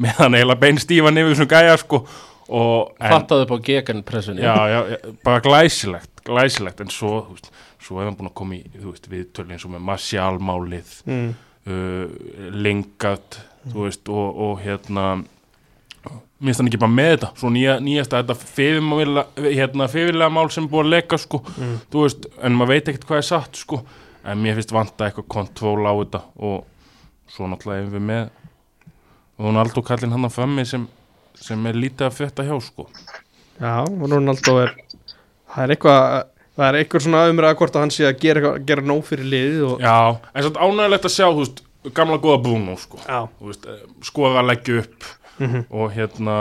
með 0.05 0.21
hann 0.21 0.39
eiginlega 0.39 0.63
beinstífan 0.63 1.21
yfir 1.21 1.33
þessum 1.33 1.51
gæja 1.53 1.79
sko. 1.83 2.03
Fattaði 2.47 3.43
upp 3.43 3.51
á 3.51 3.57
geganpressunni 3.67 4.45
já, 4.45 4.53
já, 4.71 4.77
já, 4.93 4.97
bara 5.27 5.41
glæsilegt 5.43 6.13
glæsilegt, 6.27 6.83
en 6.83 6.91
svo, 6.91 7.21
þú 7.27 7.37
veist, 7.37 7.49
svo 7.83 7.99
er 7.99 8.09
hann 8.09 8.17
búin 8.19 8.29
að 8.31 8.37
koma 8.39 8.57
í, 8.57 8.61
þú 8.75 8.91
veist, 8.91 9.09
viðtölu 9.11 9.55
eins 9.55 9.65
og 9.67 9.73
með 9.73 9.85
Martial-málið 9.87 10.93
mm. 11.07 11.27
uh, 11.71 12.53
Lingard 12.55 13.41
þú 13.67 13.87
veist, 13.87 14.07
og, 14.11 14.41
og 14.47 14.63
hérna 14.63 15.07
minnst 16.37 16.61
hann 16.61 16.69
ekki 16.69 16.79
bara 16.79 16.93
með 16.93 17.13
þetta. 17.15 17.29
Svo 17.41 17.49
nýja, 17.51 17.77
nýjasta 17.83 18.21
þetta 18.21 18.35
fyrirlega 18.55 19.53
hérna, 19.57 19.87
fyrirlega 19.91 20.33
mál 20.33 20.47
sem 20.53 20.67
búið 20.69 20.85
að 20.85 20.93
leika 20.93 21.19
sko, 21.21 21.41
þú 21.91 22.03
veist, 22.03 22.27
en 22.45 22.57
maður 22.57 22.75
veit 22.75 22.91
ekkert 22.91 23.07
hvað 23.09 23.23
er 23.23 23.27
satt 23.31 23.61
sko, 23.63 23.81
en 24.27 24.41
mér 24.43 24.57
finnst 24.59 24.73
vanta 24.75 25.07
eitthvað 25.07 25.27
kontról 25.31 25.85
á 25.87 25.93
þetta 26.01 26.21
og 26.43 26.65
svo 27.31 27.47
náttúrulega 27.51 27.83
erum 27.85 27.93
við 27.97 28.05
með 28.11 28.25
og 29.37 29.45
hún 29.47 29.59
aldrei 29.61 29.83
kallinn 29.85 30.15
hann 30.15 30.27
að 30.27 30.35
frammi 30.37 30.65
sem, 30.65 30.87
sem 31.37 31.67
er 31.69 31.77
lítið 31.77 32.07
að 32.07 32.15
frétta 32.17 32.45
hjá 32.47 32.55
sko. 32.63 32.87
Já, 33.61 33.85
Ronaldo 33.85 34.55
er 34.63 34.73
það 35.53 35.63
er 35.63 35.73
eitthvað 35.75 36.01
það 36.57 36.67
er 36.71 36.79
eitthvað 36.79 37.03
svona 37.05 37.21
umræða 37.31 37.57
hvort 37.59 37.75
að 37.77 37.83
hann 37.85 37.93
sé 37.93 38.07
að 38.09 38.19
gera, 38.23 38.51
gera 38.65 38.81
nóg 38.85 39.03
fyrir 39.05 39.29
liðið 39.29 39.63
og 39.69 39.83
Já, 39.85 39.95
en 40.33 40.43
svo 40.47 40.51
ánægilegt 40.57 41.05
að 41.09 41.13
sjá, 41.13 41.27
veist, 41.37 41.61
gamla 41.93 42.17
góða 42.23 42.41
Bruno 42.43 42.75
sko, 42.81 42.99
veist, 43.45 43.67
eh, 43.69 43.83
skora 44.03 44.41
að 44.43 44.51
leggja 44.53 44.81
upp 44.83 45.13
Mhm. 45.37 45.65
og 45.69 45.91
hérna 45.93 46.35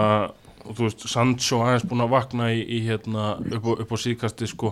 og 0.65 0.79
veist, 0.81 1.03
Sancho 1.13 1.59
aðeins 1.61 1.85
búin 1.85 2.01
að 2.01 2.15
vakna 2.17 2.47
í, 2.57 2.63
í 2.65 2.79
hérna 2.89 3.37
upp 3.53 3.65
á, 3.69 3.73
upp 3.85 3.91
á 3.93 3.97
síðkasti 4.01 4.49
sko. 4.49 4.71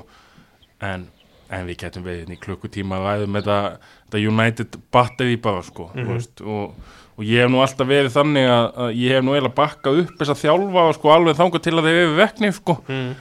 En 0.81 1.05
en 1.53 1.67
við 1.69 1.79
getum 1.85 2.07
við 2.07 2.23
inn 2.25 2.35
í 2.35 2.41
klukkutíma 2.41 2.99
að 2.99 3.07
ræðum 3.09 3.39
þetta, 3.39 3.59
þetta 4.07 4.23
United 4.31 4.79
battery 4.95 5.37
bara 5.45 5.65
sko 5.67 5.91
þú 5.93 6.07
veist, 6.13 6.43
og, 6.45 6.97
og 7.19 7.29
ég 7.29 7.45
hef 7.45 7.53
nú 7.53 7.61
alltaf 7.65 7.91
verið 7.91 8.17
þannig 8.17 8.49
að, 8.49 8.67
að 8.87 8.97
ég 9.03 9.19
hef 9.19 9.27
nú 9.27 9.37
eiginlega 9.37 9.59
bakkað 9.61 10.01
upp 10.05 10.17
þess 10.19 10.35
að 10.35 10.43
þjálfa 10.43 10.89
sko 10.99 11.15
alveg 11.15 11.39
þangað 11.41 11.65
til 11.67 11.77
að 11.77 11.89
þeir 11.89 12.01
eru 12.01 12.19
vekni 12.19 12.53
sko. 12.57 12.77
Mm. 12.89 13.13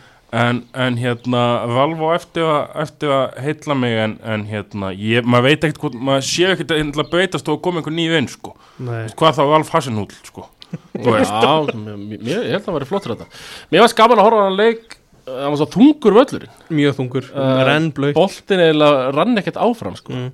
en, 0.44 0.64
en 0.86 0.98
hérna 0.98 1.44
Valvo 1.70 2.10
eftir 2.16 2.48
að, 2.48 2.64
eftir 2.88 3.14
að 3.14 3.38
heilla 3.46 3.78
mig 3.78 4.00
en, 4.08 4.18
en 4.34 4.48
hérna 4.50 4.96
ég, 4.98 5.28
maður 5.28 5.50
veit 5.50 5.68
ekkert 5.68 5.84
hvort, 5.84 6.02
maður 6.10 6.28
sé 6.32 6.50
ekkert 6.56 6.76
að 6.80 7.06
breytast 7.12 7.54
og 7.54 7.62
koma 7.66 7.82
einhver 7.82 7.96
nýð 7.96 8.20
inn 8.22 8.32
sko. 8.32 8.56
Nei, 8.82 9.06
hvað 9.20 9.40
þá 9.40 9.44
Valf 9.52 9.74
Hassenhúll 9.76 10.12
sko 10.26 10.50
Já, 10.74 11.74
mér, 11.74 11.98
mér, 11.98 12.20
ég 12.26 12.54
held 12.54 12.62
að 12.62 12.68
það 12.68 12.76
væri 12.78 12.90
flottur 12.90 13.14
þetta. 13.14 13.42
Mér 13.70 13.84
var 13.84 13.96
gaman 14.00 14.22
að 14.22 14.28
horfa 14.28 14.42
á 14.42 14.46
hann 14.48 14.58
leik 14.58 14.96
Það 15.24 15.48
var 15.48 15.58
svo 15.62 15.68
þungur 15.78 16.18
völlurinn 16.18 16.58
mjög 16.76 16.98
þungur, 17.00 17.30
Uh, 17.32 17.62
rennblöð 17.68 18.14
Boltin 18.18 18.60
eiginlega 18.60 19.06
rann 19.16 19.40
ekkert 19.40 19.60
áfram 19.64 19.96
sko. 19.96 20.12
mm. 20.14 20.30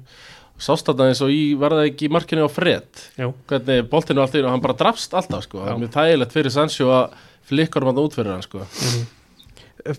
Sást 0.60 0.90
þetta 0.90 1.06
eins 1.08 1.22
og 1.24 1.32
Var 1.62 1.76
það 1.78 1.86
ekki 1.92 2.08
í 2.08 2.12
markinu 2.12 2.48
á 2.48 2.50
Fred 2.52 3.04
Jú. 3.20 3.30
Hvernig 3.52 3.86
boltinu 3.92 4.24
allt 4.24 4.36
í 4.36 4.42
einu, 4.42 4.50
Hann 4.50 4.64
bara 4.64 4.76
drafst 4.80 5.14
alltaf 5.14 5.46
sko. 5.46 5.62
Það 5.62 5.72
er 5.76 5.80
mjög 5.84 5.94
þægilegt 5.96 6.36
fyrir 6.36 6.56
Sancho 6.56 6.90
að 6.96 7.16
flikkar 7.50 7.86
hann 7.88 8.02
út 8.02 8.18
fyrir 8.18 8.34
hann 8.34 8.44
sko. 8.46 8.66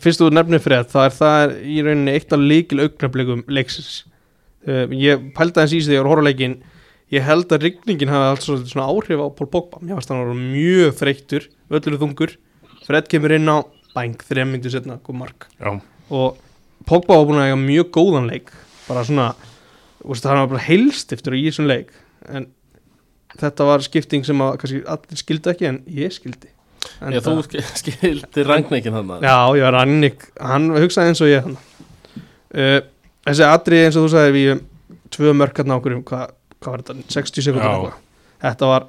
Fyrst 0.02 0.20
þú 0.20 0.28
nefnir 0.34 0.60
fyrir 0.62 0.84
það 0.90 1.06
er 1.08 1.16
það 1.16 1.54
í 1.64 1.78
rauninni 1.86 2.12
eitt 2.18 2.34
af 2.36 2.42
líkil 2.42 2.82
augnablikum 2.84 3.46
leiksins 3.48 4.02
uh, 4.68 4.84
Ég 4.92 5.30
pældi 5.38 5.62
aðeins 5.62 5.72
í 5.78 5.94
ég 5.94 6.02
var 6.02 6.10
að 6.10 6.14
horfa 6.16 6.26
á 6.26 6.28
leikinn 6.28 6.58
Ég 7.10 7.24
held 7.26 7.50
að 7.50 7.64
rigningin 7.64 8.12
hafi 8.12 8.26
allt 8.28 8.44
svona, 8.70 8.86
áhrif 8.86 9.18
á 9.22 9.26
Pól 9.34 9.48
Pogba 9.50 9.80
Mér 9.82 9.96
varst 9.98 10.12
hann 10.12 10.20
að 10.20 10.28
vera 10.28 10.42
mjög 10.44 10.92
þreyttur, 11.00 11.48
öllur 11.72 11.98
þungur 12.04 12.36
Fred 12.84 13.08
kemur 13.10 13.34
inn 13.34 13.50
á 13.50 13.64
bæng, 13.96 14.16
þrejum 14.26 14.52
myndu 14.54 14.70
setna, 14.72 14.98
kom 15.06 15.18
mark. 15.22 15.48
Já, 15.60 15.74
og 16.10 16.38
Pogba 16.88 17.18
var 17.20 17.26
búin 17.28 17.40
að 17.42 17.50
eiga 17.50 17.58
mjög 17.60 17.90
góðan 17.94 18.30
leik. 18.30 18.48
Bara 18.88 19.02
svona, 19.06 19.26
þú 20.00 20.14
veist, 20.14 20.24
hann 20.30 20.40
var 20.40 20.48
bara 20.54 20.62
heilst 20.64 21.12
eftir 21.12 21.36
í 21.36 21.42
þessum 21.48 21.68
leik. 21.68 21.90
En 22.30 22.46
þetta 23.40 23.66
var 23.68 23.84
skipting 23.84 24.24
sem 24.26 24.40
að 24.42 24.56
kannski 24.62 24.80
allir 24.90 25.20
skildi 25.20 25.52
ekki 25.52 25.68
en 25.68 25.82
ég 25.86 26.14
skildi. 26.16 26.48
En 27.04 27.12
Ég, 27.12 27.20
Þú 27.24 27.42
sk- 27.44 27.60
skildi 27.76 28.44
rangnikin 28.48 28.94
hann 28.96 29.10
Já, 29.20 29.36
ég 29.52 29.62
var 29.66 29.74
Rannik, 29.76 30.24
hann 30.40 30.70
hugsaði 30.72 31.12
eins 31.12 31.20
og 31.20 31.28
ég 31.28 31.44
hann. 31.44 31.58
Uh, 32.50 32.80
þessi 33.28 33.44
atrið 33.46 33.84
eins 33.86 33.98
og 34.00 34.06
þú 34.06 34.12
sagði 34.14 34.32
við 34.38 34.62
tvö 35.12 35.34
mörk 35.36 35.60
hérna 35.60 35.76
á 35.76 35.78
okkur 35.78 35.98
um 35.98 36.02
hvað, 36.08 36.32
hvað 36.58 36.72
var 36.74 36.82
þetta, 36.86 37.04
60 37.14 37.46
sekundur 37.46 37.68
Já. 37.68 37.74
eitthvað. 37.76 38.00
Þetta 38.40 38.70
var 38.72 38.86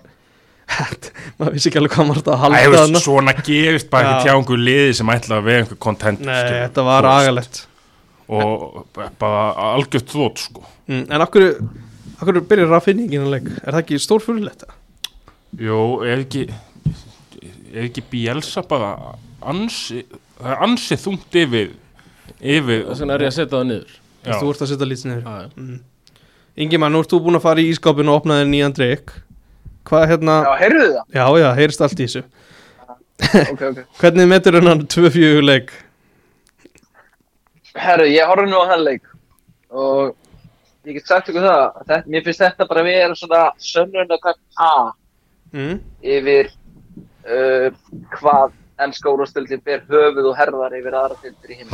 maður 1.40 1.56
vissi 1.56 1.70
ekki 1.72 1.80
alveg 1.82 1.94
hvað 1.96 2.08
maður 2.10 2.22
þetta 2.22 2.34
að 2.36 2.42
Æ, 2.42 2.46
halda 2.46 2.82
þú 2.86 2.94
veist, 2.94 3.06
svona 3.06 3.34
gerist 3.46 3.90
bara 3.92 4.12
ekki 4.16 4.28
tjá 4.28 4.34
einhver 4.38 4.62
liði 4.62 4.96
sem 5.00 5.12
ætla 5.14 5.38
að 5.40 5.48
vera 5.50 5.64
einhver 5.66 5.80
kontent 5.88 6.24
Nei, 6.26 6.40
þetta 6.50 6.86
var 6.88 7.08
agalegt. 7.12 7.62
Og 8.32 8.86
bara 9.20 9.42
algjört 9.74 10.12
þótt 10.14 10.44
sko. 10.46 10.64
Mm, 10.88 11.04
En 11.12 11.24
akkur, 11.26 11.48
akkur 12.22 12.40
byrjar 12.48 12.70
Rafinni 12.72 13.08
ekki 13.10 13.18
innan 13.20 13.34
leik? 13.34 13.50
Er 13.60 13.74
það 13.76 13.82
ekki 13.84 14.00
stór 14.04 14.24
fyrirlegt? 14.24 14.64
Jó, 15.60 15.80
er 16.08 16.22
ekki 16.24 16.46
er 17.72 17.88
ekki 17.90 18.04
Bielsa 18.12 18.64
bara 18.68 18.94
ansi, 19.52 20.06
það 20.40 20.54
er 20.54 20.64
ansi 20.68 20.98
þungt 21.00 21.38
yfir 21.44 21.74
yfir 22.42 22.86
Þess 22.88 23.04
vegna 23.04 23.18
er 23.18 23.26
ég 23.26 23.32
að 23.34 23.38
setja 23.40 23.58
það 23.58 23.68
niður? 23.72 23.98
Þú 24.22 24.52
ert 24.54 24.64
að 24.64 24.70
setja 24.72 24.88
lítið 24.88 25.10
niður. 25.12 25.26
Já, 25.26 25.42
já. 25.42 25.50
mm. 25.58 25.80
Ingimann, 26.62 26.92
nú 26.94 27.00
ert 27.02 27.12
þú 27.12 27.20
búin 27.26 27.40
að 27.40 27.46
fara 27.46 27.64
í 27.64 27.70
ískápinu 27.72 28.12
og 28.12 28.22
opnaði 28.22 28.48
nýjan 28.52 28.74
drikk 28.76 29.14
Hvað 29.90 30.04
hérna, 30.12 30.36
Já, 30.46 30.52
heyrðu 30.62 30.88
það? 30.94 31.04
já 31.18 31.26
já, 31.42 31.48
heyrist 31.58 31.82
allt 31.86 32.00
í 32.00 32.06
þessu 32.08 32.24
Ok, 33.22 33.62
ok. 33.70 33.80
Hvernig 34.02 34.28
metur 34.32 34.58
hennan 34.60 34.84
2-4 34.90 35.42
leik? 35.46 35.72
Herru, 37.82 38.06
ég 38.12 38.28
horfði 38.28 38.52
nú 38.52 38.62
á 38.62 38.72
hann 38.74 38.84
leik 38.86 39.06
og 39.72 40.16
ég 40.88 40.98
get 40.98 41.08
sagt 41.08 41.30
ykkur 41.32 41.46
það, 41.46 41.62
að 41.62 41.86
þetta, 41.86 42.00
mér 42.12 42.26
finnst 42.26 42.42
þetta 42.44 42.66
bara 42.68 42.82
að 42.84 42.90
vera 42.90 43.20
svona 43.22 43.44
sönnunarkvæmt 43.72 44.60
A 44.60 44.74
Mm. 45.52 45.82
yfir 46.00 46.48
uh, 47.28 47.74
hvað 48.16 48.54
ennska 48.80 49.12
úrvastöldin 49.12 49.60
ber 49.68 49.82
höfuð 49.90 50.30
og 50.30 50.38
herðar 50.40 50.72
yfir 50.78 50.96
aðra 50.96 51.18
dildir 51.26 51.52
í 51.52 51.58
hinn. 51.60 51.74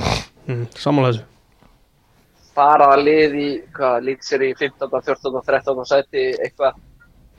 Mm. 0.50 0.64
Samanlega 0.74 1.20
þessu 1.20 2.56
Bara 2.58 2.88
að 2.96 3.04
lið 3.06 3.36
í, 3.38 3.50
hvað, 3.78 4.00
lít 4.08 4.26
sér 4.26 4.48
í 4.48 4.50
15, 4.58 4.90
14, 4.90 5.38
13 5.46 5.86
sæti 5.92 6.24
eitthvað 6.42 6.80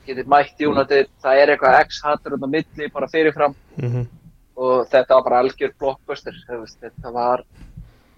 getur 0.09 0.31
mætt 0.31 0.61
í 0.61 0.67
únatið, 0.69 1.11
það 1.23 1.41
er 1.41 1.51
eitthvað 1.53 1.81
x-hattur 1.85 2.35
á 2.35 2.47
milli 2.47 2.89
bara 2.93 3.11
fyrirfram. 3.11 3.55
Mm 3.79 4.07
og 4.59 4.87
þetta 4.91 5.15
var 5.15 5.25
bara 5.25 5.41
algjör 5.43 5.75
blockbuster 5.79 6.35
þetta 6.47 7.11
var 7.15 7.43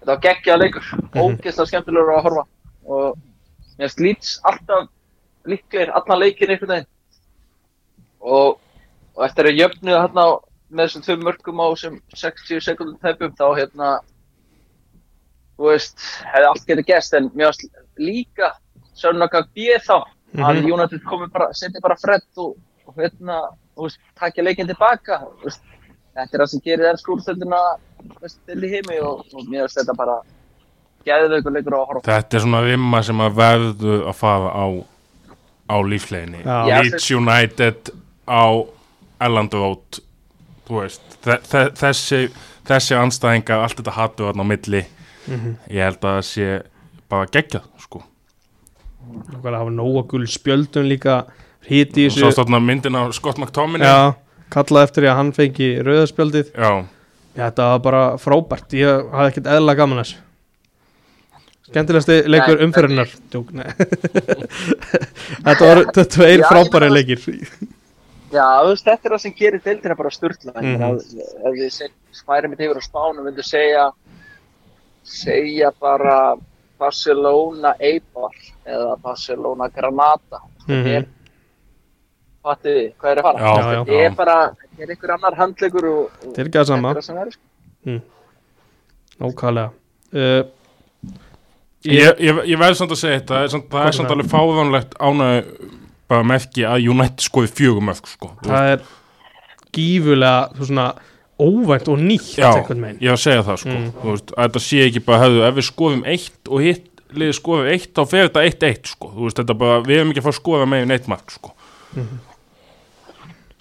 þetta 0.00 0.08
var 0.10 0.22
geggjað 0.24 0.62
leikur, 0.62 0.88
ógeðslega 1.14 1.68
skemmtilegur 1.70 2.14
að 2.16 2.24
horfa. 2.26 2.44
Og 2.82 3.76
mér 3.78 3.92
slíts 3.92 4.32
alltaf 4.48 4.88
líklegir 5.46 5.92
allan 5.94 6.22
leikin 6.22 6.50
einhvern 6.50 6.72
veginn. 6.74 6.88
Og, 8.22 8.58
og 9.14 9.26
eftir 9.26 9.50
að 9.50 9.60
jöfnu 9.60 9.94
hérna 9.94 10.26
með 10.72 10.88
þessum 10.88 11.04
tvö 11.06 11.16
mörgum 11.22 11.62
á 11.62 11.66
þessum 11.68 12.00
60 12.16 12.64
sekundum 12.66 12.98
tæpum 13.02 13.36
þá 13.38 13.46
hérna 13.60 13.92
þú 15.58 15.68
veist, 15.68 16.02
hefði 16.32 16.50
allt 16.50 16.66
getið 16.66 16.90
gæst 16.90 17.16
en 17.18 17.30
mér 17.36 17.52
varst 17.52 17.66
líka 18.00 18.54
sörnaka 18.98 19.44
B 19.54 19.76
þá 19.84 20.08
að 20.36 20.60
Mhm. 20.62 20.72
United 20.72 21.02
komi 21.04 21.26
bara, 21.32 21.52
seti 21.52 21.80
bara 21.82 21.96
fredd 21.96 22.22
og, 22.36 22.56
og 22.86 22.94
hérna, 22.96 23.40
þú 23.76 23.82
veist, 23.88 23.98
takja 24.18 24.44
leikin 24.44 24.66
tilbaka 24.66 25.20
þú 25.40 25.44
veist, 25.44 25.60
þetta 26.16 26.34
er 26.34 26.40
það 26.44 26.50
sem 26.52 26.60
gerir 26.64 26.88
enn 26.90 27.00
skúrstöldina 27.00 27.60
til 28.46 28.64
í 28.64 28.70
heimi 28.72 28.98
og, 29.00 29.24
og 29.34 29.44
mér 29.48 29.66
finnst 29.66 29.78
þetta 29.82 29.96
bara 29.96 30.16
geðveikur 31.06 31.52
leikur 31.56 31.74
á 31.76 31.80
að 31.82 31.86
horfa 31.90 32.06
þetta 32.12 32.36
er 32.38 32.44
svona 32.46 32.62
rimma 32.66 33.02
sem 33.02 33.20
að 33.24 33.36
verðu 33.40 33.94
að 34.08 34.14
fara 34.14 34.50
á 34.54 34.66
á. 36.44 36.60
Já, 36.68 36.82
Leeds 36.82 37.10
United 37.10 37.90
á 38.28 38.44
Elland 39.22 39.54
Road 39.54 40.00
þú 40.68 40.80
veist 40.80 41.16
þe 41.24 41.36
þe 41.48 41.62
þessi, 41.80 42.20
þessi 42.68 42.96
anstæðingar 42.98 43.62
allt 43.64 43.76
þetta 43.80 43.94
hattu 43.96 44.24
þarna 44.28 44.42
á 44.46 44.50
milli 44.52 44.84
Mhm. 45.28 45.56
ég 45.70 45.82
held 45.86 46.00
að 46.02 46.16
það 46.18 46.24
sé 46.26 46.62
bara 47.08 47.26
geggjað 47.26 47.62
sko 47.78 48.02
Það 49.42 49.56
hafa 49.58 49.74
nóga 49.74 50.02
gul 50.10 50.26
spjöldum 50.30 50.88
líka 50.88 51.22
Híti 51.66 52.06
í 52.06 52.08
og 52.10 52.16
svo 52.16 52.28
þessu 52.28 52.40
stóðna 52.40 52.58
myndin 52.62 52.98
á 52.98 53.02
Scott 53.14 53.38
McTominay. 53.38 53.86
Já, 53.86 54.44
kallaði 54.50 54.88
eftir 54.88 55.04
því 55.04 55.10
að 55.12 55.18
hann 55.20 55.32
fengi 55.36 55.68
rauðaspjöldið 55.86 56.50
Já. 56.52 56.72
Já, 57.32 57.44
þetta 57.46 57.68
var 57.70 57.82
bara 57.86 58.02
frábært. 58.20 58.74
Ég 58.76 59.06
hafði 59.12 59.32
ekkert 59.32 59.50
eðla 59.54 59.76
gaman 59.78 60.02
þessu. 60.02 60.18
Skemmtilegasti 61.72 62.16
leikur 62.28 62.58
nei 63.56 63.68
Þetta 65.46 65.68
var 65.68 65.80
þetta 65.96 66.18
var 66.18 66.26
einn 66.28 66.42
Já, 66.42 66.48
frábæri 66.50 66.90
leikir. 66.92 67.22
Já, 68.32 68.44
þú 68.64 68.68
veist, 68.72 68.86
þetta 68.86 69.08
er 69.08 69.14
það 69.14 69.22
sem 69.22 69.34
gerir 69.38 69.62
deildina 69.64 69.96
bara 69.96 70.12
sturla 70.12 70.52
mm. 70.56 70.76
-hmm. 70.80 70.98
ef 71.48 71.56
við 71.56 71.90
spærum 72.16 72.52
mitt 72.52 72.60
yfir 72.64 72.80
á 72.80 72.82
spánu 72.84 73.24
myndu 73.24 73.44
segja 73.44 73.90
segja 75.04 75.72
bara 75.80 76.36
Barcelona 76.82 77.74
Eibar 77.80 78.36
eða 78.66 78.96
Barcelona 79.04 79.68
Granada. 79.74 80.42
Þetta 80.66 80.96
er 80.98 81.06
fattu 82.42 82.72
þið, 82.74 82.86
hvað 82.98 83.12
er 83.14 83.20
að 83.22 83.28
fara? 83.28 83.42
Já, 83.42 83.74
Já, 83.76 84.00
er 84.06 84.16
bara, 84.18 84.36
þetta 84.62 84.86
er 84.86 84.94
einhver 84.96 85.14
annar 85.16 85.38
handleikur 85.38 85.88
og, 85.92 86.00
og 86.08 86.24
Þetta 86.32 86.42
er 86.42 86.50
ekki 86.50 86.60
það 86.60 86.70
sama. 86.72 86.94
Er 86.96 87.06
það 87.06 87.22
er 87.26 87.36
sko. 87.36 88.00
Nákvæmlega. 89.22 89.70
Uh, 90.12 90.42
Ég, 91.82 92.20
ég, 92.22 92.36
ég 92.46 92.58
verð 92.60 92.76
samt 92.78 92.92
að 92.94 92.98
segja 93.00 93.18
þetta 93.18 93.34
það 93.34 93.44
er 93.44 93.48
samt, 93.50 93.64
það 93.72 93.86
er 93.88 93.94
samt 93.96 94.04
er 94.04 94.10
það? 94.12 94.20
alveg 94.20 94.28
fáðanlegt 94.30 94.92
ánæg 95.02 95.48
bara 96.12 96.26
merki 96.30 96.62
að 96.68 96.84
United 96.92 97.24
skoði 97.24 97.48
fjögum 97.58 97.88
mörg 97.90 98.06
sko. 98.06 98.28
Það 98.46 98.68
er 98.76 98.84
gífulega 99.74 100.44
þú 100.54 100.68
svona 100.68 100.84
óvænt 101.42 101.88
og 101.92 102.00
nýtt 102.00 102.38
Já, 102.38 102.48
ég 102.54 103.10
var 103.10 103.16
að 103.16 103.22
segja 103.24 103.44
það 103.46 103.60
sko. 103.62 103.76
Mm. 103.76 103.90
Þú 104.00 104.10
veist, 104.12 104.32
að 104.36 104.48
þetta 104.48 104.62
sé 104.64 104.82
ekki 104.86 105.02
bara 105.06 105.22
hefðu, 105.24 105.42
ef 105.48 105.56
við 105.58 105.66
skoðum 105.68 106.04
eitt 106.12 106.50
og 106.50 106.64
hitt 106.66 106.88
liðið 107.12 107.38
skoðum 107.38 107.70
eitt 107.72 107.90
þá 107.92 108.02
fer 108.08 108.28
þetta 108.28 108.44
eitt 108.48 108.66
eitt 108.68 108.92
sko. 108.94 109.10
Þú 109.16 109.26
veist, 109.26 109.40
þetta 109.42 109.56
bara, 109.62 109.80
við 109.84 109.98
hefum 110.00 110.12
ekki 110.12 110.22
að 110.22 110.28
fara 110.28 110.36
að 110.36 110.40
skoða 110.40 110.68
megin 110.72 110.94
eitt 110.96 111.10
mark 111.12 111.34
sko. 111.34 111.54
Mhm. 111.92 112.20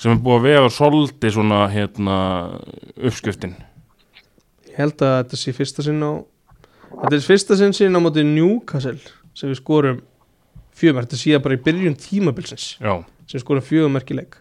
sem 0.01 0.11
er 0.15 0.21
búið 0.23 0.37
að 0.39 0.45
vera 0.47 0.69
svolítið 0.73 1.33
svona 1.35 1.57
hérna, 1.69 2.17
uppskriftin 2.97 3.57
Ég 4.71 4.77
held 4.79 5.03
að 5.03 5.17
þetta 5.19 5.39
sé 5.41 5.53
fyrsta 5.53 5.83
sinn 5.85 5.99
á 6.01 6.23
Þetta 6.91 7.17
er 7.17 7.25
fyrsta 7.25 7.57
sinn 7.59 7.75
sinn 7.75 7.95
á 7.95 7.99
móti 8.03 8.23
Newcastle 8.25 8.97
sem 9.35 9.51
við 9.51 9.59
skorum 9.59 9.99
fjögumverk, 10.75 11.09
þetta 11.09 11.19
sé 11.21 11.41
bara 11.43 11.57
í 11.57 11.61
byrjun 11.67 11.99
tímabilsins 11.99 12.77
Já, 12.79 13.03
sem 13.27 13.43
skorum 13.43 13.67
fjögumverkileik 13.67 14.39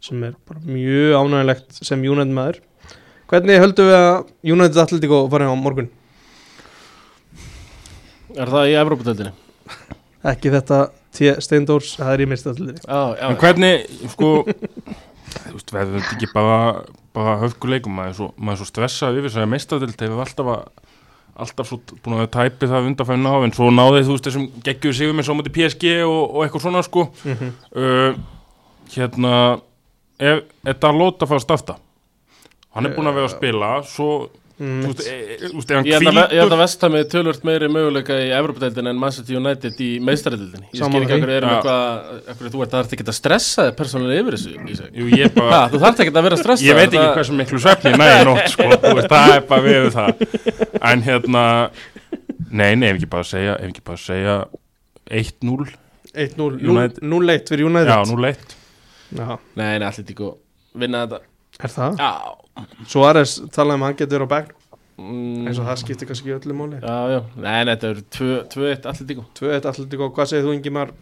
sem 0.00 0.24
er 0.24 0.34
bara 0.48 0.60
mjög 0.62 1.16
ánægilegt 1.18 1.80
sem 1.84 2.02
United 2.06 2.34
maður 2.34 2.60
Hvernig 3.28 3.60
höldum 3.60 3.88
við 3.90 3.96
að 3.98 4.18
United 4.54 4.80
Atletico 4.82 5.18
farið 5.32 5.50
á 5.52 5.56
morgun? 5.60 5.88
Er 8.38 8.50
það 8.52 8.70
í 8.70 8.76
Evrópadeildinni? 8.78 9.32
Ekki 10.28 10.52
þetta 10.52 10.78
T. 11.18 11.32
Steindórs, 11.42 11.94
það 11.98 12.12
er 12.14 12.22
í 12.24 12.28
mist 12.30 12.48
Atletico 12.50 12.84
Já, 12.88 13.00
já, 13.18 13.24
en 13.32 13.38
hvernig 13.40 13.86
sko 14.12 14.30
þú 14.48 15.54
veist, 15.56 15.72
verður 15.74 16.02
þetta 16.02 16.16
ekki 16.18 16.28
bara 16.34 16.58
bara 17.18 17.36
höfkuleikum, 17.42 17.94
maður 17.98 18.12
er 18.12 18.16
svo, 18.18 18.28
maður 18.36 18.54
er 18.54 18.60
svo 18.60 18.68
stressað 18.68 19.16
yfir 19.18 19.32
þess 19.32 19.40
að 19.42 19.50
meistadild 19.54 20.02
hefur 20.04 20.22
alltaf 20.24 20.50
að 20.52 20.84
alltaf 21.38 21.68
svo 21.70 21.78
búin 22.04 22.18
að 22.22 22.28
tæpið 22.34 22.72
það 22.72 22.86
undanfæðin 22.90 23.28
á 23.30 23.34
en 23.46 23.54
svo 23.56 23.68
náði 23.74 24.02
þú 24.06 24.14
veist 24.16 24.28
þessum 24.28 24.46
geggjur 24.66 24.96
sigur 24.98 25.16
með 25.18 25.26
svo 25.28 25.36
mútið 25.38 25.54
PSG 25.58 25.92
og, 26.04 26.22
og 26.34 26.40
eitthvað 26.44 26.64
svona 26.66 26.82
sko 26.86 27.04
Mhm. 27.24 27.52
uh, 27.78 28.12
hérna 28.94 29.34
ef 30.18 30.44
þetta 30.66 30.92
lóta 30.98 31.28
fást 31.30 31.50
afta 31.54 31.76
hann 32.76 32.86
er 32.86 32.94
búin 32.96 33.08
að 33.10 33.18
vera 33.20 33.30
að 33.30 33.36
spila 33.38 33.72
svo 33.86 34.10
Mm, 34.58 34.80
þú 34.82 34.88
veist, 34.90 35.00
e, 35.06 35.12
e, 35.14 35.34
ef 35.46 35.68
hann 35.70 35.84
Ég 35.86 36.00
held 36.02 36.08
að, 36.18 36.32
ég 36.34 36.40
held 36.42 36.54
að 36.56 36.58
Vesthami 36.64 37.00
tölvört 37.06 37.44
meiri 37.46 37.68
möguleika 37.70 38.16
í 38.18 38.32
Evropadeildin 38.34 38.88
en 38.90 38.96
Manchester 38.98 39.36
United 39.38 39.76
í 39.78 39.90
meistaradeildinni. 40.02 40.66
Ég 40.74 40.80
skil 40.82 41.02
ekki 41.04 41.14
okkur 41.14 41.30
erum 41.36 41.52
eitthvað 41.52 42.32
okkur 42.32 42.50
þú 42.56 42.64
ert 42.64 42.74
að 42.74 42.94
ekki 42.96 43.06
að 43.06 43.14
stressa 43.20 43.66
þig 43.68 43.76
persónulega 43.78 44.24
yfir 44.24 44.34
þessu. 44.34 44.88
Jú, 44.98 45.06
ég 45.14 45.36
bara 45.36 45.52
Ha, 45.52 45.60
Þú 45.70 45.82
þarft 45.84 46.02
ekki 46.02 46.14
að 46.18 46.26
vera 46.26 46.40
stressað 46.42 46.66
ég 46.66 46.78
veit 46.80 46.88
ekki 46.88 47.04
það- 47.04 47.14
hversu 47.20 47.36
miklu 47.38 47.60
svefni 47.68 47.92
ég 47.94 48.02
næði 48.02 48.26
nótt 48.32 48.50
sko, 48.56 48.66
það 48.82 49.36
er 49.36 49.46
bara 49.52 49.62
við 49.68 49.88
það. 49.94 50.26
En 50.90 51.06
hérna 51.06 51.44
nei, 52.50 52.74
nei, 52.74 52.88
ef 52.90 52.98
ekki 52.98 53.10
bara 53.14 53.22
að 53.28 53.30
segja 53.30 53.54
ef 53.62 53.70
ekki 53.70 53.86
bara 53.92 54.00
að 54.02 54.06
segja 54.10 54.36
1-0 55.22 55.70
1-0 56.18 56.50
United. 56.66 56.98
0-1 57.06 57.46
fyrir 57.54 57.70
United. 57.70 57.94
Já, 57.94 58.02
0-1 58.10 58.58
Já, 59.22 59.38
Nei, 59.54 59.78
nei, 59.78 59.86
allir 59.86 60.10
tíku 60.10 60.34
vinna 60.74 61.06
þetta 61.06 61.22
er 61.66 61.74
það? 61.74 61.98
Já 61.98 62.12
Suárez 62.90 63.36
talaði 63.54 63.78
um 63.78 63.84
að 63.84 63.88
hann 63.90 63.98
getur 64.00 64.24
á 64.26 64.28
back 64.30 64.54
mm, 64.98 65.46
eins 65.48 65.60
og 65.62 65.68
það 65.68 65.80
skiptir 65.82 66.10
kannski 66.10 66.32
ekki 66.32 66.38
öllu 66.48 66.56
máli 66.58 66.80
Já, 66.82 66.96
já, 67.14 67.20
nei, 67.36 67.58
nei, 67.68 67.74
þetta 67.74 67.92
eru 67.92 68.04
2-1 68.18 68.90
allir 68.92 69.08
tíku 69.12 69.26
2-1 69.40 69.70
Atletico, 69.72 70.10
hvað 70.16 70.30
segir 70.32 70.46
þú 70.46 70.56
Ingimar? 70.58 70.92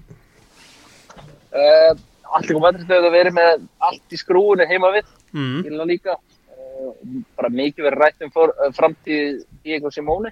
Uh, 1.56 1.92
allir 2.36 2.52
kom 2.56 2.64
Madrid 2.66 2.88
hefur 2.90 3.12
verið 3.14 3.36
með 3.36 3.66
allt 3.88 4.16
í 4.16 4.20
skrúinu 4.20 4.68
heima 4.68 4.92
við, 4.96 5.12
Mm. 5.36 5.62
Gilna 5.66 5.84
líka. 5.84 6.14
Uh, 6.56 6.92
bara 7.36 7.50
mikið 7.52 7.84
verið 7.88 8.00
rætt 8.00 8.22
um 8.24 8.30
uh, 8.40 8.68
framtíð 8.72 9.42
Diego 9.66 9.90
Simone. 9.92 10.30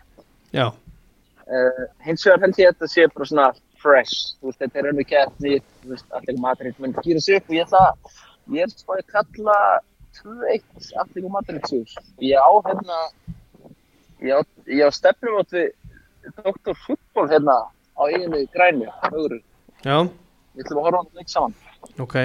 Já, 0.55 0.71
Uh, 1.45 1.83
hins 2.01 2.23
vegar 2.25 2.41
held 2.41 2.57
ég 2.57 2.71
að 2.71 2.77
þetta 2.79 2.87
sé 2.89 3.03
bara 3.13 3.27
svona 3.29 3.47
fresh. 3.83 4.15
Þú 4.41 4.49
veist, 4.49 4.61
þetta 4.63 4.79
er 4.81 4.87
önnu 4.89 5.05
keppni, 5.05 5.59
þú 5.83 5.91
veist, 5.91 6.07
allir 6.17 6.39
Madrid 6.41 6.79
mun 6.81 6.95
gýra 7.05 7.21
sig 7.21 7.37
upp 7.37 7.51
og 7.51 7.57
ég 7.59 7.67
ætla, 7.67 7.83
ég 8.57 8.65
er 8.65 8.73
spáði 8.73 9.03
að 9.03 9.11
kalla 9.13 9.57
2-1 10.23 10.93
allir 11.03 11.29
Madrid 11.31 11.67
sigur. 11.69 12.05
Ég 12.21 12.39
á 12.39 12.51
hérna, 12.69 12.99
ég 14.23 14.33
á, 14.35 14.41
á 14.41 14.91
stefnum 14.95 15.41
átt 15.43 15.53
við 15.57 15.73
Dr. 16.39 16.75
Fútból 16.87 17.29
hérna 17.29 17.57
á 17.95 18.03
eiginu 18.09 18.45
grænu, 18.55 18.89
öðru. 19.13 19.41
já, 19.85 19.99
Við 20.55 20.65
ætlum 20.65 20.79
að 20.81 20.85
horfa 20.87 20.99
hann 21.03 21.19
leik 21.19 21.29
saman. 21.29 21.55
ok 21.99 22.17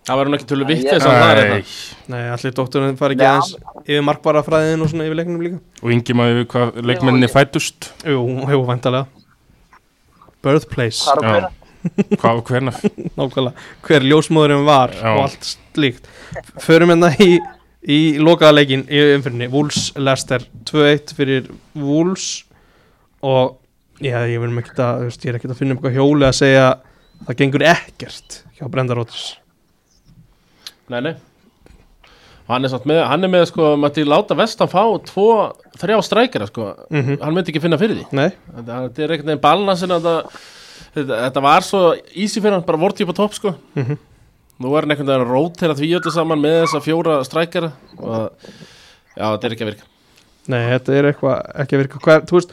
Það 0.00 0.16
var 0.16 0.26
hún 0.26 0.34
ekki 0.38 0.46
tölu 0.48 0.64
vitt 0.66 0.86
þess 0.88 1.04
að 1.06 1.16
það 1.20 1.30
er 1.30 1.38
Nei. 1.50 1.60
þetta 1.60 2.12
Nei, 2.14 2.22
allir 2.34 2.54
dótturinn 2.56 2.96
fari 2.98 3.14
ekki 3.14 3.26
aðeins 3.28 3.50
yfir 3.84 4.04
markbara 4.06 4.42
fræðin 4.46 4.82
og 4.82 4.88
svona 4.90 5.04
yfir 5.06 5.18
leiknum 5.20 5.42
líka 5.44 5.58
og 5.84 5.92
yngi 5.94 6.16
maður 6.16 6.38
við 6.40 6.46
hvað 6.54 6.78
leikmenninni 6.90 7.28
fætust 7.30 7.90
Jú, 8.08 8.22
jú, 8.48 8.60
væntalega 8.70 9.06
Birthplace, 10.40 11.04
Þar 11.04 11.20
og 11.20 11.24
Já. 11.28 11.50
Hvað 12.20 12.40
og 12.42 12.50
hverna 12.50 12.72
nákvæmlega. 13.16 13.64
Hver 13.86 14.06
ljósmóðurinn 14.10 14.66
var 14.68 14.92
Já. 14.96 15.08
og 15.14 15.22
allt 15.26 15.48
slíkt. 15.74 16.10
Förum 16.64 16.92
hérna 16.94 17.10
í, 17.24 17.38
í 17.88 18.00
lokaða 18.20 18.58
leikin 18.60 18.84
í 18.90 19.00
umfyrinni 19.16 19.48
Wolves 19.52 19.90
Leicester 19.96 20.44
2-1 20.70 21.14
fyrir 21.16 21.48
Wolves. 21.78 22.28
Og 23.24 23.56
já, 24.00 24.16
ég 24.30 24.40
verðum 24.40 24.60
ekkert 24.62 24.80
að, 24.84 25.06
veist, 25.08 25.24
ég 25.24 25.32
er 25.34 25.40
ekkert 25.40 25.54
að 25.56 25.58
finna 25.60 25.74
um 25.76 25.80
eitthvað 25.80 25.98
hjóli 25.98 26.28
að 26.28 26.38
segja 26.40 26.68
það 27.26 27.40
gengur 27.42 27.66
ekkert 27.74 28.38
hjá 28.58 28.68
Brenda 28.72 28.96
Rodgers. 28.96 29.26
Nei, 30.90 31.00
nei. 31.04 31.12
Hann 32.50 32.66
er, 32.66 32.72
með, 32.88 33.00
hann 33.06 33.22
er 33.26 33.30
með 33.30 33.44
sko, 33.52 33.66
mætti 33.78 34.02
láta 34.02 34.34
vestan 34.34 34.70
fá 34.70 34.80
tvo, 35.06 35.26
þrjá 35.78 36.00
strækjara 36.02 36.48
sko. 36.50 36.70
Mhm. 36.90 37.20
Hann 37.22 37.36
myndi 37.36 37.52
ekki 37.52 37.62
finna 37.62 37.78
fyrir 37.78 38.00
því. 38.00 38.06
Nei, 38.18 38.30
Þetta, 38.56 38.78
þetta 38.88 39.04
er 39.04 39.12
einhvern 39.14 39.30
veginn 39.30 39.44
balansin 39.44 39.92
þetta, 39.94 40.14
þetta, 40.24 40.48
þetta 40.96 41.42
var 41.44 41.66
svo 41.66 41.82
easy 42.14 42.40
fyrir 42.40 42.56
hann, 42.58 42.66
bara 42.66 42.80
vorti 42.80 43.04
upp 43.06 43.12
á 43.14 43.20
topp 43.20 43.36
sko. 43.38 43.54
Mhm. 43.78 43.98
Nú 44.60 44.74
er 44.76 44.84
hann 44.84 44.92
einhvern 44.92 45.08
veginn 45.08 45.24
að 45.24 45.30
rótera 45.32 45.76
því 45.78 45.92
öllu 46.00 46.12
saman 46.12 46.42
með 46.42 46.56
þessa 46.66 46.80
fjóra 46.84 47.14
strækjara 47.24 47.70
og 47.98 48.50
já, 49.16 49.24
þetta 49.24 49.46
er 49.48 49.54
ekki 49.56 49.64
að 49.64 49.70
virka 49.70 49.86
nei, 50.50 50.60
þetta 50.74 50.96
er 50.98 51.08
eitthvað 51.12 51.38
ekki 51.64 51.76
að 51.78 51.82
virka 51.84 52.00
Hvað, 52.04 52.26
þú 52.28 52.36
veist, 52.36 52.52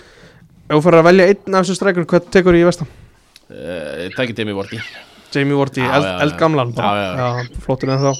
ef 0.69 0.71
þú 0.77 0.79
fyrir 0.85 0.99
að 1.01 1.07
velja 1.09 1.25
einn 1.33 1.57
af 1.57 1.65
þessum 1.65 1.79
strækjum, 1.81 2.07
hvað 2.07 2.29
tekur 2.37 2.55
í 2.55 2.63
vestam? 2.67 2.87
Það 3.49 4.23
ekki 4.23 4.37
demi 4.39 4.55
vorti 4.55 4.79
Jamie 5.35 5.57
Wardy, 5.59 5.83
Já, 5.83 5.91
eld, 5.97 6.07
eldgamlan 6.23 6.71
bara. 6.77 6.93
Já, 6.95 7.11
já, 7.19 7.27
já, 7.43 7.59
flottur 7.65 7.91
en 7.91 7.99
þá 7.99 8.13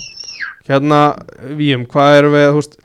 hérna, 0.68 1.00
Víum, 1.56 1.86
hvað 1.88 2.18
erum 2.20 2.36
við 2.36 2.48
þú 2.50 2.60
veist, 2.60 2.78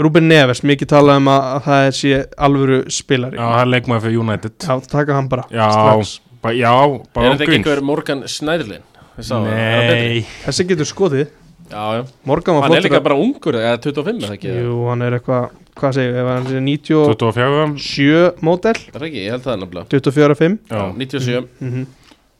Ruben 0.00 0.28
Neves, 0.30 0.62
mikið 0.64 0.88
talað 0.94 1.20
um 1.20 1.28
að, 1.28 1.46
að 1.50 1.62
það 1.68 1.84
er 1.90 1.96
sé 2.00 2.20
alvöru 2.48 2.78
spilari 2.88 3.36
já, 3.36 3.44
það 3.44 3.60
er 3.66 3.70
leikmaður 3.74 4.06
fyrir 4.06 4.22
United 4.24 4.56
Já, 4.64 4.74
taka 4.88 5.18
hann 5.18 5.28
bara 5.28 5.44
já, 5.52 5.66
strax. 5.68 6.14
Ba, 6.42 6.52
já 6.56 6.72
Er 6.72 6.96
bara 7.14 7.34
þetta 7.34 7.46
ekki 7.46 7.58
einhver 7.60 7.82
Morgan 7.86 8.24
er 8.24 8.30
betri? 8.64 10.00
nei, 10.00 10.24
Þessi 10.46 10.66
getur 10.70 10.88
skoðið 10.88 11.28
Já, 11.70 11.82
já. 12.00 12.02
Morgan 12.26 12.56
var 12.58 12.64
Hann 12.66 12.72
er 12.72 12.80
flottur 12.80 12.88
líka 12.88 13.02
bara 13.04 13.16
ungur, 13.20 13.58
eða 13.60 13.76
25 13.84 14.24
eða 14.26 14.36
ekki 14.38 14.54
Jú, 14.56 14.76
hann 14.90 15.04
er 15.06 15.16
eitthvað, 15.20 15.52
hvað 15.78 15.96
segir 15.98 16.14
við, 16.16 16.20
ef 16.22 16.30
hann 16.32 16.48
er 16.50 16.64
97 16.66 17.20
24 17.20 18.44
mótel 18.48 18.80
Það 18.88 18.98
er 19.00 19.06
ekki, 19.10 19.22
ég 19.22 19.34
held 19.36 19.46
það 19.46 19.60
nefnilega. 19.62 19.86
24-5 19.94 20.58
já, 20.66 20.82
97 20.98 21.48
mm 21.60 21.88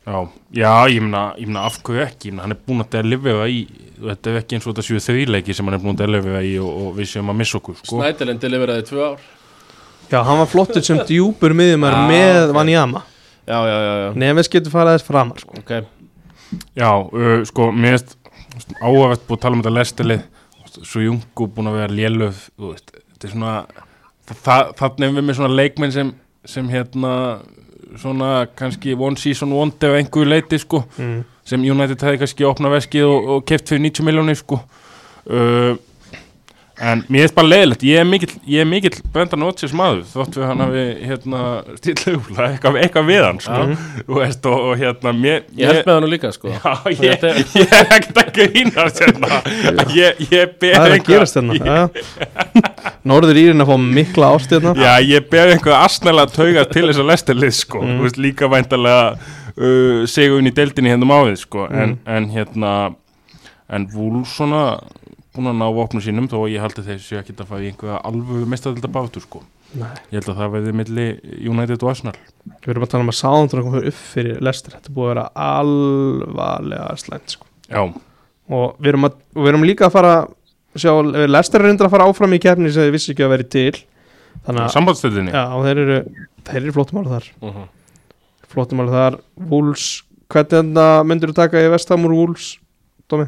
já, 0.01 0.17
já, 0.57 0.71
ég 0.89 1.03
meina, 1.05 1.21
ég 1.37 1.45
meina 1.47 1.63
af 1.69 1.77
hverju 1.85 2.01
ekki, 2.03 2.31
hann 2.41 2.55
er 2.55 2.59
búin 2.65 2.81
að 2.83 2.95
delivera 2.97 3.45
í 3.47 3.59
þetta 4.01 4.31
er 4.31 4.39
ekki 4.41 4.57
eins 4.57 4.65
og 4.65 4.73
þetta 4.73 4.85
séu 4.87 5.03
þrýleiki 5.05 5.53
sem 5.55 5.67
hann 5.69 5.77
er 5.77 5.83
búin 5.83 5.93
að 5.93 6.01
delivera 6.07 6.41
í 6.41 6.55
og, 6.59 6.71
og 6.71 6.95
við 6.97 7.11
séum 7.13 7.29
að 7.29 7.37
missa 7.43 7.59
okkur 7.59 7.77
sko. 7.77 7.99
Schneiderlin 7.99 8.41
deliveraði 8.41 8.87
tvö 8.89 9.03
ár. 9.11 9.27
Já, 10.11 10.17
hann 10.27 10.41
var 10.41 10.49
flottur 10.49 10.83
sem 10.83 11.03
djúpur 11.07 11.53
miðjumar 11.55 11.99
með. 12.09 12.49
Vanjama 12.57 13.03
Já, 13.47 13.57
já, 13.67 13.77
já, 13.77 13.93
já 14.05 14.09
Neves 14.21 14.49
getur 14.51 14.73
farað 14.73 14.97
þess 14.97 15.07
framar 15.07 15.41
sko. 15.41 15.57
Ok, 15.61 15.71
Já, 16.75 16.91
uh, 16.99 17.41
sko, 17.47 17.71
mér 17.71 17.97
finnst 17.97 18.17
áhægt 18.83 19.23
búið 19.27 19.37
að 19.37 19.41
tala 19.45 19.57
um 19.57 19.63
þetta 19.63 19.75
lestilið 19.77 20.27
svo 20.71 21.03
Jungu 21.03 21.47
búin 21.51 21.69
að 21.71 21.79
vera 21.79 21.95
lélöf 21.95 22.43
þetta 22.59 23.27
er 23.27 23.33
svona 23.33 23.53
það, 24.31 24.73
þannig 24.79 25.07
er 25.07 25.15
við 25.17 25.25
með 25.27 25.37
svona 25.39 25.57
leikmenn 25.59 25.95
sem, 25.95 26.11
sem 26.47 26.69
hérna 26.71 27.13
svona 27.99 28.31
kannski 28.55 28.95
one 28.95 29.19
season 29.19 29.51
wonder 29.55 29.95
á 29.95 29.99
einhverju 29.99 30.29
leiti 30.29 30.59
sko, 30.61 30.83
mm. 30.95 31.23
sem 31.47 31.65
United 31.67 32.03
hefði 32.05 32.21
kannski 32.23 32.47
opnað 32.47 32.77
veskið 32.77 33.07
og, 33.07 33.31
og 33.35 33.47
keft 33.49 33.71
fyrir 33.71 33.83
90 33.89 34.07
miljónir 34.07 34.39
sko 34.39 34.61
uh, 34.61 35.73
en 36.81 37.01
mér 37.13 37.25
finnst 37.25 37.35
bara 37.37 37.49
leiðilegt. 37.51 37.83
Ég 37.85 38.01
er 38.01 38.07
mikill, 38.09 38.31
ég 38.49 38.63
er 38.63 38.67
mikill 38.69 38.95
Brendan 39.13 39.45
Rodgers 39.45 39.73
maður 39.77 39.99
þótt 40.09 40.37
við 40.39 40.45
hann 40.49 40.63
hafi 40.65 40.85
hérna 41.09 41.41
stillega 41.77 42.47
eitthvað, 42.47 42.77
eitthvað 42.81 43.09
við 43.11 43.25
hann 43.27 43.41
sko, 43.43 43.59
þú 44.07 44.17
veist, 44.17 44.47
og, 44.49 44.63
og 44.71 44.81
hérna 44.81 45.13
mér, 45.17 45.43
ég 45.59 45.69
held 45.71 45.89
með 45.89 45.99
hann 45.99 46.07
líka 46.13 46.31
sko. 46.35 46.53
Já, 46.55 46.73
ég, 46.95 47.25
er- 47.29 47.41
ég 47.61 47.75
er 47.77 47.91
ekkert 47.97 48.21
að 48.23 48.31
grínast 48.39 49.03
hérna. 49.05 49.41
Ég, 49.97 50.23
ég 50.31 50.55
ber 50.61 50.77
Það 50.77 50.87
er 50.87 50.95
að 50.97 51.05
gerast 51.11 51.37
hérna. 51.39 51.59
Já. 51.71 52.95
Norður 53.07 53.39
Írin 53.41 53.63
að 53.63 53.69
fá 53.73 53.77
mikla 53.81 54.31
ást 54.35 54.55
hérna. 54.55 54.73
Já, 54.77 54.93
ég 55.05 55.27
ber 55.31 55.53
einhver 55.53 55.77
asnælega 55.81 56.33
tauga 56.35 56.65
til 56.71 56.87
þess 56.89 57.01
að 57.03 57.11
lestilið 57.11 57.53
sko. 57.57 57.83
Mm. 57.85 57.99
Þú 57.99 58.07
veist, 58.07 58.19
líka 58.25 58.49
væntalega 58.51 59.05
uh, 59.13 60.01
segun 60.09 60.49
í 60.49 60.53
deildinni 60.55 60.91
hérna 60.93 61.09
máðið 61.09 61.39
sko. 61.45 61.67
En, 61.69 61.99
en 62.09 62.27
hérna 62.33 62.73
En 63.71 63.85
Vúl 63.87 64.25
svona 64.27 64.81
búin 65.35 65.51
að 65.51 65.59
ná 65.61 65.67
vopnum 65.75 66.03
sínum 66.03 66.29
þó 66.31 66.37
að 66.43 66.53
ég 66.53 66.63
haldi 66.63 66.85
þessu 66.85 67.17
ekki 67.19 67.35
að 67.39 67.63
í 67.63 67.71
einhverja 67.71 68.01
alvöru 68.07 68.47
mestadölda 68.51 68.91
bátur 68.91 69.23
sko 69.23 69.43
Nei. 69.71 69.87
Ég 70.11 70.19
held 70.19 70.33
að 70.33 70.39
það 70.41 70.49
verði 70.51 70.71
milli 70.75 71.03
United 71.47 71.83
og 71.85 71.89
Arsenal 71.93 72.15
Við 72.43 72.73
erum 72.73 72.83
að 72.83 72.89
tala 72.91 73.05
um 73.05 73.11
að 73.13 73.15
Southampton 73.15 73.63
kom 73.63 73.77
upp 73.79 73.99
fyrir 74.11 74.41
Lester 74.43 74.73
Þetta 74.75 74.91
búið 74.91 75.05
að 75.05 75.11
vera 75.13 75.23
alvarlega 75.45 76.89
slæmt 76.99 77.35
sko. 77.37 77.47
Já, 77.71 77.85
og 78.51 78.81
við 78.81 78.91
erum, 78.91 79.07
að, 79.07 79.15
og 79.31 79.45
við 79.45 79.51
erum 79.53 79.65
líka 79.69 79.87
að 79.87 79.95
fara 79.95 80.13
sjá, 80.75 80.91
Lester 81.31 81.61
er 81.61 81.69
reyndir 81.69 81.87
að 81.87 81.95
fara 81.95 82.07
áfram 82.11 82.35
í 82.35 82.41
keppni 82.43 82.71
sem 82.71 82.87
þið 82.87 82.95
vissi 82.97 83.13
ekki 83.13 83.23
að 83.23 83.33
veri 83.37 83.47
til 83.55 83.81
sambandsstöðinni 84.75 85.31
já, 85.31 85.43
og 85.55 85.65
þeir 85.67 85.81
eru, 85.85 85.99
eru 86.59 86.75
flottumáli 86.75 87.11
þar 87.11 87.29
uh 87.31 87.55
-huh. 87.55 87.67
flottumáli 88.51 88.91
þar, 88.91 89.19
Wolves 89.51 90.03
hvernig 90.31 91.05
myndir 91.07 91.31
þú 91.31 91.37
taka 91.39 91.63
í 91.63 91.71
Vestham 91.71 92.07
úr 92.07 92.15
Wolves 92.15 92.57
Dómi? 93.07 93.27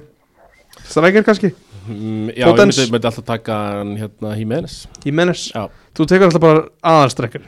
Strækir 0.83 1.23
kannski? 1.23 1.53
Mm, 1.87 2.29
Já, 2.35 2.45
ég 2.45 2.51
Potens. 2.51 2.77
myndi, 2.77 2.91
myndi 2.91 3.07
alltaf 3.09 3.25
taka 3.25 3.57
hann 3.79 3.95
hérna 3.97 4.35
Jimenez 4.37 4.87
Jimenez? 5.05 5.51
Já. 5.55 5.67
Þú 5.95 6.05
tekur 6.09 6.29
alltaf 6.29 6.41
bara 6.41 6.63
aðalstrækir 6.83 7.41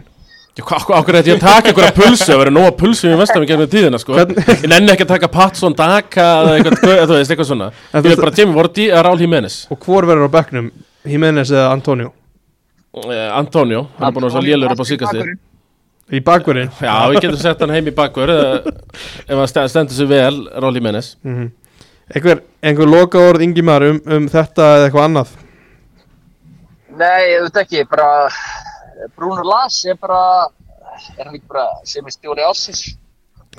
Ákveð 0.55 1.17
þetta 1.17 1.27
ég 1.27 1.35
að 1.35 1.41
taka 1.43 1.67
einhverja 1.71 1.95
pulsu? 1.97 2.27
Að 2.31 2.37
vera 2.39 2.51
nóga 2.55 2.71
pulsu 2.79 3.09
í 3.11 3.15
vestam 3.19 3.43
í 3.43 3.47
gegnum 3.49 3.67
tíðina 3.67 3.99
sko. 3.99 4.13
Hvern- 4.15 4.37
Ég 4.63 4.69
nenni 4.71 4.93
ekki 4.93 5.03
að 5.03 5.09
taka 5.09 5.27
Patson 5.27 5.73
Daka 5.75 6.27
eða 6.45 6.53
eitthvað, 6.61 7.01
þú 7.09 7.17
veist, 7.17 7.31
eitthvað 7.33 7.49
svona. 7.49 7.67
En 7.91 7.97
Ég 7.99 8.05
þú- 8.05 8.13
vil 8.13 8.21
bara 8.23 8.31
Jamie 8.37 8.55
Vorti 8.55 8.85
eða 8.87 9.01
Raúl 9.03 9.19
Jimenez 9.25 9.57
og 9.69 9.79
hvor 9.83 10.07
verður 10.07 10.29
á 10.29 10.35
bekknum? 10.37 10.69
Jimenez 11.03 11.51
eða 11.51 11.71
Antonio? 11.73 12.13
eh, 13.11 13.27
Antonio, 13.35 13.81
hann 13.99 14.07
er 14.07 14.15
búin 14.15 14.23
að 14.23 14.31
vera 14.31 14.37
svo 14.37 14.45
lélur 14.47 14.71
upp 14.71 14.79
á 14.79 14.85
síkastir 14.87 15.33
Í 16.15 16.19
bakverðin? 16.23 16.69
Já, 16.79 16.95
við 17.11 17.19
getum 17.25 17.37
sett 17.41 17.59
hann 17.59 17.69
heim 17.75 17.85
í 17.91 17.95
bakkur 17.97 18.29
eða, 18.29 18.61
ef 19.27 19.35
hann 19.35 19.47
stend- 19.51 19.69
stendur 19.73 19.97
sig 19.99 20.07
vel, 20.07 20.39
Raúl 20.55 20.73
Jimenez 20.79 21.15
Mm 21.25 21.51
einhver, 22.13 22.43
einhver 22.61 22.89
loka 22.89 23.21
orð 23.29 23.45
Ingimar 23.45 23.85
um, 23.87 24.01
um 24.05 24.27
þetta 24.31 24.69
eða 24.75 24.89
eitthvað 24.89 25.07
annað 25.09 25.33
Nei, 26.95 27.23
ég 27.33 27.41
veit 27.43 27.57
ekki, 27.59 27.81
bara 27.91 28.29
Bruno 29.17 29.43
Lars 29.43 29.81
er 29.89 29.97
bara, 29.99 30.47
er 31.17 31.25
hann 31.25 31.35
ekki 31.35 31.49
bara 31.51 31.65
sem 31.87 32.05
er 32.05 32.15
stjóri 32.15 32.45
ásins? 32.45 32.85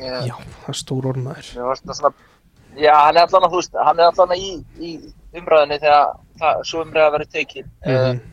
Ég, 0.01 0.14
Já, 0.28 0.36
það 0.62 0.70
er 0.73 0.78
stór 0.78 1.10
það 1.10 1.98
svona, 1.98 2.12
já, 2.77 2.94
hann 2.94 3.18
er 3.18 3.27
allan 3.27 3.48
að, 3.48 3.59
veist, 3.59 3.77
hann 3.89 4.01
er 4.01 4.09
allan 4.09 4.32
í, 4.36 4.48
í 4.81 4.94
umræðinni 5.36 5.78
þegar 5.82 6.16
það, 6.40 6.64
svo 6.70 6.82
umræða 6.85 7.12
verið 7.18 7.36
tekin. 7.36 7.70
Mhm. 7.85 8.24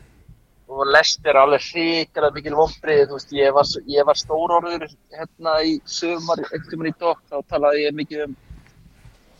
og 0.74 0.88
Lester 0.88 1.30
er 1.30 1.38
alveg 1.38 1.60
hrikalega 1.60 2.34
mikil 2.34 2.54
vombrið, 2.56 3.02
þú 3.10 3.18
veist, 3.18 3.34
ég 3.36 3.52
var, 3.54 3.68
var 4.08 4.18
stórorður 4.18 4.86
hérna 5.12 5.58
í 5.62 5.76
sömar, 5.84 6.40
einhvern 6.48 6.80
veginn 6.80 6.90
í 6.90 6.94
dokk, 6.98 7.20
þá 7.30 7.36
talaði 7.52 7.84
ég 7.84 7.94
mikið 7.94 8.24
um 8.24 8.32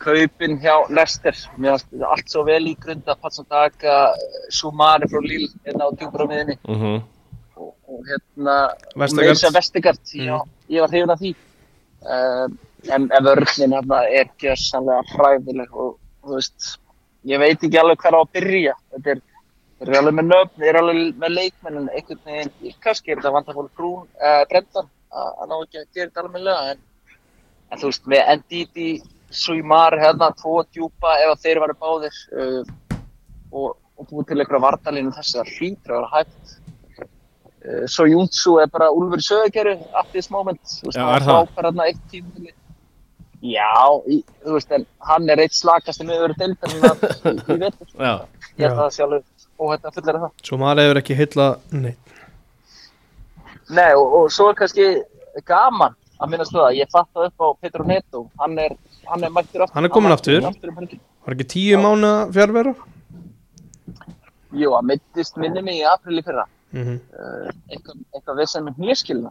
kaupin 0.04 0.58
hjá 0.62 0.74
Lester, 0.92 1.36
mér 1.58 1.74
fannst 1.78 2.04
allt 2.10 2.28
svo 2.32 2.44
vel 2.46 2.62
í 2.70 2.74
grunda, 2.80 3.16
Patsandaka, 3.22 3.96
Sumari 4.52 5.08
frá 5.10 5.20
Lille, 5.24 5.50
hérna 5.64 5.88
á 5.88 5.90
djúpar 5.96 6.24
á 6.24 6.26
miðinni 6.30 6.56
Mhm. 6.68 7.02
og, 7.56 7.74
og 7.88 8.00
hérna, 8.10 8.56
Vestegard, 9.54 10.00
já, 10.14 10.38
ég 10.68 10.80
var 10.80 10.90
hrifin 10.90 11.10
af 11.10 11.20
því. 11.20 11.34
Um, 12.04 12.58
en, 12.92 13.08
en 13.16 13.24
vörninn 13.24 13.72
hérna 13.72 14.00
er 14.12 14.28
gjörsanlega 14.40 15.04
hræðileg 15.14 15.70
og 15.72 15.94
þú 16.24 16.34
veist, 16.36 16.66
ég 17.24 17.40
veit 17.40 17.62
ekki 17.64 17.78
alveg 17.80 17.98
hvað 18.02 18.18
á 18.18 18.20
að 18.20 18.32
byrja. 18.36 18.74
Þetta 18.92 19.10
er, 19.14 19.22
þeir 19.78 19.88
eru 19.88 19.98
alveg 20.00 20.16
með 20.18 20.28
nöfn, 20.32 20.58
þeir 20.58 20.68
eru 20.72 20.82
alveg 20.82 21.14
með 21.22 21.34
leikmenn 21.38 21.78
en 21.80 21.88
einhvern 21.94 22.24
veginn, 22.28 22.76
kannski 22.84 23.12
er 23.12 23.20
þetta 23.22 23.34
vandafóli 23.38 23.72
Brún, 23.78 24.04
uh, 24.20 24.42
Brendan, 24.50 24.90
að 25.14 25.30
að 25.40 25.48
ná 25.48 25.56
ekki 25.62 25.80
að 25.80 25.88
gera 25.94 26.10
þetta 26.10 26.24
alveg 26.26 26.70
en, 26.74 26.84
en 27.70 27.80
þú 27.80 27.90
veist, 27.90 28.06
með 28.12 28.32
Ndidi, 28.42 28.88
Suimar, 29.34 29.96
hérna, 30.00 30.30
tvo 30.38 30.62
djúpa 30.64 31.16
ef 31.22 31.32
að 31.34 31.44
þeir 31.44 31.60
varu 31.64 31.76
báðir 31.80 32.18
uh, 32.38 32.60
og, 33.52 33.76
og 33.98 34.08
búið 34.10 34.28
til 34.30 34.38
einhverja 34.40 34.64
vardalínu 34.66 35.14
þessi 35.16 35.40
að 35.42 35.52
hlýtra 35.56 35.96
að 35.96 36.02
vera 36.02 36.12
hægt. 36.18 36.56
Uh, 37.64 37.84
svo 37.90 38.06
Júntsu 38.10 38.58
er 38.62 38.70
bara 38.72 38.90
Úlfur 38.94 39.22
Söðageru 39.24 39.78
at 40.00 40.12
this 40.12 40.30
moment, 40.30 40.62
þú 40.78 40.90
veist, 40.90 41.00
Já, 41.00 41.08
er 41.16 41.26
það? 41.26 41.98
tímabili. 42.12 42.54
Já, 43.44 43.74
í, 44.08 44.22
þú 44.40 44.56
veist, 44.56 44.70
en 44.72 44.86
hann 45.04 45.28
er 45.28 45.42
eitt 45.44 45.52
slakasti 45.56 46.06
miður 46.08 46.32
deildarinnar 46.38 47.02
í, 47.28 47.34
í 47.36 47.58
vetur, 47.60 47.90
Já, 47.98 48.14
ég 48.56 48.70
að 48.70 48.78
það 48.78 48.94
sé 48.94 49.04
alveg 49.04 49.26
óhætt 49.60 49.84
að 49.84 49.98
fullera 49.98 50.22
það. 50.22 50.32
Svo 50.48 50.58
maður 50.62 50.86
hefur 50.86 51.00
ekki 51.02 51.16
heilla 51.18 51.48
Nei, 51.74 51.92
Nei, 53.74 53.90
og, 53.96 54.16
og 54.18 54.32
svo 54.32 54.50
er 54.50 54.58
kannski 54.58 54.86
gaman 55.48 55.94
að 56.20 56.32
minnast 56.32 56.54
það, 56.54 56.74
ég 56.78 56.90
fatt 56.92 57.08
það 57.14 57.28
upp 57.30 57.44
á 57.44 57.48
Petro 57.64 57.86
Neto, 57.88 58.24
hann 58.40 58.58
er, 58.60 58.74
hann 59.10 59.24
er 59.24 59.30
mættur 59.34 59.64
aftur. 59.64 59.74
Hann 59.74 59.84
er 59.88 59.92
kominn 59.94 60.12
aftur. 60.14 60.44
aftur 60.48 60.72
um 60.72 60.76
helgina. 60.80 61.00
var 61.26 61.34
ekki 61.36 61.46
tíu 61.54 61.78
mánu 61.80 62.10
fjárvera? 62.34 62.74
Jú, 64.54 64.74
hann 64.76 64.86
mittist 64.86 65.36
minni 65.40 65.62
mig 65.62 65.80
í 65.80 65.86
april 65.94 66.18
í 66.20 66.24
fyrra, 66.26 66.46
Mm 66.74 66.82
-hmm. 66.82 66.98
uh, 67.14 67.50
eitthvað, 67.70 67.98
eitthvað 68.14 68.36
vissan 68.40 68.64
með 68.66 68.78
hnýskilna. 68.82 69.30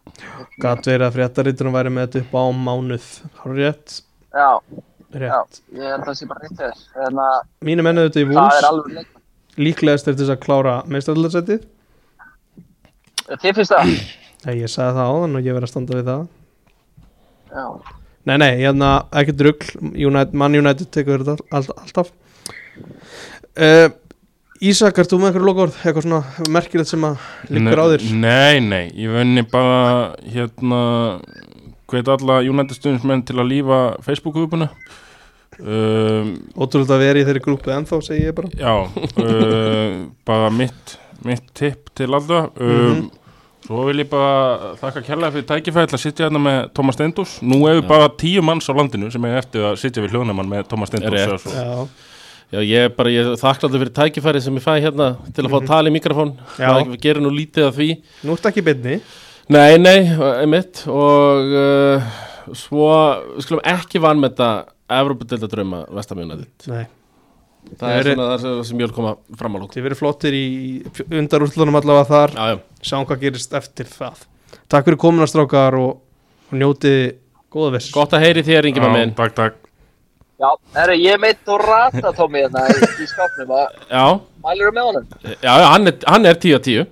Gat 0.63 0.85
verið 0.87 1.07
að 1.07 1.15
fréttarítunum 1.17 1.73
væri 1.75 1.89
með 1.91 2.05
þetta 2.07 2.19
upp 2.23 2.33
á 2.39 2.43
mánuð 2.55 3.07
Har 3.39 3.55
rétt, 3.55 4.01
Já, 4.31 4.51
já, 5.11 5.19
rétt 5.19 5.61
ég 5.73 5.83
held 5.83 6.01
að 6.01 6.07
það 6.07 6.13
sé 6.19 6.27
bara 6.27 6.39
rétt 6.39 6.59
að 6.61 7.41
Mínu 7.61 7.83
mennu 7.83 8.07
þetta 8.07 8.19
í 8.19 8.23
er 8.23 8.29
leikmann. 8.29 9.05
Líklegast 9.57 10.07
er 10.07 10.13
þess 10.13 10.29
að 10.29 10.39
klára 10.39 10.83
meistarallarsettið 10.87 11.67
Þið 13.27 13.55
finnst 13.55 13.71
það? 13.71 13.91
Nei, 14.45 14.55
ég 14.59 14.69
sagði 14.71 14.97
það 14.97 15.11
áðan 15.11 15.35
og 15.35 15.43
ég 15.45 15.53
verið 15.53 15.67
að 15.67 15.73
standa 15.73 15.99
við 15.99 16.05
það 16.09 16.27
Já. 17.53 17.65
Nei, 18.29 18.37
nei, 18.39 18.51
hérna, 18.61 18.93
rugl. 19.11 19.73
United, 19.91 20.33
Man 20.33 20.55
United 20.55 20.87
tekur 20.95 21.25
þetta 21.25 21.43
all, 21.51 21.67
alltaf. 21.83 22.13
Uh, 23.53 23.89
Ísak, 24.63 24.95
ert 25.01 25.11
þú 25.11 25.17
með 25.19 25.29
eitthvað 25.29 25.47
lokaord? 25.49 25.79
Eitthvað 25.83 26.05
svona 26.05 26.49
merkilegt 26.55 26.87
sem 26.87 27.03
að 27.03 27.23
liggur 27.51 27.81
á 27.83 27.85
þér? 27.91 28.05
Nei, 28.15 28.61
nei, 28.63 28.85
ég 28.95 29.11
venni 29.11 29.43
bara 29.51 30.13
hérna 30.23 30.79
hvet 31.91 32.11
alla 32.13 32.37
United 32.47 32.77
stuðnismenn 32.77 33.25
til 33.27 33.41
að 33.41 33.49
lífa 33.51 33.79
Facebook-grupuna 34.05 34.69
um, 35.59 36.31
Ótrúlega 36.55 36.95
að 36.95 37.03
vera 37.03 37.19
í 37.19 37.25
þeirri 37.27 37.43
grúpu 37.43 37.73
ennþá, 37.75 37.99
segi 38.07 38.29
ég 38.29 38.37
bara. 38.37 38.53
Já, 38.55 38.87
uh, 39.19 39.97
bara 40.27 40.53
mitt, 40.53 40.95
mitt 41.27 41.51
tipp 41.59 41.91
til 41.99 42.13
allra 42.15 42.45
um, 42.55 43.09
Svo 43.63 43.85
vil 43.87 44.01
ég 44.03 44.09
bara 44.11 44.73
þakka 44.81 45.03
kærlega 45.07 45.33
fyrir 45.37 45.45
tækifæði 45.51 45.91
til 45.91 45.97
að 45.97 46.01
sitja 46.03 46.25
hérna 46.27 46.41
með 46.43 46.57
Tómas 46.75 46.97
Steindós 46.97 47.35
Nú 47.45 47.61
hefur 47.63 47.85
bara 47.87 48.09
tíu 48.19 48.43
manns 48.43 48.67
á 48.67 48.73
landinu 48.75 49.11
sem 49.13 49.27
er 49.29 49.37
eftir 49.39 49.69
að 49.69 49.77
sitja 49.79 50.03
við 50.03 50.17
hljóðnumann 50.17 50.51
með 50.51 50.65
Tómas 50.73 50.91
svo. 50.91 51.53
Já, 51.53 51.85
Já, 52.53 52.59
ég 52.61 52.85
er 52.85 52.91
bara, 52.93 53.09
ég 53.09 53.25
er 53.25 53.39
þakkláttur 53.41 53.81
fyrir 53.81 53.93
tækifæri 53.97 54.41
sem 54.45 54.57
ég 54.59 54.61
fæ 54.61 54.75
hérna 54.83 55.07
til 55.33 55.45
að 55.47 55.53
fá 55.55 55.57
að 55.57 55.69
tala 55.71 55.89
í 55.89 55.93
mikrofón. 55.95 56.35
Já. 56.59 56.67
Það 56.69 56.91
gerir 57.01 57.23
nú 57.25 57.31
lítið 57.33 57.65
af 57.65 57.79
því. 57.79 57.87
Nú 58.21 58.35
ertu 58.35 58.49
ekki 58.51 58.63
beinni. 58.67 58.99
Nei, 59.49 59.79
nei, 59.81 59.95
einmitt. 60.43 60.83
Og 60.85 61.55
uh, 61.57 62.11
svo, 62.53 62.91
við 63.39 63.47
skulum 63.47 63.63
ekki 63.73 64.03
vanmeta 64.03 64.51
Evropadelda 64.93 65.49
drauma 65.49 65.83
Vestamjónadit 65.95 66.67
Nei, 66.69 66.83
Það 67.79 67.95
er 67.97 68.07
svona 68.11 68.27
það 68.37 68.61
sem 68.67 68.81
ég 68.81 68.87
vil 68.87 68.95
koma 68.95 69.15
fram 69.39 69.55
á 69.55 69.57
lók 69.63 69.73
þið 69.73 69.85
verið 69.87 69.99
flottir 69.99 70.35
í 70.37 70.45
undarúrslunum 71.09 71.79
allavega 71.79 72.09
þar. 72.11 72.35
Já, 72.37 72.45
já, 72.53 72.57
Sjáum 72.89 73.07
hvað 73.09 73.23
gerist 73.25 73.55
eftir 73.57 73.89
það. 73.89 74.23
Takk 74.69 74.87
fyrir 74.87 74.99
komuna 75.01 75.27
strákar 75.29 75.77
og, 75.79 75.99
og 76.51 76.57
njótið 76.59 76.99
góða 77.53 77.75
viss 77.77 77.91
gott 77.93 78.13
að 78.13 78.27
heyri 78.27 78.43
þér, 78.45 78.69
Já, 78.73 78.89
minn. 78.93 79.15
Takk, 79.17 79.35
takk. 79.37 79.59
Já, 80.43 80.49
herri, 80.75 80.97
ég 81.05 81.19
meit 81.21 81.39
Dorata 81.45 82.11
Tómi 82.17 82.41
hérna 82.43 82.65
í, 82.67 82.77
í 82.99 83.07
Já, 83.93 84.05
mælur 84.43 84.73
með 84.75 84.87
honum. 84.89 85.05
já, 85.23 85.53
já, 85.61 85.67
hann 85.71 85.87
er, 85.87 85.97
hann 86.09 86.25
er 86.25 86.39
10 86.41 86.55
af 86.57 86.63
10 86.67 86.87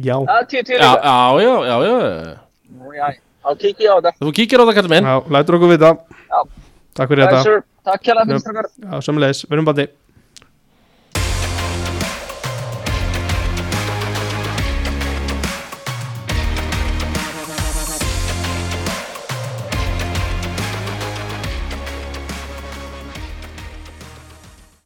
Já, 0.00 0.16
Það 0.16 0.38
er 0.40 0.46
tíu 0.48 0.62
tíu 0.64 0.78
Já, 0.78 0.90
líka. 0.90 1.02
já, 1.04 1.40
já, 1.44 1.54
já, 1.68 1.98
já. 2.00 2.36
Nú, 2.80 2.94
Já, 2.96 3.06
ég 3.10 3.90
á 3.90 3.96
þetta. 4.00 4.12
Þú 4.20 4.32
kíkir 4.36 4.60
á 4.60 4.64
það, 4.64 4.74
kallum 4.78 4.94
minn. 4.94 5.04
Já 5.04 5.16
lætur 5.36 5.58
okkur 5.58 5.70
vita. 5.74 5.90
Já. 6.30 6.40
Takk 6.96 7.12
fyrir 7.12 7.26
þetta 7.26 7.69
Takk 7.84 8.02
kjærlega 8.04 8.26
Já. 8.26 8.28
fyrir 8.30 8.42
strákar. 8.44 8.66
Já, 8.84 9.00
sömulegis, 9.06 9.44
við 9.48 9.56
erum 9.56 9.68
bara 9.70 9.86